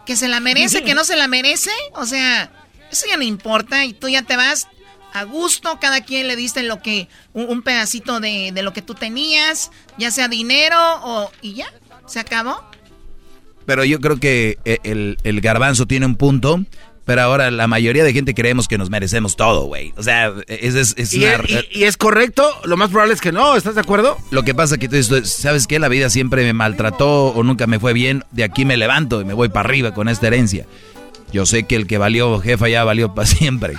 Que 0.06 0.16
se 0.16 0.28
la 0.28 0.40
merece, 0.40 0.84
que 0.84 0.94
no 0.94 1.04
se 1.04 1.16
la 1.16 1.28
merece, 1.28 1.72
o 1.94 2.06
sea... 2.06 2.52
Eso 2.92 3.06
ya 3.10 3.18
no 3.18 3.24
importa 3.24 3.84
y 3.84 3.92
tú 3.92 4.08
ya 4.08 4.22
te 4.22 4.38
vas, 4.38 4.68
a 5.14 5.24
gusto, 5.24 5.80
cada 5.80 6.02
quien 6.02 6.28
le 6.28 6.36
diste 6.36 6.64
lo 6.64 6.82
que, 6.82 7.08
un, 7.34 7.62
pedacito 7.62 8.20
de, 8.20 8.52
lo 8.62 8.74
que 8.74 8.82
tú 8.82 8.94
tenías, 8.94 9.72
ya 9.98 10.12
sea 10.12 10.28
dinero 10.28 10.78
o, 11.04 11.32
y 11.42 11.54
ya, 11.54 11.68
se 12.06 12.20
acabó. 12.20 12.64
Pero 13.66 13.84
yo 13.84 14.00
creo 14.00 14.18
que 14.18 14.58
eh, 14.66 14.80
el, 14.84 15.42
garbanzo 15.42 15.88
tiene 15.88 16.06
un 16.06 16.16
punto, 16.16 16.64
pero 17.04 17.22
ahora 17.22 17.52
la 17.52 17.68
mayoría 17.68 18.04
de 18.04 18.14
gente 18.14 18.34
creemos 18.34 18.68
que 18.68 18.78
nos 18.78 18.90
merecemos 18.90 19.36
todo, 19.36 19.66
güey. 19.66 19.94
O 19.98 20.04
sea, 20.04 20.34
es, 20.48 20.76
es, 20.76 21.14
¿Y, 21.14 21.26
¿Y, 21.72 21.84
es 21.84 21.98
correcto? 21.98 22.50
Lo 22.64 22.78
más 22.78 22.90
probable 22.90 23.14
es 23.14 23.22
que 23.22 23.32
no, 23.32 23.56
¿estás 23.56 23.76
de 23.76 23.82
acuerdo? 23.82 24.18
Lo 24.32 24.44
que 24.44 24.56
pasa 24.56 24.76
es 24.76 24.80
que 24.80 24.88
tú 24.88 24.96
dices, 24.96 25.30
¿sabes 25.30 25.68
qué? 25.68 25.80
La 25.80 25.90
vida 25.90 26.10
siempre 26.10 26.44
me 26.44 26.54
maltrató 26.54 27.28
o 27.28 27.44
nunca 27.44 27.68
me 27.68 27.80
fue 27.80 27.94
bien, 27.94 28.24
de 28.32 28.44
aquí 28.46 28.64
me 28.66 28.78
levanto 28.78 29.20
y 29.20 29.26
me 29.26 29.34
voy 29.34 29.50
para 29.50 29.68
arriba 29.68 29.94
con 29.94 30.08
esta 30.08 30.28
herencia. 30.28 30.66
Yo 31.34 31.46
sé 31.46 31.64
que 31.64 31.76
el 31.76 31.88
que 31.88 31.98
valió 31.98 32.40
jefa 32.40 32.70
ya 32.70 32.84
valió 32.84 33.14
para 33.14 33.28
siempre. 33.28 33.74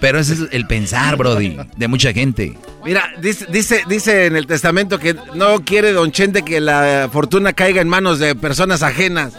Pero 0.00 0.18
ese 0.18 0.34
es 0.34 0.40
el 0.50 0.66
pensar, 0.66 1.16
Brody, 1.16 1.56
de 1.76 1.88
mucha 1.88 2.12
gente. 2.12 2.58
Mira, 2.84 3.12
dice, 3.20 3.46
dice, 3.50 3.82
dice 3.88 4.26
en 4.26 4.36
el 4.36 4.46
testamento 4.46 4.98
que 4.98 5.14
no 5.34 5.64
quiere 5.64 5.92
Don 5.92 6.10
Chente 6.10 6.42
que 6.42 6.60
la 6.60 7.08
fortuna 7.12 7.52
caiga 7.52 7.80
en 7.80 7.88
manos 7.88 8.18
de 8.18 8.34
personas 8.34 8.82
ajenas. 8.82 9.32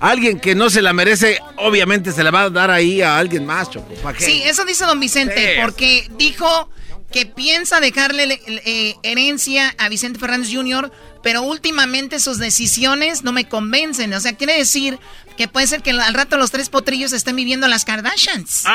Alguien 0.00 0.38
que 0.40 0.54
no 0.54 0.68
se 0.68 0.82
la 0.82 0.92
merece, 0.92 1.38
obviamente 1.56 2.12
se 2.12 2.22
la 2.22 2.30
va 2.30 2.42
a 2.42 2.50
dar 2.50 2.70
ahí 2.70 3.00
a 3.02 3.18
alguien 3.18 3.46
más, 3.46 3.70
Choco. 3.70 3.94
¿Para 4.02 4.16
qué? 4.16 4.24
Sí, 4.26 4.42
eso 4.44 4.64
dice 4.64 4.84
don 4.84 5.00
Vicente, 5.00 5.54
Sí. 5.54 5.60
porque 5.62 6.10
dijo 6.18 6.68
que 7.10 7.24
piensa 7.24 7.80
dejarle 7.80 8.38
eh, 8.46 8.94
herencia 9.02 9.74
a 9.78 9.88
Vicente 9.88 10.18
Fernández 10.18 10.50
Jr., 10.52 10.92
pero 11.22 11.42
últimamente 11.42 12.20
sus 12.20 12.38
decisiones 12.38 13.22
no 13.24 13.32
me 13.32 13.48
convencen. 13.48 14.12
O 14.12 14.20
sea, 14.20 14.34
quiere 14.34 14.58
decir 14.58 14.98
que 15.36 15.48
puede 15.48 15.66
ser 15.66 15.82
que 15.82 15.90
al 15.90 16.14
rato 16.14 16.36
los 16.36 16.50
tres 16.50 16.68
potrillos 16.68 17.12
estén 17.12 17.36
viviendo 17.36 17.68
las 17.68 17.84
Kardashians. 17.84 18.64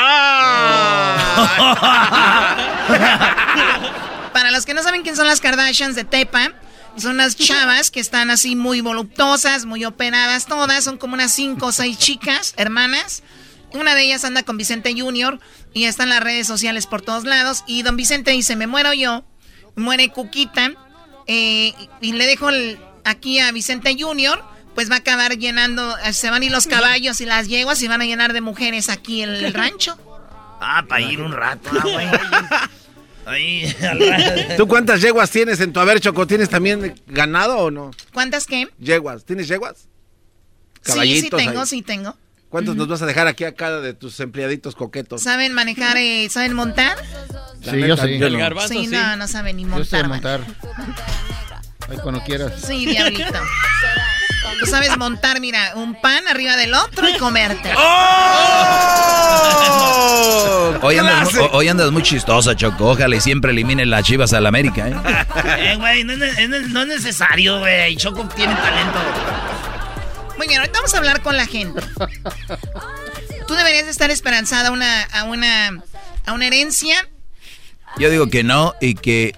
Para 4.33 4.51
los 4.51 4.65
que 4.65 4.73
no 4.73 4.81
saben 4.83 5.01
quién 5.03 5.15
son 5.15 5.27
las 5.27 5.41
Kardashians 5.41 5.95
de 5.95 6.03
Tepa, 6.05 6.53
son 6.97 7.11
unas 7.15 7.35
chavas 7.35 7.91
que 7.91 7.99
están 7.99 8.29
así 8.31 8.55
muy 8.55 8.81
voluptuosas, 8.81 9.65
muy 9.65 9.85
operadas 9.85 10.45
todas, 10.45 10.83
son 10.83 10.97
como 10.97 11.13
unas 11.15 11.31
cinco 11.33 11.67
o 11.67 11.71
seis 11.71 11.97
chicas, 11.97 12.53
hermanas. 12.57 13.23
Una 13.73 13.95
de 13.95 14.03
ellas 14.03 14.25
anda 14.25 14.43
con 14.43 14.57
Vicente 14.57 14.93
Jr. 14.97 15.39
y 15.73 15.85
está 15.85 16.03
en 16.03 16.09
las 16.09 16.21
redes 16.21 16.45
sociales 16.47 16.87
por 16.87 17.01
todos 17.01 17.23
lados. 17.23 17.63
Y 17.67 17.83
don 17.83 17.95
Vicente 17.95 18.31
dice, 18.31 18.55
me 18.57 18.67
muero 18.67 18.93
yo, 18.93 19.23
muere 19.75 20.09
Cuquita, 20.09 20.71
eh, 21.27 21.73
y 22.01 22.11
le 22.13 22.25
dejo 22.25 22.49
el- 22.49 22.79
aquí 23.05 23.39
a 23.39 23.51
Vicente 23.51 23.95
Jr., 23.97 24.43
pues 24.75 24.89
va 24.89 24.95
a 24.95 24.99
acabar 24.99 25.37
llenando, 25.37 25.97
eh, 25.99 26.13
se 26.13 26.29
van 26.29 26.41
a 26.41 26.45
ir 26.45 26.51
los 26.51 26.67
caballos 26.67 27.21
y 27.21 27.25
las 27.25 27.47
yeguas 27.47 27.81
y 27.81 27.87
van 27.87 28.01
a 28.01 28.05
llenar 28.05 28.33
de 28.33 28.41
mujeres 28.41 28.89
aquí 28.89 29.21
el, 29.21 29.43
el 29.43 29.53
rancho. 29.55 29.97
Ah, 30.61 30.85
para 30.87 31.01
ir 31.01 31.21
un 31.21 31.31
rato, 31.31 31.69
ah, 31.73 31.81
güey. 31.83 32.07
Ahí. 33.25 33.75
¿Tú 34.57 34.67
cuántas 34.67 35.01
yeguas 35.01 35.29
tienes 35.29 35.59
en 35.59 35.71
tu 35.73 35.79
haber, 35.79 35.99
Choco? 35.99 36.25
¿Tienes 36.25 36.49
también 36.49 36.95
ganado 37.07 37.57
o 37.59 37.71
no? 37.71 37.91
¿Cuántas 38.13 38.45
qué? 38.47 38.67
Yeguas. 38.79 39.25
¿Tienes 39.25 39.47
yeguas? 39.47 39.77
Sí, 39.77 39.87
sí 40.83 40.91
Caballitos 40.93 41.39
tengo, 41.39 41.59
ahí. 41.61 41.67
sí 41.67 41.81
tengo. 41.83 42.17
¿Cuántos 42.49 42.75
nos 42.75 42.87
vas 42.87 43.01
a 43.01 43.05
dejar 43.05 43.27
aquí 43.27 43.43
a 43.45 43.53
cada 43.55 43.79
de 43.79 43.93
tus 43.93 44.19
empleaditos 44.19 44.75
coquetos? 44.75 45.21
¿Saben 45.21 45.53
manejar, 45.53 45.95
eh, 45.97 46.27
saben 46.29 46.53
montar? 46.53 46.97
La 47.63 47.71
neta, 47.73 48.07
no. 48.07 48.67
sí, 48.67 48.87
no, 48.87 49.15
no 49.15 49.27
saben 49.27 49.55
ni 49.57 49.63
Yo 49.63 49.85
sé 49.85 50.03
montar. 50.03 50.39
montar. 50.41 50.41
Ahí 51.89 51.97
cuando 52.03 52.21
quieras. 52.23 52.53
Sí, 52.67 52.85
diablito. 52.87 53.39
Tú 54.59 54.65
sabes 54.67 54.95
montar, 54.97 55.39
mira, 55.39 55.71
un 55.75 55.99
pan 55.99 56.27
arriba 56.27 56.55
del 56.55 56.73
otro 56.73 57.09
y 57.09 57.17
comerte. 57.17 57.71
¡Oh! 57.75 57.81
Hoy 60.83 60.97
andas, 60.97 61.33
mu- 61.35 61.47
hoy 61.51 61.67
andas 61.67 61.91
muy 61.91 62.01
chistosa, 62.01 62.55
Choco. 62.55 62.89
Ojalá 62.91 63.15
y 63.15 63.21
siempre 63.21 63.51
eliminen 63.51 63.89
las 63.91 64.03
chivas 64.03 64.33
al 64.33 64.45
América, 64.47 64.87
¿eh? 64.87 64.95
Eh, 65.59 65.75
güey, 65.77 66.03
no, 66.03 66.13
es 66.13 66.19
ne- 66.19 66.47
no 66.47 66.55
es- 66.57 66.69
no 66.69 66.81
es 66.81 66.87
necesario, 66.87 67.59
güey. 67.59 67.95
Choco 67.97 68.27
tiene 68.35 68.55
talento. 68.55 68.99
Muy 70.37 70.47
bien, 70.47 70.59
ahorita 70.59 70.79
vamos 70.79 70.93
a 70.93 70.97
hablar 70.97 71.21
con 71.21 71.37
la 71.37 71.45
gente. 71.45 71.81
Tú 73.47 73.53
deberías 73.53 73.85
de 73.85 73.91
estar 73.91 74.09
esperanzada 74.09 74.69
a 74.69 74.71
una, 74.71 75.03
a 75.03 75.23
una, 75.25 75.83
a 76.25 76.33
una 76.33 76.47
herencia. 76.47 77.07
Yo 77.97 78.09
digo 78.09 78.27
que 78.27 78.43
no 78.43 78.73
y 78.81 78.95
que, 78.95 79.35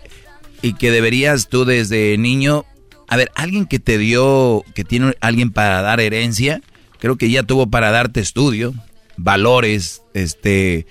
y 0.61 0.75
que 0.75 0.91
deberías 0.91 1.49
tú 1.49 1.65
desde 1.65 2.17
niño... 2.17 2.65
A 3.13 3.15
ver, 3.15 3.31
alguien 3.35 3.67
que 3.67 3.77
te 3.77 3.99
dio, 3.99 4.65
que 4.73 4.83
tiene 4.83 5.15
alguien 5.21 5.51
para 5.51 5.83
dar 5.83 5.99
herencia, 5.99 6.61
creo 6.97 7.15
que 7.15 7.29
ya 7.29 7.43
tuvo 7.43 7.69
para 7.69 7.91
darte 7.91 8.19
estudio, 8.19 8.73
valores, 9.17 10.01
este... 10.15 10.87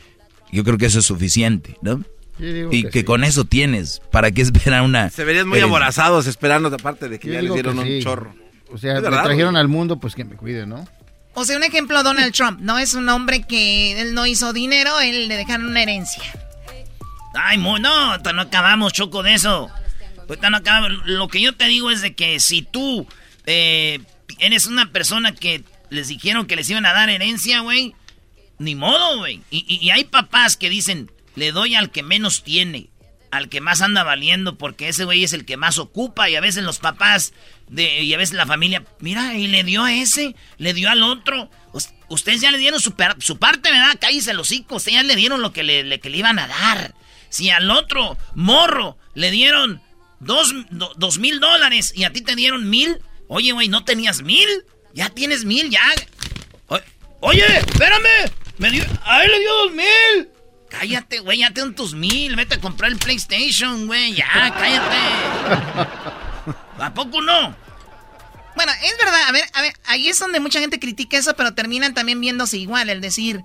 Yo 0.53 0.63
creo 0.63 0.79
que 0.79 0.87
eso 0.87 1.01
es 1.01 1.05
suficiente, 1.05 1.79
¿no? 1.83 2.05
Y 2.39 2.85
que 2.85 2.91
que 2.91 2.99
sí. 3.01 3.05
con 3.05 3.25
eso 3.25 3.45
tienes. 3.45 4.03
¿Para 4.13 4.31
qué 4.31 4.41
esperar 4.43 4.83
una... 4.83 5.11
Se 5.11 5.25
verían 5.25 5.49
muy 5.49 5.59
herencia? 5.59 5.75
aborazados 5.75 6.29
esperando, 6.29 6.69
aparte 6.69 7.09
de 7.09 7.19
que 7.19 7.27
Yo 7.27 7.35
ya 7.35 7.43
les 7.43 7.55
dieron 7.55 7.81
un 7.81 7.87
sí. 7.87 8.01
chorro. 8.05 8.33
O 8.73 8.79
sea, 8.79 9.01
me 9.01 9.03
trajeron 9.03 9.57
al 9.57 9.67
mundo, 9.67 9.99
pues 9.99 10.15
que 10.15 10.25
me 10.25 10.37
cuide, 10.37 10.65
¿no? 10.65 10.87
O 11.35 11.45
sea, 11.45 11.57
un 11.57 11.65
ejemplo, 11.65 12.05
Donald 12.05 12.33
Trump. 12.33 12.61
No 12.61 12.79
es 12.79 12.95
un 12.95 13.09
hombre 13.09 13.43
que 13.49 14.01
él 14.01 14.15
no 14.15 14.27
hizo 14.27 14.53
dinero, 14.53 15.01
él 15.01 15.27
le 15.27 15.37
dejaron 15.37 15.67
una 15.67 15.83
herencia. 15.83 16.23
Ay, 17.35 17.59
no, 17.59 17.81
no 17.81 18.41
acabamos, 18.41 18.93
Choco, 18.93 19.25
de 19.25 19.35
eso. 19.35 19.73
Ahorita 20.29 20.51
no 20.51 20.57
acabamos. 20.59 21.07
Lo 21.07 21.29
que 21.29 21.41
yo 21.41 21.55
te 21.55 21.67
digo 21.67 21.91
es 21.91 22.01
de 22.03 22.15
que 22.15 22.41
si 22.41 22.63
tú 22.63 23.07
eh, 23.47 24.01
eres 24.39 24.67
una 24.67 24.93
persona 24.93 25.35
que 25.35 25.65
les 25.91 26.09
dijeron 26.09 26.47
que 26.47 26.57
les 26.57 26.69
iban 26.71 26.87
a 26.87 26.93
dar 26.93 27.11
herencia, 27.11 27.61
güey, 27.61 27.95
ni 28.59 28.75
modo, 28.75 29.19
güey. 29.19 29.41
Y, 29.51 29.65
y- 29.69 29.91
hay 29.91 30.05
papás 30.05 30.57
que 30.57 30.71
dicen, 30.71 31.11
le 31.35 31.53
doy 31.53 31.75
al 31.75 31.91
que 31.91 32.03
menos 32.03 32.43
tiene, 32.45 32.89
al 33.31 33.49
que 33.49 33.61
más 33.61 33.83
anda 33.83 34.03
valiendo, 34.05 34.57
porque 34.59 34.89
ese 34.89 35.05
güey 35.05 35.25
es 35.25 35.33
el 35.33 35.45
que 35.45 35.57
más 35.57 35.79
ocupa. 35.79 36.31
Y 36.31 36.37
a 36.37 36.41
veces 36.41 36.65
los 36.65 36.79
papás 36.79 37.33
de, 37.69 38.03
y 38.03 38.15
a 38.15 38.19
veces 38.19 38.35
la 38.37 38.47
familia, 38.47 38.85
mira, 39.01 39.35
y 39.37 39.49
le 39.49 39.65
dio 39.65 39.85
a 39.85 39.93
ese, 39.95 40.35
le 40.59 40.73
dio 40.75 40.89
al 40.91 41.03
otro. 41.03 41.51
Us- 41.73 41.91
Ustedes 42.09 42.41
ya 42.43 42.51
le 42.51 42.59
dieron 42.59 42.79
su, 42.81 42.95
su 43.21 43.39
parte, 43.39 43.71
¿verdad? 43.71 43.97
Cállese 44.01 44.31
el 44.33 44.41
hocico. 44.41 44.77
Ustedes 44.77 44.97
ya 44.97 45.03
le 45.03 45.17
dieron 45.17 45.41
lo 45.43 45.53
que 45.53 45.63
le- 45.63 45.99
que 45.99 46.11
le 46.11 46.19
iban 46.19 46.39
a 46.39 46.47
dar. 46.47 46.95
Si 47.31 47.49
al 47.51 47.71
otro 47.71 48.19
morro 48.35 48.99
le 49.15 49.31
dieron 49.31 49.81
dos, 50.23 50.53
do- 50.71 50.93
dos 50.97 51.19
mil 51.19 51.39
dólares 51.41 51.93
y 51.95 52.05
a 52.05 52.13
ti 52.13 52.23
te 52.23 52.35
dieron 52.35 52.69
mil, 52.71 52.99
oye, 53.29 53.53
güey, 53.53 53.69
¿no 53.69 53.85
tenías 53.85 54.23
mil? 54.23 54.49
Ya 54.95 55.09
tienes 55.11 55.45
mil, 55.45 55.71
ya. 55.71 55.81
Oye, 57.21 57.45
espérame. 57.59 58.31
Me 58.59 58.71
dio, 58.71 58.85
a 59.05 59.23
él 59.25 59.31
le 59.31 59.39
dio 59.41 59.53
dos 59.55 59.73
mil. 59.73 60.29
Cállate, 60.69 61.21
güey, 61.21 61.39
ya 61.39 61.51
tengo 61.53 61.73
tus 61.73 61.95
mil. 61.95 62.35
Vete 62.37 62.57
a 62.57 62.61
comprar 62.61 62.91
el 62.91 62.99
PlayStation, 62.99 63.87
güey. 63.87 64.15
Ya, 64.15 64.53
cállate. 64.59 64.97
¿A 66.79 66.93
poco 66.95 67.21
no? 67.23 67.55
Bueno, 68.57 68.73
es 68.83 68.99
verdad, 68.99 69.23
a 69.29 69.33
ver, 69.33 69.45
a 69.55 69.63
ver, 69.63 69.73
ahí 69.87 70.09
es 70.09 70.19
donde 70.19 70.41
mucha 70.41 70.61
gente 70.61 70.79
critica 70.81 71.17
eso, 71.17 71.35
pero 71.37 71.55
terminan 71.55 71.95
también 71.95 72.21
viéndose 72.21 72.59
igual, 72.59 72.91
el 72.91 73.01
decir, 73.01 73.43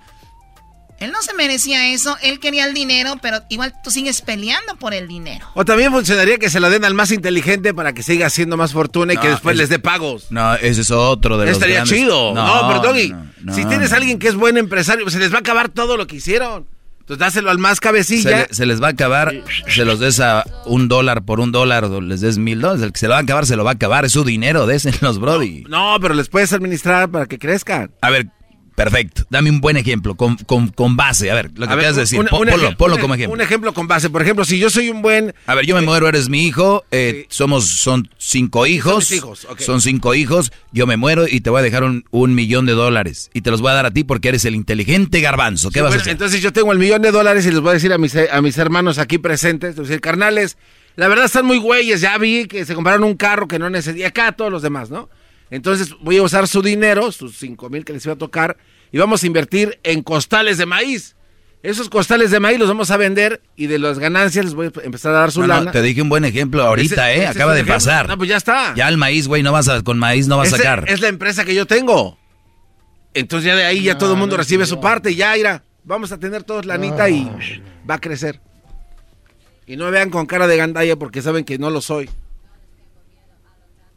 él 1.00 1.12
no 1.12 1.22
se 1.22 1.34
merecía 1.36 1.92
eso, 1.94 2.18
él 2.22 2.40
quería 2.40 2.66
el 2.66 2.74
dinero, 2.74 3.16
pero 3.22 3.40
igual 3.50 3.74
tú 3.84 3.92
sigues 3.92 4.22
peleando 4.22 4.76
por 4.78 4.94
el 4.94 5.08
dinero. 5.08 5.46
O 5.54 5.64
también 5.66 5.92
funcionaría 5.92 6.38
que 6.38 6.50
se 6.50 6.60
lo 6.60 6.70
den 6.70 6.86
al 6.86 6.94
más 6.94 7.12
inteligente 7.12 7.74
para 7.74 7.94
que 7.94 8.04
siga 8.04 8.28
haciendo 8.28 8.58
más 8.58 8.74
fortuna 8.74 9.14
y 9.14 9.18
que 9.18 9.28
No, 9.28 9.32
después 9.34 9.54
es- 9.54 9.60
les 9.60 9.70
dé 9.70 9.80
pagos. 9.80 10.28
No, 10.32 10.56
ese 10.56 10.82
es 10.82 10.92
otro 10.92 11.38
de 11.38 11.46
los 11.46 11.54
Estaría 11.54 11.76
grandes- 11.78 11.98
chido. 11.98 12.34
No, 12.34 12.68
pero 12.68 12.82
Doggy, 12.82 13.10
no, 13.10 13.28
no, 13.44 13.54
si 13.56 13.64
no. 13.64 13.70
tienes 13.70 13.94
a 13.94 13.98
alguien 13.98 14.20
que 14.20 14.28
es 14.28 14.36
buen 14.36 14.58
empresario, 14.58 15.04
pues 15.04 15.14
se 15.14 15.20
les 15.20 15.32
va 15.32 15.38
a 15.38 15.40
acabar 15.42 15.70
todo 15.70 15.98
lo 15.98 16.08
que 16.08 16.16
hicieron. 16.18 16.66
Entonces 17.00 17.20
dáselo 17.20 17.52
al 17.52 17.58
más 17.58 17.76
Se, 17.78 17.82
cabecilla. 17.82 18.48
le- 18.50 18.54
se 18.54 18.66
les 18.66 18.82
va 18.84 18.88
a 18.88 18.92
acabar, 18.92 19.34
se 19.70 19.86
los 19.86 20.00
des 20.02 20.20
a 20.20 20.44
un 20.66 20.90
dólar 20.90 21.24
por 21.24 21.40
un 21.40 21.54
dólar, 21.54 21.86
o 21.86 22.02
les 22.02 22.20
des 22.20 22.38
mil 22.38 22.60
dólares. 22.60 22.84
El 22.84 22.92
que 22.92 23.00
se 23.00 23.08
lo 23.08 23.14
va 23.14 23.20
a 23.20 23.22
acabar, 23.22 23.46
se 23.46 23.56
lo 23.56 23.64
va 23.64 23.72
a 23.72 23.74
acabar. 23.76 24.04
Es 24.04 24.12
su 24.12 24.26
dinero, 24.26 24.66
désenlos, 24.68 25.18
Brody. 25.18 25.64
No, 25.70 25.96
pero 26.02 26.14
les 26.16 26.28
puedes 26.28 26.52
administrar 26.52 27.10
para 27.10 27.26
que 27.26 27.40
crezcan. 27.40 27.92
A 28.02 28.10
ver, 28.10 28.28
perfecto. 28.78 29.24
Dame 29.32 29.50
un 29.50 29.60
buen 29.60 29.76
ejemplo, 29.76 30.16
con, 30.16 30.36
con, 30.38 30.68
con 30.68 30.96
base. 30.96 31.32
A 31.32 31.34
ver, 31.34 31.50
lo 31.56 31.68
que 31.68 31.76
de 31.76 31.94
decir. 31.94 32.24
ponlo, 32.30 32.78
ponlo 32.78 33.00
como 33.00 33.16
ejemplo. 33.16 33.34
Un 33.34 33.42
ejemplo 33.42 33.74
con 33.74 33.88
base. 33.88 34.12
Por 34.12 34.22
ejemplo, 34.22 34.46
si 34.46 34.60
yo 34.60 34.70
soy 34.70 34.90
un 34.90 35.02
buen... 35.02 35.34
A 35.48 35.56
ver, 35.56 35.66
yo 35.66 35.76
me 35.76 35.82
muero, 35.82 36.08
eres 36.08 36.30
mi 36.30 36.46
hijo, 36.46 36.86
eh, 36.92 37.26
somos, 37.30 37.68
son 37.68 38.08
cinco 38.20 38.68
hijos, 38.68 39.10
mis 39.10 39.18
hijos, 39.18 39.48
son 39.58 39.82
cinco 39.82 40.14
hijos, 40.14 40.52
yo 40.72 40.86
me 40.86 40.96
muero 40.96 41.28
y 41.28 41.42
te 41.42 41.50
voy 41.50 41.60
a 41.60 41.64
dejar 41.64 41.84
un, 41.84 42.06
un 42.12 42.36
millón 42.36 42.68
de 42.68 42.74
dólares 42.74 43.32
y 43.34 43.42
te 43.42 43.50
los 43.50 43.62
voy 43.62 43.72
a 43.72 43.74
dar 43.74 43.88
a 43.88 43.92
ti 43.92 44.04
porque 44.04 44.30
eres 44.30 44.46
el 44.46 44.54
inteligente 44.54 45.22
garbanzo. 45.22 45.70
¿Qué 45.70 45.80
Sí, 45.80 45.82
vas 45.82 45.90
bueno, 45.90 46.00
a 46.00 46.04
hacer? 46.04 46.12
Entonces 46.12 46.42
yo 46.42 46.54
tengo 46.54 46.72
el 46.72 46.78
millón 46.78 47.02
de 47.02 47.12
dólares 47.12 47.48
y 47.48 47.52
les 47.52 47.60
voy 47.60 47.72
a 47.72 47.74
decir 47.74 47.92
a 47.92 47.98
mis, 47.98 48.16
a 48.16 48.42
mis 48.44 48.58
hermanos 48.60 49.00
aquí 49.00 49.18
presentes, 49.18 49.70
les 49.70 49.78
voy 49.78 49.86
a 49.86 49.88
decir, 49.88 50.02
carnales, 50.02 50.56
la 50.96 51.08
verdad 51.08 51.26
están 51.26 51.48
muy 51.48 51.58
güeyes, 51.58 52.00
ya 52.02 52.16
vi 52.20 52.46
que 52.46 52.64
se 52.64 52.76
compraron 52.76 53.04
un 53.04 53.16
carro 53.16 53.48
que 53.48 53.58
no 53.58 53.72
necesitaba, 53.72 54.10
acá 54.10 54.32
todos 54.34 54.52
los 54.52 54.62
demás, 54.62 54.92
¿no? 54.92 55.10
Entonces 55.50 55.94
voy 56.02 56.18
a 56.18 56.24
usar 56.24 56.48
su 56.48 56.62
dinero, 56.62 57.12
sus 57.12 57.38
cinco 57.38 57.70
mil 57.70 57.86
que 57.86 57.94
les 57.94 58.06
iba 58.06 58.14
a 58.16 58.18
tocar, 58.18 58.58
y 58.92 58.98
vamos 58.98 59.24
a 59.24 59.28
invertir 59.28 59.80
en 59.84 60.02
costales 60.04 60.58
de 60.58 60.66
maíz. 60.66 61.16
Esos 61.64 61.90
costales 61.90 62.30
de 62.32 62.40
maíz 62.40 62.60
los 62.60 62.68
vamos 62.68 62.92
a 62.92 62.98
vender 62.98 63.42
y 63.56 63.66
de 63.68 63.80
las 63.80 63.98
ganancias 63.98 64.46
les 64.46 64.54
voy 64.54 64.68
a 64.68 64.72
empezar 64.84 65.14
a 65.16 65.20
dar 65.20 65.32
su 65.32 65.42
No, 65.42 65.48
no, 65.48 65.54
lana. 65.56 65.72
te 65.72 65.82
dije 65.82 66.02
un 66.02 66.08
buen 66.10 66.24
ejemplo 66.24 66.64
ahorita, 66.64 67.12
Ese- 67.12 67.20
¿eh? 67.20 67.24
ese 67.24 67.32
Acaba 67.32 67.54
de 67.54 67.60
ejemplo. 67.62 67.76
pasar. 67.76 68.08
No, 68.08 68.18
pues 68.18 68.30
ya 68.30 68.38
está. 68.38 68.74
Ya 68.76 68.88
el 68.88 68.98
maíz, 68.98 69.28
güey, 69.28 69.42
no 69.42 69.52
vas 69.52 69.68
a, 69.68 69.82
con 69.82 69.98
maíz 69.98 70.28
no 70.28 70.38
vas 70.38 70.54
a 70.54 70.58
sacar. 70.58 70.86
Es 70.88 71.02
la 71.02 71.08
empresa 71.08 71.44
que 71.46 71.56
yo 71.56 71.66
tengo. 71.66 72.18
Entonces 73.14 73.48
ya 73.48 73.56
de 73.56 73.66
ahí 73.66 73.82
ya 73.84 73.98
todo 73.98 74.14
el 74.14 74.20
mundo 74.20 74.38
recibe 74.38 74.66
su 74.68 74.80
parte, 74.80 75.16
ya 75.16 75.36
irá. 75.36 75.64
Vamos 75.84 76.12
a 76.12 76.20
tener 76.20 76.44
todos 76.44 76.66
lanita 76.66 77.10
y 77.10 77.30
va 77.90 77.96
a 77.96 78.00
crecer. 78.00 78.40
Y 79.66 79.76
no 79.76 79.86
me 79.86 79.92
vean 79.92 80.10
con 80.12 80.26
cara 80.28 80.48
de 80.48 80.56
gandalla 80.58 80.96
porque 80.96 81.22
saben 81.22 81.44
que 81.44 81.58
no 81.58 81.70
lo 81.72 81.82
soy. 81.82 82.10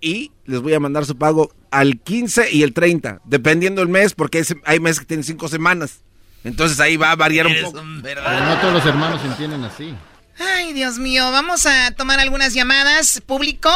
Y 0.01 0.33
les 0.47 0.61
voy 0.61 0.75
a 0.75 0.81
mandar 0.81 1.05
su 1.05 1.17
pago 1.17 1.51
al 1.71 2.01
15 2.01 2.53
y 2.53 2.63
el 2.63 2.73
30, 2.73 3.21
dependiendo 3.25 3.83
el 3.83 3.89
mes, 3.89 4.15
porque 4.15 4.43
hay 4.65 4.81
meses 4.81 5.01
que 5.01 5.07
tienen 5.07 5.25
cinco 5.25 5.49
semanas. 5.49 6.03
Entonces 6.43 6.81
ahí 6.81 6.97
va 6.97 7.13
a 7.13 7.17
variar 7.17 7.47
un 7.47 7.55
poco. 7.63 7.83
Pero 8.03 8.23
no 8.23 8.61
todos 8.61 8.75
los 8.75 8.87
hermanos 8.87 9.21
se 9.21 9.27
entienden 9.27 9.65
así. 9.65 9.95
Ay, 10.39 10.73
Dios 10.73 10.99
mío, 10.99 11.31
vamos 11.31 11.67
a 11.67 11.91
tomar 11.91 12.19
algunas 12.19 12.55
llamadas. 12.55 13.21
Público, 13.27 13.71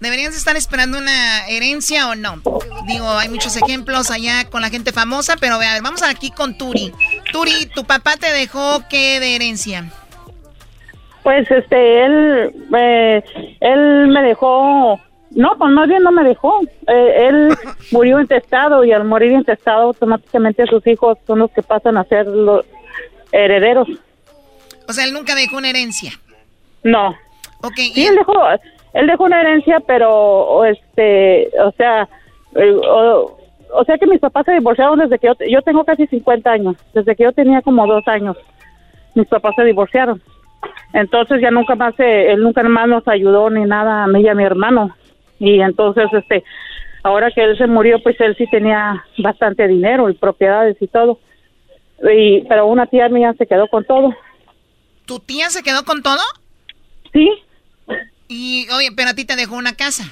¿Deberían 0.00 0.32
estar 0.32 0.56
esperando 0.56 0.98
una 0.98 1.48
herencia 1.48 2.08
o 2.08 2.14
no? 2.14 2.40
Digo, 2.86 3.10
hay 3.10 3.28
muchos 3.28 3.56
ejemplos 3.56 4.10
allá 4.10 4.48
con 4.48 4.62
la 4.62 4.70
gente 4.70 4.92
famosa, 4.92 5.34
pero 5.40 5.58
vea, 5.58 5.80
vamos 5.82 6.02
aquí 6.02 6.30
con 6.30 6.56
Turi. 6.56 6.92
Turi, 7.32 7.66
¿tu 7.74 7.84
papá 7.84 8.16
te 8.16 8.32
dejó 8.32 8.84
qué 8.88 9.18
de 9.18 9.34
herencia? 9.34 9.90
Pues 11.24 11.50
este, 11.50 12.06
él, 12.06 12.54
eh, 12.76 13.24
él 13.60 14.08
me 14.08 14.22
dejó, 14.22 15.00
no, 15.30 15.56
pues 15.58 15.70
más 15.72 15.88
bien 15.88 16.02
no 16.02 16.12
me 16.12 16.24
dejó. 16.24 16.60
Eh, 16.86 17.28
él 17.28 17.48
murió 17.92 18.20
intestado 18.20 18.84
y 18.84 18.92
al 18.92 19.04
morir 19.04 19.32
intestado 19.32 19.82
automáticamente 19.82 20.66
sus 20.66 20.86
hijos 20.86 21.18
son 21.26 21.40
los 21.40 21.50
que 21.50 21.62
pasan 21.62 21.96
a 21.96 22.04
ser 22.04 22.26
los 22.26 22.64
herederos. 23.32 23.88
O 24.88 24.92
sea, 24.92 25.04
él 25.04 25.12
nunca 25.12 25.34
dejó 25.34 25.58
una 25.58 25.70
herencia. 25.70 26.12
No. 26.82 27.10
Ok. 27.62 27.76
Sí, 27.76 28.06
él 28.06 28.16
dejó, 28.16 28.32
él 28.94 29.06
dejó 29.06 29.24
una 29.24 29.40
herencia, 29.40 29.80
pero, 29.80 30.64
este, 30.64 31.50
o 31.62 31.72
sea, 31.72 32.08
o, 32.54 33.38
o 33.74 33.84
sea 33.84 33.98
que 33.98 34.06
mis 34.06 34.20
papás 34.20 34.46
se 34.46 34.52
divorciaron 34.52 34.98
desde 34.98 35.18
que 35.18 35.26
yo, 35.26 35.34
yo 35.48 35.62
tengo 35.62 35.84
casi 35.84 36.06
50 36.06 36.50
años, 36.50 36.76
desde 36.94 37.14
que 37.14 37.24
yo 37.24 37.32
tenía 37.32 37.60
como 37.62 37.86
dos 37.86 38.06
años. 38.08 38.36
Mis 39.14 39.26
papás 39.28 39.54
se 39.56 39.64
divorciaron. 39.64 40.22
Entonces 40.92 41.40
ya 41.40 41.50
nunca 41.50 41.74
más, 41.74 41.98
eh, 42.00 42.32
él 42.32 42.42
nunca 42.42 42.62
más 42.62 42.88
nos 42.88 43.06
ayudó 43.06 43.50
ni 43.50 43.64
nada 43.64 44.04
a 44.04 44.06
mí 44.06 44.22
y 44.22 44.28
a 44.28 44.34
mi 44.34 44.44
hermano. 44.44 44.94
Y 45.38 45.60
entonces, 45.60 46.06
este, 46.12 46.44
ahora 47.02 47.30
que 47.30 47.42
él 47.42 47.56
se 47.56 47.66
murió, 47.66 48.02
pues 48.02 48.20
él 48.20 48.34
sí 48.36 48.46
tenía 48.50 49.04
bastante 49.18 49.66
dinero 49.66 50.10
y 50.10 50.14
propiedades 50.14 50.76
y 50.80 50.86
todo. 50.88 51.18
Y, 52.02 52.42
pero 52.48 52.66
una 52.66 52.86
tía 52.86 53.08
mía 53.08 53.34
se 53.38 53.46
quedó 53.46 53.68
con 53.68 53.84
todo. 53.84 54.14
¿Tu 55.06 55.18
tía 55.20 55.50
se 55.50 55.62
quedó 55.62 55.84
con 55.84 56.02
todo? 56.02 56.22
Sí. 57.12 57.30
Y, 58.28 58.66
oye, 58.70 58.90
pero 58.94 59.10
a 59.10 59.14
ti 59.14 59.24
te 59.24 59.36
dejó 59.36 59.56
una 59.56 59.74
casa. 59.74 60.04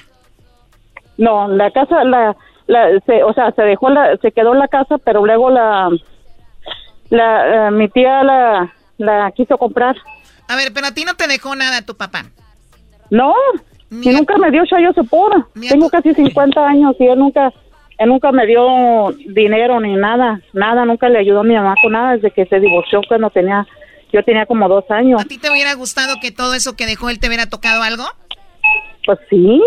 No, 1.17 1.47
la 1.47 1.71
casa, 1.71 2.03
la, 2.03 2.35
la 2.67 2.99
se, 3.05 3.23
o 3.23 3.33
sea, 3.33 3.51
se 3.51 3.61
dejó 3.61 3.89
la, 3.89 4.17
se 4.17 4.31
quedó 4.31 4.53
la 4.53 4.67
casa, 4.67 4.97
pero 4.97 5.25
luego 5.25 5.49
la, 5.49 5.89
la, 7.09 7.67
eh, 7.67 7.71
mi 7.71 7.89
tía 7.89 8.23
la, 8.23 8.73
la 8.97 9.31
quiso 9.31 9.57
comprar. 9.57 9.95
A 10.47 10.55
ver, 10.55 10.73
pero 10.73 10.87
a 10.87 10.93
ti 10.93 11.03
no 11.05 11.15
te 11.15 11.27
dejó 11.27 11.55
nada 11.55 11.85
tu 11.85 11.95
papá. 11.95 12.25
No, 13.09 13.33
y 13.89 14.09
nunca 14.09 14.37
me 14.37 14.51
dio 14.51 14.65
chayo 14.65 14.91
puro. 15.09 15.47
Tengo 15.69 15.89
casi 15.89 16.13
50 16.13 16.65
años 16.67 16.95
y 16.99 17.05
él 17.07 17.17
nunca, 17.19 17.51
él 17.97 18.09
nunca 18.09 18.31
me 18.31 18.45
dio 18.45 19.11
dinero 19.33 19.79
ni 19.79 19.95
nada, 19.95 20.41
nada, 20.53 20.85
nunca 20.85 21.09
le 21.09 21.19
ayudó 21.19 21.39
a 21.41 21.43
mi 21.43 21.55
mamá 21.55 21.75
con 21.81 21.93
nada 21.93 22.13
desde 22.13 22.31
que 22.31 22.45
se 22.45 22.59
divorció 22.59 23.01
cuando 23.07 23.29
tenía, 23.29 23.65
yo 24.13 24.23
tenía 24.23 24.45
como 24.45 24.67
dos 24.67 24.83
años. 24.89 25.21
¿A 25.21 25.25
ti 25.25 25.37
te 25.37 25.49
hubiera 25.51 25.73
gustado 25.75 26.15
que 26.21 26.31
todo 26.31 26.53
eso 26.53 26.75
que 26.75 26.85
dejó 26.85 27.09
él 27.09 27.19
te 27.19 27.27
hubiera 27.27 27.47
tocado 27.47 27.81
algo? 27.83 28.03
Pues 29.05 29.19
sí. 29.29 29.61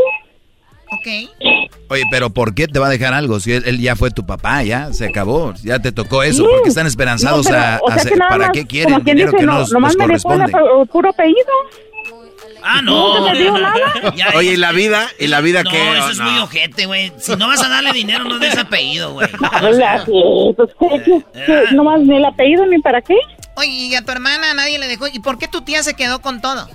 Ok. 0.92 1.50
Oye, 1.88 2.02
pero 2.10 2.30
¿por 2.30 2.52
qué 2.54 2.66
te 2.66 2.78
va 2.80 2.88
a 2.88 2.90
dejar 2.90 3.14
algo? 3.14 3.38
Si 3.40 3.52
él, 3.52 3.62
él 3.64 3.80
ya 3.80 3.94
fue 3.94 4.10
tu 4.10 4.26
papá, 4.26 4.62
ya 4.64 4.92
se 4.92 5.06
acabó, 5.06 5.54
ya 5.62 5.78
te 5.78 5.92
tocó 5.92 6.22
eso. 6.24 6.44
¿Por 6.44 6.62
qué 6.62 6.68
están 6.68 6.86
esperanzados 6.86 7.46
No, 7.46 7.50
pero, 7.52 7.62
a, 7.62 7.78
o 7.80 7.88
a 7.88 7.92
sea 7.94 8.00
hacer- 8.02 8.12
que 8.12 8.18
nada 8.18 8.28
¿Para 8.30 8.46
más, 8.46 8.52
qué 8.52 8.66
quieren 8.66 8.92
como 8.94 9.04
quien 9.04 9.16
dinero 9.16 9.32
dice, 9.32 9.40
que 9.40 9.46
no, 9.46 9.66
nomás 9.68 9.96
me 9.96 10.06
dejó 10.08 10.32
el 10.34 10.88
puro 10.88 11.10
apellido. 11.10 11.52
Ah, 12.62 12.80
no. 12.84 13.18
¿Nunca 13.18 13.32
te 13.32 13.38
dio 13.38 13.52
nada? 13.58 14.14
Ya, 14.14 14.28
Oye, 14.36 14.52
¿y 14.52 14.56
la 14.56 14.72
vida? 14.72 15.06
¿Y 15.18 15.26
la 15.28 15.40
vida 15.40 15.62
no, 15.62 15.70
qué? 15.70 15.98
eso 15.98 16.10
es 16.10 16.20
muy 16.20 16.38
ojete, 16.38 16.86
güey. 16.86 17.12
Si 17.18 17.34
no 17.36 17.46
vas 17.48 17.62
a 17.64 17.68
darle 17.68 17.92
dinero, 17.92 18.24
no 18.24 18.38
des 18.38 18.56
apellido, 18.58 19.12
güey. 19.14 19.28
Hola, 19.62 20.04
pues, 20.06 20.70
¿qué- 20.78 21.02
qué- 21.04 21.24
qué? 21.46 21.74
nomás 21.74 22.00
ni 22.00 22.16
el 22.16 22.24
apellido 22.24 22.66
ni 22.66 22.78
para 22.80 23.00
qué. 23.02 23.16
Oye, 23.56 23.68
y 23.68 23.94
a 23.94 24.02
tu 24.04 24.12
hermana 24.12 24.54
nadie 24.54 24.78
le 24.78 24.86
dejó. 24.88 25.06
¿Y 25.08 25.18
por 25.20 25.38
qué 25.38 25.48
tu 25.48 25.60
tía 25.62 25.82
se 25.82 25.94
quedó 25.94 26.20
con 26.20 26.40
todo? 26.40 26.68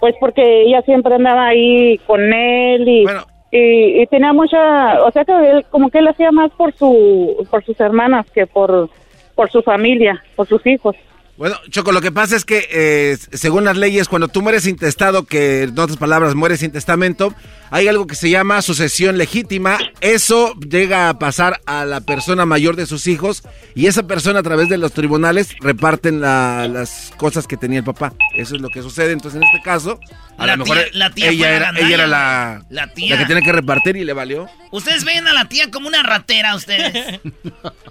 Pues 0.00 0.14
porque 0.20 0.62
ella 0.62 0.82
siempre 0.82 1.14
andaba 1.14 1.46
ahí 1.48 1.98
con 2.06 2.20
él 2.32 2.86
y, 2.86 3.04
y, 3.50 4.02
y 4.02 4.06
tenía 4.08 4.32
mucha, 4.34 5.02
o 5.02 5.10
sea 5.10 5.24
que 5.24 5.32
él 5.32 5.64
como 5.70 5.88
que 5.90 5.98
él 6.00 6.08
hacía 6.08 6.30
más 6.32 6.50
por 6.52 6.74
su 6.76 7.46
por 7.50 7.64
sus 7.64 7.80
hermanas 7.80 8.26
que 8.34 8.46
por 8.46 8.90
por 9.34 9.50
su 9.50 9.62
familia, 9.62 10.22
por 10.36 10.46
sus 10.46 10.64
hijos. 10.66 10.94
Bueno, 11.36 11.56
Choco, 11.70 11.92
lo 11.92 12.00
que 12.00 12.10
pasa 12.12 12.34
es 12.34 12.44
que 12.46 12.66
eh, 12.70 13.18
según 13.32 13.64
las 13.64 13.76
leyes, 13.76 14.08
cuando 14.08 14.28
tú 14.28 14.40
mueres 14.40 14.66
intestado, 14.66 15.24
que 15.24 15.64
en 15.64 15.78
otras 15.78 15.98
palabras 15.98 16.34
mueres 16.34 16.60
sin 16.60 16.70
testamento, 16.72 17.34
hay 17.70 17.88
algo 17.88 18.06
que 18.06 18.14
se 18.14 18.30
llama 18.30 18.62
sucesión 18.62 19.18
legítima. 19.18 19.76
Eso 20.00 20.54
llega 20.60 21.10
a 21.10 21.18
pasar 21.18 21.60
a 21.66 21.84
la 21.84 22.00
persona 22.00 22.46
mayor 22.46 22.74
de 22.76 22.86
sus 22.86 23.06
hijos 23.06 23.42
y 23.74 23.86
esa 23.86 24.06
persona 24.06 24.38
a 24.40 24.42
través 24.42 24.70
de 24.70 24.78
los 24.78 24.92
tribunales 24.92 25.54
reparten 25.60 26.20
la- 26.22 26.68
las 26.68 27.12
cosas 27.18 27.46
que 27.46 27.56
tenía 27.58 27.80
el 27.80 27.84
papá. 27.84 28.14
Eso 28.36 28.54
es 28.54 28.62
lo 28.62 28.70
que 28.70 28.80
sucede. 28.80 29.12
Entonces, 29.12 29.36
en 29.40 29.46
este 29.46 29.60
caso, 29.62 30.00
a 30.38 30.46
La 30.46 30.56
lo 30.56 30.64
mejor 30.64 30.78
tía- 30.78 30.88
la 30.92 31.10
tía 31.10 31.30
ella, 31.30 31.50
la 31.50 31.56
era, 31.56 31.70
ella 31.76 31.94
era 31.94 32.06
la, 32.06 32.62
La 32.70 32.86
tía. 32.94 33.18
que 33.18 33.26
tiene 33.26 33.42
que 33.42 33.52
repartir 33.52 33.96
y 33.96 34.04
le 34.04 34.12
valió. 34.14 34.48
Ustedes 34.70 35.04
ven 35.04 35.26
a 35.26 35.32
la 35.34 35.46
tía 35.48 35.70
como 35.70 35.88
una 35.88 36.02
ratera, 36.02 36.54
ustedes. 36.54 37.20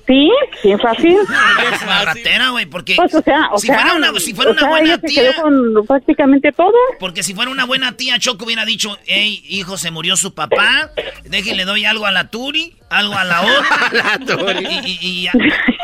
Sí, 0.07 0.29
bien 0.63 0.79
fácil. 0.79 1.15
Es 1.75 1.81
una 1.81 2.05
ratera, 2.05 2.49
güey, 2.49 2.65
porque 2.65 2.95
Pues 2.95 3.13
o 3.13 3.21
sea, 3.21 3.34
o 3.51 3.57
si 3.57 3.67
sea, 3.67 3.79
fuera 3.79 3.95
una, 3.95 4.19
si 4.19 4.33
fuera 4.33 4.51
o 4.51 4.53
una 4.53 4.61
sea, 4.61 4.69
buena 4.69 4.95
se 4.95 5.07
tía, 5.07 5.31
quedó 5.31 5.41
con 5.43 5.85
prácticamente 5.87 6.51
todo. 6.51 6.73
porque 6.99 7.23
si 7.23 7.33
fuera 7.33 7.51
una 7.51 7.65
buena 7.65 7.93
tía, 7.97 8.17
Choco 8.19 8.45
hubiera 8.45 8.65
dicho, 8.65 8.97
hey, 9.05 9.43
hijo, 9.49 9.77
se 9.77 9.91
murió 9.91 10.15
su 10.17 10.33
papá, 10.33 10.91
déjenle 11.25 11.65
doy 11.65 11.85
algo 11.85 12.05
a 12.05 12.11
la 12.11 12.29
Turi, 12.29 12.75
algo 12.89 13.13
a 13.15 13.23
la 13.23 13.41
otra. 13.41 14.59
Y, 14.61 14.65
y- 14.89 14.97
y 15.01 15.23
ya. 15.23 15.31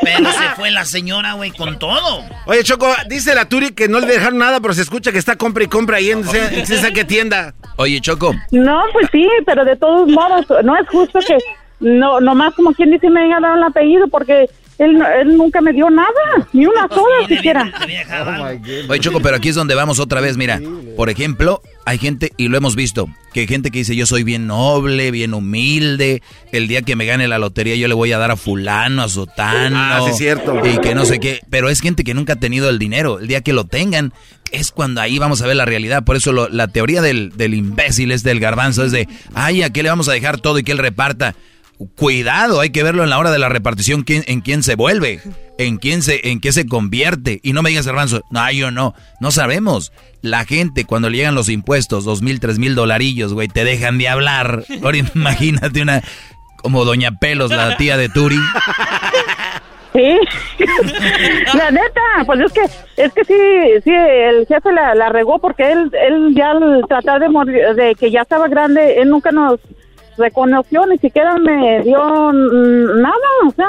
Pero 0.01 0.31
se 0.31 0.49
fue 0.55 0.71
la 0.71 0.85
señora, 0.85 1.33
güey, 1.33 1.51
con 1.51 1.77
todo. 1.79 2.23
Oye, 2.45 2.63
Choco, 2.63 2.91
dice 3.07 3.35
la 3.35 3.47
Turi 3.47 3.71
que 3.73 3.87
no 3.87 3.99
le 3.99 4.07
dejaron 4.07 4.39
nada, 4.39 4.59
pero 4.59 4.73
se 4.73 4.81
escucha 4.81 5.11
que 5.11 5.17
está 5.19 5.35
compra 5.35 5.63
y 5.63 5.67
compra 5.67 5.97
ahí 5.97 6.09
en 6.11 6.19
en 6.27 6.59
esa 6.61 6.91
qué 6.91 7.05
tienda. 7.05 7.53
Oye, 7.77 7.99
Choco, 8.01 8.33
No, 8.51 8.81
pues 8.93 9.07
sí, 9.11 9.27
pero 9.45 9.63
de 9.65 9.75
todos 9.75 10.07
modos, 10.09 10.45
no 10.63 10.75
es 10.77 10.87
justo 10.89 11.19
que 11.25 11.37
no 11.79 12.19
nomás 12.19 12.53
como 12.55 12.73
quien 12.73 12.91
dice 12.91 13.09
me 13.09 13.23
haya 13.23 13.39
dado 13.39 13.55
el 13.55 13.63
apellido 13.63 14.07
porque 14.07 14.49
él, 14.77 14.97
no- 14.97 15.07
él 15.07 15.37
nunca 15.37 15.61
me 15.61 15.73
dio 15.73 15.89
nada, 15.89 16.09
ni 16.53 16.65
una 16.65 16.87
sola 16.89 17.27
siquiera. 17.27 17.71
Oye, 18.89 18.99
Choco, 18.99 19.19
pero 19.21 19.35
aquí 19.37 19.49
es 19.49 19.55
donde 19.55 19.75
vamos 19.75 19.99
otra 19.99 20.21
vez. 20.21 20.37
Mira, 20.37 20.59
por 20.97 21.09
ejemplo, 21.09 21.61
hay 21.85 21.97
gente, 21.97 22.31
y 22.37 22.47
lo 22.47 22.57
hemos 22.57 22.75
visto, 22.75 23.07
que 23.33 23.41
hay 23.41 23.47
gente 23.47 23.71
que 23.71 23.79
dice, 23.79 23.95
yo 23.95 24.05
soy 24.05 24.23
bien 24.23 24.47
noble, 24.47 25.11
bien 25.11 25.33
humilde, 25.33 26.21
el 26.51 26.67
día 26.67 26.81
que 26.81 26.95
me 26.95 27.05
gane 27.05 27.27
la 27.27 27.37
lotería 27.39 27.75
yo 27.75 27.87
le 27.87 27.93
voy 27.93 28.11
a 28.11 28.17
dar 28.17 28.31
a 28.31 28.35
fulano, 28.35 29.03
a 29.03 29.07
sotano. 29.09 29.77
Ah, 29.79 29.99
sí, 30.03 30.11
es 30.11 30.17
cierto. 30.17 30.61
Y 30.65 30.77
que 30.79 30.95
no 30.95 31.05
sé 31.05 31.19
qué. 31.19 31.39
Pero 31.49 31.69
es 31.69 31.79
gente 31.81 32.03
que 32.03 32.13
nunca 32.13 32.33
ha 32.33 32.37
tenido 32.37 32.69
el 32.69 32.79
dinero. 32.79 33.19
El 33.19 33.27
día 33.27 33.41
que 33.41 33.53
lo 33.53 33.65
tengan, 33.65 34.13
es 34.51 34.71
cuando 34.71 34.99
ahí 34.99 35.17
vamos 35.17 35.41
a 35.41 35.47
ver 35.47 35.55
la 35.55 35.65
realidad. 35.65 36.03
Por 36.03 36.15
eso 36.17 36.33
lo- 36.33 36.49
la 36.49 36.67
teoría 36.67 37.01
del, 37.01 37.31
del 37.37 37.53
imbécil 37.53 38.11
es 38.11 38.23
del 38.23 38.39
garbanzo, 38.39 38.83
es 38.83 38.91
de, 38.91 39.07
ay, 39.33 39.63
¿a 39.63 39.69
qué 39.69 39.81
le 39.83 39.89
vamos 39.89 40.09
a 40.09 40.13
dejar 40.13 40.39
todo 40.39 40.59
y 40.59 40.63
que 40.63 40.73
él 40.73 40.77
reparta? 40.77 41.35
Cuidado, 41.95 42.59
hay 42.59 42.69
que 42.69 42.83
verlo 42.83 43.03
en 43.03 43.09
la 43.09 43.17
hora 43.17 43.31
de 43.31 43.39
la 43.39 43.49
repartición 43.49 44.03
quién, 44.03 44.23
en 44.27 44.41
quién 44.41 44.61
se 44.61 44.75
vuelve, 44.75 45.19
en 45.57 45.77
quién 45.77 46.01
se, 46.01 46.29
en 46.29 46.39
qué 46.39 46.51
se 46.51 46.67
convierte. 46.67 47.39
Y 47.43 47.53
no 47.53 47.61
me 47.61 47.69
digas, 47.69 47.87
Garbanzo, 47.87 48.23
no, 48.29 48.51
yo 48.51 48.71
no, 48.71 48.93
no 49.19 49.31
sabemos. 49.31 49.91
La 50.21 50.45
gente 50.45 50.85
cuando 50.85 51.09
le 51.09 51.17
llegan 51.17 51.35
los 51.35 51.49
impuestos, 51.49 52.03
dos 52.03 52.21
mil, 52.21 52.39
tres 52.39 52.59
mil 52.59 52.75
dolarillos, 52.75 53.33
güey, 53.33 53.47
te 53.47 53.63
dejan 53.63 53.97
de 53.97 54.09
hablar. 54.09 54.63
Ahora 54.83 54.97
imagínate 55.15 55.81
una, 55.81 56.01
como 56.57 56.85
Doña 56.85 57.17
Pelos, 57.19 57.51
la 57.51 57.77
tía 57.77 57.97
de 57.97 58.09
Turi. 58.09 58.39
Sí, 59.93 60.17
la 61.57 61.71
neta, 61.71 62.01
pues 62.25 62.39
es 62.41 62.53
que 62.53 62.61
es 62.95 63.13
que 63.13 63.25
sí, 63.25 63.33
sí, 63.83 63.91
el 63.91 64.47
jefe 64.47 64.71
la, 64.71 64.95
la 64.95 65.09
regó 65.09 65.39
porque 65.39 65.69
él, 65.69 65.91
él 65.93 66.33
ya 66.33 66.51
al 66.51 66.85
tratar 66.87 67.19
de 67.19 67.27
morir, 67.27 67.75
de 67.75 67.95
que 67.95 68.09
ya 68.09 68.21
estaba 68.21 68.47
grande, 68.47 69.01
él 69.01 69.09
nunca 69.09 69.31
nos 69.31 69.59
reconoció, 70.17 70.85
ni 70.85 70.97
siquiera 70.97 71.35
me 71.37 71.81
dio 71.83 72.31
nada, 72.33 73.27
o 73.47 73.51
sea. 73.55 73.67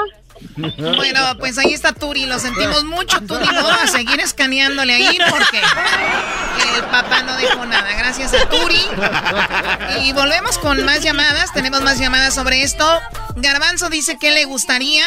Bueno, 0.57 1.19
pues 1.39 1.57
ahí 1.57 1.73
está 1.73 1.93
Turi, 1.93 2.25
lo 2.25 2.37
sentimos 2.37 2.83
mucho, 2.83 3.19
Turi, 3.21 3.45
no 3.45 3.67
a 3.67 3.87
seguir 3.87 4.19
escaneándole 4.19 4.93
ahí 4.93 5.17
porque 5.29 5.59
el 6.77 6.83
papá 6.85 7.23
no 7.23 7.35
dejó 7.37 7.65
nada. 7.65 7.87
Gracias 7.97 8.33
a 8.33 8.49
Turi. 8.49 8.81
Y 10.05 10.11
volvemos 10.13 10.57
con 10.57 10.83
más 10.85 11.01
llamadas, 11.01 11.53
tenemos 11.53 11.81
más 11.81 11.99
llamadas 11.99 12.35
sobre 12.35 12.63
esto. 12.63 12.85
Garbanzo 13.37 13.89
dice 13.89 14.17
que 14.19 14.31
le 14.31 14.45
gustaría 14.45 15.05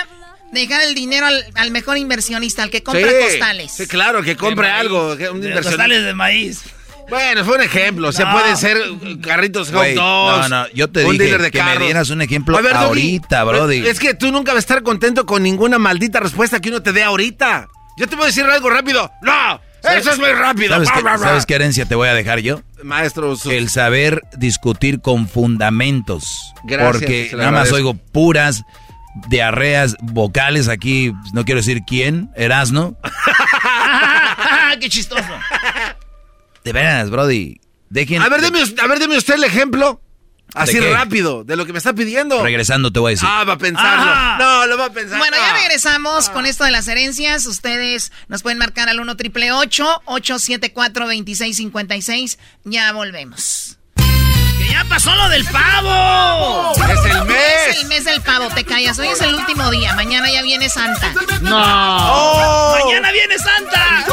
dejar 0.52 0.82
el 0.82 0.94
dinero 0.94 1.26
al, 1.26 1.44
al 1.54 1.70
mejor 1.70 1.98
inversionista, 1.98 2.62
al 2.62 2.70
que 2.70 2.82
compra 2.82 3.10
costales. 3.20 3.72
Sí, 3.72 3.86
claro, 3.86 4.22
que 4.22 4.36
compre 4.36 4.70
algo. 4.70 5.16
que 5.16 5.28
un 5.28 5.36
inversionista. 5.36 5.70
costales 5.70 6.04
de 6.04 6.14
maíz. 6.14 6.62
Bueno, 7.09 7.45
fue 7.45 7.57
un 7.57 7.62
ejemplo. 7.62 8.09
O 8.09 8.12
sea, 8.12 8.27
No. 8.27 8.33
pueden 8.33 8.57
ser 8.57 8.78
carritos 9.23 9.70
hot 9.70 9.87
dogs. 9.95 10.49
no, 10.49 10.49
no, 10.49 10.69
yo 10.74 10.89
te 10.91 11.05
un 11.05 11.16
dije 11.16 11.39
de 11.39 11.51
que 11.51 11.62
me 11.62 11.78
dieras 11.78 12.11
un 12.11 12.20
ejemplo 12.23 12.57
ver, 12.57 12.73
Doggy, 12.73 12.85
ahorita, 12.85 13.45
brody. 13.45 13.87
Es 13.87 13.99
que 14.01 14.15
tú 14.15 14.33
nunca 14.33 14.53
vas 14.53 14.57
a 14.57 14.61
estar 14.61 14.83
contento 14.83 15.24
con 15.27 15.43
ninguna 15.43 15.78
maldita 15.78 16.20
respuesta 16.20 16.61
que 16.61 16.69
uno 16.70 16.83
te 16.83 16.93
dé 16.93 17.03
ahorita. 17.05 17.69
Yo 17.99 18.07
te 18.09 18.16
voy 18.16 18.24
a 18.24 18.27
decir 18.27 18.45
algo 18.45 18.69
rápido. 18.70 19.11
¡No! 19.23 19.61
¡Eso 19.89 20.11
es 20.11 20.19
muy 20.19 20.31
rápido! 20.33 20.74
¿Sabes, 20.74 20.91
qué, 20.91 21.01
bla, 21.01 21.16
bla. 21.16 21.28
¿Sabes 21.28 21.47
qué 21.47 21.55
herencia 21.55 21.85
te 21.87 21.95
voy 21.95 22.09
a 22.09 22.15
dejar 22.15 22.41
yo? 22.41 22.61
Maestro, 22.83 23.37
sus- 23.37 23.53
El 23.53 23.69
saber 23.70 24.23
discutir 24.37 25.01
con 25.01 25.28
fundamentos. 25.28 26.53
Gracias, 26.65 26.91
porque 26.93 27.31
nada 27.37 27.53
más 27.53 27.70
oigo 27.73 27.95
puras 27.95 28.65
diarreas 29.28 29.97
vocales 30.03 30.69
aquí, 30.69 31.12
no 31.33 31.45
quiero 31.45 31.61
decir 31.61 31.83
quién, 31.87 32.31
Erasno. 32.35 32.97
¡Qué 34.81 34.89
chistoso! 34.89 35.23
De 36.66 36.72
veras, 36.72 37.10
Brody. 37.10 37.60
Dejen, 37.90 38.20
a 38.20 38.28
ver, 38.28 38.40
deme, 38.40 38.59
a 38.82 38.86
ver, 38.88 38.98
deme 38.98 39.16
usted 39.16 39.34
el 39.34 39.44
ejemplo. 39.44 40.01
Así 40.52 40.80
rápido, 40.80 41.44
de 41.44 41.55
lo 41.55 41.64
que 41.64 41.70
me 41.72 41.78
está 41.78 41.93
pidiendo. 41.93 42.43
Regresando 42.43 42.90
te 42.93 42.98
voy 42.98 43.10
a 43.10 43.12
decir. 43.12 43.28
Ah, 43.30 43.44
va 43.44 43.52
a 43.52 43.59
pensarlo. 43.59 44.10
Ajá. 44.10 44.36
No, 44.40 44.66
lo 44.66 44.76
va 44.76 44.86
a 44.86 44.90
pensar. 44.90 45.16
Bueno, 45.18 45.36
ya 45.36 45.51
Ah. 45.52 45.56
regresamos 45.59 46.28
con 46.28 46.44
esto 46.44 46.64
de 46.64 46.72
las 46.72 46.88
herencias. 46.88 47.47
Ustedes 47.47 48.10
nos 48.26 48.43
pueden 48.43 48.59
marcar 48.59 48.88
al 48.88 48.98
1 48.98 49.16
triple 49.16 49.52
874 49.52 51.05
2656 51.06 52.38
Ya 52.64 52.90
volvemos. 52.90 53.78
¡Que 54.59 54.68
ya 54.68 54.84
pasó 54.88 55.14
lo 55.14 55.28
del 55.28 55.44
pavo! 55.44 56.72
¡Es 56.74 57.14
el 57.14 57.24
mes! 57.26 57.38
Es 57.70 57.76
el 57.82 57.86
mes 57.86 58.05
del 58.06 58.20
pavo, 58.22 58.48
te 58.48 58.64
callas. 58.64 58.98
Hoy 58.98 59.06
es 59.06 59.20
el 59.20 59.36
último 59.36 59.70
día. 59.70 59.94
Mañana 59.94 60.28
ya 60.32 60.43
viene 60.43 60.68
Santa. 60.68 61.12
No. 61.43 61.56
Oh. 61.56 62.78
¡Mañana 62.86 63.12
viene 63.12 63.36
Santa! 63.38 64.05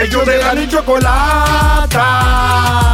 Ellos 0.00 0.26
de 0.26 0.38
la 0.38 0.54
y 0.54 0.68
chocolata. 0.68 2.06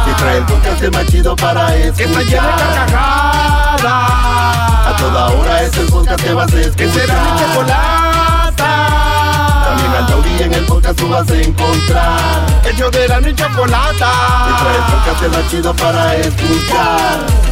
Que 0.05 0.13
trae 0.13 0.37
el 0.37 0.45
podcast 0.45 0.83
más 0.93 1.05
chido 1.07 1.35
para 1.35 1.75
escuchar. 1.75 1.95
Que 1.95 2.03
está 2.03 2.21
llena 2.21 2.47
de 2.47 2.63
carcajadas. 2.63 3.83
A 4.87 4.95
toda 4.97 5.29
hora 5.29 5.63
es 5.63 5.77
el 5.77 5.87
podcast 5.87 6.23
que 6.23 6.33
vas 6.33 6.53
a 6.53 6.59
escuchar. 6.59 6.75
Que 6.75 6.91
será 6.91 7.15
mi 7.23 7.39
chocolata. 7.39 8.71
También 9.65 9.91
al 9.91 10.07
taurí 10.07 10.43
en 10.43 10.53
el 10.53 10.65
podcast 10.65 10.99
tú 10.99 11.09
vas 11.09 11.29
a 11.29 11.35
encontrar. 11.35 12.45
Ellos 12.65 12.91
de 12.91 13.07
la 13.07 13.19
y 13.19 13.35
chocolata. 13.35 14.11
Que 14.47 14.53
trae 14.63 14.75
el 14.77 14.83
podcast 14.93 15.21
más 15.37 15.49
chido 15.49 15.73
para 15.73 16.15
escuchar. 16.17 17.50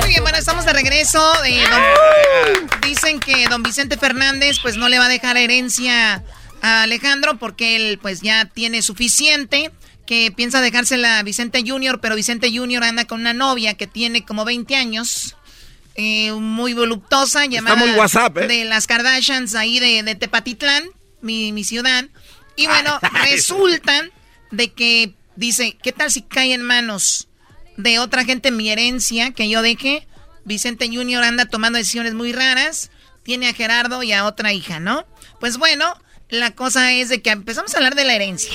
Muy 0.00 0.08
bien, 0.08 0.22
bueno, 0.22 0.38
estamos 0.38 0.64
de 0.64 0.72
regreso. 0.72 1.32
Eh, 1.44 1.62
don- 1.70 2.80
dicen 2.82 3.20
que 3.20 3.46
don 3.48 3.62
Vicente 3.62 3.96
Fernández 3.96 4.58
pues 4.62 4.76
no 4.76 4.88
le 4.88 4.98
va 4.98 5.06
a 5.06 5.08
dejar 5.08 5.36
herencia 5.36 6.22
a 6.62 6.82
Alejandro 6.82 7.38
porque 7.38 7.76
él 7.76 7.98
pues 8.00 8.20
ya 8.20 8.46
tiene 8.46 8.82
suficiente. 8.82 9.70
Que 10.06 10.30
piensa 10.30 10.60
dejársela 10.60 11.18
a 11.18 11.22
Vicente 11.22 11.62
Junior, 11.66 11.98
pero 11.98 12.14
Vicente 12.14 12.50
Junior 12.54 12.84
anda 12.84 13.06
con 13.06 13.20
una 13.20 13.32
novia 13.32 13.72
que 13.74 13.86
tiene 13.86 14.22
como 14.24 14.44
20 14.44 14.76
años. 14.76 15.34
eh, 15.94 16.32
muy 16.32 16.74
voluptuosa, 16.74 17.46
llamada 17.46 17.76
muy 17.76 17.90
WhatsApp, 17.92 18.36
¿eh? 18.38 18.46
de 18.48 18.64
las 18.66 18.86
Kardashians 18.86 19.54
ahí 19.54 19.78
de, 19.78 20.02
de 20.02 20.14
Tepatitlán, 20.16 20.82
mi, 21.22 21.52
mi 21.52 21.62
ciudad. 21.64 22.04
Y 22.56 22.66
bueno, 22.66 22.98
resulta 23.30 24.04
de 24.50 24.72
que 24.72 25.14
dice, 25.36 25.76
¿qué 25.82 25.92
tal 25.92 26.10
si 26.10 26.22
cae 26.22 26.52
en 26.54 26.62
manos 26.62 27.28
de 27.76 27.98
otra 27.98 28.24
gente 28.24 28.50
mi 28.50 28.70
herencia 28.70 29.32
que 29.32 29.48
yo 29.48 29.62
deje? 29.62 30.06
Vicente 30.44 30.88
Junior 30.88 31.24
anda 31.24 31.46
tomando 31.46 31.78
decisiones 31.78 32.14
muy 32.14 32.32
raras, 32.32 32.90
tiene 33.22 33.48
a 33.48 33.54
Gerardo 33.54 34.02
y 34.02 34.12
a 34.12 34.26
otra 34.26 34.52
hija, 34.52 34.78
¿no? 34.80 35.06
Pues 35.40 35.56
bueno, 35.56 35.86
la 36.28 36.50
cosa 36.52 36.92
es 36.92 37.08
de 37.08 37.22
que 37.22 37.30
empezamos 37.30 37.74
a 37.74 37.78
hablar 37.78 37.94
de 37.94 38.04
la 38.04 38.14
herencia. 38.14 38.52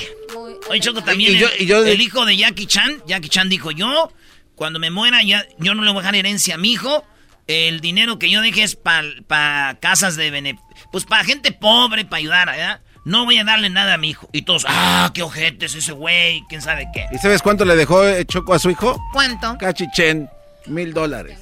Oye, 0.68 0.80
Choco, 0.80 1.02
también 1.02 1.34
Y 1.34 1.38
yo- 1.38 1.48
el, 1.48 1.62
y 1.62 1.66
yo 1.66 1.82
de- 1.82 1.92
el 1.92 2.00
hijo 2.00 2.24
de 2.24 2.36
Jackie 2.36 2.66
Chan, 2.66 3.02
Jackie 3.06 3.28
Chan 3.28 3.48
dijo, 3.48 3.70
yo, 3.72 4.12
cuando 4.54 4.78
me 4.78 4.90
muera, 4.90 5.22
ya, 5.22 5.44
yo 5.58 5.74
no 5.74 5.82
le 5.82 5.90
voy 5.90 5.98
a 5.98 6.02
dejar 6.02 6.14
herencia 6.14 6.54
a 6.54 6.58
mi 6.58 6.72
hijo. 6.72 7.04
El 7.46 7.80
dinero 7.80 8.18
que 8.20 8.30
yo 8.30 8.40
deje 8.42 8.62
es 8.62 8.76
para 8.76 9.78
casas 9.80 10.14
de 10.14 10.30
beneficio. 10.30 10.64
Pues 10.92 11.04
para 11.04 11.24
gente 11.24 11.50
pobre, 11.50 12.04
para 12.04 12.18
ayudar, 12.18 12.46
¿verdad? 12.48 12.80
No 13.04 13.24
voy 13.24 13.38
a 13.38 13.44
darle 13.44 13.70
nada 13.70 13.94
a 13.94 13.98
mi 13.98 14.10
hijo. 14.10 14.28
Y 14.32 14.42
todos, 14.42 14.66
ah, 14.68 15.10
qué 15.14 15.22
ojete 15.22 15.66
es 15.66 15.74
ese 15.74 15.92
güey, 15.92 16.42
quién 16.48 16.60
sabe 16.60 16.86
qué. 16.92 17.06
¿Y 17.12 17.18
sabes 17.18 17.42
cuánto 17.42 17.64
le 17.64 17.76
dejó 17.76 18.06
eh, 18.06 18.24
Choco 18.24 18.54
a 18.54 18.58
su 18.58 18.70
hijo? 18.70 19.00
¿Cuánto? 19.12 19.56
Cachichen, 19.58 20.28
mil 20.66 20.92
dólares. 20.92 21.38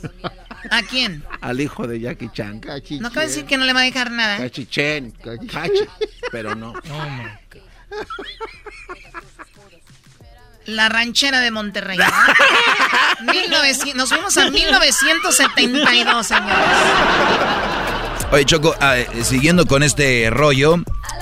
¿A 0.70 0.82
quién? 0.82 1.24
Al 1.40 1.60
hijo 1.60 1.86
de 1.86 2.00
Jackie 2.00 2.30
Chan. 2.32 2.60
No 3.00 3.08
acaba 3.08 3.22
de 3.22 3.28
decir 3.28 3.44
que 3.44 3.56
no 3.56 3.64
le 3.64 3.72
va 3.72 3.80
a 3.80 3.84
dejar 3.84 4.10
nada. 4.10 4.38
Cachichen, 4.38 5.12
cachi, 5.12 5.84
pero 6.30 6.54
no. 6.54 6.74
La 10.68 10.90
ranchera 10.90 11.40
de 11.40 11.50
Monterrey. 11.50 11.96
¿no? 11.96 12.04
1900 13.32 13.94
nos 13.96 14.10
fuimos 14.10 14.36
a 14.36 14.50
1972, 14.50 16.26
señores. 16.26 16.56
Oye, 18.30 18.44
Choco, 18.44 18.74
ah, 18.78 18.98
eh, 18.98 19.08
siguiendo 19.22 19.64
con 19.64 19.82
este 19.82 20.28
rollo, 20.28 20.76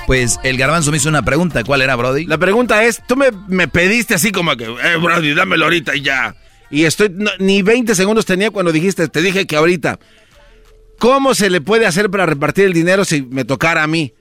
pues 0.08 0.40
el 0.42 0.58
garbanzo 0.58 0.90
me 0.90 0.96
hizo 0.96 1.08
una 1.08 1.22
pregunta. 1.22 1.62
¿Cuál 1.62 1.82
era, 1.82 1.94
Brody? 1.94 2.26
La 2.26 2.38
pregunta 2.38 2.82
es, 2.82 3.00
tú 3.06 3.14
me, 3.14 3.30
me 3.46 3.68
pediste 3.68 4.16
así 4.16 4.32
como 4.32 4.56
que, 4.56 4.64
eh, 4.64 4.96
Brody, 5.00 5.32
dámelo 5.32 5.66
ahorita 5.66 5.94
y 5.94 6.02
ya. 6.02 6.34
Y 6.68 6.82
estoy, 6.82 7.10
no, 7.14 7.30
ni 7.38 7.62
20 7.62 7.94
segundos 7.94 8.26
tenía 8.26 8.50
cuando 8.50 8.72
dijiste, 8.72 9.06
te 9.06 9.22
dije 9.22 9.46
que 9.46 9.54
ahorita. 9.54 10.00
¿Cómo 10.98 11.36
se 11.36 11.50
le 11.50 11.60
puede 11.60 11.86
hacer 11.86 12.10
para 12.10 12.26
repartir 12.26 12.64
el 12.64 12.72
dinero 12.72 13.04
si 13.04 13.22
me 13.22 13.44
tocara 13.44 13.84
a 13.84 13.86
mí? 13.86 14.12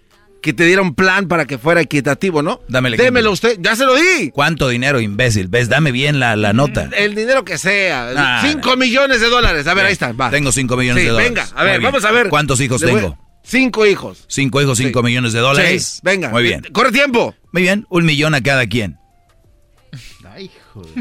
Que 0.45 0.53
te 0.53 0.63
diera 0.63 0.83
un 0.83 0.93
plan 0.93 1.27
para 1.27 1.45
que 1.45 1.57
fuera 1.57 1.81
equitativo, 1.81 2.43
¿no? 2.43 2.61
Ejemplo. 2.69 3.03
Démelo 3.03 3.31
usted, 3.31 3.57
ya 3.59 3.75
se 3.75 3.83
lo 3.83 3.95
di. 3.95 4.29
¿Cuánto 4.29 4.69
dinero, 4.69 4.99
imbécil? 4.99 5.47
¿Ves? 5.47 5.69
Dame 5.69 5.91
bien 5.91 6.19
la, 6.19 6.35
la 6.35 6.53
nota. 6.53 6.87
El 6.95 7.15
dinero 7.15 7.43
que 7.43 7.57
sea. 7.57 8.11
Ah, 8.15 8.43
5 8.45 8.77
millones 8.77 9.21
de 9.21 9.27
dólares. 9.29 9.65
A 9.65 9.73
ver, 9.73 9.87
ahí 9.87 9.93
está. 9.93 10.11
Va. 10.11 10.29
Tengo 10.29 10.51
5 10.51 10.77
millones 10.77 11.01
Sí, 11.01 11.07
de 11.07 11.11
dólares. 11.13 11.31
venga, 11.33 11.47
a 11.55 11.63
ver, 11.63 11.81
vamos 11.81 12.05
a 12.05 12.11
ver. 12.11 12.29
¿Cuántos 12.29 12.61
hijos 12.61 12.79
Le 12.81 12.93
tengo? 12.93 13.17
Cinco 13.41 13.87
hijos. 13.87 14.23
Cinco 14.27 14.61
hijos, 14.61 14.77
cinco 14.77 15.01
millones 15.01 15.33
de 15.33 15.39
dólares. 15.39 15.83
Sí, 15.95 15.99
venga. 16.03 16.29
Muy 16.29 16.43
bien. 16.43 16.61
Corre 16.71 16.91
tiempo. 16.91 17.33
Muy 17.51 17.63
bien, 17.63 17.87
un 17.89 18.05
millón 18.05 18.35
a 18.35 18.41
cada 18.41 18.67
quien. 18.67 18.99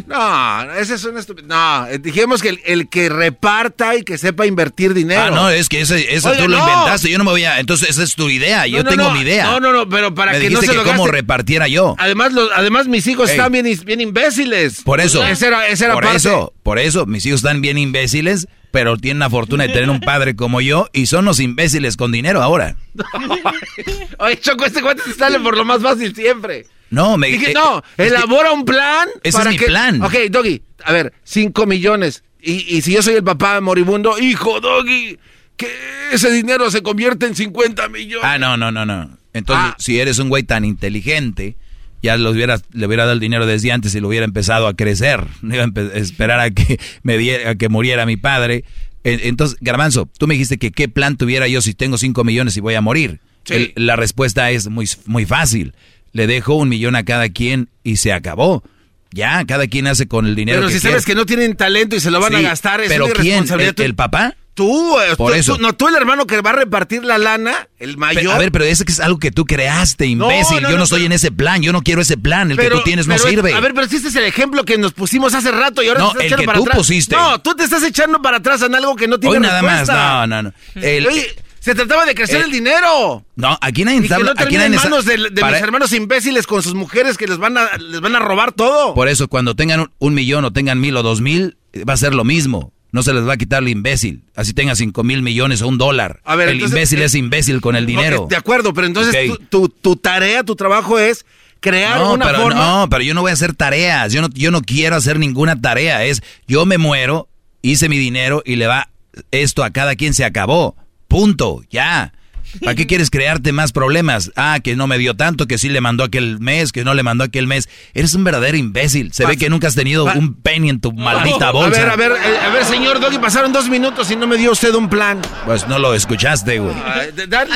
No, 0.07 0.73
ese 0.75 0.95
es 0.95 1.05
un. 1.05 1.15
No, 1.47 1.87
eh, 1.89 1.99
dijimos 1.99 2.41
que 2.43 2.51
el, 2.51 2.61
el 2.65 2.89
que 2.89 3.09
reparta 3.09 3.97
y 3.97 4.03
que 4.03 4.19
sepa 4.19 4.47
invertir 4.47 4.95
dinero. 4.95 5.21
Ah, 5.23 5.31
no, 5.31 5.51
es 5.51 5.69
que 5.69 5.81
ese, 5.81 6.15
eso 6.15 6.29
Oiga, 6.31 6.43
tú 6.43 6.49
lo 6.49 6.59
inventaste. 6.59 7.11
Yo 7.11 7.19
no 7.19 7.25
me 7.25 7.31
voy 7.31 7.45
a. 7.45 7.59
Entonces, 7.61 7.91
esa 7.91 8.03
es 8.03 8.15
tu 8.15 8.29
idea. 8.31 8.67
Yo 8.67 8.79
No, 8.79 8.85
no, 8.85 8.91
tengo 8.91 9.11
mi 9.11 9.21
idea. 9.21 9.45
No, 9.45 9.61
no, 9.61 9.73
no, 9.73 9.89
pero 9.89 10.15
para 10.15 10.33
Me 10.33 10.41
que 10.41 10.51
no 10.51 10.61
se 10.61 10.69
lo 10.75 10.85
que 10.85 10.91
cómo 10.91 11.05
gaste. 11.05 11.17
repartiera 11.19 11.69
yo. 11.69 11.95
Además, 11.99 12.33
los, 12.33 12.51
además 12.55 12.87
mis 12.89 13.07
hijos 13.07 13.31
Ey. 13.31 13.37
están 13.37 13.53
bien, 13.53 13.67
bien 13.85 14.01
imbéciles. 14.01 14.83
Por 14.83 15.01
eso. 15.01 15.25
Esa 15.25 15.47
era, 15.49 15.67
esa 15.69 15.87
era 15.87 15.95
por 15.95 16.05
parte. 16.05 16.17
eso, 16.19 16.53
por 16.63 16.79
eso, 16.79 17.07
mis 17.07 17.25
hijos 17.27 17.41
están 17.41 17.61
bien 17.61 17.77
imbéciles, 17.79 18.47
pero 18.71 18.97
tienen 18.97 19.21
la 19.21 19.31
fortuna 19.31 19.65
de 19.65 19.73
tener 19.73 19.91
un 19.91 20.01
padre 20.01 20.37
como 20.37 20.61
yo 20.61 20.89
y 20.93 21.07
son 21.07 21.25
los 21.25 21.41
imbéciles 21.41 21.97
con 21.97 22.13
dinero 22.13 22.43
ahora. 22.43 22.77
Oye, 24.19 24.39
Choco, 24.41 24.65
este 24.65 24.83
cuate 24.83 25.03
se 25.03 25.15
sale 25.15 25.39
por 25.41 25.57
lo 25.57 25.65
más 25.65 25.83
fácil 25.83 26.15
siempre. 26.15 26.67
No, 26.95 27.17
me 27.19 27.29
Dije, 27.29 27.51
eh, 27.51 27.55
no, 27.55 27.83
elabora 27.99 28.53
un 28.53 28.65
plan. 28.65 29.09
Ese 29.23 29.37
para 29.39 29.51
es 29.51 29.55
mi 29.57 29.59
que- 29.59 29.67
plan. 29.67 30.03
Ok, 30.03 30.15
Doggy, 30.31 30.63
a 30.85 30.93
ver, 30.93 31.13
cinco 31.25 31.67
millones. 31.67 32.23
Y, 32.41 32.77
y 32.77 32.83
si 32.83 32.93
yo 32.93 33.03
soy 33.03 33.15
el 33.15 33.25
papá 33.25 33.61
moribundo, 33.61 34.19
hijo, 34.19 34.61
Doggy, 34.61 35.19
que 35.57 35.69
ese 36.13 36.31
dinero 36.31 36.71
se 36.71 36.83
convierte 36.83 37.27
en 37.27 37.35
50 37.35 37.89
millones. 37.89 38.25
Ah, 38.29 38.39
no, 38.39 38.57
no, 38.57 38.71
no, 38.71 38.85
no. 38.85 39.17
Entonces, 39.33 39.65
Ah. 39.73 39.77
si 39.79 39.99
eres 39.99 40.19
un 40.19 40.29
güey 40.29 40.43
tan 40.43 40.65
inteligente, 40.65 41.57
ya 42.03 42.17
los 42.19 42.35
hubieras, 42.35 42.65
le 42.73 42.87
hubiera 42.87 43.05
dado 43.05 43.15
el 43.15 43.21
dinero 43.21 43.47
desde 43.47 43.73
antes 43.73 43.95
y 43.95 44.01
lo 44.01 44.09
hubiera 44.09 44.27
empezado 44.27 44.67
a 44.69 44.75
crecer. 44.75 45.25
No 45.43 45.55
iba 45.55 45.65
a 45.65 45.99
esperar 45.99 46.39
a 46.41 46.51
que 46.51 46.79
me 47.03 47.17
diera, 47.19 47.51
a 47.51 47.55
que 47.55 47.69
muriera 47.69 48.05
mi 48.07 48.17
padre. 48.17 48.65
En- 49.05 49.21
Entonces, 49.23 49.57
Garbanzo, 49.61 50.09
tú 50.19 50.27
me 50.27 50.35
dijiste 50.35 50.59
que 50.59 50.71
qué 50.71 50.89
plan 50.89 51.17
tuviera 51.17 51.49
yo 51.49 51.63
si 51.63 51.73
tengo 51.75 51.97
5 51.99 52.25
millones 52.25 52.57
y 52.57 52.61
voy 52.61 52.75
a 52.75 52.81
morir. 52.81 53.21
Sí. 53.45 53.55
El- 53.55 53.73
la 53.87 53.97
respuesta 53.97 54.51
es 54.51 54.69
muy, 54.69 54.89
muy 55.07 55.25
fácil. 55.25 55.75
Le 56.15 56.27
dejo 56.27 56.55
un 56.55 56.71
millón 56.71 56.97
a 56.97 57.05
cada 57.05 57.29
quien 57.29 57.69
y 57.83 57.97
se 57.97 58.13
acabó. 58.15 58.63
Ya, 59.11 59.45
cada 59.45 59.67
quien 59.67 59.87
hace 59.87 60.09
con 60.09 60.27
el 60.27 60.35
dinero 60.35 60.59
Pero 60.61 60.69
que 60.69 60.75
si 60.75 60.81
quiere. 60.81 60.93
sabes 60.95 61.05
que 61.07 61.15
no 61.15 61.27
tienen 61.27 61.55
talento 61.57 61.95
y 61.95 62.01
se 62.01 62.11
lo 62.11 62.19
van 62.21 62.35
a 62.35 62.41
gastar, 62.41 62.81
es 62.81 62.89
pero 62.89 63.05
una 63.05 63.15
¿quién? 63.15 63.27
irresponsabilidad 63.27 63.81
¿El, 63.81 63.95
papá? 63.95 64.35
Tú, 64.55 64.99
eh, 65.01 65.17
Por 65.17 65.33
tú- 65.33 65.39
eso. 65.39 65.57
tú- 65.57 65.63
no, 65.63 65.73
tú 65.73 65.89
el 65.89 65.97
hermano 65.97 66.27
que 66.27 66.41
va 66.41 66.51
a 66.51 66.55
repartir 66.55 67.05
la 67.05 67.19
lana, 67.19 67.69
el 67.81 67.97
mayor. 67.97 68.23
Pero, 68.23 68.33
a 68.33 68.39
ver, 68.39 68.53
pero 68.53 68.65
ese 68.65 68.85
que 68.85 68.93
es 68.93 69.01
algo 69.01 69.19
que 69.19 69.33
tú 69.33 69.45
creaste, 69.45 70.07
imbécil. 70.07 70.63
no, 70.63 70.71
yo 70.71 70.79
no, 70.79 70.85
estoy 70.85 71.01
pero- 71.01 71.07
en 71.07 71.13
ese 71.13 71.33
plan. 71.33 71.61
Yo 71.63 71.73
no 71.73 71.83
quiero 71.83 72.03
ese 72.03 72.17
plan. 72.17 72.53
El 72.53 72.57
Pero- 72.57 72.71
que 72.71 72.77
tú 72.77 72.85
tienes 72.85 73.09
no 73.09 73.19
sirve. 73.19 73.53
A 73.53 73.59
ver, 73.61 73.75
pero 73.75 73.89
si 73.89 73.97
este 73.97 74.09
es 74.09 74.15
el 74.17 74.25
ejemplo 74.25 74.65
que 74.65 74.79
nos 74.79 74.93
pusimos 74.93 75.35
hace 75.35 75.51
rato 75.51 75.83
y 75.83 75.89
ahora 75.89 76.01
No, 76.01 76.07
te 76.13 76.13
estás 76.13 76.21
el 76.23 76.27
echando 76.29 76.43
que 76.43 76.47
para 76.47 76.59
tú 76.59 76.65
atrás. 76.65 76.77
pusiste. 76.79 77.17
No, 77.17 77.41
tú 77.41 77.55
te 77.57 77.65
estás 77.65 77.83
echando 77.83 78.23
para 78.23 78.37
atrás 78.37 78.63
en 78.63 78.75
algo 78.77 78.95
que 78.95 79.09
no 79.09 79.19
tiene 79.19 79.37
Hoy 79.37 79.43
nada 79.43 79.61
más. 79.63 79.89
No, 79.89 80.27
no, 80.29 80.43
no. 80.45 80.53
El- 80.77 81.07
Oye, 81.09 81.35
se 81.65 81.75
trataba 81.75 82.05
de 82.05 82.15
crecer 82.15 82.37
el- 82.37 82.45
el, 82.47 82.51
dinero. 82.53 83.25
no, 83.37 83.59
aquí 83.61 83.85
nadie 83.85 83.99
está 84.01 84.17
no 84.19 84.21
habla- 84.29 84.33
aquí 84.33 84.41
termine 84.57 84.65
nadie 84.69 84.77
en 84.77 84.83
manos 84.91 85.05
de, 85.07 85.17
de 85.31 85.41
para- 85.41 85.53
mis 85.57 85.63
hermanos 85.63 85.93
imbéciles 85.93 86.47
con 86.47 86.63
sus 86.63 86.75
mujeres 86.75 87.17
que 87.17 87.27
les 87.27 87.39
van 87.39 87.57
a, 87.57 87.77
les 87.79 88.01
van 88.01 88.15
a 88.15 88.19
robar 88.19 88.53
todo. 88.53 88.95
Por 88.95 89.09
eso, 89.09 89.29
cuando 89.29 89.55
tengan 89.55 89.81
un, 89.81 89.91
un 89.99 90.15
millón 90.15 90.45
o 90.45 90.53
tengan 90.53 90.81
mil 90.81 90.97
o 90.97 91.03
dos 91.03 91.21
mil, 91.21 91.57
eh, 91.73 91.85
va 91.85 91.95
a 91.95 91.97
ser 91.97 92.15
lo 92.15 92.25
mismo. 92.25 92.73
No 92.93 93.03
se 93.03 93.13
les 93.13 93.27
va 93.27 93.33
a 93.33 93.37
quitar 93.37 93.63
el 93.63 93.71
imbécil. 93.71 94.23
Así 94.37 94.53
tenga 94.53 94.77
cinco 94.77 95.03
mil 95.03 95.21
millones 95.23 95.63
o 95.63 95.69
un 95.69 95.79
dólar. 95.79 96.21
A 96.25 96.37
ver, 96.37 96.49
el 96.51 96.55
entonces, 96.57 96.77
imbécil 96.77 97.03
eh, 97.03 97.05
es 97.07 97.15
imbécil 97.17 97.61
con 97.61 97.75
el 97.75 97.87
dinero. 97.87 98.27
De 98.31 98.37
acuerdo, 98.37 98.73
pero 98.73 98.87
entonces 98.87 99.17
tu- 99.51 99.69
tu 99.69 99.97
tarea, 99.97 100.45
tu 100.45 100.55
trabajo 100.55 100.99
es 101.01 101.27
crear 101.59 101.99
No, 101.99 102.13
una 102.13 102.27
pero 102.27 102.39
forma. 102.43 102.61
no, 102.61 102.89
pero 102.91 103.03
yo 103.03 103.15
no 103.15 103.23
voy 103.23 103.31
a 103.31 103.35
hacer 103.35 103.55
tareas. 103.55 104.13
Yo 104.13 104.21
no, 104.21 104.29
yo 104.33 104.51
no 104.53 104.61
quiero 104.63 104.95
hacer 104.95 105.19
ninguna 105.19 105.61
tarea. 105.61 106.05
Es, 106.05 106.23
yo 106.47 106.67
me 106.67 106.79
muero, 106.79 107.29
hice 107.63 107.89
mi 107.89 107.99
dinero 107.99 108.43
y 108.47 108.57
le 108.57 108.67
va 108.69 108.91
esto 109.33 109.65
a 109.65 109.71
cada 109.71 109.97
quien 109.97 110.15
se 110.15 110.25
acabó. 110.25 110.77
Punto, 111.15 111.63
ya. 111.71 112.13
¿Para 112.61 112.75
qué 112.75 112.89
quieres 112.89 113.09
crearte 113.09 113.53
más 113.53 113.71
problemas? 113.71 114.33
Ah, 114.35 114.59
que 114.61 114.75
no 114.75 114.89
me 114.89 114.99
dio 114.99 115.15
tanto, 115.15 115.47
que 115.47 115.59
sí 115.59 115.69
le 115.69 115.81
mandó 115.81 116.03
aquel 116.03 116.41
mes, 116.41 116.73
que 116.73 116.83
no 116.83 116.93
le 116.93 117.05
mandó 117.05 117.23
aquel 117.23 117.47
mes. 117.47 117.69
Eres 117.95 118.17
un 118.17 118.25
verdadero 118.25 118.57
imbécil. 118.57 119.13
Se 119.13 119.25
ve 119.25 119.37
que 119.37 119.49
nunca 119.49 119.69
has 119.69 119.77
tenido 119.77 120.07
un 120.07 120.35
penny 120.35 120.71
en 120.71 120.81
tu 120.81 120.91
maldita 120.91 121.53
bolsa. 121.53 121.93
A 121.93 121.95
ver, 121.95 122.09
a 122.11 122.17
ver, 122.17 122.21
eh, 122.21 122.39
a 122.39 122.49
ver, 122.49 122.65
señor 122.65 122.99
Doggy, 122.99 123.21
pasaron 123.21 123.53
dos 123.53 123.69
minutos 123.69 124.11
y 124.11 124.17
no 124.17 124.27
me 124.27 124.37
dio 124.37 124.51
usted 124.51 124.75
un 124.75 124.89
plan. 124.89 125.23
Pues 125.47 125.69
no 125.69 125.79
lo 125.79 125.95
escuchaste, 125.95 126.59
güey. 126.59 126.75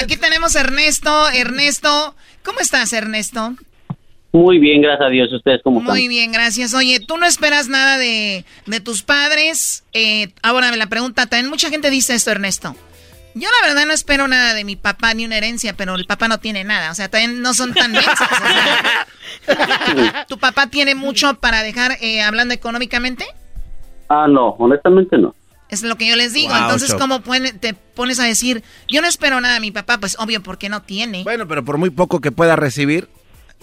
Aquí 0.01 0.17
tenemos 0.17 0.55
a 0.55 0.61
Ernesto. 0.61 1.29
Ernesto, 1.31 2.15
¿cómo 2.45 2.61
estás, 2.61 2.93
Ernesto? 2.93 3.57
Muy 4.31 4.61
bien, 4.61 4.83
gracias 4.83 5.05
a 5.05 5.11
Dios. 5.11 5.33
¿Ustedes 5.33 5.63
cómo 5.65 5.81
están? 5.81 5.97
Muy 5.97 6.07
bien, 6.07 6.31
gracias. 6.31 6.75
Oye, 6.75 7.01
¿tú 7.01 7.17
no 7.17 7.27
esperas 7.27 7.67
nada 7.67 7.99
de, 7.99 8.45
de 8.67 8.79
tus 8.79 9.03
padres? 9.03 9.83
Eh, 9.95 10.29
ahora 10.45 10.71
la 10.77 10.87
pregunta, 10.87 11.27
también 11.27 11.51
mucha 11.51 11.71
gente 11.71 11.91
dice 11.91 12.15
esto, 12.15 12.31
Ernesto. 12.31 12.77
Yo 13.35 13.49
la 13.61 13.69
verdad 13.69 13.87
no 13.87 13.93
espero 13.93 14.27
nada 14.27 14.55
de 14.55 14.65
mi 14.65 14.77
papá 14.77 15.15
ni 15.15 15.25
una 15.25 15.37
herencia, 15.37 15.75
pero 15.77 15.95
el 15.95 16.07
papá 16.07 16.29
no 16.29 16.39
tiene 16.39 16.65
nada. 16.65 16.91
O 16.91 16.95
sea, 16.95 17.09
también 17.09 17.41
no 17.41 17.55
son 17.55 17.73
tan 17.75 17.93
densas. 17.93 18.29
¿Tu 20.29 20.39
papá 20.39 20.67
tiene 20.69 20.95
mucho 20.95 21.35
para 21.35 21.63
dejar 21.63 21.99
eh, 22.01 22.23
hablando 22.23 22.55
económicamente? 22.55 23.27
Ah, 24.09 24.27
no, 24.29 24.49
honestamente 24.59 25.19
no. 25.19 25.35
Es 25.69 25.83
lo 25.83 25.97
que 25.97 26.09
yo 26.09 26.17
les 26.17 26.33
digo. 26.33 26.57
Entonces, 26.57 26.95
¿cómo 26.95 27.21
te 27.61 27.75
pones 27.75 28.19
a 28.21 28.25
decir, 28.25 28.63
yo 28.89 29.03
no 29.03 29.07
espero 29.07 29.41
nada 29.41 29.55
de 29.55 29.61
mi 29.61 29.71
papá? 29.71 29.99
Pues 29.99 30.17
obvio, 30.19 30.43
porque 30.43 30.69
no 30.69 30.83
tiene. 30.83 31.25
Bueno, 31.25 31.47
pero 31.47 31.65
por 31.65 31.77
muy 31.77 31.91
poco 31.91 32.21
que 32.21 32.33
pueda 32.33 32.57
recibir. 32.57 33.09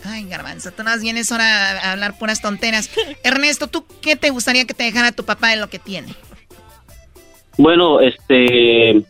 Ay, 0.04 0.26
garbanzo, 0.26 0.72
tú 0.72 0.84
no 0.84 0.98
vienes 1.00 1.32
ahora 1.32 1.80
a 1.80 1.92
hablar 1.94 2.18
puras 2.18 2.42
tonteras. 2.42 2.92
Ernesto, 3.24 3.68
¿tú 3.68 3.86
qué 4.02 4.16
te 4.16 4.30
gustaría 4.30 4.66
que 4.66 4.74
te 4.74 4.84
dejara 4.84 5.14
tu 5.14 5.26
papá 5.26 5.50
de 5.50 5.56
lo 5.56 5.70
que 5.70 5.80
tiene? 5.80 6.16
Bueno, 7.58 8.02
este... 8.02 9.04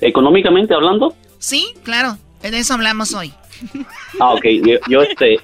¿Económicamente 0.00 0.74
hablando? 0.74 1.14
Sí, 1.38 1.74
claro. 1.82 2.16
De 2.42 2.56
eso 2.58 2.74
hablamos 2.74 3.14
hoy. 3.14 3.32
Ah, 4.20 4.34
ok. 4.34 4.44
Yo, 4.88 5.02
este... 5.02 5.38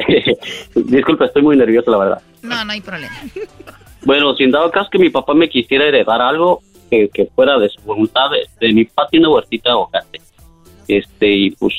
disculpa, 0.74 1.26
estoy 1.26 1.42
muy 1.42 1.56
nervioso, 1.56 1.90
la 1.90 1.98
verdad. 1.98 2.22
No, 2.42 2.64
no 2.64 2.72
hay 2.72 2.80
problema. 2.80 3.14
Bueno, 4.04 4.34
sin 4.34 4.50
dado 4.50 4.70
caso 4.70 4.90
que 4.90 4.98
mi 4.98 5.10
papá 5.10 5.34
me 5.34 5.48
quisiera 5.48 5.86
heredar 5.86 6.20
algo 6.20 6.62
que, 6.90 7.28
fuera 7.34 7.58
de 7.58 7.68
su 7.68 7.80
voluntad, 7.82 8.30
de, 8.60 8.72
mi 8.72 8.84
papá 8.84 9.08
tiene 9.10 9.26
huertita 9.26 9.70
de 9.70 9.72
aguacate. 9.72 10.20
Este, 10.86 11.30
y 11.30 11.50
pues 11.52 11.74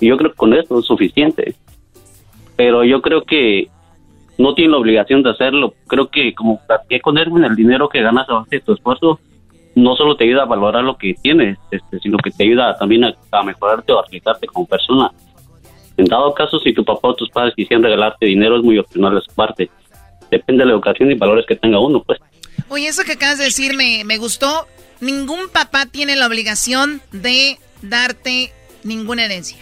yo 0.00 0.16
creo 0.16 0.30
que 0.30 0.36
con 0.36 0.54
eso 0.54 0.78
es 0.78 0.86
suficiente. 0.86 1.54
Pero 2.56 2.84
yo 2.84 3.02
creo 3.02 3.24
que 3.24 3.68
no 4.38 4.54
tiene 4.54 4.72
la 4.72 4.78
obligación 4.78 5.22
de 5.22 5.30
hacerlo. 5.30 5.74
Creo 5.86 6.08
que 6.08 6.34
como 6.34 6.60
que 6.88 7.00
con 7.00 7.18
él 7.18 7.28
en 7.28 7.44
el 7.44 7.56
dinero 7.56 7.88
que 7.88 8.02
ganas 8.02 8.28
a 8.28 8.34
base 8.34 8.56
de 8.56 8.60
tu 8.60 8.72
esfuerzo, 8.72 9.20
no 9.74 9.96
solo 9.96 10.16
te 10.16 10.24
ayuda 10.24 10.42
a 10.42 10.46
valorar 10.46 10.84
lo 10.84 10.96
que 10.96 11.14
tienes, 11.14 11.58
este, 11.70 11.98
sino 12.00 12.18
que 12.18 12.30
te 12.30 12.44
ayuda 12.44 12.76
también 12.78 13.04
a, 13.04 13.42
mejorarte 13.42 13.92
o 13.92 13.98
a 13.98 14.02
realizarte 14.02 14.46
como 14.46 14.66
persona. 14.66 15.10
En 15.96 16.06
dado 16.06 16.32
caso, 16.34 16.58
si 16.58 16.72
tu 16.72 16.84
papá 16.84 17.08
o 17.08 17.14
tus 17.14 17.30
padres 17.30 17.54
quisieran 17.54 17.82
regalarte 17.82 18.26
dinero, 18.26 18.56
es 18.56 18.62
muy 18.62 18.78
opcional 18.78 19.14
de 19.14 19.20
su 19.20 19.34
parte 19.34 19.70
depende 20.32 20.62
de 20.62 20.66
la 20.66 20.72
educación 20.72 21.10
y 21.10 21.14
valores 21.14 21.44
que 21.46 21.54
tenga 21.54 21.78
uno, 21.78 22.02
pues. 22.02 22.18
Oye, 22.68 22.88
eso 22.88 23.04
que 23.04 23.12
acabas 23.12 23.38
de 23.38 23.44
decir 23.44 23.76
me, 23.76 24.02
me 24.04 24.16
gustó. 24.16 24.66
Ningún 25.00 25.48
papá 25.52 25.86
tiene 25.86 26.16
la 26.16 26.26
obligación 26.26 27.02
de 27.12 27.58
darte 27.82 28.52
ninguna 28.82 29.26
herencia. 29.26 29.58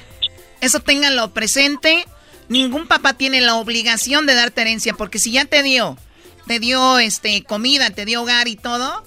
Eso 0.61 0.81
ténganlo 0.81 1.33
presente. 1.33 2.05
Ningún 2.49 2.87
papá 2.87 3.15
tiene 3.15 3.41
la 3.41 3.57
obligación 3.57 4.27
de 4.27 4.35
darte 4.35 4.61
herencia, 4.61 4.95
porque 4.95 5.19
si 5.19 5.33
ya 5.33 5.45
te 5.45 5.63
dio, 5.63 5.97
te 6.47 6.61
dio 6.61 6.99
este 6.99 7.43
comida, 7.43 7.91
te 7.91 8.05
dio 8.05 8.23
hogar 8.23 8.49
y 8.49 8.57
todo, 8.57 9.03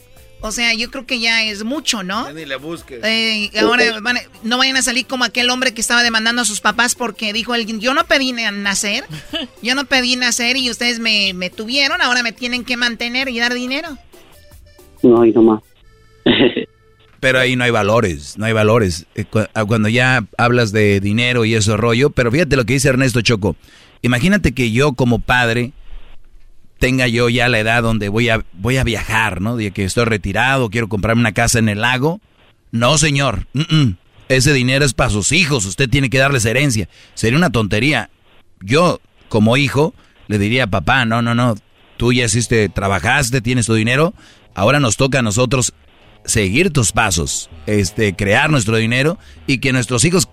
o 0.45 0.51
sea, 0.51 0.73
yo 0.73 0.91
creo 0.91 1.05
que 1.05 1.21
ya 1.21 1.41
es 1.45 1.63
mucho, 1.63 2.03
¿no? 2.03 2.29
ni 2.33 2.45
le 2.45 2.57
busques. 2.57 3.01
Eh, 3.01 3.49
ahora 3.61 3.85
no 4.43 4.57
vayan 4.57 4.75
a 4.75 4.81
salir 4.81 5.05
como 5.05 5.23
aquel 5.23 5.49
hombre 5.49 5.73
que 5.73 5.79
estaba 5.79 6.03
demandando 6.03 6.41
a 6.41 6.45
sus 6.45 6.59
papás 6.59 6.95
porque 6.95 7.31
dijo 7.31 7.53
alguien, 7.53 7.79
yo 7.79 7.93
no 7.93 8.03
pedí 8.03 8.33
nacer, 8.33 9.05
yo 9.61 9.73
no 9.73 9.85
pedí 9.85 10.17
nacer 10.17 10.57
y 10.57 10.69
ustedes 10.69 10.99
me, 10.99 11.33
me 11.33 11.49
tuvieron, 11.49 12.01
ahora 12.01 12.23
me 12.23 12.33
tienen 12.33 12.65
que 12.65 12.75
mantener 12.75 13.29
y 13.29 13.39
dar 13.39 13.53
dinero. 13.53 13.97
No, 15.01 15.21
hay 15.21 15.31
nomás. 15.31 15.61
pero 17.21 17.39
ahí 17.39 17.55
no 17.55 17.63
hay 17.63 17.71
valores, 17.71 18.37
no 18.37 18.43
hay 18.45 18.51
valores. 18.51 19.05
Eh, 19.15 19.23
ah, 19.53 19.63
cuando 19.63 19.87
ya 19.87 20.25
hablas 20.37 20.73
de 20.73 20.99
dinero 20.99 21.45
y 21.45 21.55
eso 21.55 21.77
rollo, 21.77 22.09
pero 22.09 22.29
fíjate 22.31 22.57
lo 22.57 22.65
que 22.65 22.73
dice 22.73 22.89
Ernesto 22.89 23.21
Choco. 23.21 23.55
Imagínate 24.01 24.51
que 24.51 24.71
yo 24.71 24.91
como 24.91 25.19
padre 25.19 25.71
tenga 26.83 27.07
yo 27.07 27.29
ya 27.29 27.47
la 27.47 27.59
edad 27.59 27.81
donde 27.81 28.09
voy 28.09 28.27
a, 28.27 28.43
voy 28.51 28.75
a 28.75 28.83
viajar, 28.83 29.39
¿no? 29.39 29.55
De 29.55 29.71
que 29.71 29.85
estoy 29.85 30.03
retirado, 30.03 30.69
quiero 30.69 30.89
comprarme 30.89 31.21
una 31.21 31.31
casa 31.31 31.57
en 31.57 31.69
el 31.69 31.79
lago. 31.79 32.19
No, 32.71 32.97
señor. 32.97 33.47
Ese 34.27 34.51
dinero 34.51 34.83
es 34.83 34.93
para 34.93 35.09
sus 35.09 35.31
hijos, 35.31 35.65
usted 35.65 35.89
tiene 35.89 36.09
que 36.09 36.17
darles 36.17 36.43
herencia. 36.43 36.89
Sería 37.13 37.37
una 37.37 37.51
tontería. 37.51 38.09
Yo, 38.59 38.99
como 39.29 39.55
hijo, 39.55 39.93
le 40.27 40.37
diría, 40.37 40.67
papá, 40.67 41.05
no, 41.05 41.21
no, 41.21 41.33
no, 41.33 41.55
tú 41.95 42.11
ya 42.11 42.25
hiciste, 42.25 42.67
trabajaste, 42.67 43.39
tienes 43.39 43.65
tu 43.65 43.75
dinero, 43.75 44.13
ahora 44.53 44.81
nos 44.81 44.97
toca 44.97 45.19
a 45.19 45.21
nosotros 45.21 45.71
seguir 46.25 46.73
tus 46.73 46.91
pasos, 46.91 47.49
este, 47.65 48.13
crear 48.13 48.49
nuestro 48.49 48.75
dinero 48.75 49.17
y 49.47 49.59
que 49.59 49.71
nuestros 49.71 50.03
hijos 50.03 50.27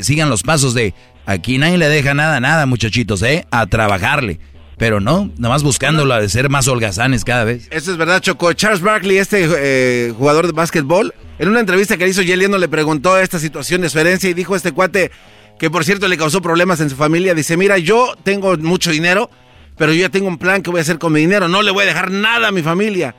sigan 0.00 0.28
los 0.28 0.42
pasos 0.42 0.74
de 0.74 0.92
aquí 1.24 1.58
nadie 1.58 1.78
le 1.78 1.88
deja 1.88 2.14
nada, 2.14 2.40
nada, 2.40 2.66
muchachitos, 2.66 3.22
¿eh? 3.22 3.46
A 3.52 3.66
trabajarle. 3.66 4.40
Pero 4.78 5.00
no, 5.00 5.30
nada 5.38 5.54
más 5.54 5.62
buscándolo 5.62 6.14
de 6.20 6.28
ser 6.28 6.48
más 6.48 6.68
holgazanes 6.68 7.24
cada 7.24 7.44
vez. 7.44 7.66
Eso 7.70 7.90
es 7.90 7.96
verdad, 7.96 8.20
Choco. 8.20 8.52
Charles 8.52 8.80
Barkley, 8.80 9.18
este 9.18 9.48
eh, 9.58 10.12
jugador 10.16 10.46
de 10.46 10.52
básquetbol, 10.52 11.12
en 11.38 11.48
una 11.48 11.60
entrevista 11.60 11.96
que 11.96 12.04
le 12.04 12.10
hizo 12.10 12.22
Yeliano 12.22 12.58
le 12.58 12.68
preguntó 12.68 13.18
esta 13.18 13.38
situación 13.38 13.80
de 13.80 13.90
su 13.90 13.98
herencia 13.98 14.30
y 14.30 14.34
dijo 14.34 14.54
este 14.54 14.72
cuate 14.72 15.10
que 15.58 15.70
por 15.70 15.84
cierto 15.84 16.06
le 16.06 16.16
causó 16.16 16.40
problemas 16.40 16.80
en 16.80 16.90
su 16.90 16.96
familia. 16.96 17.34
Dice, 17.34 17.56
mira, 17.56 17.78
yo 17.78 18.14
tengo 18.22 18.56
mucho 18.56 18.90
dinero, 18.90 19.30
pero 19.76 19.92
yo 19.92 20.02
ya 20.02 20.08
tengo 20.08 20.28
un 20.28 20.38
plan 20.38 20.62
que 20.62 20.70
voy 20.70 20.78
a 20.78 20.82
hacer 20.82 20.98
con 20.98 21.12
mi 21.12 21.20
dinero. 21.20 21.48
No 21.48 21.62
le 21.62 21.72
voy 21.72 21.82
a 21.82 21.86
dejar 21.86 22.10
nada 22.10 22.48
a 22.48 22.52
mi 22.52 22.62
familia. 22.62 23.16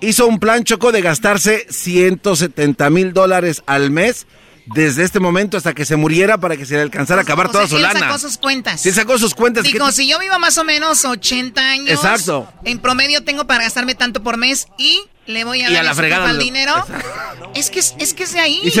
Hizo 0.00 0.26
un 0.26 0.38
plan, 0.38 0.64
Choco, 0.64 0.92
de 0.92 1.02
gastarse 1.02 1.66
170 1.70 2.90
mil 2.90 3.12
dólares 3.12 3.62
al 3.66 3.90
mes 3.90 4.26
desde 4.74 5.04
este 5.04 5.20
momento 5.20 5.56
hasta 5.56 5.74
que 5.74 5.84
se 5.84 5.96
muriera 5.96 6.38
para 6.38 6.56
que 6.56 6.66
se 6.66 6.74
le 6.74 6.82
alcanzara 6.82 7.20
a 7.20 7.24
acabar 7.24 7.50
toda 7.50 7.66
su 7.66 7.78
lana. 7.78 8.00
sacó 8.00 8.18
sus 8.18 8.38
cuentas. 8.38 8.80
Sí, 8.80 8.92
sacó 8.92 9.18
sus 9.18 9.34
cuentas. 9.34 9.64
Dijo, 9.64 9.90
si 9.92 10.08
yo 10.08 10.18
vivo 10.18 10.38
más 10.38 10.58
o 10.58 10.64
menos 10.64 11.04
80 11.04 11.60
años. 11.60 11.90
Exacto. 11.90 12.52
En 12.64 12.78
promedio 12.78 13.24
tengo 13.24 13.46
para 13.46 13.64
gastarme 13.64 13.94
tanto 13.94 14.22
por 14.22 14.36
mes 14.36 14.68
y 14.76 15.00
le 15.26 15.44
voy 15.44 15.62
a 15.62 15.70
dar 15.70 15.84
la 15.84 15.94
fregada 15.94 16.30
el 16.30 16.38
dinero. 16.38 16.74
Es 17.54 17.70
que, 17.70 17.80
es 17.80 18.14
que 18.14 18.24
es 18.24 18.32
de 18.32 18.40
ahí. 18.40 18.72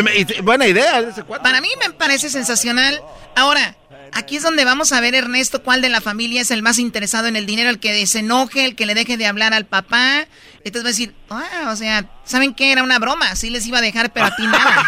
buena 0.42 0.66
idea. 0.66 1.14
Para 1.42 1.60
mí 1.60 1.68
me 1.80 1.90
parece 1.90 2.30
sensacional. 2.30 3.00
Ahora, 3.36 3.76
aquí 4.12 4.36
es 4.36 4.42
donde 4.42 4.64
vamos 4.64 4.92
a 4.92 5.00
ver, 5.00 5.14
Ernesto, 5.14 5.62
cuál 5.62 5.80
de 5.82 5.88
la 5.88 6.00
familia 6.00 6.40
es 6.40 6.50
el 6.50 6.62
más 6.62 6.78
interesado 6.78 7.28
en 7.28 7.36
el 7.36 7.46
dinero, 7.46 7.70
el 7.70 7.78
que 7.78 8.06
se 8.06 8.20
enoje, 8.20 8.64
el 8.64 8.74
que 8.74 8.86
le 8.86 8.94
deje 8.94 9.16
de 9.16 9.26
hablar 9.26 9.54
al 9.54 9.66
papá. 9.66 10.26
Entonces 10.64 10.84
va 10.84 10.88
a 10.88 10.92
decir, 10.92 11.14
ah, 11.30 11.70
o 11.70 11.76
sea, 11.76 12.04
¿saben 12.24 12.54
qué? 12.54 12.72
Era 12.72 12.82
una 12.82 12.98
broma, 12.98 13.34
sí 13.36 13.50
les 13.50 13.66
iba 13.66 13.78
a 13.78 13.82
dejar, 13.82 14.12
pero 14.12 14.26
a 14.26 14.36
ti 14.36 14.46
nada. 14.46 14.84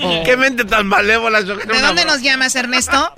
¡Qué 0.24 0.36
mente 0.36 0.64
tan 0.64 0.86
malévola! 0.86 1.42
¿De 1.42 1.80
dónde 1.80 2.04
nos 2.04 2.20
llamas, 2.22 2.54
Ernesto? 2.56 3.14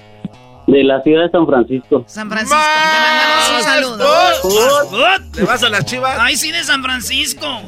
De 0.69 0.85
la 0.85 1.03
ciudad 1.03 1.23
de 1.25 1.31
San 1.31 1.47
Francisco. 1.47 2.05
San 2.07 2.29
Francisco. 2.29 2.61
Te 2.61 3.01
mandamos 3.01 3.51
un 3.57 3.63
saludo. 3.63 5.29
¿Le 5.35 5.45
vas 5.45 5.63
a 5.63 5.71
las 5.71 5.87
chivas? 5.87 6.19
Ay, 6.21 6.37
sí, 6.37 6.53
de 6.53 6.63
San 6.63 6.83
Francisco. 6.83 7.63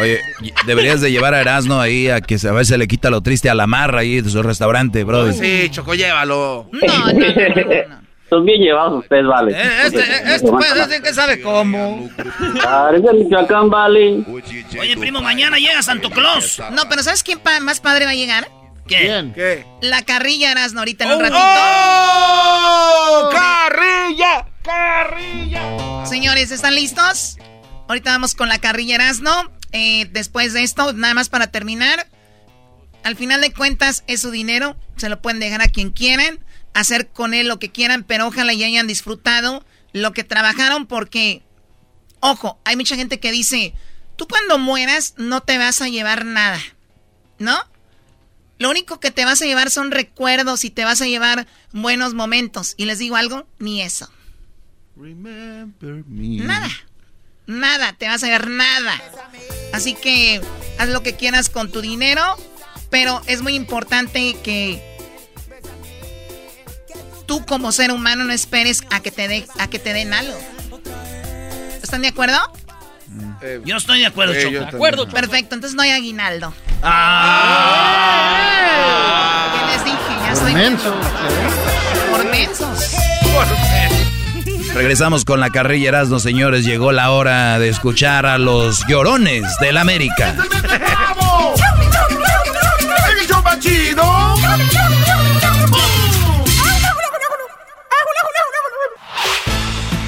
Oye, 0.00 0.20
deberías 0.66 1.00
de 1.00 1.10
llevar 1.10 1.34
a 1.34 1.40
Erasmo 1.40 1.78
ahí 1.80 2.08
a 2.08 2.20
que 2.20 2.36
a 2.46 2.52
veces 2.52 2.78
le 2.78 2.88
quita 2.88 3.10
lo 3.10 3.20
triste 3.20 3.50
a 3.50 3.54
la 3.54 3.66
marra 3.66 4.00
ahí 4.00 4.20
de 4.20 4.30
su 4.30 4.42
restaurante, 4.42 5.04
bro. 5.04 5.32
Sí, 5.32 5.68
Choco, 5.70 5.94
llévalo. 5.94 6.68
No, 6.72 7.12
no, 7.12 7.12
no, 7.12 8.02
Son 8.28 8.44
bien 8.46 8.62
llevados 8.62 9.02
ustedes, 9.02 9.26
vale. 9.26 9.52
Eh, 9.52 9.70
este, 9.86 10.00
eh, 10.00 10.34
este 10.34 10.50
puede 10.50 10.86
decir 10.86 11.02
que 11.02 11.12
sabe 11.12 11.40
cómo. 11.42 12.08
Michoacán, 13.14 13.68
vale. 13.68 14.24
Oye, 14.80 14.96
primo, 14.96 15.20
mañana 15.20 15.58
llega 15.58 15.82
Santo 15.82 16.10
Claus. 16.10 16.60
No, 16.72 16.88
pero 16.88 17.02
¿sabes 17.02 17.22
quién 17.22 17.40
más 17.62 17.80
padre 17.80 18.06
va 18.06 18.12
a 18.12 18.14
llegar? 18.14 18.48
¿Quién? 18.86 19.32
¿Qué? 19.32 19.64
La 19.80 20.02
carrilla 20.02 20.50
Erasmo 20.50 20.80
ahorita 20.80 21.04
en 21.04 21.10
un 21.12 21.20
ratito. 21.20 21.38
¡Oh! 21.40 23.30
¡Carrilla! 23.30 24.46
¡Carrilla! 24.62 26.06
Señores, 26.06 26.50
¿están 26.50 26.74
listos? 26.74 27.36
Ahorita 27.88 28.10
vamos 28.10 28.34
con 28.34 28.48
la 28.48 28.58
carrilla 28.58 28.96
Erasmo. 28.96 29.30
Eh, 29.72 30.08
después 30.12 30.52
de 30.52 30.62
esto, 30.62 30.92
nada 30.92 31.14
más 31.14 31.28
para 31.28 31.48
terminar. 31.48 32.08
Al 33.02 33.16
final 33.16 33.40
de 33.40 33.52
cuentas, 33.52 34.04
es 34.06 34.20
su 34.20 34.30
dinero. 34.30 34.76
Se 34.96 35.08
lo 35.08 35.20
pueden 35.20 35.40
dejar 35.40 35.62
a 35.62 35.68
quien 35.68 35.90
quieran. 35.90 36.38
Hacer 36.74 37.08
con 37.08 37.34
él 37.34 37.48
lo 37.48 37.58
que 37.58 37.70
quieran, 37.70 38.04
pero 38.04 38.26
ojalá 38.26 38.54
ya 38.54 38.66
hayan 38.66 38.86
disfrutado 38.86 39.64
lo 39.92 40.12
que 40.12 40.24
trabajaron 40.24 40.86
porque, 40.86 41.42
ojo, 42.20 42.58
hay 42.64 42.76
mucha 42.76 42.96
gente 42.96 43.20
que 43.20 43.30
dice, 43.30 43.74
tú 44.16 44.26
cuando 44.26 44.58
mueras 44.58 45.14
no 45.18 45.42
te 45.42 45.58
vas 45.58 45.82
a 45.82 45.88
llevar 45.88 46.24
nada, 46.24 46.60
¿no? 47.38 47.56
Lo 48.58 48.70
único 48.70 49.00
que 49.00 49.10
te 49.10 49.24
vas 49.24 49.42
a 49.42 49.44
llevar 49.44 49.70
son 49.70 49.90
recuerdos 49.90 50.64
y 50.64 50.70
te 50.70 50.84
vas 50.84 51.02
a 51.02 51.06
llevar 51.06 51.46
buenos 51.72 52.14
momentos. 52.14 52.74
Y 52.76 52.84
les 52.84 52.98
digo 52.98 53.16
algo, 53.16 53.46
ni 53.58 53.82
eso. 53.82 54.08
Nada. 56.46 56.70
Nada, 57.46 57.92
te 57.92 58.08
vas 58.08 58.22
a 58.22 58.28
ver 58.28 58.48
nada. 58.48 59.00
Así 59.72 59.94
que 59.94 60.40
haz 60.78 60.88
lo 60.88 61.02
que 61.02 61.16
quieras 61.16 61.48
con 61.48 61.70
tu 61.70 61.80
dinero, 61.80 62.22
pero 62.90 63.22
es 63.26 63.42
muy 63.42 63.54
importante 63.54 64.36
que 64.42 64.80
tú 67.26 67.44
como 67.46 67.72
ser 67.72 67.90
humano 67.90 68.24
no 68.24 68.32
esperes 68.32 68.82
a 68.90 69.00
que 69.00 69.10
te, 69.10 69.28
de, 69.28 69.46
a 69.58 69.68
que 69.68 69.78
te 69.78 69.92
den 69.92 70.12
algo. 70.12 70.38
¿Están 71.82 72.02
de 72.02 72.08
acuerdo? 72.08 72.38
Eh, 73.42 73.60
yo 73.64 73.76
estoy 73.76 74.00
de 74.00 74.06
acuerdo, 74.06 74.34
eh, 74.34 74.42
Choco. 74.42 74.52
De 74.52 74.64
acuerdo. 74.64 75.08
Perfecto, 75.08 75.54
entonces 75.54 75.76
no 75.76 75.82
hay 75.82 75.90
aguinaldo. 75.90 76.54
Ah. 76.82 78.12
¿Qué 79.54 79.60
les 79.72 79.84
dije? 79.84 79.98
Ya 80.24 80.34
Por 80.34 80.52
mensos. 80.52 80.94
Por 82.10 82.24
mensos. 82.30 82.96
Regresamos 84.74 85.24
con 85.26 85.38
la 85.38 85.50
carrilla 85.50 85.90
Erasmo, 85.90 86.18
señores. 86.18 86.64
Llegó 86.64 86.92
la 86.92 87.10
hora 87.10 87.58
de 87.58 87.68
escuchar 87.68 88.24
a 88.24 88.38
los 88.38 88.82
llorones 88.88 89.44
del 89.60 89.76
América. 89.76 90.34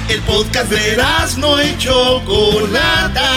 ¡El 0.09 0.21
podcast 0.21 0.69
de 0.71 0.93
Erasmo 0.93 1.61
y 1.61 1.77
Chocolata. 1.77 3.31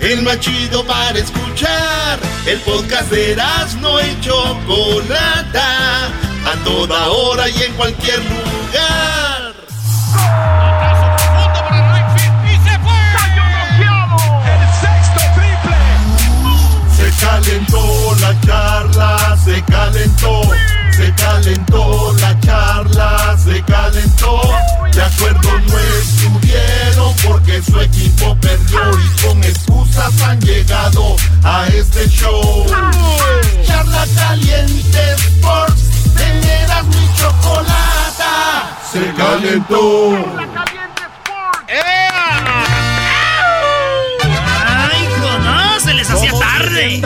El 0.00 0.22
más 0.22 0.40
chido 0.40 0.84
para 0.84 1.18
escuchar. 1.18 2.18
El 2.46 2.58
podcast 2.60 3.10
de 3.10 3.32
Erasmo 3.32 4.00
y 4.00 4.20
Chocolata. 4.20 6.06
A 6.46 6.64
toda 6.64 7.08
hora 7.10 7.48
y 7.48 7.62
en 7.62 7.72
cualquier 7.74 8.18
lugar. 8.18 9.13
Calentó 17.64 18.16
la 18.20 18.40
charla, 18.40 19.36
se 19.44 19.62
calentó, 19.64 20.42
se 20.92 21.14
calentó 21.14 22.14
la 22.20 22.40
charla, 22.40 23.36
se 23.38 23.62
calentó. 23.62 24.40
De 24.92 25.02
acuerdo 25.02 25.50
no 25.68 25.78
estuvieron 25.78 27.14
porque 27.24 27.62
su 27.62 27.80
equipo 27.80 28.36
perdió 28.36 28.80
y 28.98 29.26
con 29.26 29.42
excusas 29.44 30.20
han 30.22 30.40
llegado 30.40 31.16
a 31.42 31.66
este 31.68 32.08
show. 32.08 32.66
Charla 33.66 34.06
caliente 34.14 35.14
Sports, 35.14 36.14
teneras 36.16 36.84
mi 36.86 37.08
chocolata, 37.16 38.78
se 38.92 39.12
calentó. 39.14 40.12
¡Ay, 41.66 42.73
les 46.04 46.10
hacía 46.10 46.32
tarde. 46.38 46.96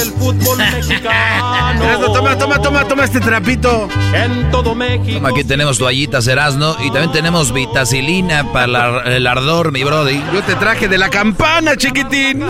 El 0.00 0.12
fútbol 0.12 0.56
mexicano. 0.58 2.06
toma, 2.12 2.38
toma, 2.38 2.58
toma, 2.62 2.84
toma 2.88 3.04
este 3.04 3.20
trapito. 3.20 3.88
En 4.14 4.50
todo 4.50 4.74
México. 4.74 5.26
Aquí 5.26 5.44
tenemos 5.44 5.78
toallitas 5.78 6.26
Erasmo 6.26 6.76
y 6.80 6.90
también 6.90 7.12
tenemos 7.12 7.52
vitacilina 7.52 8.50
para 8.52 8.66
la- 8.66 9.02
el 9.04 9.26
ardor, 9.26 9.72
mi 9.72 9.84
brody. 9.84 10.22
Yo 10.32 10.42
te 10.42 10.54
traje 10.54 10.88
de 10.88 10.96
la 10.98 11.10
campana, 11.10 11.76
chiquitín. 11.76 12.44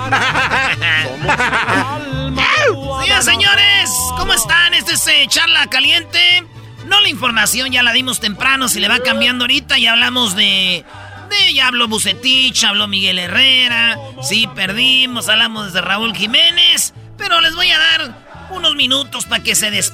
Señoras, 3.00 3.24
señores, 3.24 3.90
¿cómo 4.16 4.32
están? 4.34 4.74
Este 4.74 4.92
es 4.92 5.06
eh, 5.08 5.26
Charla 5.28 5.66
Caliente. 5.68 6.44
No 6.86 7.00
la 7.00 7.08
información, 7.08 7.70
ya 7.72 7.82
la 7.82 7.92
dimos 7.92 8.20
temprano, 8.20 8.68
se 8.68 8.80
le 8.80 8.88
va 8.88 9.00
cambiando 9.00 9.44
ahorita. 9.44 9.78
Ya 9.78 9.92
hablamos 9.92 10.36
de. 10.36 10.84
De 11.28 11.54
ya 11.54 11.68
habló 11.68 11.88
Bucetich, 11.88 12.64
habló 12.64 12.88
Miguel 12.88 13.18
Herrera. 13.18 13.96
Sí, 14.22 14.48
perdimos, 14.54 15.28
hablamos 15.28 15.72
de 15.72 15.80
Raúl 15.80 16.14
Jiménez. 16.14 16.94
Pero 17.16 17.40
les 17.40 17.54
voy 17.54 17.70
a 17.70 17.78
dar 17.78 18.48
unos 18.50 18.74
minutos 18.76 19.26
para 19.26 19.42
que 19.42 19.54
se 19.54 19.70
des. 19.70 19.92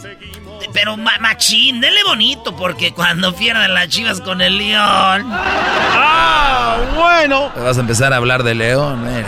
Pero 0.73 0.97
ma- 0.97 1.19
machín, 1.21 1.81
denle 1.81 2.03
bonito, 2.05 2.55
porque 2.57 2.93
cuando 2.93 3.35
pierdan 3.35 3.75
las 3.75 3.89
chivas 3.89 4.21
con 4.21 4.41
el 4.41 4.59
León. 4.59 5.29
¡Ah, 5.31 6.77
bueno! 6.97 7.51
Vas 7.57 7.77
a 7.77 7.81
empezar 7.81 8.13
a 8.13 8.17
hablar 8.17 8.43
de 8.43 8.55
León. 8.55 9.05
eh. 9.09 9.25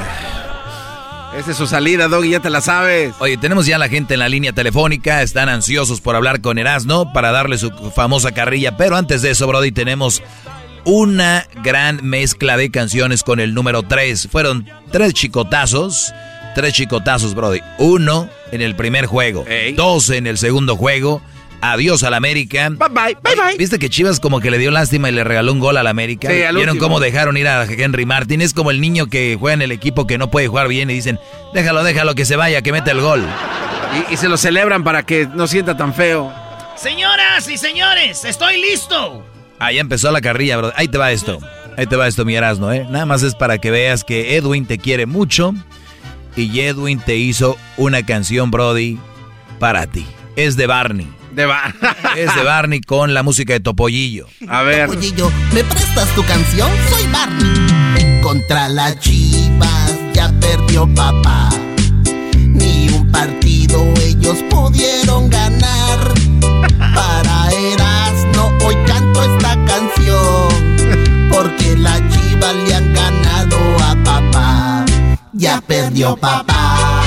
Esa 1.39 1.51
es 1.51 1.57
su 1.59 1.67
salida, 1.67 2.09
Doggy, 2.09 2.31
ya 2.31 2.41
te 2.41 2.49
la 2.49 2.63
sabes. 2.63 3.15
Oye, 3.19 3.37
tenemos 3.37 3.67
ya 3.67 3.77
la 3.77 3.89
gente 3.91 4.15
en 4.15 4.21
la 4.21 4.29
línea 4.29 4.53
telefónica, 4.55 5.21
están 5.21 5.51
ansiosos 5.51 6.01
por 6.01 6.17
hablar 6.17 6.41
con 6.41 6.57
Erasmo 6.57 7.13
para 7.13 7.31
darle 7.31 7.59
su 7.59 7.71
famosa 7.95 8.33
carrilla, 8.33 8.79
pero 8.79 8.97
antes 8.97 9.21
de 9.21 9.33
eso, 9.33 9.47
Brody, 9.47 9.71
tenemos 9.71 10.23
una 10.87 11.47
gran 11.63 12.01
mezcla 12.03 12.57
de 12.57 12.71
canciones 12.71 13.23
con 13.23 13.41
el 13.41 13.53
número 13.53 13.83
3. 13.83 14.29
Fueron 14.31 14.67
tres 14.93 15.13
chicotazos, 15.13 16.15
tres 16.55 16.73
chicotazos, 16.73 17.35
Brody. 17.35 17.61
Uno 17.79 18.31
en 18.53 18.63
el 18.63 18.75
primer 18.77 19.07
juego, 19.07 19.45
dos 19.75 20.09
en 20.11 20.27
el 20.27 20.39
segundo 20.39 20.77
juego. 20.77 21.21
Adiós 21.61 22.03
al 22.05 22.15
América. 22.15 22.69
Bye 22.69 22.89
bye, 22.91 23.17
bye 23.23 23.35
bye. 23.35 23.57
¿Viste 23.59 23.79
que 23.79 23.89
Chivas 23.91 24.21
como 24.21 24.41
que 24.41 24.51
le 24.51 24.59
dio 24.59 24.71
lástima 24.71 25.09
y 25.09 25.13
le 25.13 25.25
regaló 25.25 25.53
un 25.53 25.59
gol 25.59 25.77
al 25.79 25.87
América? 25.87 26.29
Sí, 26.31 26.43
al 26.43 26.55
¿Vieron 26.55 26.75
último. 26.75 26.87
cómo 26.87 27.01
dejaron 27.01 27.37
ir 27.37 27.49
a 27.49 27.65
Henry 27.65 28.05
Martin? 28.07 28.41
Es 28.43 28.53
como 28.53 28.71
el 28.71 28.81
niño 28.81 29.07
que 29.07 29.37
juega 29.41 29.55
en 29.55 29.63
el 29.63 29.73
equipo 29.73 30.07
que 30.07 30.19
no 30.19 30.31
puede 30.31 30.49
jugar 30.49 30.69
bien 30.69 30.91
y 30.91 30.95
dicen, 30.95 31.19
déjalo, 31.55 31.83
déjalo 31.83 32.15
que 32.15 32.25
se 32.27 32.37
vaya, 32.37 32.63
que 32.63 32.73
mete 32.73 32.91
el 32.93 33.01
gol. 33.01 33.25
Y, 34.11 34.15
y 34.15 34.17
se 34.19 34.29
lo 34.29 34.37
celebran 34.37 34.85
para 34.85 35.05
que 35.05 35.27
no 35.35 35.47
sienta 35.47 35.77
tan 35.77 35.95
feo. 35.95 36.33
Señoras 36.77 37.49
y 37.49 37.57
señores, 37.57 38.25
estoy 38.27 38.61
listo. 38.61 39.25
Ah, 39.59 39.73
ya 39.73 39.81
empezó 39.81 40.11
la 40.11 40.21
carrilla, 40.21 40.57
bro. 40.59 40.73
Ahí 40.77 40.89
te 40.89 40.99
va 40.99 41.13
esto. 41.13 41.39
Ahí 41.77 41.87
te 41.87 41.97
va 41.97 42.07
esto, 42.09 42.25
mi 42.25 42.35
Erasmo, 42.35 42.73
¿eh? 42.73 42.87
Nada 42.91 43.07
más 43.07 43.23
es 43.23 43.35
para 43.35 43.59
que 43.59 43.71
veas 43.71 44.05
que 44.05 44.37
Edwin 44.37 44.67
te 44.67 44.79
quiere 44.79 45.07
mucho 45.07 45.55
y 46.37 46.61
Edwin 46.61 46.99
te 46.99 47.17
hizo 47.17 47.57
una 47.77 48.05
canción, 48.05 48.51
Brody, 48.51 48.99
para 49.59 49.87
ti. 49.87 50.07
Es 50.37 50.57
de 50.57 50.67
Barney. 50.67 51.09
De 51.35 51.45
Bar 51.45 51.75
Es 52.17 52.35
de 52.35 52.43
Barney 52.43 52.81
con 52.81 53.13
la 53.13 53.23
música 53.23 53.53
de 53.53 53.61
Topollillo. 53.61 54.27
A 54.49 54.63
ver. 54.63 54.89
Topollillo, 54.89 55.31
¿me 55.53 55.65
prestas 55.65 56.09
tu 56.15 56.25
canción? 56.25 56.71
Soy 56.89 57.07
Barney. 57.09 58.21
Contra 58.23 58.69
las 58.69 58.99
chivas 59.01 59.99
ya 60.15 60.33
perdió 60.41 60.87
papá. 60.95 61.51
Ni 62.39 62.89
un 62.89 63.11
partido 63.13 63.83
ellos 64.03 64.39
pudieron 64.51 65.29
ganar. 65.29 66.15
Para 66.95 67.51
Erasmo 67.51 67.86
le 72.53 72.75
han 72.75 72.95
ganado 72.95 73.59
a 73.83 73.95
papá. 74.05 74.85
Ya 75.33 75.61
perdió 75.61 76.17
papá. 76.17 77.03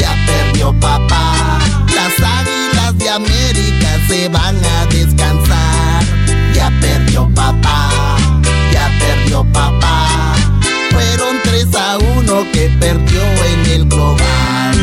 Ya 0.00 0.14
perdió 0.26 0.72
papá. 0.80 1.58
Las 1.94 2.14
águilas 2.20 2.98
de 2.98 3.10
América 3.10 3.88
se 4.08 4.28
van 4.28 4.56
a 4.56 4.86
descansar. 4.86 6.04
Ya 6.54 6.70
perdió 6.80 7.28
papá. 7.34 7.90
Ya 8.72 8.90
perdió 8.98 9.44
papá. 9.52 10.34
Fueron 10.90 11.36
3 11.42 11.74
a 11.74 11.98
1 11.98 12.52
que 12.52 12.70
perdió 12.80 13.22
en 13.22 13.66
el 13.70 13.88
global. 13.88 14.76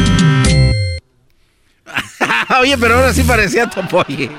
Oye, 2.61 2.77
pero 2.77 2.95
ahora 2.95 3.13
sí 3.13 3.23
parecía 3.23 3.69
Topolle. 3.69 4.30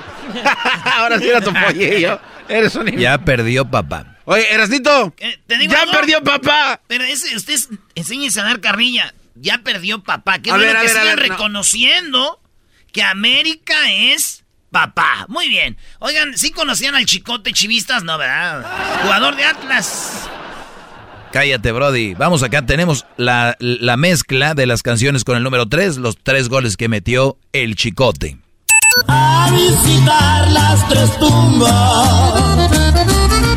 ahora 0.97 1.19
sí 1.19 1.27
era 1.27 1.41
Topollillo. 1.41 2.19
Eres 2.47 2.75
un 2.75 2.85
Ya 2.87 3.17
perdió 3.17 3.65
papá. 3.65 4.14
Oye, 4.25 4.53
Erasnito. 4.53 5.13
¿Te 5.47 5.57
digo 5.57 5.73
¡Ya 5.73 5.81
algo? 5.81 5.91
perdió 5.93 6.23
papá! 6.23 6.81
Pero 6.87 7.03
ese, 7.03 7.35
ustedes 7.35 7.69
enséñense 7.95 8.39
a 8.41 8.43
dar 8.43 8.59
carrilla. 8.59 9.13
Ya 9.35 9.59
perdió 9.59 10.03
papá. 10.03 10.39
Qué 10.39 10.51
A 10.51 10.55
bueno 10.55 10.71
ver, 10.71 10.81
que 10.81 10.87
a 10.87 10.89
sigan 10.89 11.05
ver, 11.17 11.29
no. 11.29 11.35
reconociendo 11.35 12.39
que 12.91 13.03
América 13.03 13.91
es 13.91 14.43
papá. 14.71 15.25
Muy 15.27 15.49
bien. 15.49 15.77
Oigan, 15.99 16.37
¿sí 16.37 16.51
conocían 16.51 16.95
al 16.95 17.05
chicote 17.05 17.53
chivistas? 17.53 18.03
No, 18.03 18.17
¿verdad? 18.17 18.65
Jugador 19.03 19.35
de 19.35 19.45
Atlas. 19.45 20.29
Cállate, 21.31 21.73
Brody. 21.73 22.13
Vamos 22.13 22.43
acá, 22.43 22.65
tenemos 22.65 23.05
la, 23.17 23.57
la 23.59 23.97
mezcla 23.97 24.53
de 24.53 24.65
las 24.65 24.81
canciones 24.83 25.25
con 25.25 25.35
el 25.35 25.43
número 25.43 25.67
3, 25.67 25.97
los 25.97 26.17
tres 26.17 26.47
goles 26.47 26.77
que 26.77 26.87
metió 26.87 27.37
el 27.51 27.75
Chicote. 27.75 28.37
A 29.09 29.49
visitar 29.51 30.49
las 30.51 30.87
tres 30.87 31.19
tumbas. 31.19 33.54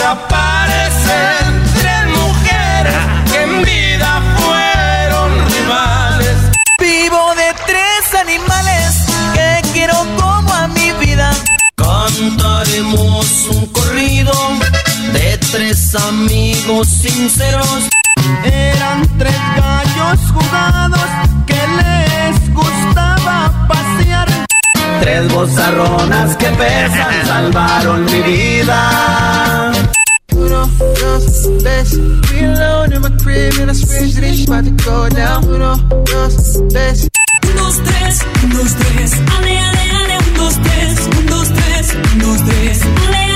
Se 0.00 0.06
aparecen 0.06 1.62
tres 1.78 2.06
mujeres 2.06 2.94
que 3.30 3.42
en 3.42 3.62
vida 3.62 4.22
fueron 4.38 5.50
rivales. 5.50 6.36
Vivo 6.80 7.34
de 7.34 7.54
tres 7.66 8.14
animales 8.18 9.04
que 9.34 9.60
quiero 9.74 9.96
como 10.18 10.54
a 10.54 10.68
mi 10.68 10.90
vida. 11.04 11.30
Cantaremos 11.76 13.26
un 13.50 13.66
corrido 13.66 14.32
de 15.12 15.36
tres 15.52 15.94
amigos 15.94 16.88
sinceros. 16.88 17.90
Eran 18.42 19.06
tres 19.18 19.36
gallos 19.54 20.18
jugados 20.32 21.10
que 21.46 21.60
les 21.76 22.54
gustaba 22.54 23.52
pasear. 23.68 24.29
Tres 25.00 25.32
bozarronas 25.32 26.36
que 26.36 26.46
pesan 26.46 27.26
salvaron 27.26 28.04
mi 28.04 28.20
vida. 28.22 29.72
Uno, 30.32 30.66
dos, 30.78 31.50
tres, 31.58 31.98
mira 32.32 32.70
crib 33.22 33.60
and 33.60 33.70
I 33.70 33.74
swear 33.74 34.08
to 34.08 34.20
this, 34.20 34.46
about 34.46 34.64
to 34.64 34.70
go 34.84 35.08
down. 35.08 35.44
Uno, 35.48 35.76
dos, 36.04 36.34
tres. 36.70 37.08
Un, 37.46 37.56
dos, 37.56 37.76
tres, 37.84 38.22
un, 38.42 38.50
dos, 38.50 38.74
tres. 38.74 39.12
Ale, 39.36 39.58
ale, 39.58 39.84
ale, 39.98 40.18
un, 40.18 40.34
dos, 40.34 40.54
tres. 40.62 41.08
Un, 41.18 41.26
dos, 41.26 41.48
tres, 41.48 41.94
un, 41.94 42.18
dos, 42.18 42.40
tres. 42.44 42.82
Ale, 43.06 43.29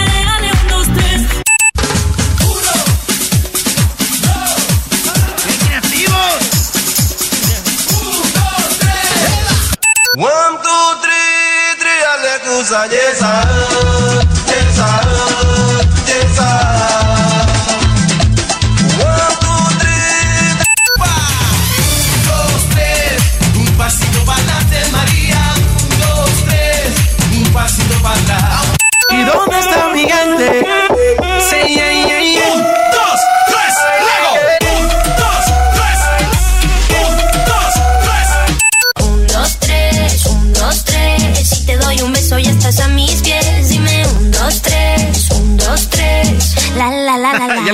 ale 12.62 14.23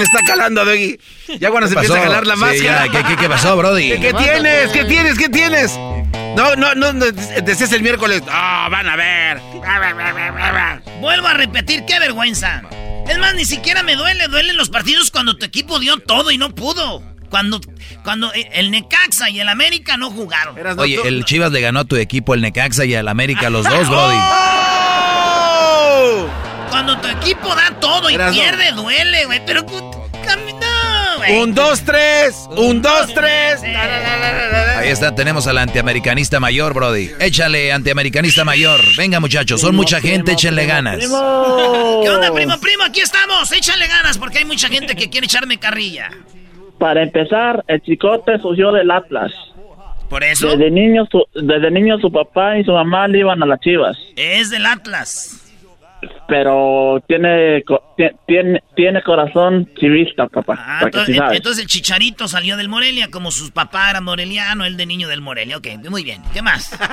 le 0.00 0.04
está 0.04 0.22
calando, 0.26 0.64
Doggy. 0.64 0.98
Ya 1.38 1.50
cuando 1.50 1.68
se 1.68 1.74
¿Qué 1.74 1.80
empieza 1.80 1.94
a 1.94 1.96
pasó? 1.98 2.08
jalar 2.10 2.26
la 2.26 2.34
Sí, 2.34 2.40
máscara. 2.40 2.86
ya, 2.86 2.92
¿qué- 2.92 3.04
qué- 3.08 3.16
qué 3.16 3.28
pasó, 3.28 3.56
Brody? 3.56 3.88
¿Qué, 3.90 4.00
qué 4.00 4.12
tienes? 4.14 4.70
¿Qué 4.72 4.84
tienes? 4.84 5.18
¿Qué 5.18 5.28
tienes? 5.28 5.72
No, 6.36 6.54
no, 6.56 6.74
no, 6.74 6.92
no, 6.92 7.06
decías 7.06 7.72
el 7.72 7.82
miércoles. 7.82 8.22
Ah, 8.30 8.68
van 8.70 8.88
a 8.88 8.96
ver. 8.96 9.40
Vuelvo 11.00 11.28
a 11.28 11.34
repetir, 11.34 11.84
qué 11.86 11.98
vergüenza. 11.98 12.62
Es 13.08 13.18
más, 13.18 13.34
ni 13.34 13.44
siquiera 13.44 13.82
me 13.82 13.96
duele, 13.96 14.28
duelen 14.28 14.56
los 14.56 14.70
partidos 14.70 15.10
cuando 15.10 15.36
tu 15.36 15.44
equipo 15.44 15.78
dio 15.80 15.98
todo 15.98 16.30
y 16.30 16.38
no 16.38 16.54
pudo. 16.54 17.02
Cuando, 17.30 17.60
cuando 18.02 18.32
el 18.32 18.70
Necaxa 18.72 19.30
y 19.30 19.38
el 19.38 19.48
América 19.48 19.96
no 19.96 20.10
jugaron. 20.10 20.56
Oye, 20.80 20.98
el 21.04 21.24
Chivas 21.24 21.52
le 21.52 21.60
ganó 21.60 21.80
a 21.80 21.84
tu 21.84 21.94
equipo, 21.96 22.34
el 22.34 22.40
Necaxa 22.40 22.84
y 22.84 22.94
al 22.96 23.06
América, 23.06 23.50
los 23.50 23.64
dos, 23.68 23.88
Brody. 23.88 24.16
Cuando 26.90 27.08
tu 27.08 27.08
equipo 27.08 27.54
da 27.54 27.70
todo 27.80 28.10
y 28.10 28.16
pierde, 28.16 28.72
duele, 28.74 29.24
güey. 29.26 29.40
Pero 29.46 29.62
pu- 29.62 30.10
cami- 30.24 30.54
no, 30.54 31.18
güey. 31.18 31.38
Un, 31.38 31.54
dos, 31.54 31.82
tres. 31.84 32.48
Un, 32.56 32.82
dos, 32.82 33.14
tres. 33.14 33.62
Ahí 33.62 34.88
está, 34.88 35.14
tenemos 35.14 35.46
al 35.46 35.58
antiamericanista 35.58 36.40
mayor, 36.40 36.74
Brody. 36.74 37.10
Échale, 37.20 37.72
antiamericanista 37.72 38.44
mayor. 38.44 38.80
Venga, 38.96 39.20
muchachos, 39.20 39.60
son 39.60 39.76
mucha 39.76 40.00
gente, 40.00 40.32
échenle 40.32 40.66
ganas. 40.66 40.98
¿Qué 40.98 41.06
onda, 42.10 42.32
primo, 42.34 42.58
primo? 42.60 42.82
Aquí 42.84 43.00
estamos. 43.00 43.52
Échale 43.52 43.86
ganas 43.86 44.18
porque 44.18 44.38
hay 44.38 44.44
mucha 44.44 44.68
gente 44.68 44.96
que 44.96 45.08
quiere 45.10 45.26
echarme 45.26 45.58
carrilla. 45.58 46.10
Para 46.78 47.02
empezar, 47.02 47.62
el 47.68 47.80
chicote 47.82 48.38
surgió 48.40 48.72
del 48.72 48.90
Atlas. 48.90 49.30
¿Por 50.08 50.24
eso? 50.24 50.48
Desde 50.48 50.70
niño, 50.72 51.06
su, 51.08 51.24
desde 51.40 51.70
niño 51.70 51.98
su 52.00 52.10
papá 52.10 52.58
y 52.58 52.64
su 52.64 52.72
mamá 52.72 53.06
le 53.06 53.20
iban 53.20 53.40
a 53.42 53.46
las 53.46 53.60
chivas. 53.60 53.96
Es 54.16 54.50
del 54.50 54.66
Atlas. 54.66 55.46
Pero 56.28 57.02
tiene, 57.06 57.62
tiene, 58.26 58.62
tiene 58.74 59.02
corazón 59.02 59.68
chivista, 59.78 60.28
papá. 60.28 60.54
Ah, 60.58 60.78
sí 60.80 60.86
entonces, 60.86 61.20
entonces 61.32 61.62
el 61.62 61.68
chicharito 61.68 62.28
salió 62.28 62.56
del 62.56 62.68
Morelia, 62.68 63.08
como 63.10 63.30
sus 63.30 63.50
papás 63.50 63.90
eran 63.90 64.04
moreliano, 64.04 64.64
el 64.64 64.76
de 64.76 64.86
niño 64.86 65.08
del 65.08 65.20
Morelia. 65.20 65.56
Ok, 65.58 65.66
muy 65.88 66.04
bien. 66.04 66.22
¿Qué 66.32 66.42
más? 66.42 66.78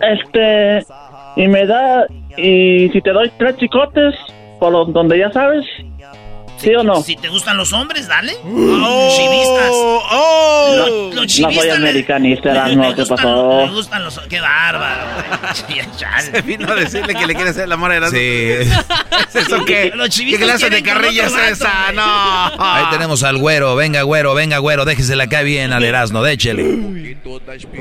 Este, 0.00 0.84
y 1.34 1.48
me 1.48 1.66
da, 1.66 2.06
y 2.36 2.88
si 2.90 3.00
te 3.02 3.10
doy 3.10 3.32
tres 3.36 3.56
chicotes, 3.56 4.14
por 4.60 4.92
donde 4.92 5.18
ya 5.18 5.32
sabes, 5.32 5.64
¿sí 6.60 6.74
o 6.74 6.82
no? 6.82 7.02
Si 7.02 7.16
te 7.16 7.28
gustan 7.28 7.56
los 7.56 7.72
hombres, 7.72 8.06
dale. 8.08 8.34
Oh, 8.44 9.14
chivistas. 9.16 9.70
oh. 9.72 10.74
Lo- 10.76 10.86
No, 10.88 11.06
los 11.06 11.14
no 11.14 11.26
chivistas 11.26 11.54
soy 11.56 11.66
le- 11.68 11.72
americanista, 11.76 12.48
le- 12.52 12.58
Erasmo, 12.58 12.82
le 12.82 12.94
¿qué 12.94 13.00
gustan- 13.02 13.16
pasó? 13.16 13.60
Le 13.66 13.70
gustan 13.72 14.04
los... 14.04 14.18
Qué 14.28 14.40
bárbaro. 14.40 15.02
Se 16.32 16.42
vino 16.42 16.70
a 16.70 16.74
decirle 16.74 17.14
que 17.14 17.26
le 17.26 17.34
quiere 17.34 17.50
hacer 17.50 17.64
el 17.64 17.72
amor 17.72 17.90
a 17.92 17.96
Erasmo. 17.96 18.18
Sí. 18.18 18.24
¿Es 19.28 19.36
eso 19.36 19.64
qué? 19.64 19.92
Los 19.94 20.06
¿Qué 20.08 20.12
chivistas 20.14 20.44
clase 20.44 20.70
de 20.70 20.82
carrilla 20.82 21.26
es 21.26 21.34
esa? 21.52 21.92
No. 21.92 22.02
Ahí 22.58 22.84
tenemos 22.90 23.22
al 23.22 23.38
güero. 23.38 23.74
Venga, 23.76 24.02
güero, 24.02 24.34
venga, 24.34 24.58
güero. 24.58 24.84
Déjesela 24.84 25.24
acá 25.24 25.42
bien 25.42 25.72
al 25.72 25.84
Erasmo, 25.84 26.22
déchele. 26.22 27.16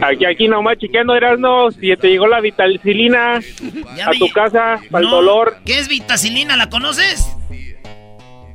Aquí, 0.02 0.26
aquí 0.26 0.48
nomás 0.48 0.78
chequeando, 0.78 1.16
Erasmo, 1.16 1.72
si 1.72 1.96
te 1.98 2.08
llegó 2.10 2.28
la 2.28 2.40
vitacilina 2.42 3.36
a 3.36 4.10
me- 4.10 4.18
tu 4.20 4.30
casa 4.30 4.80
para 4.92 5.04
el 5.04 5.10
No, 5.10 5.16
dolor. 5.18 5.58
¿Qué 5.66 5.80
es 5.80 5.88
vitacilina? 5.88 6.56
¿La 6.58 6.70
conoces? 6.70 7.26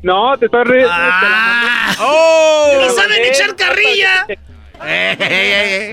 No, 0.02 0.36
te 0.38 0.46
estoy... 0.46 0.64
re- 0.64 0.86
Ah. 0.88 1.94
¡Oh! 2.00 2.86
¿Y 2.86 2.90
saben 2.90 3.24
echar 3.24 3.54
carrilla? 3.56 4.26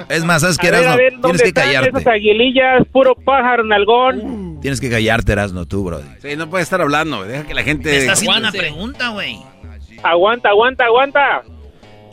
Es 0.09 0.23
más, 0.25 0.41
¿sabes 0.41 0.57
qué, 0.57 0.71
ver, 0.71 0.81
Erasmo? 0.81 0.93
a 0.93 0.97
ver, 0.97 1.07
Tienes 1.09 1.21
¿dónde 1.21 1.43
que 1.43 1.53
callarte. 1.53 1.89
esas 1.89 2.07
aguilillas? 2.07 2.87
Puro 2.91 3.13
pájaro, 3.15 3.63
nalgón. 3.63 4.59
Tienes 4.61 4.81
que 4.81 4.89
callarte, 4.89 5.31
Erasmo, 5.31 5.65
tú, 5.65 5.83
Brody. 5.83 6.05
Sí, 6.21 6.35
no 6.35 6.49
puede 6.49 6.63
estar 6.63 6.81
hablando. 6.81 7.23
Deja 7.23 7.43
que 7.45 7.53
la 7.53 7.61
Te 7.61 7.65
gente. 7.69 7.97
está 7.97 8.13
haciendo 8.13 8.37
una 8.39 8.51
pregunta, 8.51 9.09
güey. 9.09 9.37
Aguanta, 10.03 10.49
aguanta, 10.49 10.85
aguanta. 10.85 11.41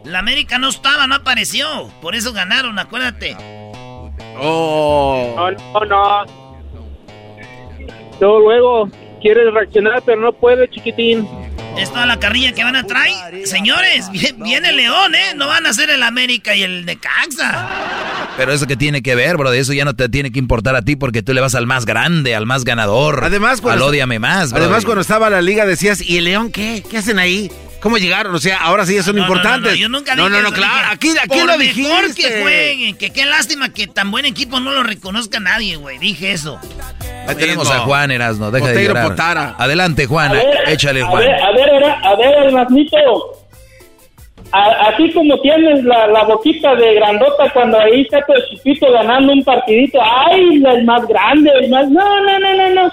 La 0.05 0.19
América 0.21 0.59
no 0.59 0.69
estaba, 0.69 1.07
no 1.07 1.15
apareció. 1.17 1.67
Por 2.03 2.15
eso 2.15 2.33
ganaron, 2.33 2.79
acuérdate. 2.79 3.37
Oh. 4.39 5.35
No, 5.37 5.51
no, 5.51 5.85
no. 5.87 6.25
Luego, 8.21 8.41
luego, 8.41 8.91
quieres 9.21 9.53
reaccionar, 9.53 10.03
pero 10.05 10.21
no 10.21 10.33
puedes, 10.33 10.71
chiquitín. 10.71 11.27
Es 11.79 11.91
toda 11.91 12.07
la 12.07 12.19
carrilla 12.19 12.53
que 12.53 12.65
van 12.65 12.77
a 12.77 12.85
traer. 12.87 13.47
Señores, 13.47 14.11
vi- 14.11 14.35
viene 14.39 14.71
el 14.71 14.77
León, 14.77 15.15
¿eh? 15.15 15.35
No 15.37 15.47
van 15.47 15.67
a 15.67 15.73
ser 15.73 15.91
el 15.91 16.03
América 16.03 16.55
y 16.55 16.63
el 16.63 16.85
Necaxa. 16.87 17.69
Pero 18.37 18.53
eso 18.53 18.67
que 18.67 18.77
tiene 18.77 19.03
que 19.03 19.15
ver, 19.15 19.37
Brody, 19.37 19.59
eso 19.59 19.73
ya 19.73 19.85
no 19.85 19.95
te 19.95 20.09
tiene 20.09 20.31
que 20.31 20.39
importar 20.39 20.75
a 20.77 20.83
ti 20.83 20.97
porque 20.97 21.23
tú 21.23 21.33
le 21.33 21.41
vas 21.41 21.55
al 21.55 21.67
más 21.67 21.85
grande, 21.87 22.35
al 22.35 22.47
más 22.47 22.65
ganador. 22.65 23.21
Además, 23.25 23.55
al 23.59 23.61
cuando, 23.63 23.87
ódiame 23.87 24.19
más, 24.19 24.51
Brody. 24.51 24.65
además, 24.65 24.85
cuando 24.85 25.01
estaba 25.03 25.31
la 25.31 25.41
liga 25.43 25.67
decías, 25.67 26.01
¿y 26.01 26.19
el 26.19 26.25
León 26.25 26.51
qué? 26.51 26.83
¿Qué 26.89 26.99
hacen 26.99 27.19
ahí? 27.19 27.51
¿Cómo 27.87 27.99
llegaron? 27.99 28.35
O 28.35 28.39
sea, 28.39 28.59
ahora 28.59 28.85
sí 28.85 28.97
ya 28.97 29.03
son 29.05 29.15
No, 29.15 29.23
no, 29.23 29.29
importantes. 29.29 29.63
No, 29.63 29.71
no, 29.71 29.77
yo 29.77 29.89
nunca 29.89 30.17
no, 30.17 30.25
dije 30.29 30.37
no, 30.37 30.43
no, 30.43 30.49
eso, 30.49 30.57
claro. 30.57 30.75
dije, 30.75 30.91
Aquí, 30.93 31.09
aquí 31.19 31.39
por 31.39 31.47
lo 31.47 31.59
mejor 31.59 32.03
dijiste. 32.09 32.23
que 32.35 32.43
jueguen, 32.43 32.97
que 32.97 33.11
qué 33.13 33.25
lástima 33.27 33.73
que 33.73 33.87
tan 33.87 34.11
buen 34.11 34.25
equipo 34.25 34.59
no 34.59 34.73
lo 34.73 34.83
reconozca 34.83 35.39
nadie, 35.39 35.77
güey. 35.77 35.99
Dije 35.99 36.33
eso. 36.33 36.59
Ahí 37.29 37.35
tenemos 37.37 37.71
a 37.71 37.79
Juan 37.81 38.11
Erasno, 38.11 38.51
deja 38.51 38.67
de 38.67 38.73
Poteiro 38.73 38.95
llorar. 38.95 39.09
Potara. 39.11 39.55
Adelante, 39.59 40.07
Juan, 40.07 40.31
A 40.31 40.33
ver, 40.33 40.47
échale, 40.67 41.03
a 41.03 41.07
Juan. 41.07 41.23
ver, 41.23 41.43
a 41.43 41.51
ver, 41.53 41.69
era- 41.75 42.01
a 42.01 42.17
ver, 42.17 42.35
Erasmito. 42.51 42.97
A- 44.53 44.89
Así 44.89 45.11
como 45.13 45.41
tienes 45.41 45.85
la, 45.85 46.07
la 46.07 46.25
boquita 46.25 46.75
de 46.77 46.95
grandota 46.95 47.51
cuando 47.53 47.79
ahí 47.81 48.03
está 48.03 48.19
tu 48.27 48.33
chiquito 48.51 48.91
ganando 48.93 49.33
un 49.33 49.43
partidito. 49.45 49.99
¡Ay, 50.03 50.63
el 50.65 50.85
más 50.85 51.07
grande! 51.07 51.51
El 51.61 51.69
más... 51.71 51.89
No, 51.89 52.21
no, 52.23 52.39
no, 52.39 52.55
no, 52.57 52.71
no. 52.75 52.91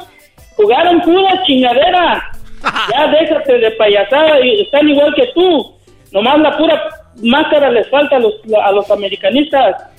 Jugaron 0.55 1.01
pura 1.01 1.43
chingadera. 1.45 2.31
Ya 2.91 3.07
déjate 3.07 3.57
de 3.59 3.71
payasada. 3.71 4.39
Están 4.39 4.89
igual 4.89 5.13
que 5.15 5.27
tú. 5.33 5.73
Nomás 6.11 6.39
la 6.39 6.57
pura 6.57 6.81
máscara 7.21 7.69
les 7.71 7.89
falta 7.89 8.17
a 8.17 8.19
los, 8.19 8.35
a 8.63 8.71
los 8.71 8.89
americanistas. 8.91 9.92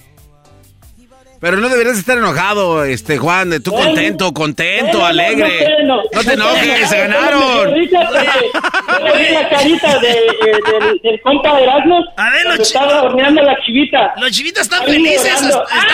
Pero 1.45 1.59
no 1.59 1.69
deberías 1.69 1.99
estar 1.99 2.17
enojado, 2.17 2.85
este 2.85 3.19
Juan, 3.19 3.51
de 3.51 3.61
tú 3.61 3.71
contento, 3.73 4.33
contento, 4.33 4.93
no, 4.95 4.99
no, 5.01 5.05
alegre. 5.07 5.69
no, 5.85 5.97
no, 5.97 6.03
No 6.11 6.21
te 6.25 6.37
no, 6.39 6.49
enojes, 6.49 6.81
no, 6.81 6.89
se 6.89 6.97
no, 6.97 7.03
ganaron. 7.15 7.71
me 7.71 7.75
risa 7.81 8.01
porque 8.99 9.31
la 9.31 9.49
carita 9.51 9.99
de, 9.99 10.11
eh, 10.11 10.59
del, 10.81 11.01
del 11.03 11.21
compa 11.21 11.61
Erasmo 11.61 12.03
A 12.17 12.31
ver, 12.31 12.47
los 12.47 12.61
estaba 12.61 13.03
horneando 13.03 13.43
la 13.43 13.55
chivita. 13.63 14.15
Los 14.17 14.31
chivitas 14.31 14.63
están 14.63 14.85
Ahí 14.85 14.93
felices. 14.95 15.25
llorando. 15.43 15.65
están- 15.65 15.87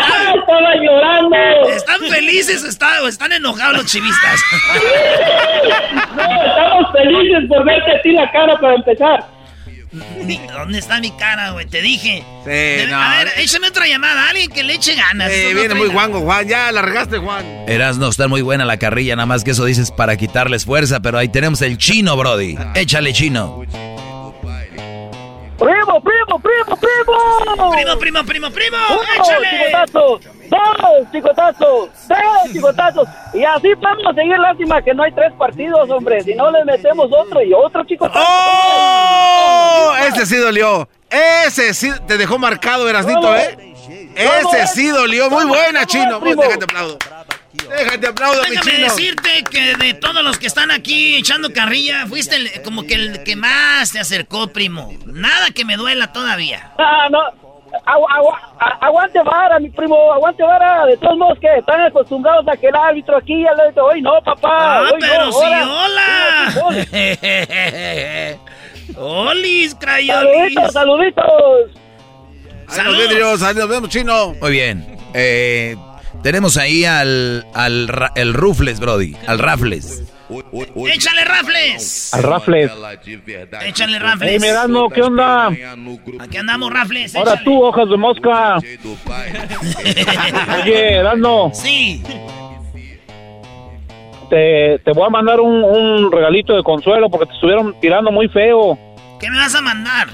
¡Ah! 0.00 0.34
Estaba 0.38 0.74
llorando. 0.76 1.36
Están 1.70 2.00
felices 2.08 2.62
o 2.64 2.68
está- 2.68 3.02
o 3.02 3.08
están 3.08 3.32
enojados 3.32 3.76
los 3.78 3.86
chivistas. 3.86 4.40
No, 6.16 6.22
estamos 6.46 6.92
felices 6.92 7.44
por 7.48 7.64
verte 7.64 7.90
a 7.96 8.02
ti 8.02 8.12
la 8.12 8.30
cara 8.30 8.56
para 8.60 8.74
empezar. 8.76 9.33
Ni- 10.24 10.38
¿Dónde 10.38 10.78
está 10.78 11.00
mi 11.00 11.10
cara, 11.12 11.50
güey? 11.52 11.66
Te 11.66 11.80
dije. 11.82 12.24
Sí, 12.44 12.50
Debe- 12.50 12.88
no. 12.90 12.96
A 13.00 13.16
ver, 13.18 13.32
échame 13.36 13.68
otra 13.68 13.86
llamada. 13.86 14.28
Alguien 14.28 14.50
que 14.50 14.62
le 14.62 14.74
eche 14.74 14.94
ganas. 14.94 15.30
Eh, 15.30 15.50
no 15.52 15.60
viene 15.60 15.74
muy 15.74 15.88
guango, 15.88 16.20
Juan. 16.20 16.46
Ya 16.48 16.70
la 16.72 16.82
regaste, 16.82 17.18
Juan. 17.18 17.44
Erasno, 17.68 18.08
está 18.08 18.28
muy 18.28 18.42
buena 18.42 18.64
la 18.64 18.76
carrilla, 18.78 19.16
nada 19.16 19.26
más 19.26 19.44
que 19.44 19.52
eso 19.52 19.64
dices 19.64 19.90
para 19.90 20.16
quitarles 20.16 20.64
fuerza, 20.64 21.00
pero 21.00 21.18
ahí 21.18 21.28
tenemos 21.28 21.62
el 21.62 21.78
chino, 21.78 22.16
Brody. 22.16 22.56
Échale, 22.74 23.12
chino. 23.12 23.62
¡Primo, 25.56 26.02
primo, 26.02 26.40
primo, 26.40 26.76
primo! 26.76 27.72
Primo, 27.72 27.98
primo, 27.98 28.24
primo, 28.24 28.50
primo. 28.50 28.76
Uno, 28.90 29.00
¡Échale! 29.24 29.48
chicotazo, 29.50 30.20
dos, 30.48 31.10
chicotazo, 31.12 31.88
tres 32.08 32.52
chicotazos. 32.52 33.08
Y 33.32 33.44
así 33.44 33.68
vamos 33.80 34.04
a 34.10 34.14
seguir. 34.14 34.38
Lástima 34.38 34.82
que 34.82 34.94
no 34.94 35.02
hay 35.02 35.12
tres 35.12 35.32
partidos, 35.38 35.88
hombre. 35.90 36.22
Si 36.22 36.34
no, 36.34 36.50
le 36.50 36.64
metemos 36.64 37.06
otro 37.12 37.42
y 37.42 37.52
otro 37.54 37.84
chicotazo. 37.84 38.24
¡Oh! 38.26 39.94
Ese 40.08 40.26
sí 40.26 40.36
dolió. 40.36 40.88
Ese 41.10 41.74
sí 41.74 41.90
te 42.06 42.16
dejó 42.18 42.38
marcado, 42.38 42.88
Erasnito, 42.88 43.34
¿eh? 43.36 43.74
Ese 44.16 44.66
sí 44.68 44.88
dolió. 44.88 45.30
Muy 45.30 45.44
buena, 45.44 45.86
chino. 45.86 46.20
Déjate 46.20 46.64
aplaudo. 46.64 46.98
Déjate 47.52 48.06
aplaudo, 48.08 48.42
mi 48.44 48.50
Déjame 48.50 48.70
chino. 48.72 48.84
decirte 48.84 49.44
que 49.50 49.76
de 49.76 49.94
todos 49.94 50.22
los 50.24 50.38
que 50.38 50.46
están 50.48 50.70
aquí 50.70 51.14
echando 51.16 51.52
carrilla, 51.52 52.06
fuiste 52.06 52.36
el- 52.36 52.62
como 52.62 52.82
que 52.84 52.94
el 52.94 53.22
que 53.22 53.36
más 53.36 53.92
te 53.92 54.00
acercó, 54.00 54.48
primo. 54.48 54.92
Nada 55.06 55.50
que 55.52 55.64
me 55.64 55.76
duela 55.76 56.12
todavía. 56.12 56.72
Ah, 56.78 57.06
no. 57.10 57.20
Agu- 57.86 58.06
agu- 58.08 58.36
aguante 58.80 59.22
vara, 59.22 59.58
mi 59.58 59.68
primo, 59.70 60.12
aguante 60.12 60.42
vara. 60.42 60.86
De 60.86 60.96
todos 60.96 61.16
modos 61.18 61.38
que 61.40 61.48
están 61.58 61.80
acostumbrados 61.82 62.46
a 62.48 62.56
que 62.56 62.66
el 62.68 62.74
árbitro 62.76 63.16
aquí 63.16 63.32
el 63.42 63.60
árbitro 63.60 63.86
hoy 63.86 64.00
no, 64.02 64.12
papá. 64.24 64.78
Ah, 64.78 64.80
hoy 64.82 64.92
no, 64.92 64.98
pero 65.00 65.32
sí, 65.32 65.44
ahora. 65.44 65.68
hola. 66.64 68.38
Olis, 68.98 69.74
crayolis. 69.74 70.54
Saluditos, 70.72 70.72
saluditos. 70.72 71.24
Ahí 72.68 72.84
nos 72.84 73.08
vemos, 73.08 73.42
ahí 73.42 73.54
nos 73.54 73.68
vemos, 73.68 73.88
chino. 73.90 74.34
Muy 74.40 74.50
bien. 74.52 74.96
Eh, 75.14 75.76
tenemos 76.22 76.56
ahí 76.56 76.84
al, 76.84 77.46
al 77.54 77.88
el 78.14 78.34
Rufles, 78.34 78.80
Brody. 78.80 79.16
Al 79.26 79.38
Rafles. 79.38 80.02
Échale 80.88 81.24
rafles. 81.24 82.14
Al 82.14 82.22
Rafles. 82.22 82.72
Échale 83.66 83.98
rafles. 83.98 84.30
Hey, 84.32 84.38
Mirano, 84.40 84.88
¿qué 84.88 85.02
onda? 85.02 85.48
Aquí 85.48 86.36
andamos 86.38 86.72
rafles. 86.72 87.14
Ahora 87.14 87.32
échale. 87.32 87.44
tú, 87.44 87.62
hojas 87.62 87.88
de 87.88 87.96
mosca. 87.96 88.56
Oye, 90.62 90.94
Erasmo, 90.94 91.50
Sí. 91.52 92.02
te, 94.30 94.78
te 94.84 94.92
voy 94.92 95.06
a 95.06 95.10
mandar 95.10 95.40
un, 95.40 95.62
un 95.62 96.10
regalito 96.10 96.56
de 96.56 96.62
consuelo 96.62 97.10
porque 97.10 97.26
te 97.26 97.34
estuvieron 97.34 97.78
tirando 97.80 98.10
muy 98.10 98.28
feo. 98.28 98.78
¿Qué 99.20 99.30
me 99.30 99.36
vas 99.38 99.54
a 99.54 99.60
mandar? 99.60 100.08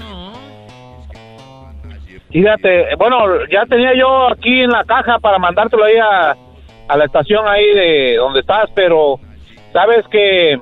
Fíjate, 2.31 2.95
bueno, 2.97 3.17
ya 3.51 3.65
tenía 3.65 3.91
yo 3.97 4.31
aquí 4.31 4.61
en 4.61 4.69
la 4.71 4.83
caja 4.85 5.19
para 5.19 5.37
mandártelo 5.37 5.83
ahí 5.83 5.95
a, 5.97 6.35
a 6.87 6.97
la 6.97 7.05
estación 7.05 7.45
ahí 7.47 7.65
de 7.73 8.15
donde 8.17 8.39
estás, 8.41 8.69
pero 8.73 9.19
sabes 9.73 10.05
que 10.11 10.57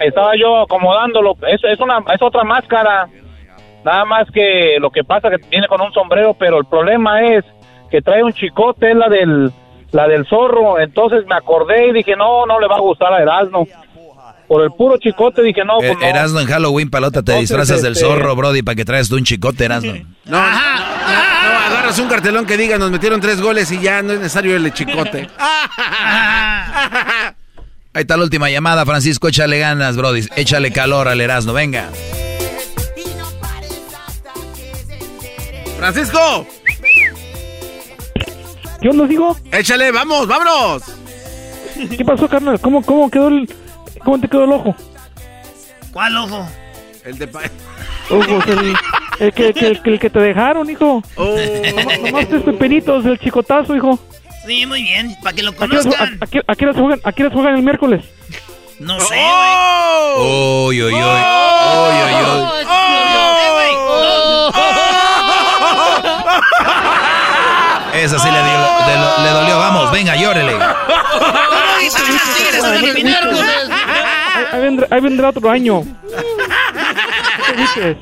estaba 0.00 0.32
yo 0.36 0.62
acomodándolo. 0.62 1.36
Es, 1.48 1.62
es, 1.64 1.80
una, 1.80 1.98
es 2.14 2.22
otra 2.22 2.44
máscara, 2.44 3.08
nada 3.84 4.04
más 4.04 4.26
que 4.32 4.76
lo 4.80 4.90
que 4.90 5.04
pasa 5.04 5.30
que 5.30 5.36
viene 5.50 5.66
con 5.68 5.80
un 5.80 5.92
sombrero, 5.92 6.34
pero 6.34 6.58
el 6.58 6.66
problema 6.66 7.24
es 7.26 7.44
que 7.90 8.02
trae 8.02 8.22
un 8.22 8.32
chicote, 8.32 8.90
es 8.90 8.96
la 8.96 9.08
del, 9.08 9.52
la 9.92 10.08
del 10.08 10.26
zorro. 10.26 10.78
Entonces 10.78 11.24
me 11.26 11.34
acordé 11.36 11.88
y 11.88 11.92
dije, 11.92 12.16
no, 12.16 12.46
no 12.46 12.60
le 12.60 12.68
va 12.68 12.76
a 12.76 12.80
gustar 12.80 13.12
a 13.12 13.22
Erasmo. 13.22 13.66
Por 14.46 14.62
el 14.62 14.70
puro 14.70 14.96
chicote 14.96 15.42
dije, 15.42 15.62
no, 15.64 15.76
pues 15.78 15.90
Eh, 15.90 15.96
no. 16.00 16.06
Erasno 16.06 16.40
en 16.40 16.46
Halloween, 16.46 16.88
palota, 16.90 17.22
te 17.22 17.32
Entonces, 17.32 17.50
disfrazas 17.50 17.82
del 17.82 17.92
este- 17.92 18.06
zorro, 18.06 18.34
Brody, 18.34 18.62
para 18.62 18.76
que 18.76 18.84
traes 18.86 19.08
tú 19.10 19.16
un 19.16 19.24
chicote, 19.24 19.66
Erasno. 19.66 19.92
No, 19.92 20.00
no, 20.24 20.40
no, 20.40 21.58
agarras 21.66 21.98
un 21.98 22.08
cartelón 22.08 22.46
que 22.46 22.56
diga 22.56 22.78
nos 22.78 22.90
metieron 22.90 23.20
tres 23.20 23.42
goles 23.42 23.70
y 23.72 23.78
ya 23.80 24.00
no 24.00 24.14
es 24.14 24.20
necesario 24.20 24.56
el 24.56 24.72
chicote. 24.72 25.28
Ahí 27.98 28.02
está 28.02 28.16
la 28.16 28.22
última 28.22 28.48
llamada, 28.48 28.86
Francisco, 28.86 29.26
échale 29.26 29.58
ganas, 29.58 29.96
Brody. 29.96 30.28
Échale 30.36 30.70
calor 30.70 31.08
al 31.08 31.20
Erasno, 31.20 31.52
venga. 31.52 31.88
Francisco. 35.78 36.46
¿Qué 38.80 38.88
onda, 38.88 39.04
digo? 39.08 39.36
Échale, 39.50 39.90
vamos, 39.90 40.28
vámonos. 40.28 40.82
¿Qué 41.96 42.04
pasó, 42.04 42.28
carnal? 42.28 42.60
¿Cómo, 42.60 42.82
cómo 42.82 43.10
quedó 43.10 43.26
el, 43.26 43.52
cómo 44.04 44.20
te 44.20 44.28
quedó 44.28 44.44
el 44.44 44.52
ojo? 44.52 44.76
¿Cuál 45.92 46.16
ojo? 46.18 46.48
El 47.04 47.18
de 47.18 47.26
pa- 47.26 47.50
Ojos, 48.10 48.44
el, 48.46 48.76
el 49.18 49.32
que, 49.32 49.48
el, 49.48 49.54
que- 49.54 49.90
el 49.90 49.98
que 49.98 50.08
te 50.08 50.20
dejaron, 50.20 50.70
hijo. 50.70 51.02
Nomás, 51.16 52.00
nomás 52.00 52.32
este 52.32 52.52
penitos, 52.52 53.04
el 53.04 53.18
chicotazo, 53.18 53.74
hijo. 53.74 53.98
Sí, 54.48 54.64
muy 54.66 54.82
bien. 54.82 55.14
Para 55.22 55.36
que 55.36 55.42
lo 55.42 55.50
¿A 55.50 55.54
qué 55.54 55.64
horas- 55.64 55.82
conozcan. 55.84 56.18
a- 56.20 56.24
a 56.24 56.26
qué- 56.26 56.42
a 56.46 56.54
qué 56.56 56.64
horas 56.64 56.76
juegan, 56.80 57.00
a 57.04 57.12
qué 57.12 57.28
juegan 57.28 57.54
el 57.56 57.62
miércoles? 57.62 58.04
No 58.80 58.98
sé, 59.00 59.14
¡Oh! 59.20 60.66
Uy, 60.68 60.82
uy, 60.82 60.92
uy. 60.94 60.94
Uy, 60.94 61.02
uy, 61.02 62.14
uy. 62.24 62.48
Esa 67.94 68.18
sí 68.22 68.30
le, 68.30 68.38
dio, 68.42 68.58
le, 68.86 69.24
le 69.24 69.30
dolió. 69.30 69.58
Vamos, 69.58 69.90
venga, 69.92 70.16
llórele. 70.16 70.56
Ahí 74.52 74.60
vendrá, 74.60 74.86
ahí 74.90 75.00
vendrá 75.00 75.28
otro 75.30 75.50
año. 75.50 75.82
¿Qué 77.46 77.52
dices? 77.54 77.96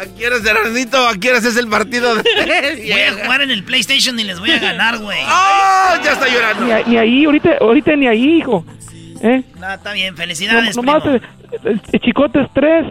¿A 0.00 0.06
qué 0.16 0.26
horas, 0.26 0.44
Erasnito? 0.44 1.06
¿A 1.08 1.14
qué 1.18 1.30
horas 1.30 1.44
es 1.44 1.56
el 1.56 1.68
partido? 1.68 2.14
De... 2.14 2.22
Voy 2.90 3.00
a 3.02 3.24
jugar 3.24 3.42
en 3.42 3.50
el 3.50 3.64
PlayStation 3.64 4.18
y 4.18 4.24
les 4.24 4.38
voy 4.40 4.50
a 4.52 4.58
ganar, 4.58 4.98
güey. 4.98 5.18
¡Oh! 5.22 5.94
Ya 6.02 6.12
está 6.12 6.26
llorando. 6.28 6.64
Ni, 6.64 6.72
a- 6.72 6.82
ni 6.86 6.96
ahí, 6.96 7.24
ahorita, 7.24 7.50
ahorita 7.60 7.96
ni 7.96 8.06
ahí, 8.06 8.38
hijo. 8.38 8.64
¿Eh? 9.22 9.42
No, 9.58 9.72
está 9.74 9.92
bien, 9.92 10.14
No, 10.14 10.16
felicidades, 10.16 10.74
nomás 10.76 11.02
primo. 11.02 11.16
eh, 11.16 11.20
el, 11.64 11.82
el 11.92 12.00
chicote 12.00 12.40
es 12.40 12.48
tres, 12.54 12.86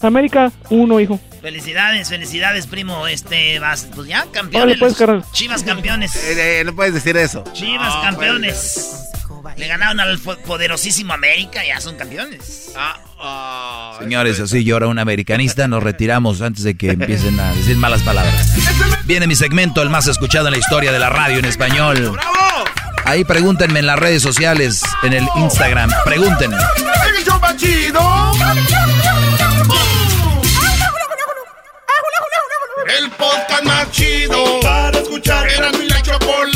América 0.00 0.50
uno, 0.70 0.98
hijo. 1.00 1.20
Felicidades, 1.42 2.08
felicidades, 2.08 2.66
primo. 2.66 3.06
Este, 3.06 3.58
vas, 3.58 3.86
pues 3.94 4.08
ya, 4.08 4.24
campeones. 4.32 4.78
pues, 4.78 4.96
carnal. 4.96 5.22
Chivas 5.32 5.62
campeones. 5.62 6.16
Eh, 6.16 6.60
eh, 6.60 6.64
no 6.64 6.74
puedes 6.74 6.94
decir 6.94 7.16
eso. 7.18 7.44
Chivas 7.52 7.94
No, 7.94 8.00
campeones. 8.02 9.10
Le 9.56 9.68
ganaron 9.68 10.00
al 10.00 10.18
poderosísimo 10.18 11.12
América, 11.12 11.64
ya 11.66 11.80
son 11.80 11.96
campeones. 11.96 12.72
Señores, 13.98 14.40
así 14.40 14.64
llora 14.64 14.86
un 14.86 14.98
americanista. 14.98 15.68
Nos 15.68 15.82
retiramos 15.82 16.42
antes 16.42 16.64
de 16.64 16.76
que 16.76 16.90
empiecen 16.90 17.38
a 17.40 17.52
decir 17.54 17.76
malas 17.76 18.02
palabras. 18.02 18.54
Viene 19.04 19.26
mi 19.26 19.36
segmento, 19.36 19.82
el 19.82 19.90
más 19.90 20.06
escuchado 20.06 20.46
en 20.48 20.52
la 20.52 20.58
historia 20.58 20.92
de 20.92 20.98
la 20.98 21.10
radio 21.10 21.38
en 21.38 21.44
español. 21.44 22.18
Ahí 23.04 23.24
pregúntenme 23.24 23.78
en 23.78 23.86
las 23.86 23.98
redes 23.98 24.20
sociales, 24.22 24.82
en 25.02 25.12
el 25.12 25.26
Instagram. 25.36 25.90
Pregúntenme. 26.04 26.56
El 32.98 33.10
podcast 33.10 33.64
más 33.64 33.90
chido. 33.90 34.60
Para 34.60 34.98
escuchar. 34.98 35.48
Era 35.48 35.70
mi 35.72 35.88
la 35.88 36.02
chocolata. 36.02 36.55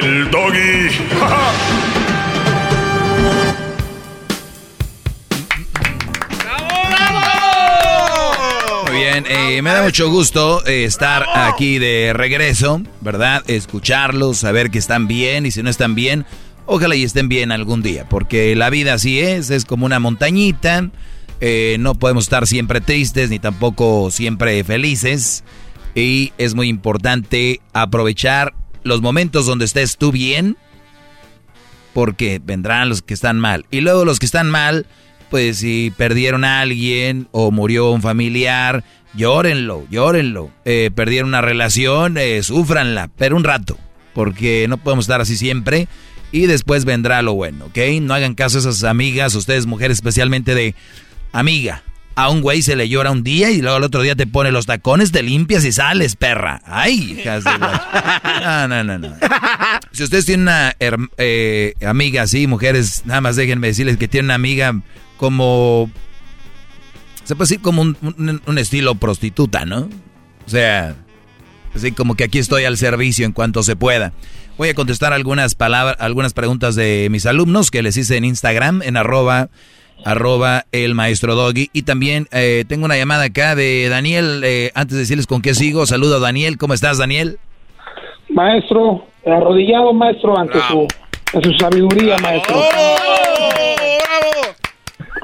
El 0.00 0.30
doggy. 0.30 0.90
Muy 8.86 8.96
bien, 8.96 9.24
eh, 9.28 9.60
me 9.62 9.70
da 9.70 9.82
mucho 9.82 10.08
gusto 10.10 10.64
eh, 10.66 10.84
estar 10.84 11.26
aquí 11.34 11.78
de 11.78 12.12
regreso, 12.14 12.80
¿verdad? 13.00 13.42
Escucharlos, 13.48 14.38
saber 14.38 14.70
que 14.70 14.78
están 14.78 15.08
bien 15.08 15.46
y 15.46 15.50
si 15.50 15.62
no 15.62 15.70
están 15.70 15.94
bien, 15.94 16.26
ojalá 16.66 16.94
y 16.94 17.02
estén 17.02 17.28
bien 17.28 17.50
algún 17.50 17.82
día, 17.82 18.08
porque 18.08 18.54
la 18.54 18.70
vida 18.70 18.94
así 18.94 19.18
es, 19.18 19.50
es 19.50 19.64
como 19.64 19.84
una 19.86 19.98
montañita, 19.98 20.90
eh, 21.40 21.76
no 21.80 21.94
podemos 21.96 22.24
estar 22.24 22.46
siempre 22.46 22.80
tristes 22.80 23.30
ni 23.30 23.38
tampoco 23.38 24.10
siempre 24.10 24.62
felices 24.62 25.42
y 25.94 26.32
es 26.38 26.54
muy 26.54 26.68
importante 26.68 27.60
aprovechar 27.72 28.54
los 28.88 29.00
momentos 29.00 29.46
donde 29.46 29.64
estés 29.64 29.96
tú 29.96 30.10
bien, 30.10 30.56
porque 31.94 32.40
vendrán 32.42 32.88
los 32.88 33.02
que 33.02 33.14
están 33.14 33.38
mal 33.38 33.66
y 33.70 33.80
luego 33.80 34.04
los 34.04 34.18
que 34.18 34.26
están 34.26 34.50
mal 34.50 34.86
pues 35.30 35.58
si 35.58 35.92
perdieron 35.96 36.44
a 36.44 36.60
alguien 36.60 37.28
o 37.32 37.50
murió 37.50 37.90
un 37.90 38.02
familiar, 38.02 38.84
llórenlo, 39.14 39.86
llórenlo. 39.90 40.50
Eh, 40.64 40.90
perdieron 40.94 41.28
una 41.28 41.40
relación, 41.40 42.16
eh, 42.18 42.42
sufranla, 42.42 43.10
pero 43.16 43.36
un 43.36 43.44
rato, 43.44 43.78
porque 44.14 44.66
no 44.68 44.78
podemos 44.78 45.04
estar 45.04 45.20
así 45.20 45.36
siempre 45.36 45.88
y 46.32 46.46
después 46.46 46.84
vendrá 46.84 47.22
lo 47.22 47.34
bueno, 47.34 47.66
¿ok? 47.66 47.78
No 48.02 48.14
hagan 48.14 48.34
caso 48.34 48.58
a 48.58 48.60
esas 48.60 48.84
amigas, 48.84 49.34
ustedes 49.34 49.66
mujeres 49.66 49.98
especialmente 49.98 50.54
de 50.54 50.74
amiga. 51.32 51.82
A 52.18 52.30
un 52.30 52.40
güey 52.40 52.62
se 52.62 52.74
le 52.74 52.88
llora 52.88 53.10
un 53.12 53.22
día 53.22 53.50
y 53.50 53.60
luego 53.62 53.76
al 53.76 53.84
otro 53.84 54.02
día 54.02 54.16
te 54.16 54.26
pone 54.26 54.50
los 54.50 54.66
tacones, 54.66 55.12
te 55.12 55.22
limpias 55.22 55.64
y 55.64 55.70
sales, 55.70 56.16
perra. 56.16 56.60
Ay, 56.66 57.12
hijas 57.20 57.44
la- 57.44 58.66
No, 58.68 58.68
no, 58.68 58.84
no, 58.84 58.98
no. 59.08 59.16
Si 59.92 60.02
ustedes 60.02 60.24
tienen 60.26 60.42
una 60.42 60.74
eh, 60.80 61.74
amiga 61.86 62.22
así, 62.22 62.46
mujeres, 62.48 63.02
nada 63.04 63.20
más 63.20 63.36
déjenme 63.36 63.68
decirles 63.68 63.96
que 63.98 64.08
tienen 64.08 64.26
una 64.26 64.34
amiga 64.34 64.74
como 65.16 65.90
se 67.24 67.36
puede 67.36 67.48
decir 67.50 67.60
como 67.62 67.82
un, 67.82 67.96
un- 68.02 68.42
un 68.44 68.58
estilo 68.58 68.94
prostituta, 68.96 69.64
¿no? 69.64 69.88
O 70.46 70.50
sea, 70.50 70.96
así 71.76 71.92
como 71.92 72.16
que 72.16 72.24
aquí 72.24 72.38
estoy 72.38 72.64
al 72.64 72.78
servicio 72.78 73.26
en 73.26 73.32
cuanto 73.32 73.62
se 73.62 73.76
pueda. 73.76 74.12
Voy 74.56 74.70
a 74.70 74.74
contestar 74.74 75.12
algunas 75.12 75.54
palabras, 75.54 75.96
algunas 76.00 76.32
preguntas 76.32 76.74
de 76.74 77.06
mis 77.12 77.26
alumnos 77.26 77.70
que 77.70 77.82
les 77.82 77.96
hice 77.96 78.16
en 78.16 78.24
Instagram, 78.24 78.82
en 78.82 78.96
arroba, 78.96 79.50
arroba 80.04 80.64
el 80.72 80.94
maestro 80.94 81.34
Doggy. 81.34 81.70
Y 81.72 81.82
también 81.82 82.26
eh, 82.32 82.64
tengo 82.68 82.84
una 82.84 82.96
llamada 82.96 83.24
acá 83.24 83.54
de 83.54 83.88
Daniel, 83.88 84.42
eh, 84.44 84.70
antes 84.74 84.94
de 84.94 85.00
decirles 85.00 85.26
con 85.26 85.42
qué 85.42 85.54
sigo, 85.54 85.86
saludo 85.86 86.16
a 86.16 86.20
Daniel. 86.20 86.58
¿Cómo 86.58 86.74
estás, 86.74 86.98
Daniel? 86.98 87.38
Maestro, 88.30 89.06
arrodillado, 89.26 89.92
maestro, 89.92 90.38
ante 90.38 90.58
su, 90.60 90.86
sabiduría, 91.58 92.16
maestro. 92.18 92.56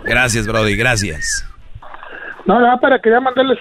Gracias, 0.04 0.46
Brody, 0.46 0.76
gracias. 0.76 1.46
No, 2.46 2.60
nada, 2.60 2.76
para 2.78 2.98
quería 2.98 3.20
mandarles 3.20 3.58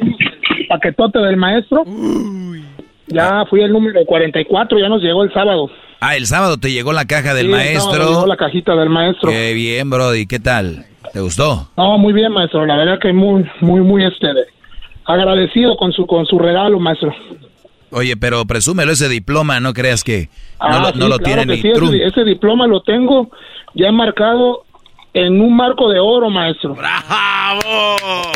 el 0.00 0.66
paquetote 0.68 1.18
del 1.18 1.36
maestro. 1.36 1.84
Ya 3.06 3.44
fui 3.50 3.60
el 3.62 3.72
número 3.72 4.04
44, 4.06 4.78
ya 4.78 4.88
nos 4.88 5.02
llegó 5.02 5.22
el 5.24 5.32
sábado. 5.32 5.70
Ah, 6.00 6.16
el 6.16 6.26
sábado 6.26 6.56
te 6.58 6.70
llegó 6.72 6.92
la 6.92 7.06
caja 7.06 7.34
del 7.34 7.46
Sí, 7.46 7.52
maestro. 7.52 8.08
llegó 8.08 8.26
la 8.26 8.36
cajita 8.36 8.74
del 8.76 8.88
maestro. 8.90 9.30
Qué 9.30 9.52
bien, 9.54 9.88
Brody, 9.90 10.26
¿qué 10.26 10.38
tal? 10.40 10.86
¿Te 11.12 11.20
gustó? 11.20 11.68
No, 11.76 11.98
muy 11.98 12.12
bien, 12.12 12.32
maestro. 12.32 12.64
La 12.66 12.76
verdad 12.76 12.98
que 12.98 13.12
muy, 13.12 13.44
muy, 13.60 13.80
muy 13.80 14.04
este, 14.04 14.26
agradecido 15.04 15.76
con 15.76 15.92
su, 15.92 16.06
con 16.06 16.26
su 16.26 16.38
regalo, 16.38 16.78
maestro. 16.78 17.14
Oye, 17.90 18.16
pero 18.16 18.44
presúmelo 18.44 18.92
ese 18.92 19.08
diploma, 19.08 19.60
no 19.60 19.72
creas 19.72 20.02
que 20.02 20.28
no 20.60 20.66
Ah, 20.66 20.78
lo, 20.80 20.88
sí, 20.92 20.98
no 20.98 21.08
lo 21.08 21.18
claro 21.18 21.42
tiene 21.42 21.54
ni 21.56 21.62
sí, 21.62 21.68
ese- 21.68 21.78
Trump. 21.78 21.94
Ese, 21.94 22.24
diploma 22.24 22.66
lo 22.66 22.80
tengo 22.82 23.30
ya 23.74 23.92
marcado 23.92 24.64
en 25.14 25.40
un 25.40 25.56
marco 25.56 25.88
de 25.88 25.98
oro, 26.00 26.28
maestro. 26.28 26.76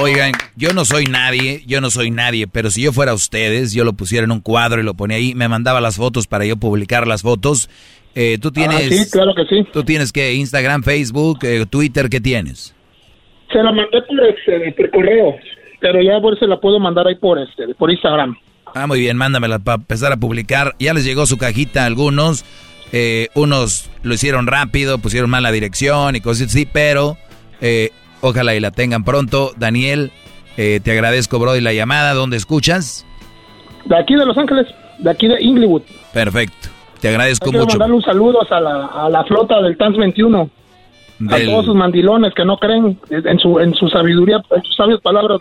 Oigan, 0.00 0.32
yo 0.56 0.72
no 0.72 0.84
soy 0.84 1.04
nadie, 1.06 1.62
yo 1.66 1.80
no 1.80 1.90
soy 1.90 2.10
nadie, 2.10 2.46
pero 2.46 2.70
si 2.70 2.82
yo 2.82 2.92
fuera 2.92 3.14
ustedes, 3.14 3.72
yo 3.72 3.84
lo 3.84 3.92
pusiera 3.92 4.24
en 4.24 4.30
un 4.32 4.40
cuadro 4.40 4.80
y 4.80 4.84
lo 4.84 4.94
ponía 4.94 5.16
ahí, 5.16 5.34
me 5.34 5.48
mandaba 5.48 5.80
las 5.80 5.96
fotos 5.96 6.26
para 6.26 6.44
yo 6.46 6.56
publicar 6.56 7.06
las 7.06 7.22
fotos. 7.22 7.68
Eh, 8.14 8.38
tú 8.40 8.50
tienes, 8.50 8.76
Ah, 8.76 9.04
sí, 9.04 9.10
claro 9.10 9.34
que 9.34 9.44
sí. 9.46 9.66
tú 9.72 9.82
tienes 9.84 10.12
que 10.12 10.34
Instagram, 10.34 10.82
Facebook, 10.82 11.40
eh, 11.42 11.66
Twitter, 11.68 12.08
¿qué 12.08 12.20
tienes? 12.20 12.74
Se 13.52 13.58
la 13.62 13.72
mandé 13.72 14.00
por, 14.02 14.20
este, 14.26 14.72
por 14.72 14.90
correo, 14.90 15.34
pero 15.80 16.00
ya 16.02 16.20
por 16.20 16.34
eso 16.36 16.46
la 16.46 16.58
puedo 16.60 16.78
mandar 16.80 17.06
ahí 17.06 17.14
por 17.16 17.38
este, 17.38 17.74
por 17.74 17.90
Instagram. 17.90 18.36
Ah, 18.74 18.86
muy 18.86 19.00
bien, 19.00 19.16
mándamela 19.16 19.58
para 19.58 19.76
empezar 19.76 20.12
a 20.12 20.16
publicar. 20.16 20.74
Ya 20.78 20.92
les 20.94 21.04
llegó 21.04 21.26
su 21.26 21.38
cajita 21.38 21.84
a 21.84 21.86
algunos. 21.86 22.44
Eh, 22.92 23.28
unos 23.34 23.90
lo 24.02 24.14
hicieron 24.14 24.46
rápido, 24.46 24.98
pusieron 24.98 25.30
mal 25.30 25.42
la 25.42 25.52
dirección 25.52 26.16
y 26.16 26.20
cosas 26.20 26.48
así, 26.48 26.66
pero 26.66 27.16
eh, 27.60 27.90
ojalá 28.20 28.54
y 28.54 28.60
la 28.60 28.70
tengan 28.70 29.04
pronto. 29.04 29.52
Daniel, 29.56 30.10
eh, 30.56 30.80
te 30.82 30.92
agradezco, 30.92 31.38
Brody, 31.38 31.60
la 31.60 31.72
llamada. 31.72 32.14
¿Dónde 32.14 32.36
escuchas? 32.36 33.04
De 33.84 33.96
aquí 33.96 34.14
de 34.14 34.24
Los 34.26 34.36
Ángeles, 34.36 34.66
de 34.98 35.10
aquí 35.10 35.28
de 35.28 35.42
Inglewood. 35.42 35.82
Perfecto. 36.12 36.68
Te 37.00 37.08
agradezco 37.08 37.50
Quiero 37.50 37.64
mucho. 37.64 37.78
mandarle 37.78 37.96
un 37.96 38.02
saludo 38.02 38.38
a 38.50 38.60
la, 38.60 38.86
a 38.86 39.08
la 39.08 39.24
flota 39.24 39.60
del 39.62 39.76
TANS 39.76 39.96
21. 39.96 40.50
A 41.30 41.38
todos 41.44 41.66
sus 41.66 41.74
mandilones 41.74 42.32
que 42.34 42.44
no 42.44 42.58
creen 42.58 42.98
en 43.10 43.38
su, 43.40 43.58
en 43.58 43.74
su 43.74 43.88
sabiduría, 43.88 44.40
en 44.50 44.62
sus 44.62 44.76
sabias 44.76 45.00
palabras. 45.00 45.40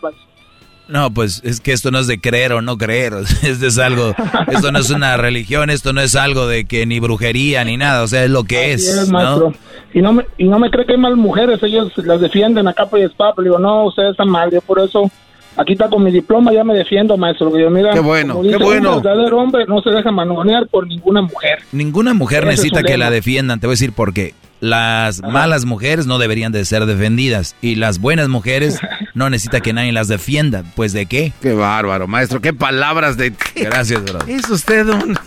No, 0.88 1.12
pues 1.14 1.42
es 1.44 1.60
que 1.60 1.74
esto 1.74 1.92
no 1.92 2.00
es 2.00 2.08
de 2.08 2.20
creer 2.20 2.54
o 2.54 2.62
no 2.62 2.78
creer, 2.78 3.14
esto 3.44 3.68
es 3.68 3.78
algo, 3.78 4.14
esto 4.48 4.72
no 4.72 4.80
es 4.80 4.90
una 4.90 5.18
religión, 5.18 5.70
esto 5.70 5.94
no 5.94 6.02
es 6.02 6.16
algo 6.16 6.48
de 6.48 6.66
que 6.66 6.86
ni 6.86 7.00
brujería 7.00 7.64
ni 7.64 7.78
nada, 7.78 8.04
o 8.04 8.08
sea, 8.08 8.24
es 8.24 8.30
lo 8.30 8.44
que 8.44 8.74
Así 8.74 8.88
es, 8.88 8.98
es, 8.98 9.10
maestro. 9.10 9.50
¿no? 9.50 9.56
Y 9.94 10.02
no 10.02 10.14
me, 10.14 10.26
y 10.38 10.46
no 10.46 10.60
me 10.60 10.70
cree 10.70 10.86
que 10.86 10.94
hay 10.94 10.98
mal 10.98 11.18
mujeres, 11.18 11.62
ellos 11.64 11.92
las 11.98 12.22
defienden 12.22 12.68
a 12.68 12.74
capa 12.74 13.00
y 13.00 13.04
espada. 13.04 13.34
pero 13.36 13.44
digo, 13.44 13.60
no, 13.60 13.86
ustedes 13.86 14.12
están 14.12 14.30
mal, 14.30 14.52
yo 14.52 14.62
por 14.62 14.80
eso 14.80 15.10
aquí 15.58 15.74
está 15.74 15.90
con 15.90 16.04
mi 16.04 16.12
diploma, 16.12 16.54
ya 16.54 16.64
me 16.64 16.74
defiendo, 16.74 17.18
maestro. 17.18 17.52
que 17.52 17.62
yo, 17.62 17.70
mira, 17.70 17.92
Qué 17.92 18.00
bueno, 18.00 18.36
como 18.36 18.44
qué 18.44 18.54
dice, 18.54 18.64
bueno. 18.64 18.98
Un 18.98 19.04
verdadero 19.04 19.38
hombre 19.40 19.66
no 19.68 19.82
se 19.82 19.90
deja 19.90 20.12
manonear 20.12 20.68
por 20.68 20.88
ninguna 20.88 21.22
mujer. 21.22 21.60
Ninguna 21.72 22.14
mujer 22.14 22.44
Ese 22.44 22.52
necesita 22.52 22.84
que 22.84 22.98
la 22.98 23.10
defiendan, 23.10 23.60
te 23.60 23.68
voy 23.68 23.74
a 23.74 23.76
decir 23.76 23.92
por 23.92 24.14
qué. 24.14 24.34
Las 24.60 25.22
malas 25.22 25.66
mujeres 25.66 26.08
no 26.08 26.18
deberían 26.18 26.52
de 26.52 26.66
ser 26.66 26.86
defendidas 26.88 27.56
y 27.62 27.76
las 27.76 28.00
buenas 28.00 28.28
mujeres 28.28 28.80
no 29.14 29.30
necesita 29.30 29.62
que 29.62 29.72
nadie 29.74 29.92
las 29.92 30.08
defienda, 30.08 30.64
pues 30.76 30.94
¿de 30.94 31.06
qué? 31.06 31.32
Qué 31.42 31.54
bárbaro, 31.54 32.08
maestro, 32.08 32.42
qué 32.42 32.54
palabras 32.54 33.18
de... 33.18 33.34
Gracias, 33.56 34.04
bro. 34.04 34.20
Es 34.28 34.50
usted 34.50 34.88
un... 34.90 35.18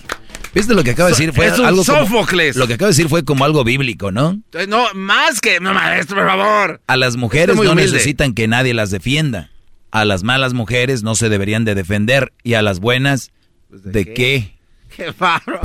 ¿Viste 0.52 0.74
lo 0.74 0.82
que 0.82 0.90
acaba 0.90 1.08
de 1.10 1.12
decir? 1.12 1.32
Fue 1.32 1.46
Es 1.46 1.60
un 1.60 1.66
algo 1.66 1.84
como- 1.84 1.98
Sófocles. 2.00 2.56
lo 2.56 2.66
que 2.66 2.74
acaba 2.74 2.88
de 2.88 2.92
decir 2.96 3.08
fue 3.08 3.24
como 3.24 3.44
algo 3.44 3.62
bíblico, 3.62 4.10
¿no? 4.10 4.40
No, 4.66 4.86
más 4.94 5.40
que... 5.40 5.60
No, 5.60 5.72
maestro, 5.72 6.16
por 6.16 6.26
favor. 6.26 6.80
A 6.88 6.96
las 6.96 7.16
mujeres 7.16 7.54
no 7.54 7.62
humilde. 7.62 7.92
necesitan 7.92 8.34
que 8.34 8.48
nadie 8.48 8.74
las 8.74 8.90
defienda. 8.90 9.50
A 9.92 10.04
las 10.04 10.24
malas 10.24 10.52
mujeres 10.54 11.04
no 11.04 11.14
se 11.14 11.28
deberían 11.28 11.64
de 11.64 11.76
defender. 11.76 12.32
Y 12.42 12.54
a 12.54 12.62
las 12.62 12.80
buenas, 12.80 13.30
¿de, 13.70 14.12
qué? 14.12 14.56
Qué 14.96 15.12
bárbaro. 15.16 15.60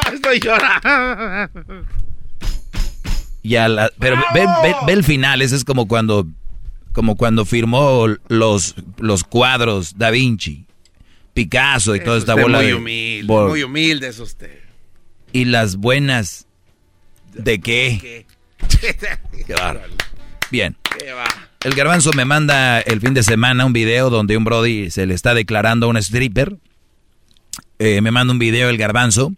Estoy 0.12 0.40
llorando. 0.40 1.50
Y 3.42 3.56
a 3.56 3.68
la- 3.68 3.90
pero 3.98 4.16
ve, 4.34 4.46
ve- 4.62 4.74
ve 4.86 4.92
el 4.92 5.04
final, 5.04 5.40
ese 5.42 5.56
es 5.56 5.64
como 5.64 5.88
cuando, 5.88 6.26
como 6.92 7.16
cuando 7.16 7.44
firmó 7.44 8.06
los, 8.28 8.74
los 8.98 9.24
cuadros 9.24 9.96
Da 9.96 10.10
Vinci, 10.10 10.66
Picasso 11.32 11.94
y 11.96 12.00
toda 12.00 12.16
Es 12.18 12.22
esta 12.24 12.34
usted 12.34 12.42
bola 12.42 12.58
muy 12.58 12.66
de... 12.66 12.74
humilde, 12.74 13.26
bo- 13.26 13.48
muy 13.48 13.62
humilde 13.62 14.08
es 14.08 14.18
usted. 14.18 14.58
Y 15.32 15.46
las 15.46 15.76
buenas, 15.76 16.46
¿de 17.32 17.60
qué? 17.60 18.26
Qué 19.46 19.54
bárbaro. 19.54 19.92
Bien. 20.50 20.76
¿Qué 20.98 21.12
va? 21.12 21.24
El 21.62 21.74
garbanzo 21.74 22.12
me 22.12 22.24
manda 22.24 22.80
el 22.80 23.00
fin 23.00 23.14
de 23.14 23.22
semana 23.22 23.64
un 23.64 23.72
video 23.72 24.10
donde 24.10 24.36
un 24.36 24.44
brody 24.44 24.90
se 24.90 25.06
le 25.06 25.14
está 25.14 25.34
declarando 25.34 25.86
a 25.86 25.90
un 25.90 25.96
stripper. 25.98 26.56
Eh, 27.78 28.00
me 28.00 28.10
manda 28.10 28.32
un 28.32 28.38
video 28.38 28.68
el 28.70 28.76
garbanzo. 28.78 29.32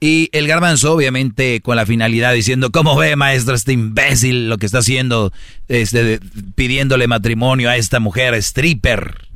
Y 0.00 0.28
el 0.32 0.46
garbanzo, 0.46 0.92
obviamente, 0.92 1.60
con 1.62 1.76
la 1.76 1.86
finalidad 1.86 2.34
diciendo, 2.34 2.70
¿cómo 2.70 2.94
ve, 2.96 3.16
maestro, 3.16 3.54
este 3.54 3.72
imbécil 3.72 4.48
lo 4.50 4.58
que 4.58 4.66
está 4.66 4.78
haciendo, 4.78 5.32
este, 5.68 6.04
de- 6.04 6.20
pidiéndole 6.54 7.06
matrimonio 7.06 7.70
a 7.70 7.76
esta 7.76 8.00
mujer 8.00 8.34
stripper? 8.34 9.28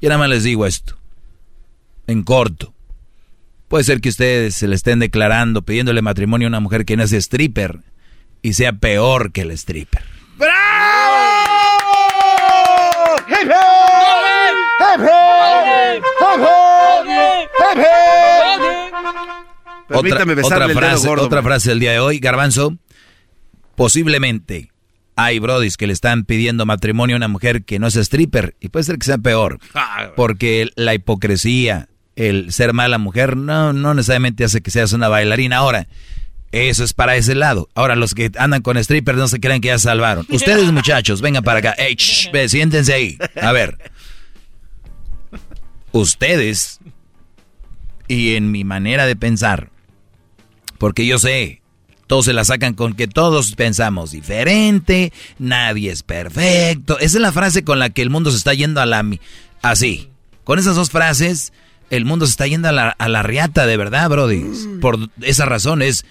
Y 0.00 0.06
nada 0.06 0.18
más 0.18 0.28
les 0.28 0.44
digo 0.44 0.66
esto, 0.66 0.96
en 2.06 2.22
corto. 2.22 2.74
Puede 3.68 3.84
ser 3.84 4.00
que 4.00 4.08
ustedes 4.10 4.54
se 4.54 4.68
le 4.68 4.74
estén 4.74 4.98
declarando, 4.98 5.62
pidiéndole 5.62 6.02
matrimonio 6.02 6.48
a 6.48 6.50
una 6.50 6.60
mujer 6.60 6.84
que 6.84 6.96
no 6.96 7.02
es 7.02 7.12
stripper 7.12 7.78
y 8.42 8.52
sea 8.54 8.72
peor 8.72 9.32
que 9.32 9.40
el 9.42 9.50
stripper. 9.52 10.02
¡Hip, 13.28 13.36
hip! 13.44 13.52
¡Hip, 14.80 15.00
hip! 15.00 16.04
¡Hip, 16.20 16.40
hip! 16.40 17.04
¡Hip, 17.60 17.78
hip! 17.78 17.84
Permítame 19.88 20.34
otra 20.42 20.64
el 20.64 20.68
dedo 20.68 20.78
frase, 20.80 21.06
gordo, 21.08 21.24
otra 21.24 21.42
man. 21.42 21.50
frase 21.50 21.70
del 21.70 21.80
día 21.80 21.92
de 21.92 21.98
hoy, 22.00 22.18
Garbanzo. 22.18 22.76
Posiblemente 23.74 24.70
hay 25.16 25.38
brodis 25.38 25.76
que 25.76 25.86
le 25.86 25.92
están 25.92 26.24
pidiendo 26.24 26.66
matrimonio 26.66 27.16
a 27.16 27.18
una 27.18 27.28
mujer 27.28 27.64
que 27.64 27.78
no 27.78 27.86
es 27.86 27.96
stripper 27.96 28.54
y 28.60 28.68
puede 28.68 28.84
ser 28.84 28.98
que 28.98 29.06
sea 29.06 29.18
peor, 29.18 29.58
Ah, 29.74 30.10
porque 30.16 30.70
la 30.76 30.94
hipocresía, 30.94 31.88
el 32.16 32.52
ser 32.52 32.72
mala 32.72 32.98
mujer 32.98 33.36
no 33.36 33.72
no 33.72 33.94
necesariamente 33.94 34.44
hace 34.44 34.60
que 34.60 34.70
seas 34.70 34.92
una 34.92 35.08
bailarina. 35.08 35.58
Ahora, 35.58 35.86
eso 36.50 36.82
es 36.84 36.92
para 36.92 37.16
ese 37.16 37.34
lado. 37.34 37.68
Ahora 37.74 37.94
los 37.96 38.14
que 38.14 38.30
andan 38.38 38.62
con 38.62 38.82
strippers 38.82 39.18
no 39.18 39.28
se 39.28 39.40
crean 39.40 39.60
que 39.60 39.68
ya 39.68 39.78
salvaron. 39.78 40.26
Ustedes 40.30 40.70
muchachos, 40.72 41.20
vengan 41.20 41.44
para 41.44 41.58
acá. 41.60 41.72
Ey, 41.72 41.94
shh, 41.94 42.30
ve, 42.32 42.48
siéntense 42.48 42.92
ahí. 42.92 43.18
A 43.40 43.52
ver. 43.52 43.78
Ustedes 45.92 46.80
y 48.06 48.34
en 48.34 48.50
mi 48.50 48.64
manera 48.64 49.06
de 49.06 49.16
pensar, 49.16 49.70
porque 50.78 51.06
yo 51.06 51.18
sé, 51.18 51.60
todos 52.06 52.24
se 52.24 52.32
la 52.32 52.44
sacan 52.44 52.74
con 52.74 52.94
que 52.94 53.06
todos 53.06 53.54
pensamos 53.54 54.12
diferente, 54.12 55.12
nadie 55.38 55.90
es 55.90 56.02
perfecto. 56.02 56.98
Esa 56.98 57.18
es 57.18 57.22
la 57.22 57.32
frase 57.32 57.64
con 57.64 57.78
la 57.78 57.90
que 57.90 58.02
el 58.02 58.10
mundo 58.10 58.30
se 58.30 58.38
está 58.38 58.54
yendo 58.54 58.80
a 58.80 58.86
la... 58.86 59.04
Así. 59.60 60.08
Con 60.44 60.58
esas 60.58 60.76
dos 60.76 60.90
frases, 60.90 61.52
el 61.90 62.06
mundo 62.06 62.26
se 62.26 62.30
está 62.30 62.46
yendo 62.46 62.68
a 62.68 62.72
la, 62.72 62.88
a 62.88 63.08
la 63.08 63.22
riata, 63.22 63.66
de 63.66 63.76
verdad, 63.76 64.08
Brody. 64.08 64.44
Por 64.80 65.10
esa 65.20 65.44
razón 65.44 65.82
es, 65.82 66.06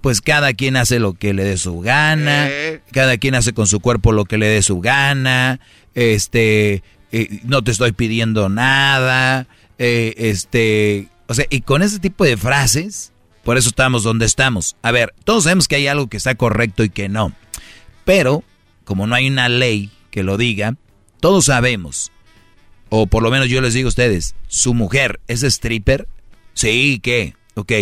pues 0.00 0.20
cada 0.20 0.52
quien 0.54 0.76
hace 0.76 0.98
lo 0.98 1.14
que 1.14 1.34
le 1.34 1.44
dé 1.44 1.56
su 1.56 1.80
gana, 1.80 2.48
cada 2.92 3.18
quien 3.18 3.34
hace 3.34 3.52
con 3.52 3.66
su 3.66 3.80
cuerpo 3.80 4.12
lo 4.12 4.24
que 4.24 4.38
le 4.38 4.46
dé 4.46 4.62
su 4.62 4.80
gana, 4.80 5.60
este, 5.94 6.82
eh, 7.12 7.40
no 7.44 7.62
te 7.62 7.72
estoy 7.72 7.92
pidiendo 7.92 8.48
nada, 8.48 9.46
eh, 9.78 10.14
este, 10.16 11.08
o 11.26 11.34
sea, 11.34 11.46
y 11.50 11.62
con 11.62 11.82
ese 11.82 11.98
tipo 11.98 12.24
de 12.24 12.36
frases, 12.36 13.12
por 13.48 13.56
eso 13.56 13.70
estamos 13.70 14.02
donde 14.02 14.26
estamos. 14.26 14.76
A 14.82 14.92
ver, 14.92 15.14
todos 15.24 15.44
sabemos 15.44 15.68
que 15.68 15.76
hay 15.76 15.86
algo 15.86 16.08
que 16.08 16.18
está 16.18 16.34
correcto 16.34 16.84
y 16.84 16.90
que 16.90 17.08
no, 17.08 17.32
pero 18.04 18.44
como 18.84 19.06
no 19.06 19.14
hay 19.14 19.26
una 19.26 19.48
ley 19.48 19.90
que 20.10 20.22
lo 20.22 20.36
diga, 20.36 20.76
todos 21.18 21.46
sabemos, 21.46 22.12
o 22.90 23.06
por 23.06 23.22
lo 23.22 23.30
menos 23.30 23.48
yo 23.48 23.62
les 23.62 23.72
digo 23.72 23.86
a 23.86 23.88
ustedes, 23.88 24.34
su 24.48 24.74
mujer 24.74 25.18
es 25.28 25.44
stripper, 25.44 26.06
sí, 26.52 27.00
¿qué? 27.02 27.36
Ok, 27.54 27.72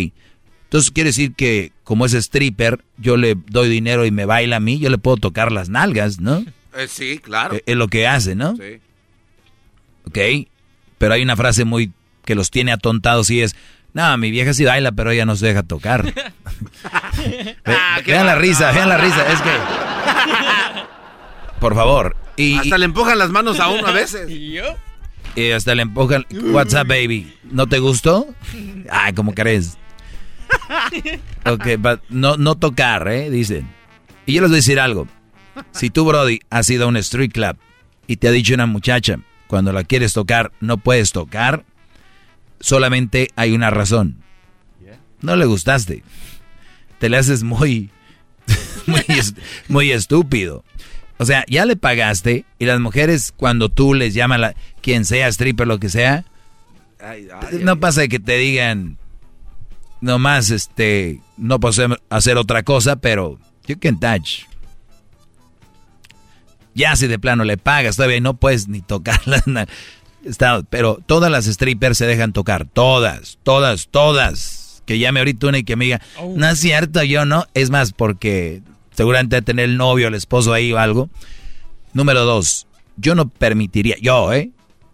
Entonces 0.66 0.92
quiere 0.92 1.10
decir 1.10 1.34
que 1.34 1.72
como 1.82 2.06
es 2.06 2.14
stripper, 2.14 2.84
yo 2.96 3.16
le 3.16 3.34
doy 3.34 3.68
dinero 3.68 4.06
y 4.06 4.12
me 4.12 4.24
baila 4.24 4.58
a 4.58 4.60
mí, 4.60 4.78
yo 4.78 4.88
le 4.88 4.98
puedo 4.98 5.16
tocar 5.16 5.50
las 5.50 5.68
nalgas, 5.68 6.20
¿no? 6.20 6.44
Eh, 6.76 6.86
sí, 6.88 7.18
claro. 7.18 7.56
Eh, 7.56 7.64
Es 7.66 7.74
lo 7.74 7.88
que 7.88 8.06
hace, 8.06 8.36
¿no? 8.36 8.54
Sí. 8.54 8.78
Ok. 10.04 10.48
Pero 10.98 11.14
hay 11.14 11.22
una 11.22 11.34
frase 11.34 11.64
muy 11.64 11.90
que 12.24 12.36
los 12.36 12.50
tiene 12.50 12.70
atontados 12.72 13.30
y 13.30 13.40
es, 13.40 13.56
no, 13.96 14.18
mi 14.18 14.30
vieja 14.30 14.52
sí 14.54 14.64
baila, 14.64 14.92
pero 14.92 15.10
ella 15.10 15.24
no 15.24 15.34
se 15.36 15.46
deja 15.46 15.62
tocar. 15.62 16.02
Ve- 16.04 17.54
Ah, 17.64 18.00
vean 18.06 18.26
la 18.26 18.34
risa, 18.36 18.70
vean 18.72 18.88
la 18.88 18.98
risa, 18.98 19.26
es 19.32 19.40
que... 19.42 19.50
Por 21.60 21.74
favor. 21.74 22.16
Y, 22.36 22.56
Hasta 22.58 22.78
le 22.78 22.84
empujan 22.84 23.18
las 23.18 23.30
manos 23.30 23.58
a 23.60 23.68
uno 23.68 23.86
a 23.86 23.92
veces. 23.92 24.30
y 24.30 25.50
hasta 25.50 25.74
le 25.74 25.82
empujan, 25.82 26.26
what's 26.52 26.74
up, 26.74 26.86
baby? 26.86 27.32
¿No 27.44 27.66
te 27.66 27.78
gustó? 27.78 28.26
Ay, 28.90 29.12
¿cómo 29.14 29.34
crees? 29.34 29.78
Ok, 31.44 31.66
but 31.78 32.00
no, 32.08 32.36
no 32.36 32.54
tocar, 32.56 33.08
¿eh? 33.08 33.30
Dicen. 33.30 33.68
Y 34.26 34.34
yo 34.34 34.42
les 34.42 34.50
voy 34.50 34.56
a 34.56 34.58
decir 34.58 34.78
algo. 34.80 35.08
Si 35.72 35.88
tú, 35.90 36.04
Brody, 36.04 36.40
has 36.50 36.68
ido 36.68 36.84
a 36.84 36.88
un 36.88 36.96
street 36.98 37.32
club 37.32 37.56
y 38.06 38.16
te 38.16 38.28
ha 38.28 38.30
dicho 38.30 38.52
una 38.54 38.66
muchacha, 38.66 39.16
cuando 39.46 39.72
la 39.72 39.84
quieres 39.84 40.12
tocar, 40.12 40.52
no 40.60 40.76
puedes 40.76 41.12
tocar, 41.12 41.64
solamente 42.60 43.28
hay 43.36 43.52
una 43.52 43.70
razón. 43.70 44.22
No 45.22 45.34
le 45.36 45.46
gustaste. 45.46 46.02
Te 46.98 47.08
le 47.08 47.16
haces 47.16 47.42
muy, 47.42 47.90
muy, 48.86 49.02
muy 49.68 49.90
estúpido. 49.90 50.62
O 51.18 51.24
sea, 51.24 51.44
ya 51.48 51.64
le 51.64 51.76
pagaste 51.76 52.44
y 52.58 52.66
las 52.66 52.78
mujeres 52.80 53.32
cuando 53.34 53.70
tú 53.70 53.94
les 53.94 54.12
llamas, 54.14 54.38
la, 54.40 54.54
quien 54.82 55.04
sea, 55.06 55.28
stripper, 55.28 55.66
lo 55.66 55.78
que 55.78 55.88
sea, 55.88 56.24
no 57.62 57.80
pasa 57.80 58.08
que 58.08 58.20
te 58.20 58.36
digan, 58.36 58.98
nomás, 60.02 60.50
este, 60.50 61.20
no 61.38 61.58
puedo 61.60 61.98
hacer- 62.10 62.36
otra 62.36 62.62
cosa, 62.62 62.96
pero 62.96 63.38
you 63.66 63.78
can 63.80 63.98
touch. 63.98 64.42
Ya 66.74 66.94
si 66.96 67.06
de 67.06 67.18
plano 67.18 67.44
le 67.44 67.56
pagas, 67.56 67.96
todavía 67.96 68.20
no 68.20 68.34
puedes 68.36 68.68
ni 68.68 68.82
tocarlas. 68.82 69.42
está- 70.26 70.62
pero 70.68 70.98
todas 71.06 71.30
las 71.30 71.46
strippers 71.46 71.98
se 71.98 72.06
dejan 72.06 72.32
tocar, 72.32 72.66
todas, 72.66 73.38
todas, 73.42 73.88
todas. 73.88 74.82
Que 74.86 74.98
llame 74.98 75.20
ahorita 75.20 75.48
una 75.48 75.58
y 75.58 75.64
que 75.64 75.74
me 75.76 75.86
diga, 75.86 76.00
no 76.36 76.48
es 76.48 76.60
cierto, 76.60 77.02
yo 77.02 77.24
no. 77.24 77.46
Es 77.54 77.70
más, 77.70 77.92
porque 77.92 78.62
seguramente 78.92 79.36
va 79.36 79.40
a 79.40 79.42
tener 79.42 79.64
el 79.64 79.76
novio, 79.76 80.08
el 80.08 80.14
esposo 80.14 80.52
ahí 80.52 80.72
o 80.72 80.78
algo. 80.78 81.10
Número 81.92 82.24
dos, 82.24 82.66
yo 82.96 83.14
no 83.14 83.28
permitiría, 83.28 83.96
yo, 84.00 84.32
¿eh? 84.32 84.50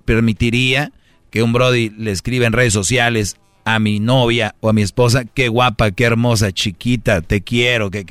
Permitiría 0.07 0.93
que 1.31 1.43
un 1.43 1.53
Brody 1.53 1.91
le 1.91 2.11
escriba 2.11 2.47
en 2.47 2.53
redes 2.53 2.73
sociales 2.73 3.37
a 3.65 3.79
mi 3.79 4.01
novia 4.01 4.55
o 4.61 4.69
a 4.69 4.73
mi 4.73 4.83
esposa, 4.83 5.25
qué 5.25 5.49
guapa, 5.49 5.91
qué 5.93 6.05
hermosa, 6.05 6.53
chiquita, 6.53 7.21
te 7.23 7.43
quiero, 7.43 7.91
que-". 7.91 8.07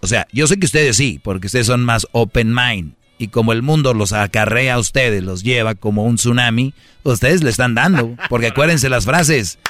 O 0.00 0.06
sea, 0.06 0.26
yo 0.32 0.46
sé 0.46 0.56
que 0.58 0.66
ustedes 0.66 0.96
sí, 0.96 1.20
porque 1.22 1.46
ustedes 1.46 1.66
son 1.66 1.84
más 1.84 2.06
open 2.12 2.54
mind. 2.54 2.94
Y 3.22 3.28
como 3.28 3.52
el 3.52 3.62
mundo 3.62 3.94
los 3.94 4.12
acarrea 4.12 4.74
a 4.74 4.78
ustedes, 4.80 5.22
los 5.22 5.44
lleva 5.44 5.76
como 5.76 6.02
un 6.02 6.16
tsunami, 6.16 6.74
ustedes 7.04 7.44
le 7.44 7.50
están 7.50 7.76
dando. 7.76 8.16
Porque 8.28 8.48
acuérdense 8.48 8.88
las 8.88 9.04
frases. 9.04 9.60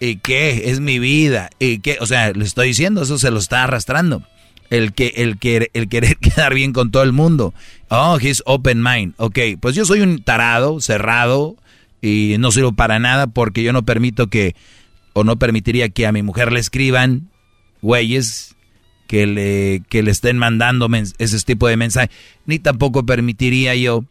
¿Y 0.00 0.16
qué? 0.16 0.70
Es 0.70 0.80
mi 0.80 0.98
vida. 0.98 1.48
¿Y 1.58 1.78
qué? 1.78 1.96
O 2.02 2.06
sea, 2.06 2.30
le 2.32 2.44
estoy 2.44 2.68
diciendo, 2.68 3.00
eso 3.00 3.18
se 3.18 3.30
lo 3.30 3.38
está 3.38 3.64
arrastrando. 3.64 4.22
El, 4.68 4.92
que, 4.92 5.14
el, 5.16 5.38
que, 5.38 5.70
el 5.72 5.88
querer 5.88 6.16
quedar 6.20 6.52
bien 6.52 6.74
con 6.74 6.90
todo 6.90 7.02
el 7.02 7.12
mundo. 7.12 7.54
Oh, 7.88 8.18
he's 8.20 8.42
open 8.44 8.82
mind. 8.82 9.14
Ok, 9.16 9.38
pues 9.58 9.74
yo 9.74 9.86
soy 9.86 10.02
un 10.02 10.22
tarado, 10.22 10.82
cerrado, 10.82 11.56
y 12.02 12.36
no 12.38 12.52
sirvo 12.52 12.72
para 12.72 12.98
nada 12.98 13.28
porque 13.28 13.62
yo 13.62 13.72
no 13.72 13.82
permito 13.86 14.26
que, 14.26 14.54
o 15.14 15.24
no 15.24 15.38
permitiría 15.38 15.88
que 15.88 16.06
a 16.06 16.12
mi 16.12 16.22
mujer 16.22 16.52
le 16.52 16.60
escriban, 16.60 17.30
güeyes, 17.80 18.56
que 19.10 19.26
le, 19.26 19.82
que 19.88 20.04
le 20.04 20.12
estén 20.12 20.38
mandando 20.38 20.88
ese 21.18 21.40
tipo 21.40 21.66
de 21.66 21.76
mensaje. 21.76 22.12
Ni 22.46 22.60
tampoco 22.60 23.04
permitiría 23.04 23.74
yo 23.74 24.04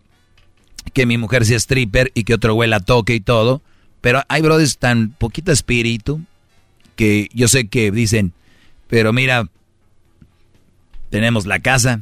que 0.93 1.05
mi 1.05 1.17
mujer 1.17 1.45
sea 1.45 1.55
stripper 1.55 2.11
y 2.15 2.25
que 2.25 2.33
otro 2.33 2.53
güey 2.53 2.69
la 2.69 2.81
toque 2.81 3.15
y 3.15 3.21
todo. 3.21 3.61
Pero 4.01 4.23
hay 4.27 4.41
brothers 4.41 4.77
tan 4.77 5.11
poquito 5.11 5.53
espíritu 5.53 6.19
que 6.97 7.29
yo 7.33 7.47
sé 7.47 7.69
que 7.69 7.91
dicen, 7.91 8.33
pero 8.89 9.13
mira, 9.13 9.47
tenemos 11.09 11.45
la 11.45 11.59
casa, 11.59 12.01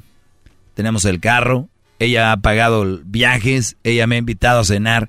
tenemos 0.73 1.05
el 1.05 1.19
carro, 1.19 1.69
ella 1.99 2.31
ha 2.31 2.37
pagado 2.37 2.99
viajes, 3.05 3.77
ella 3.83 4.07
me 4.07 4.15
ha 4.15 4.19
invitado 4.19 4.61
a 4.61 4.65
cenar. 4.65 5.07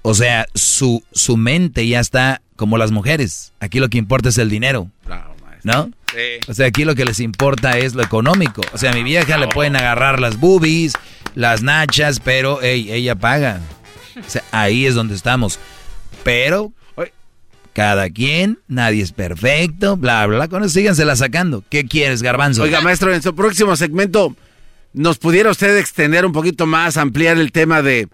O 0.00 0.14
sea, 0.14 0.46
su, 0.54 1.04
su 1.12 1.36
mente 1.36 1.86
ya 1.86 2.00
está 2.00 2.40
como 2.56 2.78
las 2.78 2.92
mujeres. 2.92 3.52
Aquí 3.60 3.78
lo 3.78 3.90
que 3.90 3.98
importa 3.98 4.30
es 4.30 4.38
el 4.38 4.48
dinero. 4.48 4.90
¿No? 5.64 5.90
O 6.48 6.54
sea, 6.54 6.66
aquí 6.66 6.84
lo 6.84 6.94
que 6.94 7.04
les 7.04 7.20
importa 7.20 7.78
es 7.78 7.94
lo 7.94 8.02
económico. 8.02 8.62
O 8.72 8.78
sea, 8.78 8.92
a 8.92 8.94
mi 8.94 9.02
vieja 9.02 9.38
le 9.38 9.48
pueden 9.48 9.76
agarrar 9.76 10.20
las 10.20 10.38
boobies, 10.38 10.94
las 11.34 11.62
nachas, 11.62 12.20
pero 12.20 12.62
ella 12.62 13.14
paga. 13.16 13.60
O 14.18 14.30
sea, 14.30 14.42
ahí 14.52 14.86
es 14.86 14.94
donde 14.94 15.14
estamos. 15.14 15.58
Pero 16.22 16.72
cada 17.76 18.08
quien, 18.08 18.58
nadie 18.68 19.02
es 19.02 19.12
perfecto, 19.12 19.98
bla, 19.98 20.26
bla, 20.26 20.38
bla. 20.38 20.48
Con 20.48 20.62
eso 20.62 20.72
sígansela 20.72 21.14
sacando. 21.14 21.62
¿Qué 21.68 21.84
quieres, 21.84 22.22
garbanzo? 22.22 22.62
Oiga, 22.62 22.80
maestro, 22.80 23.12
en 23.12 23.20
su 23.20 23.34
próximo 23.34 23.76
segmento, 23.76 24.34
¿nos 24.94 25.18
pudiera 25.18 25.50
usted 25.50 25.76
extender 25.76 26.24
un 26.24 26.32
poquito 26.32 26.64
más, 26.64 26.96
ampliar 26.96 27.36
el 27.36 27.52
tema 27.52 27.82
de 27.82 28.08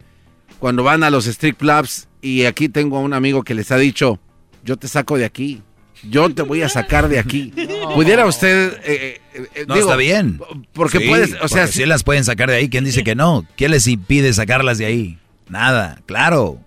cuando 0.59 0.83
van 0.83 1.05
a 1.05 1.11
los 1.11 1.29
street 1.29 1.55
clubs? 1.57 2.09
Y 2.21 2.45
aquí 2.45 2.69
tengo 2.69 2.97
a 2.97 3.01
un 3.01 3.15
amigo 3.15 3.45
que 3.45 3.55
les 3.55 3.71
ha 3.71 3.77
dicho, 3.77 4.19
yo 4.65 4.77
te 4.77 4.89
saco 4.89 5.17
de 5.17 5.27
aquí, 5.27 5.63
yo 6.03 6.29
te 6.35 6.43
voy 6.43 6.63
a 6.63 6.69
sacar 6.69 7.09
de 7.09 7.19
aquí. 7.19 7.53
¿Pudiera 7.95 8.27
usted... 8.27 8.79
eh, 8.85 9.21
eh, 9.35 9.47
eh, 9.55 9.65
No, 9.69 9.75
digo, 9.75 9.87
está 9.89 9.97
bien. 9.97 10.41
Porque 10.73 10.99
Sí, 10.99 11.09
puedes, 11.09 11.33
o 11.41 11.49
sea, 11.49 11.63
porque 11.63 11.73
sí 11.73 11.87
las 11.87 12.03
pueden 12.05 12.25
sacar 12.25 12.51
de 12.51 12.57
ahí. 12.57 12.69
¿Quién 12.69 12.85
dice 12.85 13.05
que 13.05 13.15
no? 13.15 13.47
¿Quién 13.57 13.71
les 13.71 13.87
impide 13.87 14.33
sacarlas 14.33 14.79
de 14.79 14.87
ahí? 14.87 15.19
Nada, 15.49 16.01
claro. 16.07 16.59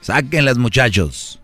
Sáquenlas, 0.00 0.58
muchachos. 0.58 1.40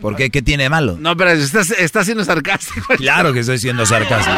¿Por 0.00 0.14
qué? 0.16 0.30
¿Qué 0.30 0.42
tiene 0.42 0.64
de 0.64 0.68
malo? 0.70 0.96
No, 1.00 1.16
pero 1.16 1.30
estás, 1.30 1.70
está 1.70 2.04
siendo 2.04 2.24
sarcástico. 2.24 2.94
Claro 2.96 3.32
que 3.32 3.40
estoy 3.40 3.58
siendo 3.58 3.86
sarcástico. 3.86 4.36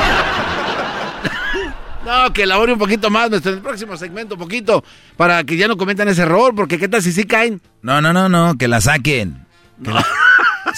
No, 2.04 2.32
que 2.32 2.44
elabore 2.44 2.72
un 2.72 2.78
poquito 2.78 3.10
más, 3.10 3.30
el 3.44 3.58
próximo 3.60 3.96
segmento, 3.96 4.34
un 4.36 4.40
poquito, 4.40 4.82
para 5.16 5.44
que 5.44 5.56
ya 5.56 5.68
no 5.68 5.76
cometan 5.76 6.08
ese 6.08 6.22
error, 6.22 6.54
porque 6.54 6.78
qué 6.78 6.88
tal 6.88 7.02
si 7.02 7.12
sí 7.12 7.24
caen. 7.24 7.60
No, 7.82 8.00
no, 8.00 8.12
no, 8.12 8.28
no, 8.28 8.56
que 8.56 8.66
la 8.68 8.80
saquen. 8.80 9.44
Que 9.84 9.90
la- 9.90 10.06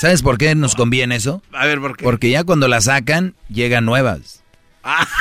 ¿Sabes 0.00 0.22
por 0.22 0.38
qué 0.38 0.54
nos 0.54 0.76
conviene 0.76 1.16
eso? 1.16 1.42
A 1.52 1.66
ver, 1.66 1.78
¿por 1.78 1.94
qué? 1.94 2.04
Porque 2.04 2.30
ya 2.30 2.42
cuando 2.42 2.68
la 2.68 2.80
sacan, 2.80 3.34
llegan 3.50 3.84
nuevas. 3.84 4.40
Ah. 4.82 5.06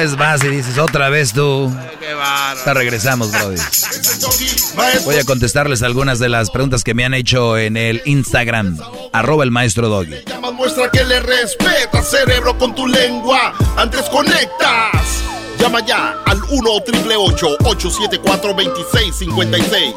Es 0.00 0.16
más, 0.16 0.42
y 0.42 0.48
dices 0.48 0.76
otra 0.78 1.08
vez 1.08 1.32
tú. 1.32 1.72
Qué. 2.00 2.10
Ahorita 2.10 2.74
regresamos, 2.74 3.30
brother. 3.30 3.60
Voy 5.04 5.14
a 5.14 5.24
contestarles 5.24 5.84
algunas 5.84 6.18
de 6.18 6.28
las 6.28 6.50
preguntas 6.50 6.82
que 6.82 6.94
me 6.94 7.04
han 7.04 7.14
hecho 7.14 7.56
en 7.56 7.76
el 7.76 8.02
Instagram. 8.04 8.76
Arroba 9.12 9.44
el 9.44 9.52
maestro 9.52 9.88
Doggy. 9.88 10.16
Muestra 10.54 10.90
que 10.90 11.04
le 11.04 11.20
respeta, 11.20 12.02
cerebro, 12.02 12.58
con 12.58 12.74
tu 12.74 12.88
lengua. 12.88 13.54
Antes 13.76 14.02
conectas. 14.08 15.23
Llama 15.64 15.80
ya 15.80 16.14
al 16.26 16.42
1 16.50 16.70
874 16.72 18.52
2656 18.52 19.94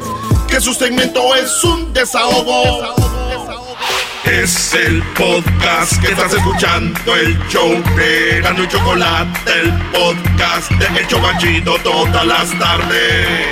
Que 0.48 0.62
su 0.62 0.72
segmento 0.72 1.34
es 1.34 1.62
un 1.62 1.92
desahogo. 1.92 2.94
Es 4.24 4.72
el 4.72 5.02
podcast 5.14 6.00
que 6.00 6.12
estás 6.12 6.32
escuchando, 6.32 7.14
el 7.14 7.38
show 7.50 7.68
de 7.96 8.40
Gano 8.40 8.64
y 8.64 8.68
Chocolate, 8.68 9.60
el 9.60 9.70
podcast 9.92 10.70
de 10.70 11.00
El 11.00 11.06
Chobachito 11.06 11.76
todas 11.84 12.26
las 12.26 12.58
tardes. 12.58 13.48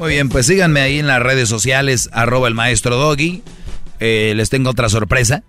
Muy 0.00 0.10
bien, 0.10 0.28
pues 0.28 0.46
síganme 0.46 0.80
ahí 0.80 0.98
en 0.98 1.06
las 1.06 1.22
redes 1.22 1.48
sociales, 1.48 2.10
arroba 2.12 2.48
el 2.48 2.54
maestro 2.54 2.96
Doggy. 2.96 3.44
Eh, 4.00 4.32
les 4.34 4.50
tengo 4.50 4.70
otra 4.70 4.88
sorpresa. 4.88 5.44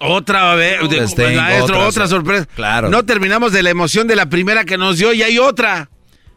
Otra 0.00 0.54
vez, 0.54 0.80
de- 0.90 1.06
tengo 1.14 1.40
maestro, 1.40 1.64
otra 1.76 1.78
otra, 1.88 2.06
sor- 2.06 2.08
sorpresa. 2.18 2.46
Claro. 2.54 2.90
No 2.90 3.04
terminamos 3.04 3.52
de 3.52 3.62
la 3.62 3.70
emoción 3.70 4.06
de 4.06 4.16
la 4.16 4.26
primera 4.28 4.64
que 4.64 4.76
nos 4.76 4.98
dio 4.98 5.12
y 5.12 5.22
hay 5.22 5.38
otra. 5.38 5.88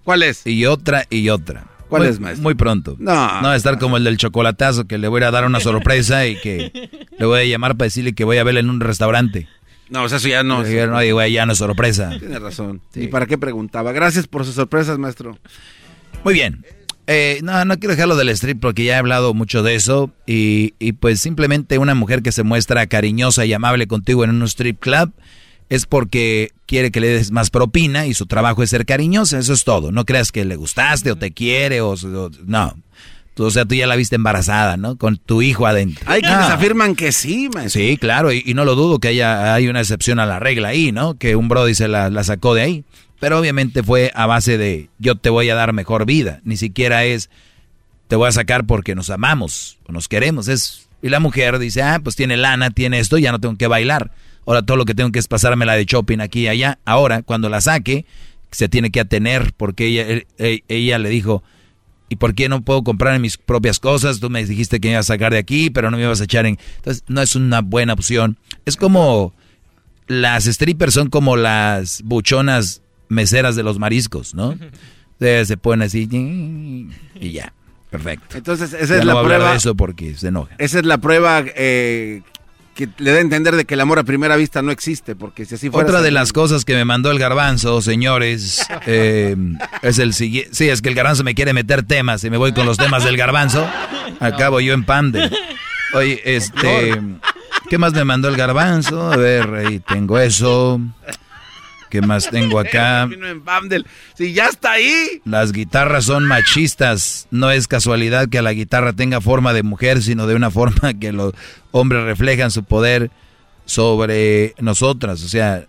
¿Cuál 0.04 0.24
es? 0.24 0.46
Y 0.48 0.66
otra 0.66 1.06
y 1.10 1.30
otra. 1.30 1.66
¿Cuál 1.90 2.04
Muy- 2.04 2.12
es, 2.12 2.20
maestro? 2.20 2.44
Muy 2.44 2.54
pronto. 2.56 2.96
No. 3.00 3.14
No 3.42 3.48
va 3.48 3.54
a 3.54 3.56
estar 3.56 3.80
como 3.80 3.98
el 3.98 4.04
del 4.04 4.18
chocolatazo, 4.18 4.86
que 4.86 4.98
le 4.98 5.08
voy 5.08 5.24
a 5.24 5.32
dar 5.32 5.46
una 5.46 5.60
sorpresa 5.60 6.26
y 6.28 6.36
que 6.40 6.72
le 7.18 7.26
voy 7.26 7.42
a 7.42 7.46
llamar 7.46 7.76
para 7.76 7.88
decirle 7.88 8.14
que 8.14 8.24
voy 8.24 8.38
a 8.38 8.44
verla 8.44 8.60
en 8.60 8.70
un 8.70 8.80
restaurante. 8.80 9.48
No, 9.90 10.04
o 10.04 10.10
sea, 10.10 10.20
eso 10.20 10.28
ya 10.28 10.44
no. 10.44 10.64
Dijeron, 10.64 10.94
oye, 10.96 11.12
güey, 11.14 11.32
ya 11.34 11.46
no 11.48 11.54
es 11.54 11.58
sorpresa. 11.58 12.12
Tiene 12.20 12.38
razón. 12.38 12.80
¿Y 12.94 13.08
para 13.08 13.26
qué 13.26 13.38
preguntaba? 13.40 13.92
Gracias 13.92 14.28
por 14.28 14.46
sus 14.46 14.54
sorpresas, 14.56 15.00
maestro. 15.00 15.38
Muy 16.24 16.36
bien. 16.36 16.64
Eh, 17.12 17.40
no, 17.42 17.66
no 17.66 17.80
quiero 17.80 17.96
dejarlo 17.96 18.16
del 18.16 18.30
strip 18.30 18.60
porque 18.62 18.84
ya 18.84 18.94
he 18.94 18.98
hablado 18.98 19.34
mucho 19.34 19.64
de 19.64 19.74
eso. 19.74 20.12
Y, 20.28 20.76
y 20.78 20.92
pues 20.94 21.20
simplemente 21.20 21.80
una 21.80 21.96
mujer 21.96 22.22
que 22.22 22.32
se 22.32 22.44
muestra 22.44 22.86
cariñosa 22.86 23.46
y 23.46 23.54
amable 23.54 23.88
contigo 23.88 24.24
en 24.24 24.30
un 24.30 24.44
strip 24.44 24.80
club 24.80 25.12
es 25.70 25.88
porque 25.88 26.52
quiere 26.68 26.92
que 26.92 27.00
le 27.00 27.08
des 27.08 27.32
más 27.32 27.50
propina 27.50 28.06
y 28.06 28.14
su 28.14 28.28
trabajo 28.28 28.62
es 28.62 28.70
ser 28.70 28.86
cariñosa. 28.86 29.40
Eso 29.40 29.54
es 29.54 29.64
todo. 29.64 29.92
No 29.92 30.06
creas 30.06 30.32
que 30.32 30.46
le 30.46 30.56
gustaste 30.56 31.12
o 31.12 31.16
te 31.16 31.32
quiere 31.32 31.82
o, 31.82 31.94
o- 31.94 32.30
no. 32.46 32.76
Tú, 33.34 33.46
o 33.46 33.52
sea, 33.52 33.66
tú 33.66 33.74
ya 33.74 33.88
la 33.88 33.96
viste 33.96 34.16
embarazada, 34.16 34.78
¿no? 34.78 34.98
Con 34.98 35.18
tu 35.18 35.42
hijo 35.42 35.66
adentro. 35.66 36.04
Hay 36.08 36.22
quienes 36.22 36.46
afirman 36.48 36.94
que 36.96 37.12
sí, 37.12 37.50
maestro. 37.54 37.82
Sí, 37.82 37.98
claro, 37.98 38.32
y, 38.34 38.44
y 38.46 38.54
no 38.54 38.66
lo 38.66 38.76
dudo 38.76 39.00
que 39.00 39.08
haya 39.08 39.54
hay 39.56 39.68
una 39.68 39.80
excepción 39.80 40.20
a 40.20 40.26
la 40.26 40.40
regla 40.40 40.68
ahí, 40.70 40.92
¿no? 40.92 41.16
Que 41.18 41.36
un 41.36 41.48
Brody 41.48 41.74
se 41.74 41.88
la, 41.88 42.10
la 42.10 42.24
sacó 42.24 42.54
de 42.54 42.62
ahí. 42.64 42.84
Pero 43.20 43.40
obviamente 43.40 43.84
fue 43.84 44.12
a 44.16 44.26
base 44.26 44.58
de 44.58 44.90
yo 44.98 45.16
te 45.16 45.30
voy 45.30 45.50
a 45.50 45.56
dar 45.56 45.74
mejor 45.74 46.06
vida. 46.06 46.40
Ni 46.44 46.58
siquiera 46.58 47.04
es 47.04 47.30
te 48.08 48.16
voy 48.16 48.28
a 48.28 48.32
sacar 48.32 48.66
porque 48.66 48.96
nos 48.96 49.10
amamos 49.10 49.78
o 49.88 49.92
nos 49.92 50.08
queremos. 50.08 50.48
Es, 50.48 50.88
y 51.02 51.10
la 51.10 51.20
mujer 51.20 51.60
dice, 51.60 51.82
ah, 51.84 52.00
pues 52.04 52.16
tiene 52.16 52.38
lana, 52.38 52.72
tiene 52.72 53.00
esto, 53.00 53.18
ya 53.18 53.32
no 53.32 53.40
tengo 53.40 53.56
que 53.58 53.68
bailar. 53.68 54.12
Ahora 54.48 54.64
todo 54.64 54.78
lo 54.78 54.86
que 54.86 54.96
tengo 54.96 55.12
que 55.12 55.20
es 55.20 55.28
pasarme 55.28 55.66
la 55.66 55.76
de 55.76 55.86
shopping 55.86 56.20
aquí 56.20 56.42
y 56.42 56.48
allá. 56.48 56.80
Ahora, 56.86 57.22
cuando 57.22 57.50
la 57.50 57.62
saque, 57.62 58.06
se 58.52 58.68
tiene 58.68 58.90
que 58.90 59.00
atener 59.02 59.54
porque 59.56 59.86
ella, 59.88 60.08
él- 60.08 60.28
e- 60.40 60.64
ella 60.70 60.98
le 60.98 61.10
dijo, 61.10 61.44
¿y 62.08 62.16
por 62.16 62.34
qué 62.34 62.50
no 62.50 62.62
puedo 62.64 62.84
comprar 62.84 63.20
mis 63.20 63.38
propias 63.38 63.78
cosas? 63.80 64.20
Tú 64.20 64.30
me 64.32 64.44
dijiste 64.44 64.80
que 64.80 64.88
me 64.88 64.94
ibas 64.94 65.06
a 65.10 65.14
sacar 65.14 65.32
de 65.34 65.38
aquí, 65.38 65.70
pero 65.70 65.92
no 65.92 65.98
me 65.98 66.04
ibas 66.04 66.22
a 66.22 66.24
echar 66.24 66.48
en... 66.48 66.58
Entonces, 66.78 67.04
no 67.08 67.22
es 67.22 67.36
una 67.36 67.62
buena 67.62 67.94
opción. 67.94 68.38
Es 68.66 68.76
como 68.76 69.36
las 70.08 70.46
strippers 70.46 70.96
son 70.96 71.10
como 71.12 71.36
las 71.38 72.02
buchonas 72.04 72.82
meseras 73.10 73.56
de 73.56 73.64
los 73.64 73.78
mariscos, 73.80 74.34
¿no? 74.34 74.56
Se, 75.20 75.46
se 75.46 75.58
ponen 75.58 75.86
así 75.88 76.08
y 77.20 77.32
ya, 77.34 77.52
perfecto. 77.90 78.38
Entonces, 78.38 78.72
esa 78.72 78.94
Ya 78.94 79.00
es 79.02 79.06
no 79.06 79.14
la 79.14 79.20
hablar 79.20 79.38
prueba. 79.40 79.52
de 79.52 79.58
eso 79.58 79.76
porque 79.76 80.16
se 80.16 80.30
enoja. 80.30 80.56
Esa 80.58 80.80
es 80.80 80.86
la 80.86 80.98
prueba 81.00 81.44
eh, 81.46 82.22
que 82.74 82.88
le 83.00 83.12
da 83.12 83.18
a 83.18 83.20
entender 83.20 83.58
de 83.58 83.66
que 83.66 83.74
el 83.74 83.82
amor 83.82 84.00
a 84.00 84.06
primera 84.06 84.38
vista 84.38 84.62
no 84.62 84.72
existe, 84.72 85.18
porque 85.18 85.44
si 85.44 85.56
así 85.56 85.70
fuera... 85.70 85.90
Otra 85.90 86.02
de 86.02 86.12
las 86.12 86.32
cosas 86.32 86.64
que 86.64 86.74
me 86.74 86.86
mandó 86.86 87.12
el 87.12 87.20
garbanzo, 87.20 87.82
señores, 87.82 88.66
eh, 88.86 89.36
es 89.82 90.00
el 90.00 90.14
siguiente. 90.14 90.52
Sí, 90.56 90.70
es 90.70 90.82
que 90.82 90.88
el 90.88 90.96
garbanzo 90.96 91.26
me 91.26 91.36
quiere 91.36 91.52
meter 91.52 91.84
temas 91.84 92.24
y 92.24 92.30
me 92.30 92.38
voy 92.38 92.54
con 92.54 92.66
los 92.66 92.78
temas 92.78 93.04
del 93.04 93.18
garbanzo. 93.18 93.68
Acabo 94.22 94.62
yo 94.62 94.74
en 94.74 94.86
pande. 94.86 95.30
Oye, 95.94 96.22
este. 96.24 96.98
¿Qué 97.70 97.78
más 97.78 97.92
me 97.92 98.06
mandó 98.06 98.30
el 98.30 98.38
garbanzo? 98.38 99.12
A 99.12 99.18
ver, 99.18 99.54
ahí 99.54 99.80
tengo 99.80 100.18
eso. 100.18 100.80
¿Qué 101.90 102.02
más 102.02 102.30
tengo 102.30 102.60
acá? 102.60 103.06
Vino 103.06 103.28
en 103.28 103.44
Bamdel. 103.44 103.86
Si 104.16 104.34
ya 104.34 104.48
está 104.48 104.74
ahí. 104.74 105.22
Las 105.26 105.52
guitarras 105.52 106.06
son 106.06 106.26
machistas. 106.26 107.28
No 107.32 107.52
es 107.52 107.68
casualidad 107.68 108.30
que 108.30 108.42
la 108.42 108.54
guitarra 108.54 108.94
tenga 108.94 109.22
forma 109.22 109.54
de 109.54 109.64
mujer, 109.64 110.02
sino 110.02 110.28
de 110.28 110.36
una 110.36 110.52
forma 110.52 110.94
que 111.00 111.12
los 111.12 111.34
hombres 111.72 112.04
reflejan 112.04 112.52
su 112.52 112.64
poder 112.64 113.12
sobre 113.66 114.56
nosotras. 114.60 115.24
O 115.24 115.28
sea, 115.28 115.66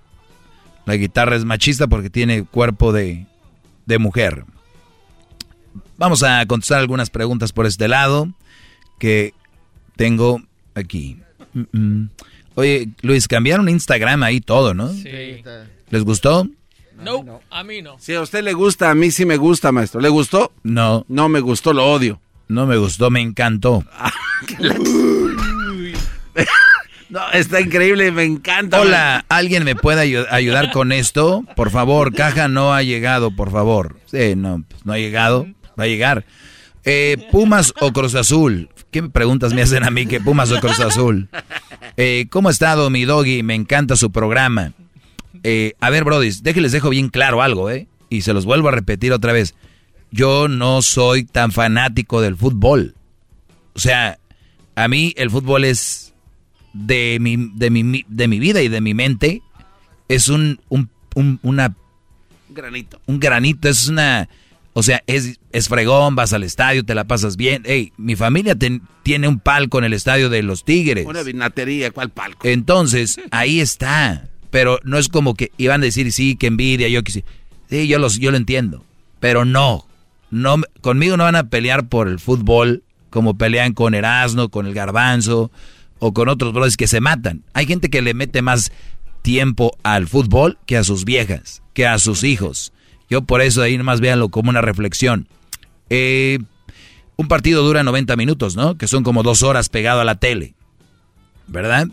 la 0.87 0.97
guitarra 0.97 1.37
es 1.37 1.45
machista 1.45 1.87
porque 1.87 2.11
tiene 2.11 2.45
cuerpo 2.45 2.93
de, 2.93 3.27
de 3.87 3.99
mujer. 3.99 4.45
Vamos 5.97 6.23
a 6.23 6.45
contestar 6.47 6.79
algunas 6.81 7.11
preguntas 7.11 7.53
por 7.53 7.67
este 7.67 7.87
lado 7.89 8.33
que 8.99 9.35
tengo 9.97 10.43
aquí. 10.75 11.19
Mm, 11.53 11.79
mm. 11.79 12.11
Oye, 12.55 12.89
Luis, 13.03 13.29
cambiaron 13.29 13.69
Instagram 13.69 14.23
ahí 14.23 14.41
todo, 14.41 14.75
¿no? 14.75 14.89
Sí. 14.93 15.43
¿Les 15.91 16.05
gustó? 16.05 16.47
No, 17.03 17.41
a 17.51 17.65
mí 17.65 17.81
no. 17.83 17.97
Si 17.99 18.15
a 18.15 18.21
usted 18.21 18.43
le 18.45 18.53
gusta, 18.53 18.91
a 18.91 18.95
mí 18.95 19.11
sí 19.11 19.25
me 19.25 19.37
gusta, 19.37 19.73
maestro. 19.73 20.01
¿Le 20.01 20.09
gustó? 20.09 20.53
No. 20.63 21.05
No 21.09 21.29
me 21.29 21.41
gustó, 21.41 21.73
lo 21.73 21.87
odio. 21.91 22.21
No 22.49 22.67
me 22.67 22.77
gustó, 22.77 23.11
me 23.11 23.21
encantó. 23.21 23.85
No, 27.09 27.21
está 27.33 27.61
increíble, 27.61 28.13
me 28.13 28.23
encanta. 28.23 28.81
Hola, 28.81 29.25
¿alguien 29.29 29.65
me 29.65 29.75
puede 29.75 30.07
ayu- 30.07 30.27
ayudar 30.31 30.71
con 30.71 30.93
esto? 30.93 31.45
Por 31.57 31.71
favor, 31.73 32.15
caja 32.15 32.47
no 32.47 32.73
ha 32.73 32.85
llegado, 32.85 33.33
por 33.35 33.51
favor. 33.51 33.97
Sí, 34.07 34.35
no, 34.37 34.63
pues, 34.69 34.87
no 34.87 34.93
ha 34.93 34.99
llegado, 34.99 35.49
va 35.79 35.85
a 35.85 35.89
llegar. 35.89 36.25
Eh, 36.85 37.17
Pumas 37.33 37.75
o 37.81 37.93
Cruz 37.93 38.15
Azul. 38.15 38.69
¿Qué 38.93 39.03
preguntas 39.03 39.53
me 39.55 39.63
hacen 39.63 39.83
a 39.83 39.91
mí 39.91 40.07
que 40.07 40.21
Pumas 40.21 40.53
o 40.53 40.61
Cruz 40.61 40.79
Azul? 40.79 41.29
Eh, 41.97 42.27
¿Cómo 42.31 42.49
ha 42.49 42.53
estado 42.53 42.91
mi 42.91 43.05
doggy? 43.05 43.43
Me 43.43 43.57
encanta 43.57 43.97
su 43.97 44.13
programa. 44.13 44.73
Eh, 45.45 45.75
a 45.81 45.91
ver, 45.91 46.05
Brody, 46.05 46.31
déjenles 46.43 46.73
dejo 46.73 46.91
bien 46.91 47.09
claro 47.09 47.43
algo, 47.43 47.71
¿eh? 47.71 47.87
Y 48.09 48.23
se 48.23 48.33
los 48.33 48.45
vuelvo 48.45 48.69
a 48.69 48.73
repetir 48.73 49.13
otra 49.13 49.33
vez. 49.33 49.55
Yo 50.11 50.49
no 50.49 50.83
soy 50.83 51.25
tan 51.25 51.53
fanático 51.53 52.21
del 52.21 52.37
fútbol. 52.37 52.95
O 53.75 53.79
sea, 53.79 54.19
a 54.75 54.89
mí 54.89 55.15
el 55.17 55.31
fútbol 55.31 55.65
es 55.65 56.13
de 56.73 57.19
mi, 57.21 57.37
de 57.55 57.71
mi, 57.71 58.05
de 58.09 58.29
mi 58.29 58.39
vida 58.39 58.61
y 58.63 58.69
de 58.69 58.81
mi 58.81 58.95
mente. 58.95 59.43
Es 60.09 60.29
un, 60.29 60.61
un, 60.69 60.91
un- 61.15 61.39
una, 61.43 61.75
Granito. 62.49 63.01
un 63.07 63.21
granito, 63.21 63.69
es 63.69 63.87
una... 63.89 64.29
O 64.73 64.83
sea, 64.85 65.03
es, 65.09 65.39
es 65.53 65.69
fregón, 65.69 66.15
vas 66.15 66.33
al 66.33 66.45
estadio, 66.45 66.85
te 66.85 66.95
la 66.95 67.05
pasas 67.05 67.37
bien. 67.37 67.63
Ey, 67.65 67.93
mi 67.97 68.15
familia 68.17 68.55
ten- 68.55 68.83
tiene 69.03 69.27
un 69.29 69.41
palco 69.41 69.79
en 69.79 69.85
el 69.85 69.93
estadio 69.93 70.31
de 70.31 70.43
los 70.45 70.65
Tigres. 70.65 71.07
Una 71.07 71.23
vinatería, 71.23 71.91
¿cuál 71.91 72.11
palco? 72.11 72.47
Entonces, 72.47 73.21
ahí 73.33 73.61
está. 73.61 74.30
Pero 74.51 74.79
no 74.85 74.99
es 74.99 75.09
como 75.09 75.35
que 75.35 75.53
iban 75.57 75.81
a 75.81 75.85
decir, 75.85 76.13
sí, 76.13 76.37
que 76.37 76.49
envidia, 76.49 76.89
yo 76.89 77.03
que 77.03 77.13
sí. 77.13 77.25
Yo, 77.71 77.99
los, 77.99 78.19
yo 78.19 78.31
lo 78.31 78.37
entiendo. 78.37 78.85
Pero 79.21 79.45
no. 79.45 79.87
no. 80.31 80.57
Conmigo 80.81 81.17
no 81.17 81.25
van 81.25 81.37
a 81.37 81.49
pelear 81.49 81.89
por 81.89 82.09
el 82.09 82.19
fútbol 82.19 82.83
como 83.11 83.37
pelean 83.37 83.75
con 83.75 83.95
Erasmo, 83.95 84.49
con 84.49 84.67
el 84.67 84.75
Garbanzo 84.75 85.51
o 85.99 86.15
con 86.15 86.29
otros 86.29 86.53
brothers 86.53 86.77
que 86.77 86.87
se 86.87 87.01
matan. 87.01 87.43
Hay 87.53 87.67
gente 87.67 87.91
que 87.91 88.03
le 88.03 88.15
mete 88.15 88.41
más 88.43 88.73
tiempo 89.23 89.77
al 89.83 90.07
fútbol 90.07 90.59
que 90.67 90.77
a 90.77 90.85
sus 90.85 91.05
viejas, 91.05 91.63
que 91.75 91.87
a 91.87 91.99
sus 91.99 92.25
hijos. 92.25 92.73
Yo 93.09 93.23
por 93.23 93.43
eso 93.43 93.63
ahí 93.63 93.77
nomás 93.77 94.01
véanlo 94.01 94.31
como 94.31 94.51
una 94.51 94.63
reflexión. 94.63 95.29
Eh, 95.91 96.39
un 97.17 97.29
partido 97.29 97.63
dura 97.63 97.83
90 97.83 98.17
minutos, 98.17 98.57
¿no? 98.57 98.79
Que 98.79 98.89
son 98.89 99.03
como 99.03 99.23
dos 99.23 99.43
horas 99.43 99.69
pegado 99.69 100.01
a 100.01 100.05
la 100.05 100.15
tele. 100.15 100.55
¿Verdad? 101.49 101.89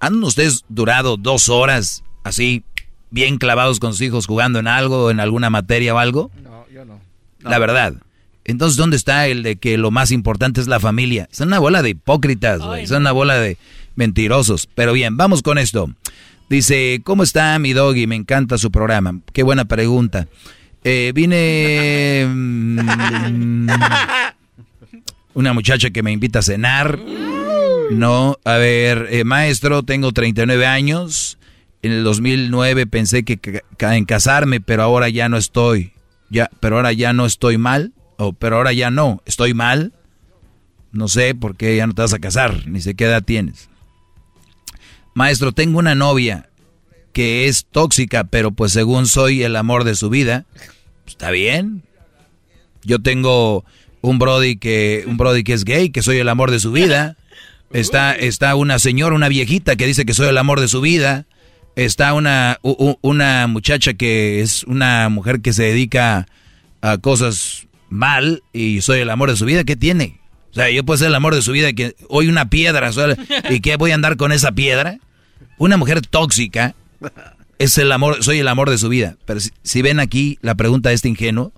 ¿Han 0.00 0.22
ustedes 0.22 0.64
durado 0.68 1.16
dos 1.16 1.48
horas 1.48 2.04
así, 2.22 2.64
bien 3.10 3.38
clavados 3.38 3.80
con 3.80 3.92
sus 3.92 4.02
hijos 4.02 4.26
jugando 4.26 4.58
en 4.58 4.68
algo, 4.68 5.10
en 5.10 5.20
alguna 5.20 5.50
materia 5.50 5.94
o 5.94 5.98
algo? 5.98 6.30
No, 6.42 6.66
yo 6.72 6.84
no. 6.84 7.00
La 7.40 7.58
verdad. 7.58 7.94
Entonces, 8.44 8.76
¿dónde 8.76 8.96
está 8.96 9.26
el 9.26 9.42
de 9.42 9.56
que 9.56 9.78
lo 9.78 9.90
más 9.90 10.10
importante 10.10 10.60
es 10.60 10.66
la 10.66 10.80
familia? 10.80 11.28
Son 11.32 11.48
una 11.48 11.58
bola 11.58 11.82
de 11.82 11.90
hipócritas, 11.90 12.60
güey. 12.60 12.86
Son 12.86 13.02
una 13.02 13.12
bola 13.12 13.36
de 13.36 13.56
mentirosos. 13.94 14.68
Pero 14.74 14.92
bien, 14.92 15.16
vamos 15.16 15.42
con 15.42 15.56
esto. 15.56 15.90
Dice, 16.50 17.00
¿cómo 17.04 17.22
está 17.22 17.58
mi 17.58 17.72
doggy? 17.72 18.06
Me 18.06 18.16
encanta 18.16 18.58
su 18.58 18.70
programa. 18.70 19.20
Qué 19.32 19.42
buena 19.42 19.64
pregunta. 19.64 20.28
Eh, 20.82 21.12
vine... 21.14 22.26
mm, 22.28 23.68
una 25.34 25.52
muchacha 25.52 25.90
que 25.90 26.02
me 26.02 26.12
invita 26.12 26.40
a 26.40 26.42
cenar. 26.42 26.98
No, 27.90 28.38
a 28.44 28.54
ver, 28.56 29.08
eh, 29.10 29.24
maestro, 29.24 29.82
tengo 29.82 30.12
39 30.12 30.66
años. 30.66 31.38
En 31.82 31.92
el 31.92 32.04
2009 32.04 32.86
pensé 32.86 33.24
que 33.24 33.62
en 33.78 34.04
casarme, 34.04 34.60
pero 34.60 34.82
ahora 34.82 35.08
ya 35.08 35.28
no 35.28 35.36
estoy. 35.36 35.92
Ya, 36.30 36.50
pero 36.60 36.76
ahora 36.76 36.92
ya 36.92 37.12
no 37.12 37.26
estoy 37.26 37.58
mal. 37.58 37.92
O 38.16 38.32
pero 38.32 38.56
ahora 38.56 38.72
ya 38.72 38.90
no, 38.90 39.22
estoy 39.26 39.54
mal. 39.54 39.92
No 40.92 41.08
sé 41.08 41.34
por 41.34 41.56
qué 41.56 41.76
ya 41.76 41.86
no 41.86 41.94
te 41.94 42.02
vas 42.02 42.14
a 42.14 42.20
casar, 42.20 42.66
ni 42.68 42.80
sé 42.80 42.94
qué 42.94 43.04
edad 43.04 43.22
tienes. 43.22 43.68
Maestro, 45.14 45.52
tengo 45.52 45.78
una 45.78 45.94
novia 45.94 46.48
que 47.12 47.46
es 47.46 47.66
tóxica, 47.66 48.24
pero 48.24 48.52
pues 48.52 48.72
según 48.72 49.06
soy 49.06 49.42
el 49.42 49.56
amor 49.56 49.84
de 49.84 49.94
su 49.94 50.10
vida, 50.10 50.46
está 51.06 51.30
bien. 51.30 51.82
Yo 52.82 53.00
tengo 53.00 53.64
un 54.02 54.18
brody 54.18 54.56
que 54.56 55.04
un 55.06 55.16
brody 55.16 55.44
que 55.44 55.54
es 55.54 55.64
gay, 55.64 55.90
que 55.90 56.02
soy 56.02 56.18
el 56.18 56.28
amor 56.28 56.50
de 56.50 56.60
su 56.60 56.72
vida. 56.72 57.16
Está 57.74 58.14
está 58.14 58.54
una 58.54 58.78
señora, 58.78 59.16
una 59.16 59.28
viejita 59.28 59.74
que 59.74 59.84
dice 59.84 60.06
que 60.06 60.14
soy 60.14 60.28
el 60.28 60.38
amor 60.38 60.60
de 60.60 60.68
su 60.68 60.80
vida. 60.80 61.26
Está 61.74 62.14
una 62.14 62.60
una 62.62 63.48
muchacha 63.48 63.94
que 63.94 64.40
es 64.40 64.62
una 64.62 65.08
mujer 65.08 65.40
que 65.40 65.52
se 65.52 65.64
dedica 65.64 66.28
a 66.82 66.98
cosas 66.98 67.66
mal 67.88 68.44
y 68.52 68.80
soy 68.80 69.00
el 69.00 69.10
amor 69.10 69.28
de 69.28 69.36
su 69.36 69.44
vida. 69.44 69.64
¿Qué 69.64 69.74
tiene? 69.74 70.20
O 70.52 70.54
sea, 70.54 70.70
yo 70.70 70.84
puedo 70.84 70.98
ser 70.98 71.08
el 71.08 71.16
amor 71.16 71.34
de 71.34 71.42
su 71.42 71.50
vida 71.50 71.72
que 71.72 71.96
hoy 72.08 72.28
una 72.28 72.48
piedra 72.48 72.92
y 73.50 73.58
que 73.58 73.74
voy 73.74 73.90
a 73.90 73.96
andar 73.96 74.16
con 74.16 74.30
esa 74.30 74.52
piedra. 74.52 75.00
Una 75.58 75.76
mujer 75.76 76.00
tóxica 76.00 76.76
es 77.58 77.76
el 77.78 77.90
amor, 77.90 78.22
soy 78.22 78.38
el 78.38 78.46
amor 78.46 78.70
de 78.70 78.78
su 78.78 78.88
vida. 78.88 79.16
Pero 79.26 79.40
si, 79.40 79.50
si 79.64 79.82
ven 79.82 79.98
aquí 79.98 80.38
la 80.42 80.54
pregunta 80.54 80.90
de 80.90 80.94
este 80.94 81.08
ingenuo, 81.08 81.52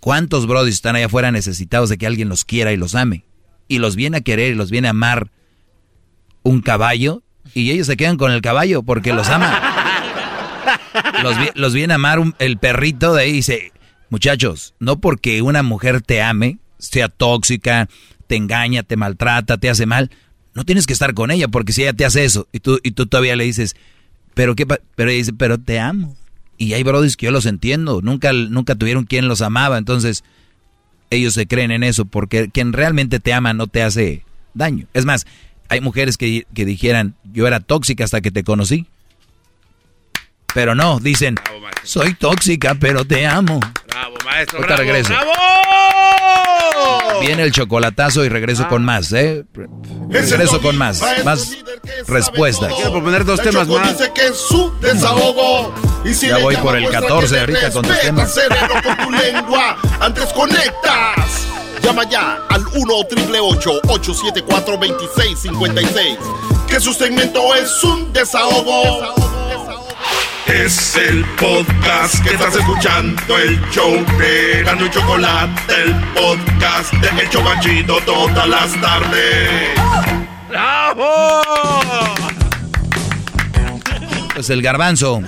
¿cuántos 0.00 0.46
brodis 0.46 0.74
están 0.74 0.96
allá 0.96 1.06
afuera 1.06 1.32
necesitados 1.32 1.88
de 1.88 1.96
que 1.96 2.06
alguien 2.06 2.28
los 2.28 2.44
quiera 2.44 2.74
y 2.74 2.76
los 2.76 2.94
ame? 2.94 3.24
Y 3.74 3.78
los 3.78 3.96
viene 3.96 4.18
a 4.18 4.20
querer 4.20 4.52
y 4.52 4.56
los 4.56 4.70
viene 4.70 4.88
a 4.88 4.90
amar 4.92 5.30
un 6.42 6.60
caballo 6.60 7.22
y 7.54 7.70
ellos 7.70 7.86
se 7.86 7.96
quedan 7.96 8.16
con 8.16 8.30
el 8.32 8.40
caballo 8.42 8.82
porque 8.82 9.12
los 9.12 9.28
ama. 9.28 9.60
Los, 11.22 11.36
los 11.54 11.74
viene 11.74 11.92
a 11.92 11.96
amar 11.96 12.18
un- 12.18 12.34
el 12.38 12.58
perrito 12.58 13.14
de 13.14 13.22
ahí 13.22 13.30
y 13.30 13.34
dice, 13.34 13.72
muchachos, 14.10 14.74
no 14.78 15.00
porque 15.00 15.42
una 15.42 15.62
mujer 15.62 16.00
te 16.02 16.22
ame, 16.22 16.58
sea 16.78 17.08
tóxica, 17.08 17.88
te 18.26 18.36
engaña, 18.36 18.82
te 18.82 18.96
maltrata, 18.96 19.58
te 19.58 19.68
hace 19.70 19.86
mal, 19.86 20.10
no 20.54 20.64
tienes 20.64 20.86
que 20.86 20.92
estar 20.92 21.14
con 21.14 21.30
ella 21.30 21.48
porque 21.48 21.72
si 21.72 21.82
ella 21.82 21.92
te 21.94 22.04
hace 22.04 22.24
eso 22.24 22.48
y 22.52 22.60
tú, 22.60 22.78
y 22.82 22.92
tú 22.92 23.06
todavía 23.06 23.36
le 23.36 23.44
dices, 23.44 23.74
pero 24.34 24.54
qué, 24.54 24.66
pa-?" 24.66 24.78
pero 24.94 25.10
ella 25.10 25.18
dice, 25.18 25.32
pero 25.32 25.58
te 25.58 25.80
amo. 25.80 26.16
Y 26.56 26.74
hay 26.74 26.82
brodis 26.84 27.16
que 27.16 27.26
yo 27.26 27.32
los 27.32 27.46
entiendo, 27.46 28.00
nunca, 28.02 28.32
nunca 28.32 28.74
tuvieron 28.76 29.04
quien 29.04 29.26
los 29.28 29.42
amaba, 29.42 29.78
entonces 29.78 30.22
ellos 31.10 31.34
se 31.34 31.46
creen 31.46 31.70
en 31.70 31.82
eso, 31.82 32.04
porque 32.04 32.50
quien 32.50 32.72
realmente 32.72 33.20
te 33.20 33.32
ama 33.32 33.52
no 33.52 33.66
te 33.66 33.82
hace 33.82 34.24
daño. 34.54 34.86
Es 34.94 35.04
más, 35.04 35.26
hay 35.68 35.80
mujeres 35.80 36.16
que, 36.16 36.46
que 36.54 36.64
dijeran, 36.64 37.14
yo 37.32 37.46
era 37.46 37.60
tóxica 37.60 38.04
hasta 38.04 38.20
que 38.20 38.30
te 38.30 38.44
conocí. 38.44 38.86
Pero 40.54 40.74
no, 40.74 40.98
dicen, 41.00 41.36
soy 41.82 42.14
tóxica, 42.14 42.74
pero 42.78 43.04
te 43.04 43.26
amo. 43.26 43.60
Bravo, 43.88 44.14
maestro. 44.24 44.58
Ahorita 44.58 44.76
bravo, 44.76 44.90
regreso. 44.92 45.08
¡Bravo! 45.12 45.32
Viene 47.20 47.42
el 47.42 47.52
chocolatazo 47.52 48.24
y 48.24 48.28
regreso 48.28 48.68
con 48.68 48.84
más, 48.84 49.10
¿eh? 49.12 49.44
Regreso 50.10 50.60
con 50.60 50.76
más, 50.76 51.02
más 51.24 51.56
respuestas. 52.06 52.72
Quiero 52.74 52.92
proponer 52.92 53.24
dos 53.24 53.40
temas 53.40 53.66
más. 53.66 53.96
Dice 53.98 54.12
que 54.14 54.26
es 54.26 54.36
su 54.36 54.72
desahogo. 54.80 55.74
Y 56.04 56.12
si 56.14 56.28
Ya 56.28 56.38
voy 56.38 56.56
por 56.56 56.76
el 56.76 56.82
muestra 56.82 57.00
14 57.08 57.34
que 57.34 57.40
ahorita 57.40 57.70
con 57.70 57.82
tus 57.84 58.00
temas. 58.00 58.38
con 58.84 58.96
tu 59.06 59.10
lengua. 59.10 59.76
Antes 60.00 60.32
conectas. 60.32 61.46
Llama 61.82 62.08
ya 62.08 62.38
al 62.48 62.64
1 62.66 62.94
874 62.94 64.76
2656 64.76 66.18
Que 66.66 66.80
su 66.80 66.92
segmento 66.94 67.54
es 67.54 67.82
un 67.84 68.12
desahogo. 68.12 69.14
Es 70.46 70.94
el 70.96 71.24
podcast 71.36 72.22
que 72.22 72.34
estás 72.34 72.54
escuchando, 72.54 73.38
el 73.38 73.58
show 73.70 74.04
de 74.18 74.62
Gano 74.62 74.86
y 74.86 74.90
Chocolate, 74.90 75.74
el 75.82 75.94
podcast 76.12 76.92
de 76.92 77.22
El 77.22 77.30
Chocachito 77.30 77.96
todas 78.04 78.46
las 78.46 78.80
tardes. 78.80 79.70
¡Bravo! 80.50 81.42
Pues 84.34 84.50
el 84.50 84.60
garbanzo, 84.60 85.22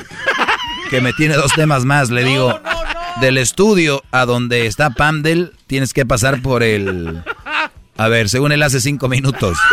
que 0.90 1.00
me 1.00 1.12
tiene 1.14 1.34
dos 1.34 1.52
temas 1.54 1.84
más, 1.84 2.10
le 2.10 2.22
digo, 2.22 2.60
del 3.20 3.38
estudio 3.38 4.02
a 4.10 4.26
donde 4.26 4.66
está 4.66 4.90
Pamdel, 4.90 5.52
tienes 5.66 5.94
que 5.94 6.04
pasar 6.04 6.42
por 6.42 6.62
el... 6.62 7.22
A 7.96 8.08
ver, 8.08 8.28
según 8.28 8.52
él 8.52 8.62
hace 8.62 8.80
cinco 8.80 9.08
minutos. 9.08 9.56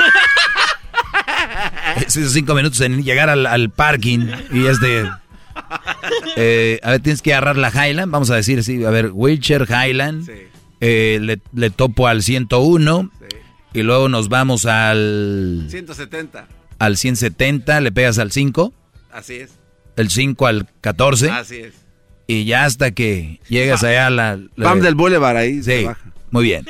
Hace 1.96 2.28
cinco 2.30 2.56
minutos 2.56 2.82
en 2.82 3.04
llegar 3.04 3.30
al, 3.30 3.46
al 3.46 3.70
parking 3.70 4.28
y 4.52 4.66
es 4.66 4.80
de... 4.80 5.08
eh, 6.36 6.80
a 6.84 6.92
ver, 6.92 7.00
tienes 7.02 7.22
que 7.22 7.34
agarrar 7.34 7.58
la 7.58 7.70
Highland, 7.70 8.12
vamos 8.12 8.30
a 8.30 8.36
decir 8.36 8.60
así, 8.60 8.84
a 8.84 8.90
ver, 8.90 9.12
Wheelchair 9.14 9.68
Highland, 9.70 10.30
eh, 10.82 11.20
le, 11.22 11.40
le 11.54 11.70
topo 11.70 12.08
al 12.08 12.24
101 12.24 13.12
y 13.74 13.82
luego 13.84 14.10
nos 14.10 14.30
vamos 14.30 14.66
al, 14.66 15.68
170. 15.70 16.48
al 16.80 16.98
170, 16.98 17.82
le 17.82 17.92
pegas 17.92 18.20
al 18.20 18.32
5 18.32 18.74
Así 19.12 19.36
es. 19.36 19.52
el 19.96 20.10
5 20.10 20.48
al 20.48 20.68
14. 20.82 21.30
Así 21.32 21.58
es. 21.58 21.74
Y 22.28 22.46
ya 22.46 22.66
hasta 22.66 22.92
que 22.92 23.40
llegas 23.50 23.84
allá 23.84 24.08
a 24.08 24.10
la... 24.10 24.40
la- 24.56 24.64
Pam 24.66 24.80
del 24.82 24.96
Boulevard 24.96 25.38
ahí. 25.38 25.62
se 25.62 25.80
Sí, 25.80 25.86
baja. 25.86 26.00
muy 26.32 26.44
bien. 26.46 26.66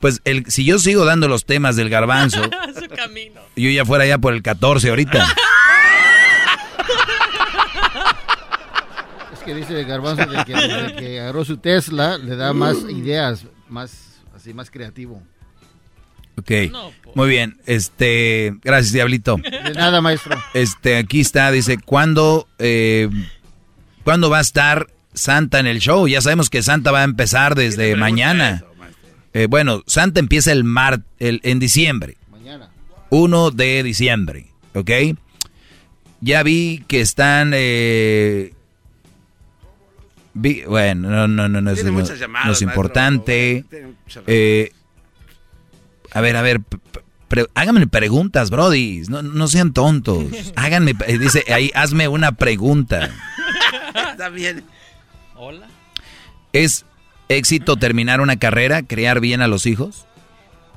Pues 0.00 0.20
el, 0.24 0.44
si 0.50 0.64
yo 0.64 0.78
sigo 0.78 1.04
dando 1.04 1.26
los 1.28 1.44
temas 1.46 1.76
del 1.76 1.88
garbanzo, 1.90 2.42
Su 2.74 2.88
camino. 2.94 3.40
yo 3.56 3.70
ya 3.70 3.84
fuera 3.84 4.06
ya 4.06 4.18
por 4.18 4.32
el 4.34 4.42
14 4.42 4.88
ahorita. 4.90 5.26
que 9.46 9.54
dice 9.54 9.84
Garbanzo 9.84 10.26
de 10.26 10.44
que 10.44 10.96
que 10.98 11.20
agarró 11.20 11.44
su 11.44 11.56
Tesla 11.58 12.18
le 12.18 12.34
da 12.36 12.52
más 12.52 12.78
ideas, 12.90 13.46
más 13.68 14.18
así 14.34 14.52
más 14.52 14.70
creativo. 14.70 15.22
Ok, 16.38 16.50
muy 17.14 17.28
bien. 17.28 17.56
Este, 17.64 18.54
gracias, 18.62 18.92
Diablito. 18.92 19.36
De 19.36 19.72
nada, 19.72 20.02
maestro. 20.02 20.36
Este, 20.52 20.96
aquí 20.98 21.20
está, 21.20 21.50
dice, 21.50 21.78
¿cuándo, 21.78 22.46
eh, 22.58 23.08
¿cuándo 24.04 24.28
va 24.28 24.38
a 24.38 24.42
estar 24.42 24.88
Santa 25.14 25.60
en 25.60 25.66
el 25.66 25.78
show? 25.78 26.06
Ya 26.06 26.20
sabemos 26.20 26.50
que 26.50 26.62
Santa 26.62 26.90
va 26.90 27.00
a 27.00 27.04
empezar 27.04 27.54
desde 27.54 27.96
mañana. 27.96 28.64
Eh, 29.32 29.46
bueno, 29.48 29.82
Santa 29.86 30.20
empieza 30.20 30.52
el 30.52 30.64
mar, 30.64 31.00
el, 31.18 31.40
en 31.42 31.58
diciembre. 31.58 32.18
Mañana. 32.30 32.68
1 33.08 33.50
de 33.52 33.82
diciembre, 33.82 34.48
¿ok? 34.74 34.90
Ya 36.20 36.42
vi 36.42 36.84
que 36.86 37.00
están... 37.00 37.52
eh, 37.54 38.52
bueno, 40.66 41.08
no, 41.10 41.28
no, 41.28 41.48
no, 41.48 41.60
no, 41.60 41.70
es, 41.70 41.76
Tiene 41.76 41.90
no- 41.92 41.98
muchas 42.00 42.18
llamadas, 42.18 42.46
no 42.46 42.52
es 42.52 42.62
maestro. 42.62 42.68
importante. 42.68 43.64
Muchas 44.04 44.24
Eh, 44.26 44.72
a 46.12 46.20
ver, 46.20 46.36
a 46.36 46.42
ver, 46.42 46.60
pre- 47.28 47.46
háganme 47.54 47.86
preguntas, 47.86 48.50
Brody. 48.50 49.02
No, 49.08 49.22
no 49.22 49.48
sean 49.48 49.72
tontos. 49.72 50.24
Háganme, 50.56 50.94
eh, 51.06 51.18
dice 51.18 51.44
ahí, 51.52 51.70
hazme 51.74 52.08
una 52.08 52.32
pregunta. 52.32 53.10
Está 54.12 54.28
bien. 54.28 54.64
Hola. 55.34 55.66
¿Es 56.52 56.84
éxito 57.28 57.76
terminar 57.76 58.20
una 58.20 58.36
carrera, 58.38 58.82
criar 58.82 59.20
bien 59.20 59.42
a 59.42 59.48
los 59.48 59.66
hijos? 59.66 60.06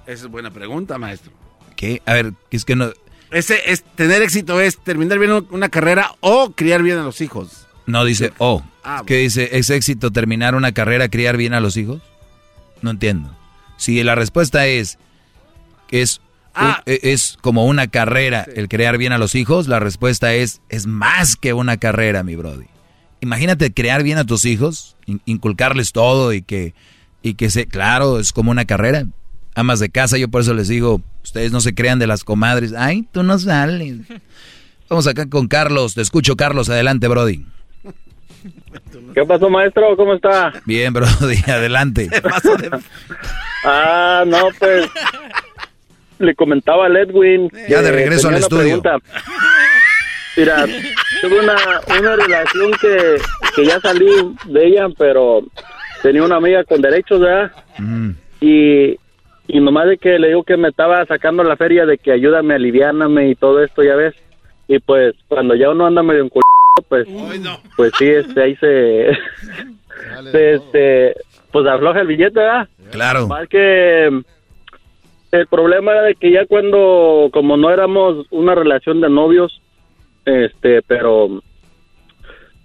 Esa 0.07 0.25
es 0.25 0.31
buena 0.31 0.51
pregunta, 0.51 0.97
maestro. 0.97 1.31
¿Qué? 1.75 2.01
A 2.05 2.13
ver, 2.13 2.33
es 2.51 2.65
que 2.65 2.75
no, 2.75 2.91
Ese 3.31 3.71
es 3.71 3.83
tener 3.95 4.21
éxito 4.23 4.59
es 4.59 4.77
terminar 4.79 5.19
bien 5.19 5.31
una 5.51 5.69
carrera 5.69 6.11
o 6.19 6.51
criar 6.51 6.81
bien 6.81 6.97
a 6.97 7.03
los 7.03 7.21
hijos. 7.21 7.67
No 7.89 8.05
dice, 8.05 8.31
oh. 8.37 8.63
Ah, 8.83 9.03
¿Qué 9.05 9.17
dice? 9.17 9.57
¿Es 9.57 9.69
éxito 9.69 10.11
terminar 10.11 10.55
una 10.55 10.71
carrera, 10.71 11.09
criar 11.09 11.35
bien 11.37 11.53
a 11.53 11.59
los 11.59 11.75
hijos? 11.77 12.01
No 12.81 12.91
entiendo. 12.91 13.35
Si 13.77 14.01
la 14.03 14.15
respuesta 14.15 14.65
es 14.67 14.97
que 15.87 16.01
es, 16.01 16.21
Ah. 16.55 16.81
e- 16.85 16.99
es 17.03 17.37
como 17.41 17.65
una 17.65 17.87
carrera 17.87 18.45
el 18.55 18.67
crear 18.67 18.97
bien 18.97 19.11
a 19.13 19.17
los 19.17 19.35
hijos, 19.35 19.67
la 19.67 19.79
respuesta 19.79 20.33
es 20.33 20.61
es 20.69 20.87
más 20.87 21.35
que 21.35 21.53
una 21.53 21.77
carrera, 21.77 22.23
mi 22.23 22.35
brody. 22.35 22.65
Imagínate 23.21 23.71
crear 23.73 24.01
bien 24.03 24.17
a 24.17 24.23
tus 24.25 24.45
hijos, 24.45 24.95
in- 25.05 25.21
inculcarles 25.25 25.91
todo 25.91 26.33
y 26.33 26.41
que 26.41 26.73
y 27.21 27.33
que 27.35 27.49
se, 27.49 27.67
claro, 27.67 28.19
es 28.19 28.31
como 28.33 28.49
una 28.51 28.65
carrera. 28.65 29.03
Amas 29.55 29.79
de 29.79 29.89
casa, 29.89 30.17
yo 30.17 30.29
por 30.29 30.41
eso 30.41 30.53
les 30.53 30.67
digo, 30.69 31.01
ustedes 31.23 31.51
no 31.51 31.59
se 31.61 31.75
crean 31.75 31.99
de 31.99 32.07
las 32.07 32.23
comadres. 32.23 32.73
Ay, 32.77 33.07
tú 33.11 33.23
no 33.23 33.37
sales. 33.37 33.97
Vamos 34.89 35.05
acá 35.05 35.27
con 35.29 35.47
Carlos, 35.47 35.93
te 35.95 36.01
escucho 36.01 36.35
Carlos, 36.35 36.69
adelante, 36.69 37.07
brody. 37.07 37.45
¿Qué 39.13 39.25
pasó, 39.25 39.49
maestro? 39.49 39.95
¿Cómo 39.95 40.13
está? 40.13 40.53
Bien, 40.65 40.93
brody, 40.93 41.37
adelante. 41.47 42.09
Ah, 43.65 44.23
no, 44.25 44.47
pues 44.57 44.89
le 46.19 46.33
comentaba 46.33 46.85
al 46.85 46.95
Edwin. 46.95 47.49
Ya 47.67 47.81
de 47.81 47.91
regreso 47.91 48.29
al 48.29 48.35
estudio. 48.35 48.81
pregunta. 48.81 48.97
Mira, 50.37 50.65
tuve 51.21 51.39
una, 51.41 51.55
una 51.99 52.15
relación 52.15 52.71
que, 52.79 53.17
que 53.53 53.65
ya 53.65 53.81
salí 53.81 54.09
de 54.45 54.65
ella, 54.65 54.87
pero 54.97 55.41
tenía 56.01 56.23
una 56.23 56.37
amiga 56.37 56.63
con 56.63 56.81
derechos, 56.81 57.19
¿verdad? 57.19 57.51
Mm. 57.79 58.11
Y, 58.39 58.97
y 59.49 59.59
nomás 59.59 59.87
de 59.89 59.97
que 59.97 60.17
le 60.17 60.29
digo 60.29 60.43
que 60.43 60.55
me 60.55 60.69
estaba 60.69 61.05
sacando 61.05 61.43
la 61.43 61.57
feria 61.57 61.85
de 61.85 61.97
que 61.97 62.13
ayúdame, 62.13 62.53
aliviáname 62.53 63.29
y 63.29 63.35
todo 63.35 63.61
esto, 63.61 63.83
ya 63.83 63.95
ves. 63.95 64.15
Y 64.69 64.79
pues 64.79 65.15
cuando 65.27 65.53
ya 65.55 65.69
uno 65.69 65.85
anda 65.85 66.01
medio 66.01 66.21
en 66.21 66.29
pues, 66.81 67.07
pues 67.75 67.91
sí, 67.97 68.07
este, 68.07 68.41
ahí 68.41 68.55
se, 68.57 69.09
se, 70.31 70.53
este, 70.53 71.15
pues 71.51 71.67
afloja 71.67 72.01
el 72.01 72.07
billete, 72.07 72.39
¿verdad? 72.39 72.67
Claro. 72.91 73.27
Más 73.27 73.47
que 73.47 74.07
el 75.31 75.47
problema 75.47 75.91
era 75.91 76.03
de 76.03 76.15
que 76.15 76.31
ya 76.31 76.45
cuando, 76.45 77.29
como 77.31 77.57
no 77.57 77.69
éramos 77.71 78.25
una 78.31 78.55
relación 78.55 79.01
de 79.01 79.09
novios, 79.09 79.61
este, 80.25 80.81
pero 80.83 81.41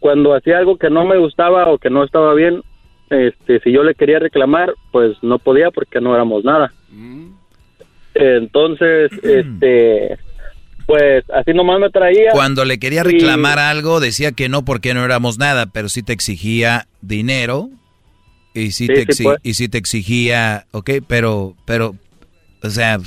cuando 0.00 0.34
hacía 0.34 0.58
algo 0.58 0.76
que 0.76 0.90
no 0.90 1.04
me 1.04 1.18
gustaba 1.18 1.70
o 1.70 1.78
que 1.78 1.90
no 1.90 2.04
estaba 2.04 2.34
bien, 2.34 2.62
este, 3.10 3.60
si 3.60 3.72
yo 3.72 3.82
le 3.82 3.94
quería 3.94 4.18
reclamar, 4.18 4.74
pues 4.92 5.16
no 5.22 5.38
podía 5.38 5.70
porque 5.70 6.00
no 6.00 6.14
éramos 6.14 6.44
nada. 6.44 6.72
Entonces, 8.14 9.12
este, 9.22 10.18
pues 10.86 11.24
así 11.30 11.52
nomás 11.52 11.80
me 11.80 11.90
traía. 11.90 12.30
Cuando 12.32 12.64
le 12.64 12.78
quería 12.78 13.02
reclamar 13.02 13.58
algo, 13.58 14.00
decía 14.00 14.32
que 14.32 14.48
no 14.48 14.64
porque 14.64 14.94
no 14.94 15.04
éramos 15.04 15.38
nada, 15.38 15.66
pero 15.66 15.88
sí 15.88 16.02
te 16.02 16.12
exigía 16.12 16.86
dinero 17.00 17.70
y 18.54 18.70
sí, 18.72 18.86
Sí, 18.86 18.94
te, 18.94 19.00
sí, 19.00 19.06
exi- 19.06 19.24
pues. 19.24 19.38
y 19.42 19.54
sí 19.54 19.68
te 19.68 19.78
exigía, 19.78 20.66
ok, 20.72 20.90
pero, 21.08 21.54
pero, 21.66 21.94
o 22.62 22.70
sea, 22.70 22.98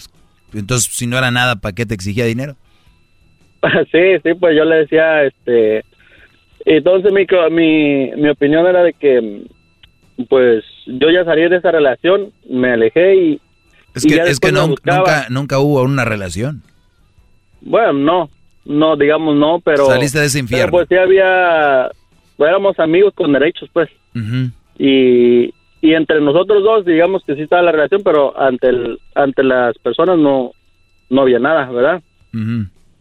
entonces 0.54 0.92
si 0.94 1.08
no 1.08 1.18
era 1.18 1.32
nada, 1.32 1.56
¿para 1.58 1.74
qué 1.76 1.86
te 1.86 1.94
exigía 1.94 2.26
dinero? 2.26 2.56
sí, 3.92 4.00
sí, 4.24 4.34
pues 4.40 4.56
yo 4.56 4.66
le 4.66 4.78
decía, 4.78 5.24
este, 5.24 5.84
entonces 6.66 7.12
mi, 7.12 7.26
mi, 7.52 8.12
mi 8.22 8.30
opinión 8.30 8.66
era 8.68 8.84
de 8.84 8.94
que, 8.94 9.46
pues 10.30 10.64
yo 10.88 11.10
ya 11.10 11.24
salí 11.26 11.48
de 11.50 11.58
esa 11.58 11.72
relación, 11.72 12.32
me 12.50 12.72
alejé 12.72 13.16
y... 13.16 13.42
Es 13.96 14.06
que, 14.06 14.16
es 14.16 14.40
que 14.40 14.52
no- 14.52 14.68
nunca, 14.68 15.28
nunca 15.30 15.60
hubo 15.60 15.82
una 15.82 16.06
relación. 16.06 16.62
Bueno, 17.62 17.94
no, 17.94 18.30
no, 18.66 18.96
digamos 18.96 19.36
no, 19.36 19.60
pero... 19.60 19.86
Saliste 19.86 20.20
de 20.20 20.26
ese 20.26 20.40
infierno. 20.40 20.66
Pero 20.66 20.72
pues 20.72 20.88
sí 20.90 20.96
había, 20.96 21.90
éramos 22.38 22.80
amigos 22.80 23.14
con 23.14 23.34
derechos, 23.34 23.70
pues, 23.74 23.90
y, 24.80 25.54
y 25.82 25.94
entre 25.94 26.22
nosotros 26.22 26.64
dos, 26.64 26.86
digamos 26.86 27.24
que 27.26 27.36
sí 27.36 27.42
estaba 27.42 27.62
la 27.62 27.72
relación, 27.72 28.02
pero 28.04 28.40
ante 28.40 28.70
el, 28.70 29.00
ante 29.16 29.44
las 29.44 29.78
personas 29.80 30.18
no, 30.18 30.52
no 31.10 31.22
había 31.22 31.40
nada, 31.40 31.70
¿verdad? 31.70 32.02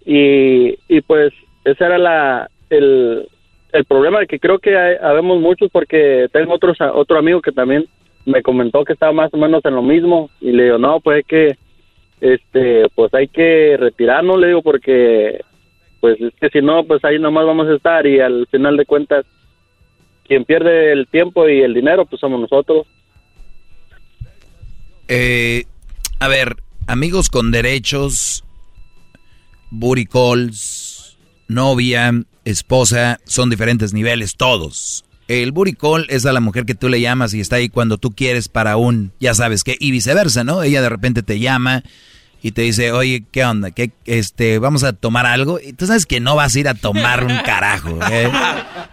Y, 0.05 0.78
y 0.89 1.01
pues 1.02 1.33
ese 1.65 1.85
era 1.85 1.99
la 1.99 2.51
el, 2.70 3.28
el 3.73 3.85
problema 3.85 4.25
que 4.26 4.39
creo 4.39 4.59
que 4.59 4.76
hay, 4.76 4.97
habemos 5.02 5.41
muchos 5.41 5.70
porque 5.70 6.28
tengo 6.33 6.55
otros 6.55 6.78
otro 6.81 7.18
amigo 7.18 7.43
que 7.43 7.52
también 7.52 7.86
me 8.25 8.43
comentó 8.43 8.85
que 8.85 8.93
estaba 8.93 9.12
más 9.12 9.33
o 9.33 9.36
menos 9.36 9.65
en 9.65 9.75
lo 9.75 9.83
mismo 9.83 10.31
y 10.41 10.52
le 10.52 10.65
digo, 10.65 10.78
no, 10.78 11.01
pues 11.01 11.20
es 11.20 11.26
que, 11.26 11.57
este, 12.20 12.89
pues 12.95 13.12
hay 13.15 13.28
que 13.28 13.77
retirarnos, 13.78 14.39
le 14.39 14.49
digo, 14.49 14.62
porque, 14.62 15.41
pues 16.01 16.20
es 16.20 16.33
que 16.41 16.49
si 16.51 16.65
no, 16.65 16.85
pues 16.85 17.05
ahí 17.05 17.19
nomás 17.19 17.47
vamos 17.47 17.69
a 17.69 17.75
estar 17.75 18.07
y 18.07 18.20
al 18.20 18.47
final 18.51 18.77
de 18.77 18.86
cuentas, 18.86 19.25
quien 20.25 20.45
pierde 20.45 20.93
el 20.93 21.07
tiempo 21.07 21.49
y 21.49 21.62
el 21.62 21.75
dinero, 21.75 22.07
pues 22.07 22.20
somos 22.20 22.41
nosotros. 22.41 22.86
Eh, 25.09 25.65
a 26.19 26.28
ver, 26.28 26.57
amigos 26.86 27.31
con 27.31 27.51
derechos, 27.53 28.45
booty 29.70 30.07
calls, 30.07 31.19
novia, 31.49 32.11
esposa, 32.45 33.19
son 33.25 33.51
diferentes 33.51 33.93
niveles, 33.93 34.36
todos. 34.36 35.06
El 35.28 35.52
call 35.78 36.06
es 36.08 36.24
a 36.24 36.32
la 36.32 36.40
mujer 36.40 36.64
que 36.66 36.74
tú 36.74 36.88
le 36.88 37.00
llamas 37.00 37.34
y 37.34 37.40
está 37.40 37.56
ahí 37.56 37.68
cuando 37.68 37.98
tú 37.98 38.12
quieres 38.12 38.48
para 38.48 38.76
un, 38.76 39.12
ya 39.18 39.34
sabes 39.34 39.64
qué, 39.64 39.76
y 39.78 39.90
viceversa, 39.90 40.44
¿no? 40.44 40.62
Ella 40.62 40.82
de 40.82 40.88
repente 40.88 41.22
te 41.22 41.40
llama 41.40 41.82
y 42.42 42.52
te 42.52 42.62
dice, 42.62 42.92
oye, 42.92 43.24
¿qué 43.32 43.44
onda? 43.44 43.72
¿Qué, 43.72 43.90
este, 44.05 44.60
vamos 44.60 44.84
a 44.84 44.92
tomar 44.92 45.26
algo. 45.26 45.58
Y 45.58 45.72
tú 45.72 45.86
sabes 45.86 46.06
que 46.06 46.20
no 46.20 46.36
vas 46.36 46.55
a 46.55 46.60
ir 46.60 46.68
a 46.68 46.74
tomar 46.74 47.24
un 47.24 47.36
carajo. 47.44 47.98
¿eh? 48.10 48.30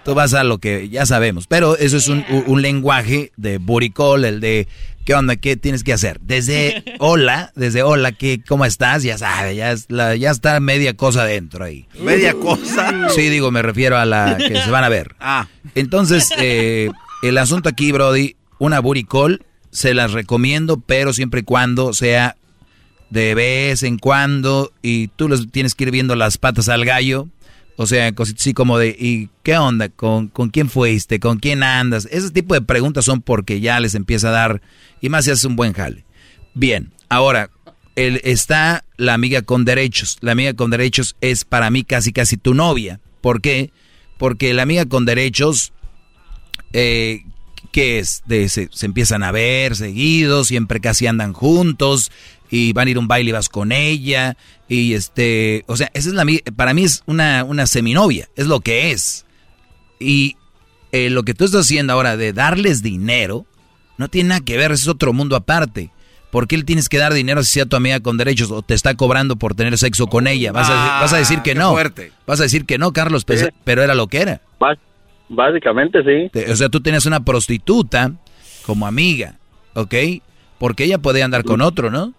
Tú 0.04 0.16
vas 0.16 0.34
a 0.34 0.44
lo 0.44 0.58
que 0.58 0.90
ya 0.90 1.06
sabemos. 1.06 1.46
Pero 1.46 1.78
eso 1.78 1.98
es 1.98 2.08
un, 2.08 2.26
un 2.48 2.62
lenguaje 2.64 3.32
de 3.38 3.62
call, 3.96 4.26
el 4.26 4.40
de, 4.40 4.68
¿qué 5.06 5.14
onda? 5.14 5.36
¿Qué 5.36 5.58
tienes 5.58 5.84
que 5.84 5.94
hacer? 5.94 6.20
Desde 6.22 6.84
hola, 7.00 7.52
desde 7.56 7.84
hola, 7.84 8.12
¿qué, 8.12 8.42
¿cómo 8.48 8.66
estás? 8.66 9.04
Ya 9.04 9.18
sabes, 9.18 9.56
ya, 9.56 9.72
es 9.72 9.86
la, 9.90 10.16
ya 10.16 10.32
está 10.32 10.60
media 10.60 10.96
cosa 10.96 11.26
dentro 11.26 11.66
ahí. 11.66 11.88
¿Media 12.00 12.34
cosa? 12.34 13.10
Sí, 13.10 13.30
digo, 13.30 13.52
me 13.52 13.62
refiero 13.62 13.98
a 13.98 14.06
la 14.06 14.38
que 14.48 14.62
se 14.62 14.72
van 14.72 14.84
a 14.84 14.90
ver. 14.90 15.16
Ah. 15.20 15.48
Entonces, 15.76 16.30
eh, 16.38 16.90
el 17.22 17.38
asunto 17.38 17.70
aquí, 17.70 17.92
Brody, 17.92 18.36
una 18.60 18.82
call, 19.10 19.46
se 19.72 19.94
las 19.94 20.12
recomiendo, 20.12 20.80
pero 20.80 21.14
siempre 21.14 21.42
y 21.42 21.44
cuando 21.44 21.94
sea 21.94 22.36
de 23.10 23.36
vez 23.36 23.84
en 23.84 24.00
cuando 24.00 24.72
y 24.82 25.08
tú 25.10 25.30
les 25.30 25.52
tienes 25.52 25.76
que 25.76 25.84
ir 25.84 25.92
viendo 25.92 26.16
las 26.16 26.38
patas 26.38 26.70
al 26.70 26.84
gallo. 26.84 27.28
O 27.76 27.88
sea, 27.88 28.12
cositas 28.14 28.42
así 28.42 28.54
como 28.54 28.78
de, 28.78 28.90
¿y 28.90 29.30
qué 29.42 29.58
onda? 29.58 29.90
¿Con, 29.90 30.28
¿Con 30.28 30.50
quién 30.50 30.70
fuiste? 30.70 31.20
¿Con 31.20 31.40
quién 31.40 31.64
andas? 31.64 32.08
Ese 32.12 32.30
tipo 32.30 32.54
de 32.54 32.62
preguntas 32.62 33.06
son 33.06 33.22
porque 33.22 33.60
ya 33.60 33.80
les 33.80 33.96
empieza 33.96 34.30
a 34.30 34.32
dar, 34.32 34.62
y 35.02 35.10
más 35.10 35.26
si 35.26 35.32
haces 35.32 35.46
un 35.46 35.56
buen 35.56 35.74
jale. 35.74 36.06
Bien, 36.54 36.94
ahora, 37.10 37.50
está 37.96 38.86
la 38.98 39.14
amiga 39.14 39.42
con 39.42 39.66
derechos. 39.66 40.18
La 40.22 40.34
amiga 40.34 40.54
con 40.54 40.70
derechos 40.70 41.16
es 41.22 41.46
para 41.46 41.70
mí 41.70 41.84
casi 41.84 42.12
casi 42.12 42.38
tu 42.38 42.54
novia. 42.54 43.00
¿Por 43.22 43.42
qué? 43.42 43.72
Porque 44.18 44.54
la 44.54 44.64
amiga 44.64 44.86
con 44.86 45.06
derechos, 45.06 45.74
eh, 46.74 47.24
¿qué 47.72 48.00
es? 48.00 48.24
De, 48.28 48.50
se, 48.50 48.70
se 48.72 48.86
empiezan 48.86 49.24
a 49.24 49.32
ver 49.32 49.76
seguidos, 49.76 50.48
siempre 50.48 50.80
casi 50.80 51.08
andan 51.08 51.34
juntos, 51.34 52.12
y 52.56 52.72
van 52.72 52.88
a 52.88 52.92
ir 52.92 52.98
a 52.98 53.00
un 53.00 53.08
baile 53.08 53.30
y 53.30 53.34
vas 53.34 53.50
con 53.50 53.72
ella 53.72 54.38
y 54.70 54.94
este, 54.94 55.64
o 55.68 55.76
sea, 55.76 55.90
esa 55.96 56.10
es 56.10 56.14
la 56.14 56.24
para 56.56 56.74
mí 56.76 56.84
es 56.84 57.02
una 57.08 57.44
una 57.44 57.66
seminovia, 57.66 58.30
es 58.36 58.46
lo 58.48 58.60
que 58.60 58.92
es. 58.92 59.26
Y 60.00 60.38
eh, 60.92 61.10
lo 61.10 61.24
que 61.24 61.34
tú 61.34 61.46
estás 61.46 61.62
haciendo 61.62 61.94
ahora 61.94 62.16
de 62.16 62.32
darles 62.34 62.84
dinero 62.84 63.46
no 63.98 64.08
tiene 64.08 64.30
nada 64.30 64.42
que 64.42 64.56
ver, 64.58 64.72
es 64.72 64.88
otro 64.88 65.14
mundo 65.14 65.36
aparte. 65.36 65.90
¿Por 66.32 66.48
qué 66.48 66.58
le 66.58 66.64
tienes 66.64 66.90
que 66.90 66.98
dar 66.98 67.14
dinero 67.14 67.44
si 67.44 67.52
sea 67.54 67.66
tu 67.66 67.76
amiga 67.76 68.00
con 68.02 68.18
derechos 68.18 68.50
o 68.52 68.62
te 68.62 68.74
está 68.74 68.96
cobrando 68.96 69.36
por 69.36 69.54
tener 69.56 69.78
sexo 69.78 70.08
con 70.08 70.28
ella? 70.28 70.52
Vas 70.52 70.70
a, 70.70 71.02
vas 71.02 71.14
a 71.14 71.18
decir 71.18 71.38
que 71.44 71.52
qué 71.54 71.56
no. 71.56 71.72
fuerte. 71.72 72.12
Vas 72.28 72.40
a 72.40 72.44
decir 72.44 72.66
que 72.66 72.78
no, 72.78 72.92
Carlos, 72.94 73.24
pues, 73.26 73.40
Sí. 73.42 73.48
pero 73.64 73.84
era 73.84 73.94
lo 73.96 74.08
que 74.08 74.22
era. 74.22 74.42
Bás- 74.60 74.78
Básicamente 75.30 76.00
sí. 76.04 76.30
Te- 76.32 76.52
O 76.52 76.56
sea, 76.56 76.70
tú 76.70 76.82
tienes 76.82 77.06
una 77.06 77.24
prostituta 77.24 78.12
como 78.66 78.86
amiga, 78.88 79.38
¿ok? 79.74 79.94
Porque 80.60 80.84
ella 80.86 80.98
puede 81.00 81.24
andar 81.24 81.44
con 81.44 81.62
otro, 81.62 81.90
¿no? 81.92 82.14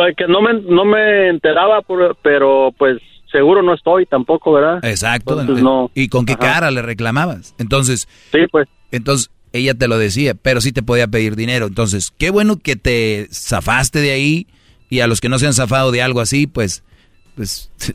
Pues 0.00 0.16
que 0.16 0.26
no 0.26 0.40
me, 0.40 0.54
no 0.54 0.86
me 0.86 1.28
enteraba, 1.28 1.82
por- 1.82 2.16
pero 2.22 2.72
pues 2.78 2.96
seguro 3.30 3.62
no 3.62 3.74
estoy 3.74 4.06
tampoco, 4.06 4.54
¿verdad? 4.54 4.82
Exacto. 4.82 5.38
Entonces, 5.38 5.62
no. 5.62 5.90
¿Y 5.94 6.08
con 6.08 6.24
qué 6.24 6.32
Ajá. 6.32 6.40
cara 6.54 6.70
le 6.70 6.80
reclamabas? 6.80 7.54
Entonces. 7.58 8.08
Sí, 8.32 8.38
pues. 8.50 8.66
Entonces, 8.92 9.30
ella 9.52 9.74
te 9.74 9.88
lo 9.88 9.98
decía, 9.98 10.32
pero 10.34 10.62
sí 10.62 10.72
te 10.72 10.82
podía 10.82 11.06
pedir 11.06 11.36
dinero. 11.36 11.66
Entonces, 11.66 12.12
qué 12.16 12.30
bueno 12.30 12.56
que 12.56 12.76
te 12.76 13.28
zafaste 13.30 14.00
de 14.00 14.12
ahí. 14.12 14.46
Y 14.88 15.00
a 15.00 15.06
los 15.06 15.20
que 15.20 15.28
no 15.28 15.38
se 15.38 15.46
han 15.46 15.52
zafado 15.52 15.92
de 15.92 16.00
algo 16.00 16.20
así, 16.22 16.46
pues, 16.46 16.82
pues 17.36 17.70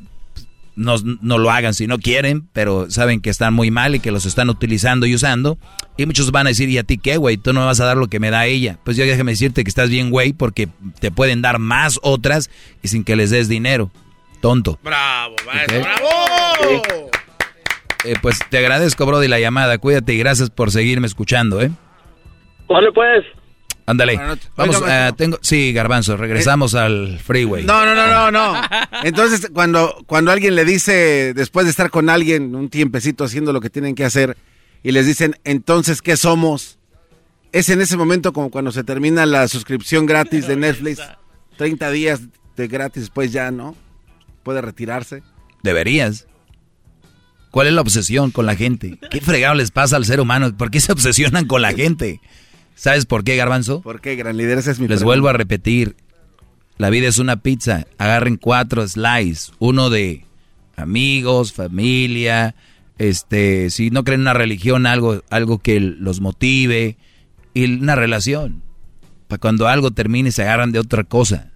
no, 0.75 0.95
no 1.21 1.37
lo 1.37 1.51
hagan 1.51 1.73
si 1.73 1.87
no 1.87 1.97
quieren, 1.97 2.47
pero 2.53 2.89
saben 2.89 3.21
que 3.21 3.29
están 3.29 3.53
muy 3.53 3.71
mal 3.71 3.95
y 3.95 3.99
que 3.99 4.11
los 4.11 4.25
están 4.25 4.49
utilizando 4.49 5.05
y 5.05 5.15
usando. 5.15 5.57
Y 5.97 6.05
muchos 6.05 6.31
van 6.31 6.47
a 6.47 6.49
decir, 6.49 6.69
¿y 6.69 6.77
a 6.77 6.83
ti 6.83 6.97
qué, 6.97 7.17
güey? 7.17 7.37
Tú 7.37 7.53
no 7.53 7.61
me 7.61 7.65
vas 7.67 7.79
a 7.79 7.85
dar 7.85 7.97
lo 7.97 8.07
que 8.07 8.19
me 8.19 8.29
da 8.29 8.45
ella. 8.45 8.77
Pues 8.83 8.97
yo 8.97 9.05
déjame 9.05 9.31
decirte 9.31 9.63
que 9.63 9.69
estás 9.69 9.89
bien, 9.89 10.09
güey, 10.09 10.33
porque 10.33 10.67
te 10.99 11.11
pueden 11.11 11.41
dar 11.41 11.59
más 11.59 11.99
otras 12.03 12.49
y 12.83 12.89
sin 12.89 13.03
que 13.03 13.15
les 13.15 13.29
des 13.29 13.47
dinero. 13.47 13.91
Tonto. 14.41 14.77
Bravo, 14.83 15.35
maestro, 15.45 15.81
bravo. 15.81 17.09
Eh, 18.03 18.13
pues 18.21 18.37
te 18.49 18.59
agradezco, 18.59 19.05
Brody, 19.05 19.27
la 19.27 19.39
llamada. 19.39 19.77
Cuídate 19.77 20.13
y 20.13 20.17
gracias 20.17 20.49
por 20.49 20.71
seguirme 20.71 21.07
escuchando, 21.07 21.61
¿eh? 21.61 21.71
Vale, 22.67 22.91
pues. 22.91 23.25
Ándale. 23.87 24.17
Vamos, 24.55 24.81
Oiga, 24.81 25.09
eh, 25.09 25.13
tengo, 25.15 25.37
sí, 25.41 25.71
Garbanzo, 25.71 26.17
regresamos 26.17 26.73
al 26.73 27.19
freeway. 27.19 27.63
No, 27.65 27.85
no, 27.85 27.93
no, 27.93 28.07
no, 28.07 28.31
no. 28.31 28.61
Entonces, 29.03 29.49
cuando, 29.53 30.03
cuando 30.07 30.31
alguien 30.31 30.55
le 30.55 30.65
dice, 30.65 31.33
después 31.35 31.65
de 31.65 31.69
estar 31.69 31.91
con 31.91 32.09
alguien 32.09 32.55
un 32.55 32.69
tiempecito 32.69 33.23
haciendo 33.23 33.53
lo 33.53 33.61
que 33.61 33.69
tienen 33.69 33.93
que 33.93 34.03
hacer, 34.03 34.37
y 34.81 34.91
les 34.91 35.05
dicen, 35.05 35.35
entonces, 35.43 36.01
¿qué 36.01 36.17
somos? 36.17 36.79
Es 37.51 37.69
en 37.69 37.79
ese 37.79 37.95
momento 37.95 38.33
como 38.33 38.49
cuando 38.49 38.71
se 38.71 38.83
termina 38.83 39.25
la 39.25 39.47
suscripción 39.47 40.05
gratis 40.05 40.47
de 40.47 40.55
Netflix, 40.55 41.01
30 41.57 41.91
días 41.91 42.21
de 42.55 42.67
gratis, 42.67 43.03
después 43.03 43.31
ya, 43.31 43.51
¿no? 43.51 43.75
Puede 44.43 44.61
retirarse. 44.61 45.23
Deberías. 45.63 46.27
¿Cuál 47.51 47.67
es 47.67 47.73
la 47.73 47.81
obsesión 47.81 48.31
con 48.31 48.45
la 48.45 48.55
gente? 48.55 48.99
¿Qué 49.09 49.21
fregado 49.21 49.55
les 49.55 49.71
pasa 49.71 49.95
al 49.95 50.05
ser 50.05 50.19
humano? 50.19 50.55
¿Por 50.57 50.69
qué 50.69 50.81
se 50.81 50.91
obsesionan 50.91 51.45
con 51.45 51.61
la 51.61 51.71
gente? 51.71 52.19
¿Sabes 52.75 53.05
por 53.05 53.23
qué, 53.23 53.35
Garbanzo? 53.35 53.81
¿Por 53.81 54.01
qué, 54.01 54.15
gran 54.15 54.37
líder? 54.37 54.57
Es 54.59 54.65
mi 54.67 54.71
Les 54.87 54.99
pregunta. 54.99 55.05
vuelvo 55.05 55.29
a 55.29 55.33
repetir. 55.33 55.95
La 56.77 56.89
vida 56.89 57.07
es 57.07 57.19
una 57.19 57.37
pizza. 57.37 57.87
Agarren 57.97 58.35
cuatro 58.37 58.85
slices. 58.87 59.53
Uno 59.59 59.89
de 59.89 60.25
amigos, 60.75 61.53
familia, 61.53 62.53
este, 62.97 63.69
si 63.69 63.91
no 63.91 64.03
creen 64.03 64.19
en 64.19 64.23
una 64.23 64.33
religión, 64.33 64.85
algo, 64.85 65.23
algo 65.29 65.59
que 65.59 65.79
los 65.79 66.19
motive. 66.19 66.97
Y 67.53 67.65
una 67.79 67.95
relación. 67.95 68.61
Para 69.27 69.39
cuando 69.39 69.67
algo 69.67 69.91
termine 69.91 70.31
se 70.31 70.41
agarran 70.43 70.73
de 70.73 70.79
otra 70.79 71.05
cosa. 71.05 71.51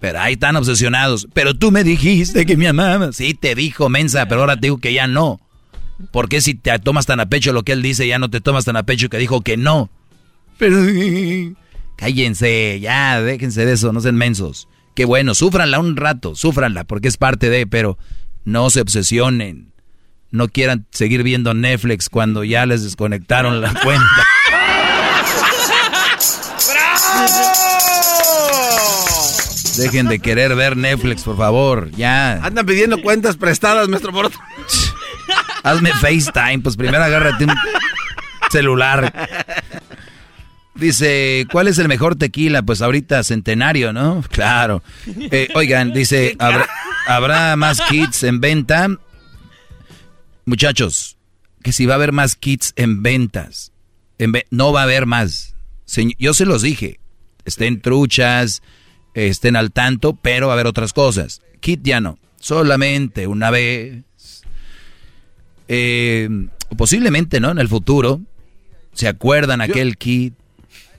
Pero 0.00 0.20
ahí 0.20 0.32
están 0.34 0.56
obsesionados. 0.56 1.28
Pero 1.34 1.54
tú 1.54 1.70
me 1.70 1.84
dijiste 1.84 2.46
que 2.46 2.56
me 2.56 2.68
amabas. 2.68 3.16
Sí, 3.16 3.34
te 3.34 3.54
dijo, 3.54 3.90
mensa, 3.90 4.26
pero 4.26 4.40
ahora 4.40 4.56
te 4.56 4.62
digo 4.66 4.78
que 4.78 4.94
ya 4.94 5.06
no. 5.06 5.40
¿Por 6.10 6.28
qué 6.28 6.40
si 6.40 6.54
te 6.54 6.76
tomas 6.78 7.06
tan 7.06 7.20
a 7.20 7.26
pecho 7.26 7.52
lo 7.52 7.62
que 7.62 7.72
él 7.72 7.82
dice, 7.82 8.06
ya 8.08 8.18
no 8.18 8.28
te 8.30 8.40
tomas 8.40 8.64
tan 8.64 8.76
a 8.76 8.82
pecho 8.82 9.08
que 9.10 9.18
dijo 9.18 9.42
que 9.42 9.56
no? 9.56 9.90
Pero... 10.58 10.76
Cállense, 11.96 12.80
ya, 12.80 13.20
déjense 13.22 13.64
de 13.64 13.72
eso, 13.72 13.92
no 13.92 14.00
sean 14.00 14.16
mensos. 14.16 14.68
Qué 14.94 15.04
bueno, 15.04 15.34
súfranla 15.34 15.78
un 15.78 15.96
rato, 15.96 16.34
súfranla, 16.34 16.84
porque 16.84 17.08
es 17.08 17.16
parte 17.16 17.50
de, 17.50 17.66
pero 17.66 17.98
no 18.44 18.70
se 18.70 18.80
obsesionen. 18.80 19.72
No 20.30 20.48
quieran 20.48 20.86
seguir 20.90 21.22
viendo 21.22 21.54
Netflix 21.54 22.08
cuando 22.08 22.44
ya 22.44 22.66
les 22.66 22.82
desconectaron 22.82 23.60
la 23.60 23.72
cuenta. 23.74 24.04
Dejen 29.76 30.06
de 30.06 30.20
querer 30.20 30.54
ver 30.54 30.76
Netflix, 30.76 31.22
por 31.22 31.36
favor, 31.36 31.90
ya. 31.92 32.34
Andan 32.44 32.66
pidiendo 32.66 33.00
cuentas 33.02 33.36
prestadas, 33.36 33.88
maestro 33.88 34.12
Moroto. 34.12 34.38
Hazme 35.64 35.92
FaceTime, 35.92 36.60
pues 36.60 36.76
primero 36.76 37.02
agárrate 37.02 37.44
un 37.44 37.54
celular. 38.50 39.12
Dice, 40.74 41.46
¿cuál 41.52 41.68
es 41.68 41.78
el 41.78 41.86
mejor 41.88 42.16
tequila? 42.16 42.62
Pues 42.62 42.82
ahorita 42.82 43.22
centenario, 43.22 43.92
¿no? 43.92 44.24
Claro. 44.30 44.82
Eh, 45.06 45.48
oigan, 45.54 45.92
dice, 45.92 46.34
¿habrá, 46.38 46.68
¿habrá 47.06 47.56
más 47.56 47.80
kits 47.82 48.24
en 48.24 48.40
venta? 48.40 48.88
Muchachos, 50.46 51.16
que 51.62 51.72
si 51.72 51.86
va 51.86 51.94
a 51.94 51.96
haber 51.96 52.12
más 52.12 52.34
kits 52.36 52.72
en 52.76 53.02
ventas, 53.02 53.72
en 54.18 54.32
ve- 54.32 54.46
no 54.50 54.72
va 54.72 54.80
a 54.80 54.84
haber 54.84 55.06
más. 55.06 55.54
Yo 56.18 56.34
se 56.34 56.44
los 56.44 56.62
dije, 56.62 56.98
estén 57.44 57.80
truchas, 57.80 58.60
estén 59.14 59.54
al 59.56 59.70
tanto, 59.70 60.14
pero 60.20 60.48
va 60.48 60.52
a 60.52 60.56
haber 60.56 60.66
otras 60.66 60.92
cosas. 60.92 61.40
Kit 61.60 61.80
ya 61.84 62.00
no, 62.00 62.18
solamente 62.40 63.26
una 63.28 63.50
vez. 63.50 64.02
Eh, 65.68 66.28
posiblemente, 66.76 67.40
¿no? 67.40 67.50
En 67.52 67.58
el 67.58 67.68
futuro, 67.68 68.20
¿se 68.92 69.08
acuerdan 69.08 69.60
aquel 69.60 69.96
kit? 69.96 70.34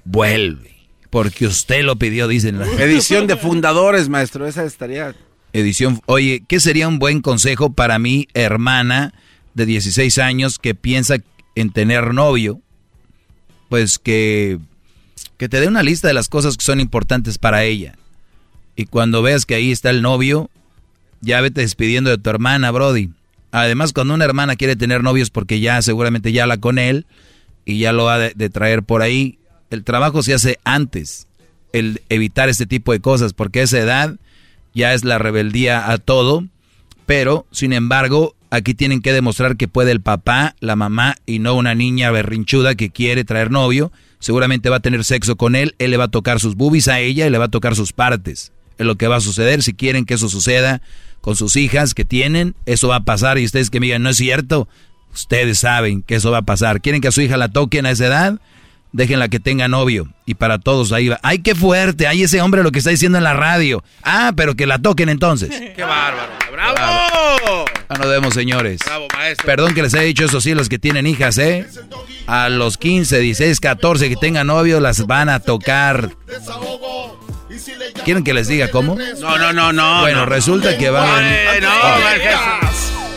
Vuelve. 0.06 0.76
Porque 1.10 1.46
usted 1.48 1.84
lo 1.84 1.96
pidió, 1.98 2.28
dicen. 2.28 2.60
la- 2.60 2.66
Edición 2.82 3.28
de 3.28 3.36
fundadores, 3.38 4.10
maestro. 4.10 4.46
Esa 4.48 4.64
estaría. 4.66 5.16
Edición. 5.54 6.02
Oye, 6.06 6.44
¿qué 6.48 6.60
sería 6.60 6.88
un 6.88 7.00
buen 7.00 7.22
consejo 7.22 7.72
para 7.74 8.00
mi 8.00 8.28
hermana 8.34 9.14
de 9.54 9.66
16 9.66 10.18
años 10.18 10.60
que 10.60 10.76
piensa 10.76 11.18
en 11.56 11.72
tener 11.72 12.14
novio? 12.14 12.62
pues 13.70 13.98
que, 13.98 14.60
que 15.38 15.50
te 15.50 15.60
dé 15.60 15.68
una 15.68 15.82
lista 15.82 16.08
de 16.08 16.14
las 16.14 16.30
cosas 16.30 16.56
que 16.56 16.64
son 16.64 16.80
importantes 16.80 17.38
para 17.40 17.64
ella. 17.64 17.96
Y 18.76 18.86
cuando 18.86 19.22
veas 19.24 19.46
que 19.46 19.56
ahí 19.56 19.72
está 19.72 19.90
el 19.90 20.02
novio, 20.04 20.50
ya 21.20 21.42
vete 21.42 21.62
despidiendo 21.62 22.12
de 22.12 22.18
tu 22.20 22.30
hermana, 22.30 22.70
Brody. 22.72 23.10
Además, 23.52 23.92
cuando 23.92 24.14
una 24.14 24.24
hermana 24.24 24.56
quiere 24.56 24.76
tener 24.76 25.02
novios 25.04 25.30
porque 25.32 25.60
ya 25.62 25.82
seguramente 25.82 26.32
ya 26.32 26.44
habla 26.44 26.58
con 26.60 26.78
él 26.78 27.06
y 27.66 27.80
ya 27.80 27.92
lo 27.92 28.08
ha 28.10 28.20
de, 28.20 28.34
de 28.36 28.50
traer 28.50 28.84
por 28.84 29.02
ahí, 29.02 29.40
el 29.70 29.84
trabajo 29.84 30.24
se 30.24 30.34
hace 30.34 30.60
antes, 30.64 31.28
el 31.74 32.02
evitar 32.10 32.50
este 32.50 32.66
tipo 32.66 32.92
de 32.92 33.00
cosas, 33.00 33.34
porque 33.34 33.62
esa 33.62 33.80
edad 33.80 34.16
ya 34.74 34.94
es 34.94 35.04
la 35.04 35.18
rebeldía 35.18 35.92
a 35.92 35.98
todo, 35.98 36.46
pero 37.06 37.46
sin 37.52 37.74
embargo, 37.74 38.36
aquí 38.50 38.74
tienen 38.74 39.02
que 39.02 39.14
demostrar 39.14 39.58
que 39.58 39.68
puede 39.68 39.92
el 39.92 40.02
papá, 40.02 40.56
la 40.60 40.76
mamá 40.76 41.16
y 41.26 41.40
no 41.40 41.56
una 41.56 41.76
niña 41.76 42.12
berrinchuda 42.12 42.76
que 42.76 42.90
quiere 42.90 43.24
traer 43.24 43.52
novio, 43.52 43.92
seguramente 44.20 44.70
va 44.70 44.78
a 44.78 44.82
tener 44.82 45.04
sexo 45.04 45.36
con 45.36 45.56
él, 45.56 45.76
él 45.80 45.92
le 45.92 45.98
va 45.98 46.06
a 46.06 46.10
tocar 46.10 46.40
sus 46.40 46.56
boobies 46.56 46.88
a 46.88 47.00
ella 47.00 47.28
y 47.28 47.30
le 47.30 47.38
va 47.38 47.46
a 47.46 47.50
tocar 47.50 47.76
sus 47.76 47.94
partes. 47.94 48.52
Es 48.78 48.86
lo 48.86 48.96
que 48.96 49.08
va 49.08 49.18
a 49.18 49.22
suceder, 49.22 49.64
si 49.64 49.74
quieren 49.74 50.06
que 50.06 50.16
eso 50.16 50.30
suceda 50.30 50.82
con 51.22 51.36
sus 51.36 51.56
hijas 51.56 51.94
que 51.94 52.06
tienen, 52.06 52.56
eso 52.66 52.88
va 52.88 52.98
a 52.98 53.04
pasar 53.04 53.38
y 53.38 53.46
ustedes 53.46 53.70
que 53.70 53.80
me 53.80 53.88
digan, 53.88 54.04
no 54.04 54.10
es 54.10 54.18
cierto, 54.18 54.68
ustedes 55.14 55.60
saben 55.60 56.04
que 56.04 56.16
eso 56.16 56.32
va 56.32 56.40
a 56.40 56.44
pasar. 56.44 56.82
¿Quieren 56.82 57.02
que 57.02 57.08
a 57.08 57.12
su 57.12 57.22
hija 57.22 57.38
la 57.38 57.50
toquen 57.50 57.86
a 57.86 57.92
esa 57.92 58.08
edad? 58.08 58.40
Déjenla 58.96 59.28
que 59.28 59.40
tenga 59.40 59.68
novio. 59.68 60.08
Y 60.26 60.36
para 60.36 60.58
todos 60.58 60.92
ahí 60.92 61.10
va. 61.10 61.20
¡Ay, 61.22 61.40
qué 61.40 61.54
fuerte! 61.54 62.08
¡Ay, 62.08 62.24
ese 62.24 62.42
hombre 62.42 62.64
lo 62.64 62.72
que 62.72 62.80
está 62.80 62.90
diciendo 62.90 63.18
en 63.18 63.24
la 63.24 63.34
radio! 63.34 63.84
Ah, 64.02 64.32
pero 64.36 64.56
que 64.56 64.66
la 64.66 64.80
toquen 64.80 65.10
entonces. 65.10 65.50
¡Qué 65.76 65.84
bárbaro! 65.84 66.32
¡Bravo! 66.52 66.76
Ah, 67.90 67.98
nos 67.98 68.08
vemos, 68.08 68.34
señores. 68.34 68.80
Bravo, 68.86 69.08
maestro. 69.14 69.46
Perdón 69.46 69.74
que 69.76 69.84
les 69.84 69.94
haya 69.94 70.04
dicho 70.04 70.26
eso 70.26 70.42
sí, 70.42 70.54
los 70.56 70.70
que 70.70 70.80
tienen 70.80 71.06
hijas, 71.06 71.38
¿eh? 71.38 71.68
A 72.26 72.50
los 72.50 72.78
15, 72.78 73.20
16, 73.20 73.60
14 73.60 74.10
que 74.10 74.16
tengan 74.16 74.48
novio, 74.48 74.80
las 74.80 75.06
van 75.06 75.30
a 75.30 75.40
tocar. 75.40 76.12
¿Quieren 78.04 78.24
que 78.24 78.34
les 78.34 78.48
diga 78.48 78.72
cómo? 78.72 78.98
No, 79.20 79.38
no, 79.38 79.54
no, 79.54 79.74
no. 79.74 80.02
Bueno, 80.02 80.20
no. 80.20 80.26
resulta 80.26 80.78
que 80.78 80.90
van... 80.90 81.24
Bueno, 81.24 81.70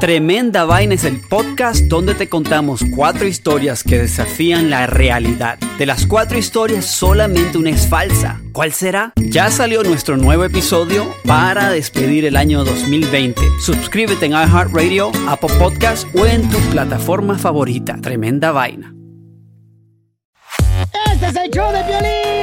Tremenda 0.00 0.64
Vaina 0.64 0.94
es 0.94 1.04
el 1.04 1.20
podcast 1.20 1.82
donde 1.82 2.14
te 2.14 2.26
contamos 2.26 2.82
cuatro 2.96 3.26
historias 3.26 3.84
que 3.84 3.98
desafían 3.98 4.70
la 4.70 4.86
realidad. 4.86 5.58
De 5.76 5.84
las 5.84 6.06
cuatro 6.06 6.38
historias, 6.38 6.86
solamente 6.86 7.58
una 7.58 7.68
es 7.68 7.86
falsa. 7.86 8.40
¿Cuál 8.54 8.72
será? 8.72 9.12
Ya 9.16 9.50
salió 9.50 9.82
nuestro 9.82 10.16
nuevo 10.16 10.44
episodio 10.44 11.14
para 11.26 11.68
despedir 11.68 12.24
el 12.24 12.36
año 12.36 12.64
2020. 12.64 13.42
Suscríbete 13.60 14.24
en 14.24 14.32
iHeartRadio, 14.32 15.12
Apple 15.28 15.54
Podcast 15.58 16.08
o 16.16 16.24
en 16.24 16.48
tu 16.48 16.58
plataforma 16.70 17.36
favorita. 17.36 17.98
Tremenda 18.00 18.52
Vaina. 18.52 18.94
Este 21.12 21.26
es 21.26 21.36
el 21.36 21.50
show 21.50 21.70
de 21.72 21.82
violín. 21.82 22.40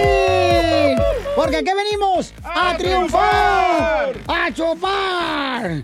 Porque 1.37 1.57
aquí 1.57 1.71
venimos 1.75 2.33
a, 2.43 2.75
triunfar, 2.77 4.13
a 4.27 4.51
chupar. 4.51 5.83